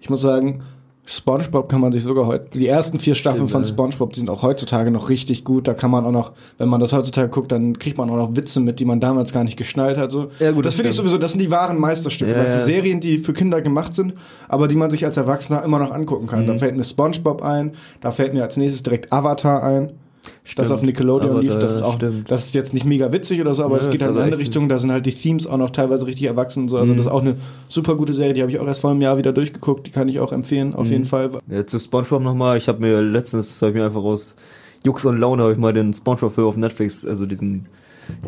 Ich 0.00 0.08
muss 0.08 0.20
sagen, 0.20 0.62
SpongeBob 1.06 1.68
kann 1.68 1.80
man 1.80 1.92
sich 1.92 2.04
sogar 2.04 2.26
heute, 2.26 2.48
die 2.56 2.68
ersten 2.68 3.00
vier 3.00 3.14
Staffeln 3.14 3.48
Stimmt, 3.48 3.50
von. 3.50 3.64
SpongeBob, 3.64 4.12
die 4.12 4.20
sind 4.20 4.30
auch 4.30 4.42
heutzutage 4.42 4.92
noch 4.92 5.10
richtig 5.10 5.44
gut. 5.44 5.66
Da 5.66 5.74
kann 5.74 5.90
man 5.90 6.06
auch 6.06 6.12
noch, 6.12 6.32
wenn 6.58 6.68
man 6.68 6.80
das 6.80 6.92
heutzutage 6.92 7.28
guckt, 7.28 7.50
dann 7.50 7.78
kriegt 7.78 7.98
man 7.98 8.08
auch 8.08 8.16
noch 8.16 8.36
Witze 8.36 8.60
mit, 8.60 8.78
die 8.78 8.84
man 8.84 9.00
damals 9.00 9.32
gar 9.32 9.42
nicht 9.42 9.56
geschnallt 9.56 9.98
hat. 9.98 10.12
So. 10.12 10.28
Ja, 10.38 10.52
gut, 10.52 10.64
das 10.64 10.72
das 10.72 10.74
finde 10.76 10.90
ich 10.90 10.96
sowieso, 10.96 11.18
das 11.18 11.32
sind 11.32 11.40
die 11.40 11.50
wahren 11.50 11.78
Meisterstücke. 11.78 12.30
Ja, 12.30 12.38
weißt 12.38 12.54
du, 12.54 12.58
ja. 12.60 12.64
Serien, 12.64 13.00
die 13.00 13.18
für 13.18 13.32
Kinder 13.32 13.60
gemacht 13.60 13.94
sind, 13.94 14.14
aber 14.48 14.68
die 14.68 14.76
man 14.76 14.90
sich 14.92 15.04
als 15.04 15.16
Erwachsener 15.16 15.64
immer 15.64 15.80
noch 15.80 15.90
angucken 15.90 16.28
kann. 16.28 16.44
Mhm. 16.44 16.46
Da 16.46 16.58
fällt 16.58 16.76
mir 16.76 16.84
SpongeBob 16.84 17.42
ein, 17.42 17.72
da 18.00 18.12
fällt 18.12 18.32
mir 18.32 18.44
als 18.44 18.56
nächstes 18.56 18.84
direkt 18.84 19.12
Avatar 19.12 19.62
ein. 19.64 19.92
Das 20.24 20.50
Stimmt. 20.52 20.70
auf 20.72 20.82
Nickelodeon 20.82 21.40
lief, 21.42 21.58
das 21.58 21.74
ist 21.74 21.80
ja, 21.80 21.86
auch, 21.86 21.94
stimmt. 21.96 22.30
das 22.30 22.46
ist 22.46 22.54
jetzt 22.54 22.74
nicht 22.74 22.84
mega 22.86 23.12
witzig 23.12 23.40
oder 23.40 23.54
so, 23.54 23.64
aber 23.64 23.76
Ja, 23.76 23.82
es 23.82 23.86
geht 23.90 23.96
ist 23.96 24.02
halt 24.02 24.10
in 24.12 24.16
eine 24.16 24.24
andere 24.24 24.40
Richtung. 24.40 24.68
Da 24.68 24.78
sind 24.78 24.92
halt 24.92 25.04
die 25.06 25.12
Themes 25.12 25.46
auch 25.46 25.56
noch 25.56 25.70
teilweise 25.70 26.06
richtig 26.06 26.26
erwachsen 26.26 26.64
und 26.64 26.68
so. 26.68 26.78
Also 26.78 26.92
Mhm. 26.92 26.96
das 26.98 27.06
ist 27.06 27.12
auch 27.12 27.20
eine 27.22 27.36
super 27.68 27.94
gute 27.96 28.12
Serie, 28.12 28.34
die 28.34 28.40
habe 28.42 28.50
ich 28.52 28.58
auch 28.58 28.66
erst 28.66 28.80
vor 28.80 28.90
einem 28.90 29.00
Jahr 29.02 29.18
wieder 29.18 29.32
durchgeguckt. 29.32 29.86
Die 29.86 29.90
kann 29.90 30.08
ich 30.08 30.20
auch 30.20 30.32
empfehlen, 30.32 30.68
Mhm. 30.68 30.74
auf 30.76 30.90
jeden 30.90 31.04
Fall. 31.04 31.30
Ja, 31.50 31.66
zu 31.66 31.78
Spongebob 31.78 32.22
nochmal, 32.22 32.56
ich 32.58 32.68
habe 32.68 32.80
mir 32.80 33.00
letztens, 33.00 33.60
habe 33.62 33.72
ich 33.72 33.76
mir 33.78 33.84
einfach 33.86 34.02
aus 34.02 34.36
Jux 34.84 35.04
und 35.06 35.18
Laune, 35.18 35.42
habe 35.42 35.52
ich 35.52 35.58
mal 35.58 35.72
den 35.72 35.92
Spongebob-Film 35.92 36.46
auf 36.46 36.56
Netflix, 36.56 37.04
also 37.06 37.24
diesen, 37.26 37.64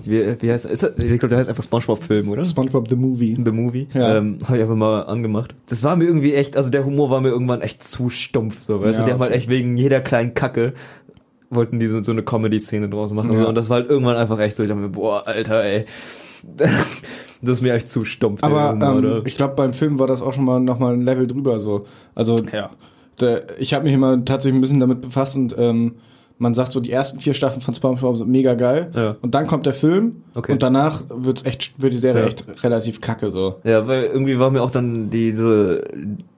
wie, 0.05 0.23
wie 0.41 0.51
heißt 0.51 0.65
ist 0.65 0.83
das, 0.83 0.93
ich 0.99 1.07
glaube, 1.07 1.29
der 1.29 1.39
heißt 1.39 1.51
einfach 1.51 1.63
Spongebob-Film, 1.65 2.31
oder? 2.31 2.45
SpongeBob 2.45 2.89
the 2.89 2.97
Movie. 2.97 3.39
The 3.45 3.53
Movie, 3.53 3.89
Ja. 3.93 4.17
ähm, 4.19 4.39
habe 4.47 4.57
ich 4.57 4.63
einfach 4.63 4.75
mal 4.77 5.03
angemacht. 5.03 5.55
Das 5.69 5.85
war 5.85 5.97
mir 5.97 6.05
irgendwie 6.07 6.33
echt, 6.35 6.57
also 6.57 6.71
der 6.71 6.85
Humor 6.87 7.11
war 7.11 7.21
mir 7.21 7.29
irgendwann 7.29 7.61
echt 7.61 7.85
zu 7.85 8.09
stumpf, 8.09 8.61
so, 8.63 8.81
weißt 8.81 8.99
Ja, 8.99 9.05
du, 9.05 9.09
die 9.11 9.13
haben 9.13 9.21
halt 9.21 9.33
echt 9.35 9.51
wegen 9.51 9.77
jeder 9.77 10.01
kleinen 10.01 10.33
Kacke 10.35 10.73
wollten 11.51 11.79
die 11.79 11.87
so, 11.89 12.03
so 12.03 12.13
eine 12.13 12.23
Comedy-Szene 12.23 12.89
draus 12.89 13.13
machen 13.13 13.33
Ja. 13.33 13.45
und 13.47 13.55
das 13.55 13.69
war 13.71 13.77
halt 13.79 13.89
irgendwann 13.91 14.17
einfach 14.17 14.39
echt 14.41 14.57
so, 14.57 14.63
ich 14.63 14.69
dachte 14.69 14.83
mir, 14.83 14.89
boah, 14.91 15.27
Alter, 15.27 15.63
ey, 15.65 15.85
das 16.57 16.71
ist 17.43 17.63
mir 17.63 17.75
echt 17.75 17.91
zu 17.91 18.05
stumpf, 18.05 18.43
Aber 18.43 18.71
ähm, 18.81 19.23
ich 19.25 19.37
glaube, 19.37 19.55
beim 19.55 19.73
Film 19.73 19.99
war 19.99 20.07
das 20.07 20.23
auch 20.23 20.33
schon 20.33 20.45
mal 20.45 20.61
nochmal 20.61 20.95
ein 20.95 21.03
Level 21.03 21.27
drüber 21.27 21.59
so. 21.61 21.87
Also 22.15 22.37
Ja. 22.53 22.71
der, 23.21 23.59
ich 23.61 23.75
habe 23.75 23.85
mich 23.85 23.95
immer 23.95 24.25
tatsächlich 24.25 24.57
ein 24.59 24.61
bisschen 24.61 24.81
damit 24.81 25.01
befasst 25.01 25.37
und 25.37 25.55
ähm, 25.59 25.97
man 26.39 26.53
sagt 26.53 26.73
so, 26.73 26.81
die 26.81 26.91
ersten 26.93 27.19
vier 27.19 27.33
Staffeln 27.33 27.63
von 27.63 27.75
SpongeBob 27.75 28.19
sind 28.19 28.29
mega 28.29 28.53
geil. 28.55 28.91
Ja. 28.95 29.17
Und 29.23 29.35
dann 29.35 29.47
kommt 29.47 29.65
der 29.65 29.73
Film 29.73 30.17
Okay. 30.35 30.53
und 30.53 30.63
danach 30.63 31.05
wird's 31.09 31.45
echt, 31.47 31.81
wird 31.81 31.95
die 31.95 31.99
Serie 31.99 32.23
Ja. 32.23 32.27
echt 32.29 32.45
relativ 32.63 33.01
kacke 33.01 33.31
so. 33.31 33.57
Ja, 33.65 33.87
weil 33.87 34.05
irgendwie 34.05 34.39
war 34.39 34.51
mir 34.51 34.63
auch 34.63 34.71
dann 34.71 35.09
diese, 35.09 35.85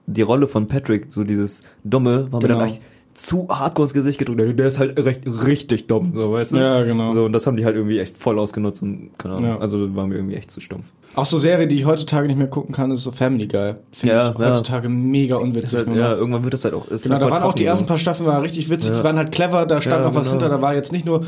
die 0.07 0.21
Rolle 0.21 0.47
von 0.47 0.67
Patrick, 0.69 1.07
so 1.11 1.23
dieses 1.25 1.65
Dumme, 1.83 2.31
war 2.31 2.39
mir 2.41 2.47
Genau. 2.47 2.59
dann 2.59 2.69
echt 2.69 2.81
zu 3.13 3.47
hardcore 3.49 3.85
ins 3.85 3.93
Gesicht 3.93 4.17
gedrückt. 4.19 4.57
Der 4.59 4.67
ist 4.67 4.79
halt 4.79 4.97
recht, 5.03 5.21
richtig 5.45 5.87
dumm, 5.87 6.13
so, 6.13 6.31
weißt 6.31 6.53
du? 6.53 6.57
Ja, 6.57 6.83
genau. 6.83 7.11
So, 7.13 7.25
und 7.25 7.33
das 7.33 7.45
haben 7.47 7.57
die 7.57 7.65
halt 7.65 7.75
irgendwie 7.75 7.99
echt 7.99 8.15
voll 8.17 8.39
ausgenutzt 8.39 8.81
und, 8.81 9.09
keine 9.17 9.35
Ahnung, 9.35 9.49
Ja. 9.49 9.57
also 9.59 9.93
war 9.95 10.07
mir 10.07 10.15
irgendwie 10.15 10.35
echt 10.35 10.51
zu 10.51 10.61
stumpf. 10.61 10.85
Auch 11.15 11.25
so 11.25 11.37
Serie, 11.37 11.67
die 11.67 11.75
ich 11.75 11.85
heutzutage 11.85 12.27
nicht 12.27 12.37
mehr 12.37 12.47
gucken 12.47 12.73
kann, 12.73 12.91
ist 12.91 13.03
so 13.03 13.11
Family 13.11 13.47
Guy. 13.47 13.75
Finde 13.91 14.15
Ja, 14.15 14.31
ich 14.31 14.37
ja. 14.39 14.49
heutzutage 14.51 14.87
mega 14.89 15.35
unwitzig. 15.37 15.79
halt, 15.85 15.95
ja, 15.95 16.15
irgendwann 16.15 16.43
wird 16.43 16.53
das 16.53 16.63
halt 16.63 16.73
auch, 16.73 16.87
ist 16.87 17.03
Genau, 17.03 17.15
halt 17.15 17.25
da 17.25 17.31
waren 17.31 17.43
auch 17.43 17.53
die 17.53 17.65
ersten 17.65 17.87
paar 17.87 17.97
Staffeln 17.97 18.27
waren 18.27 18.41
richtig 18.41 18.69
witzig, 18.69 18.93
die 18.97 19.03
waren 19.03 19.17
halt 19.17 19.31
clever, 19.31 19.65
da 19.65 19.81
stand 19.81 20.03
noch 20.03 20.15
was 20.15 20.29
genau. 20.29 20.41
hinter, 20.41 20.49
da 20.49 20.61
war 20.61 20.75
jetzt 20.75 20.91
nicht 20.91 21.05
nur 21.05 21.25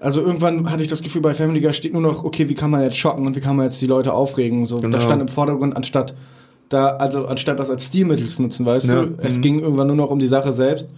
also 0.00 0.20
irgendwann 0.20 0.70
hatte 0.70 0.82
ich 0.82 0.90
das 0.90 1.00
Gefühl, 1.02 1.22
bei 1.22 1.32
Family 1.32 1.62
Guy 1.62 1.72
steht 1.72 1.94
nur 1.94 2.02
noch, 2.02 2.24
okay, 2.24 2.50
wie 2.50 2.54
kann 2.54 2.70
man 2.70 2.82
jetzt 2.82 2.96
schocken 2.98 3.26
und 3.26 3.36
wie 3.36 3.40
kann 3.40 3.56
man 3.56 3.64
jetzt 3.66 3.80
die 3.80 3.86
Leute 3.86 4.12
aufregen, 4.12 4.66
so, 4.66 4.80
Genau. 4.80 4.96
das 4.96 5.04
stand 5.04 5.22
im 5.22 5.28
Vordergrund, 5.28 5.74
anstatt 5.74 6.14
da, 6.68 6.88
also 6.88 7.26
anstatt 7.26 7.58
das 7.60 7.70
als 7.70 7.86
Stilmittel 7.86 8.28
zu 8.28 8.42
nutzen, 8.42 8.64
weißt 8.66 8.86
Ja. 8.88 9.02
du, 9.04 9.14
es 9.18 9.36
Mhm. 9.38 9.42
ging 9.42 9.58
irgendwann 9.60 9.86
nur 9.88 9.96
noch 9.96 10.10
um 10.10 10.18
die 10.18 10.26
Sache 10.26 10.52
selbst, 10.52 10.88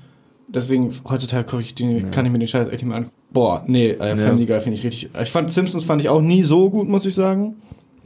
deswegen, 0.48 0.90
heutzutage 1.08 1.60
ich 1.60 1.74
den, 1.74 2.10
kann 2.10 2.24
ich 2.26 2.32
mir 2.32 2.38
den 2.38 2.48
Scheiß 2.48 2.68
echt 2.68 2.82
nicht 2.82 2.86
mehr 2.86 2.96
an. 2.98 3.06
Boah, 3.32 3.62
nee, 3.66 3.90
äh, 3.90 4.16
Family 4.16 4.46
Guy 4.46 4.60
finde 4.60 4.78
ich 4.78 4.84
richtig, 4.84 5.10
ich 5.20 5.30
fand 5.30 5.50
Simpsons 5.52 5.84
fand 5.84 6.00
ich 6.00 6.08
auch 6.08 6.20
nie 6.22 6.42
so 6.42 6.70
gut, 6.70 6.88
muss 6.88 7.04
ich 7.06 7.14
sagen. 7.14 7.56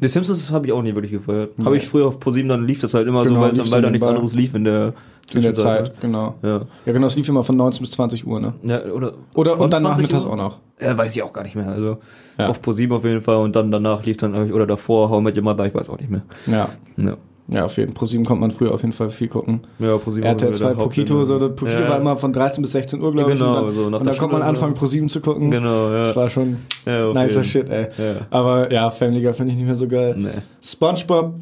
Die 0.03 0.09
Simpsons 0.09 0.51
habe 0.51 0.67
ich 0.67 0.73
auch 0.73 0.81
nie 0.83 0.95
wirklich 0.95 1.13
gefeiert. 1.13 1.51
Habe 1.63 1.77
ich 1.77 1.87
früher 1.87 2.07
auf 2.07 2.19
ProSieben, 2.19 2.49
dann 2.49 2.67
lief 2.67 2.81
das 2.81 2.95
halt 2.95 3.07
immer 3.07 3.23
Genau, 3.23 3.51
so, 3.51 3.59
weil, 3.65 3.71
weil 3.73 3.83
da 3.83 3.91
nichts 3.91 4.07
anderes 4.07 4.35
lief 4.35 4.55
in 4.55 4.65
der 4.65 4.95
In 5.35 5.43
der. 5.43 5.55
Zeit, 5.55 6.01
genau. 6.01 6.37
Ja. 6.43 6.63
Ja, 6.87 6.93
genau, 6.95 7.07
es 7.07 7.17
lief 7.17 7.29
immer 7.29 7.45
von 7.45 7.55
19 7.59 7.83
bis 7.83 7.91
20 7.91 8.27
Uhr, 8.27 8.41
ne? 8.41 8.55
ja. 8.63 8.83
Oder, 8.87 9.13
Oder, 9.35 9.61
und 9.61 9.71
dann 9.71 9.83
20 9.83 10.05
nachmittags 10.05 10.25
Uhr? 10.25 10.33
auch 10.33 10.37
noch. 10.37 10.59
Ja, 10.81 10.97
weiß 10.97 11.15
ich 11.15 11.23
auch 11.23 11.35
gar 11.35 11.43
nicht 11.43 11.55
mehr. 11.55 11.69
Also 11.69 11.99
Ja. 12.39 12.49
auf 12.49 12.63
ProSieben 12.63 12.97
auf 12.97 13.05
jeden 13.05 13.21
Fall 13.21 13.37
und 13.45 13.55
dann 13.55 13.71
danach 13.71 14.03
lief 14.07 14.17
dann, 14.17 14.51
oder 14.51 14.67
davor 14.67 15.11
How 15.11 15.21
I 15.21 15.23
Met 15.25 15.37
Your 15.37 15.45
Mother, 15.45 15.67
ich 15.67 15.75
weiß 15.75 15.91
auch 15.91 15.99
nicht 15.99 16.09
mehr. 16.11 16.23
Ja. 16.47 16.71
Ja. 16.97 17.17
Ja, 17.53 17.65
auf 17.65 17.77
jeden 17.77 17.91
Fall. 17.91 17.95
Pro 17.99 18.07
7 18.07 18.25
konnte 18.25 18.41
man 18.41 18.51
früher 18.51 18.73
auf 18.73 18.83
jeden 18.83 18.93
Fall 18.93 19.11
viel 19.11 19.29
gucken. 19.29 19.61
Ja, 19.79 19.99
ProSieben 19.99 20.27
RTL 20.29 20.55
2 20.55 20.65
war 20.65 20.75
der 20.75 20.83
Pokito, 20.85 21.25
so, 21.25 21.39
Pokito 21.39 21.67
Ja. 21.81 21.89
war 21.89 21.99
immer 22.01 22.17
von 22.17 22.33
13 22.33 22.63
bis 22.63 22.73
16 22.73 23.01
Uhr, 23.01 23.13
glaube 23.13 23.33
Genau, 23.33 23.53
ich. 23.53 23.59
Und 23.59 23.65
dann, 23.67 23.73
so 23.75 23.91
nach 23.91 23.99
und 24.01 24.07
dann 24.07 24.17
konnte 24.19 24.33
man 24.35 24.43
anfangen, 24.43 24.75
so. 24.75 24.81
Pro 24.81 24.87
7 24.87 25.09
zu 25.09 25.21
gucken. 25.21 25.51
Genau, 25.51 25.91
ja. 25.91 25.99
Das 26.05 26.17
war 26.17 26.31
schon 26.31 26.59
Ja, 26.87 27.09
nicer 27.13 27.43
jeden. 27.43 27.45
Shit, 27.45 27.69
ey. 27.69 27.89
Ja. 27.99 28.27
Aber 28.31 28.73
ja, 28.73 28.91
Family 28.91 29.21
Guy 29.23 29.33
finde 29.33 29.51
ich 29.53 29.57
nicht 29.59 29.67
mehr 29.67 29.75
so 29.75 29.89
geil. 29.89 30.15
Nee. 30.17 30.29
SpongeBob, 30.63 31.35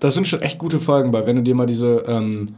das 0.00 0.14
sind 0.14 0.26
schon 0.26 0.40
echt 0.40 0.58
gute 0.58 0.78
Folgen 0.80 1.10
bei, 1.10 1.26
wenn 1.26 1.36
du 1.36 1.42
dir 1.42 1.54
mal 1.54 1.66
diese, 1.66 2.04
ähm, 2.06 2.54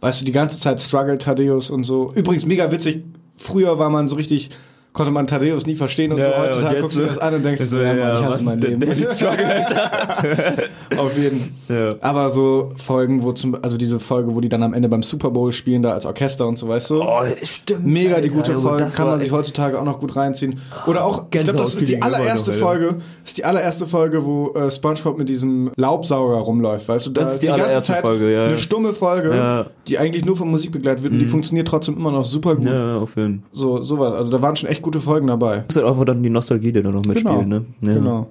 weißt 0.00 0.20
du, 0.20 0.24
die 0.26 0.32
ganze 0.32 0.60
Zeit 0.60 0.80
Struggle 0.80 1.18
Thaddeus 1.18 1.70
und 1.70 1.84
so. 1.84 2.12
Übrigens 2.14 2.44
mega 2.46 2.70
witzig. 2.70 3.04
Früher 3.36 3.78
war 3.78 3.90
man 3.90 4.08
so 4.08 4.16
richtig, 4.16 4.50
konnte 4.96 5.12
man 5.12 5.26
Thaddeus 5.26 5.66
nie 5.66 5.74
verstehen 5.74 6.10
und 6.10 6.18
Ja, 6.18 6.24
so. 6.30 6.38
Heutzutage 6.38 6.74
und 6.76 6.80
guckst 6.82 6.96
du 6.96 7.00
so- 7.02 7.06
das 7.06 7.18
an 7.18 7.34
und 7.34 7.44
denkst, 7.44 7.62
so, 7.64 7.78
ja, 7.78 7.84
Mann, 7.88 7.98
ja, 7.98 8.18
ich 8.20 8.24
hasse 8.26 8.42
mein 8.42 8.60
Leben. 8.62 8.80
Daily 8.80 9.04
Struggle, 9.04 9.46
Auf 10.98 11.18
jeden 11.18 11.54
Ja. 11.68 11.96
Aber 12.00 12.30
so 12.30 12.72
Folgen, 12.76 13.22
wo 13.22 13.32
zum, 13.32 13.56
also 13.62 13.76
diese 13.76 14.00
Folge, 14.00 14.34
wo 14.34 14.40
die 14.40 14.48
dann 14.48 14.62
am 14.62 14.72
Ende 14.72 14.88
beim 14.88 15.02
Super 15.02 15.30
Bowl 15.30 15.52
spielen, 15.52 15.82
da 15.82 15.92
als 15.92 16.06
Orchester 16.06 16.46
und 16.46 16.56
so, 16.58 16.68
weißt 16.68 16.90
du? 16.90 17.02
Oh, 17.02 17.20
stimmt. 17.42 17.84
Mega 17.86 18.20
die 18.20 18.30
Alter, 18.30 18.36
gute 18.36 18.54
Folge, 18.56 18.88
kann 18.94 19.06
man 19.08 19.20
sich 19.20 19.30
heutzutage 19.32 19.78
auch 19.78 19.84
noch 19.84 19.98
gut 20.00 20.16
reinziehen. 20.16 20.60
Oder 20.86 21.04
auch, 21.04 21.24
ich 21.24 21.30
glaube, 21.30 21.52
das 21.52 21.74
ist 21.74 21.88
die 21.88 22.00
allererste 22.00 22.50
noch, 22.52 22.56
Alter. 22.56 22.66
Folge, 22.66 22.96
ist 23.24 23.36
die 23.38 23.44
allererste 23.44 23.86
Folge, 23.86 24.24
wo 24.24 24.52
äh, 24.54 24.70
SpongeBob 24.70 25.18
mit 25.18 25.28
diesem 25.28 25.70
Laubsauger 25.76 26.36
rumläuft, 26.36 26.88
weißt 26.88 27.06
du? 27.06 27.10
Da 27.10 27.20
Das 27.20 27.34
ist 27.34 27.42
die 27.42 27.50
allererste 27.50 27.94
Folge, 27.94 28.32
ja. 28.32 28.46
Eine 28.46 28.56
stumme 28.58 28.92
Folge, 28.94 29.34
Ja. 29.36 29.66
die 29.88 29.98
eigentlich 29.98 30.24
nur 30.24 30.36
von 30.36 30.48
Musik 30.50 30.72
begleitet 30.72 31.02
wird 31.04 31.12
und 31.12 31.18
die 31.18 31.26
funktioniert 31.26 31.68
trotzdem 31.68 31.96
immer 31.96 32.12
noch 32.12 32.24
super 32.24 32.54
gut. 32.54 32.64
Ja, 32.64 32.96
auf 32.98 33.16
jeden 33.16 33.40
Fall. 33.40 33.48
So, 33.52 33.82
sowas. 33.82 34.12
Also 34.14 34.30
da 34.32 34.40
waren 34.40 34.56
schon 34.56 34.70
echt 34.70 34.82
gute 34.86 35.00
Folgen 35.00 35.26
dabei. 35.26 35.64
Muss 35.66 35.76
halt 35.76 35.86
einfach 35.86 36.04
dann 36.04 36.22
die 36.22 36.30
Nostalgie, 36.30 36.70
die 36.72 36.80
da 36.80 36.90
noch 36.90 37.04
mitspielen, 37.04 37.48
ne? 37.48 37.64
Ja. 37.80 37.92
Genau. 37.92 38.30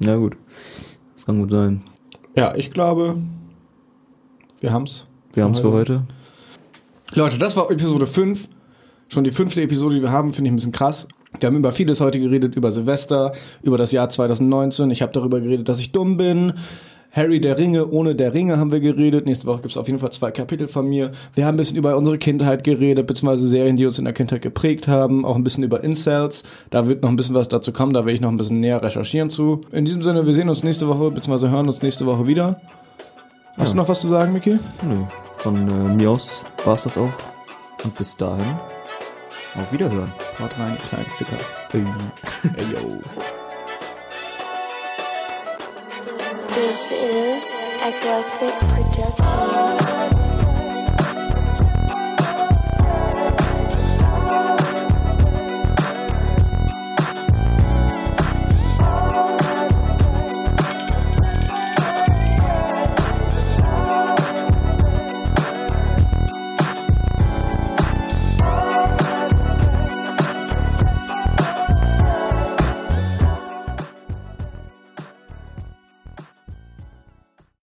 Ja, 0.00 0.16
gut. 0.16 0.36
Das 1.14 1.24
kann 1.24 1.40
gut 1.40 1.50
sein. 1.50 1.82
Ja, 2.36 2.54
ich 2.54 2.70
glaube, 2.70 3.16
wir 4.60 4.70
haben's. 4.70 5.06
Wir 5.32 5.44
haben's 5.44 5.60
für 5.60 5.72
heute. 5.72 6.02
Leute, 7.14 7.38
das 7.38 7.56
war 7.56 7.70
Episode 7.70 8.06
5. 8.06 8.48
Schon 9.08 9.24
die 9.24 9.30
fünfte 9.30 9.62
Episode, 9.62 9.94
die 9.94 10.02
wir 10.02 10.12
haben, 10.12 10.34
finde 10.34 10.48
ich 10.48 10.52
ein 10.52 10.56
bisschen 10.56 10.72
krass. 10.72 11.08
Wir 11.40 11.46
haben 11.46 11.56
über 11.56 11.72
vieles 11.72 12.00
heute 12.00 12.20
geredet, 12.20 12.54
über 12.54 12.70
Silvester, 12.70 13.32
über 13.62 13.78
das 13.78 13.90
Jahr 13.90 14.10
2019. 14.10 14.90
Ich 14.90 15.00
habe 15.00 15.12
darüber 15.12 15.40
geredet, 15.40 15.68
dass 15.70 15.80
ich 15.80 15.92
dumm 15.92 16.18
bin. 16.18 16.52
Harry 17.14 17.40
der 17.40 17.56
Ringe, 17.56 17.86
ohne 17.88 18.16
der 18.16 18.34
Ringe 18.34 18.58
haben 18.58 18.72
wir 18.72 18.80
geredet. 18.80 19.24
Nächste 19.24 19.46
Woche 19.46 19.62
gibt's 19.62 19.76
auf 19.76 19.86
jeden 19.86 20.00
Fall 20.00 20.10
zwei 20.10 20.32
Kapitel 20.32 20.66
von 20.66 20.88
mir. 20.88 21.12
Wir 21.34 21.46
haben 21.46 21.54
ein 21.54 21.58
bisschen 21.58 21.76
über 21.76 21.96
unsere 21.96 22.18
Kindheit 22.18 22.64
geredet, 22.64 23.06
beziehungsweise 23.06 23.48
Serien, 23.48 23.76
die 23.76 23.86
uns 23.86 23.98
in 23.98 24.04
der 24.04 24.14
Kindheit 24.14 24.42
geprägt 24.42 24.88
haben. 24.88 25.24
Auch 25.24 25.36
ein 25.36 25.44
bisschen 25.44 25.62
über 25.62 25.84
Incels. 25.84 26.42
Da 26.70 26.88
wird 26.88 27.02
noch 27.02 27.10
ein 27.10 27.16
bisschen 27.16 27.36
was 27.36 27.48
dazu 27.48 27.72
kommen, 27.72 27.94
da 27.94 28.00
werde 28.00 28.14
ich 28.14 28.20
noch 28.20 28.30
ein 28.30 28.36
bisschen 28.36 28.58
näher 28.58 28.82
recherchieren 28.82 29.30
zu. 29.30 29.60
In 29.70 29.84
diesem 29.84 30.02
Sinne, 30.02 30.26
wir 30.26 30.34
sehen 30.34 30.48
uns 30.48 30.64
nächste 30.64 30.88
Woche, 30.88 31.10
beziehungsweise 31.12 31.50
hören 31.50 31.68
uns 31.68 31.82
nächste 31.82 32.04
Woche 32.04 32.26
wieder. 32.26 32.60
Hast 33.56 33.72
du 33.72 33.76
noch 33.76 33.88
was 33.88 34.00
zu 34.00 34.08
sagen, 34.08 34.32
Miki? 34.32 34.58
Nö. 34.82 34.96
Von 35.34 35.68
äh, 35.68 35.94
mir 35.94 36.10
aus 36.10 36.44
war's 36.64 36.82
das 36.82 36.98
auch. 36.98 37.12
Und 37.84 37.96
bis 37.96 38.16
dahin. 38.16 38.56
Auf 39.54 39.72
Wiederhören. 39.72 40.12
Haut 40.40 40.50
rein, 40.58 40.76
kleinen 40.88 41.06
Ficker. 41.06 41.36
Ey, 42.56 42.64
yo. 42.72 43.33
This 46.54 46.92
is 46.92 47.44
Eclectic 47.82 48.54
Productions. 48.68 49.23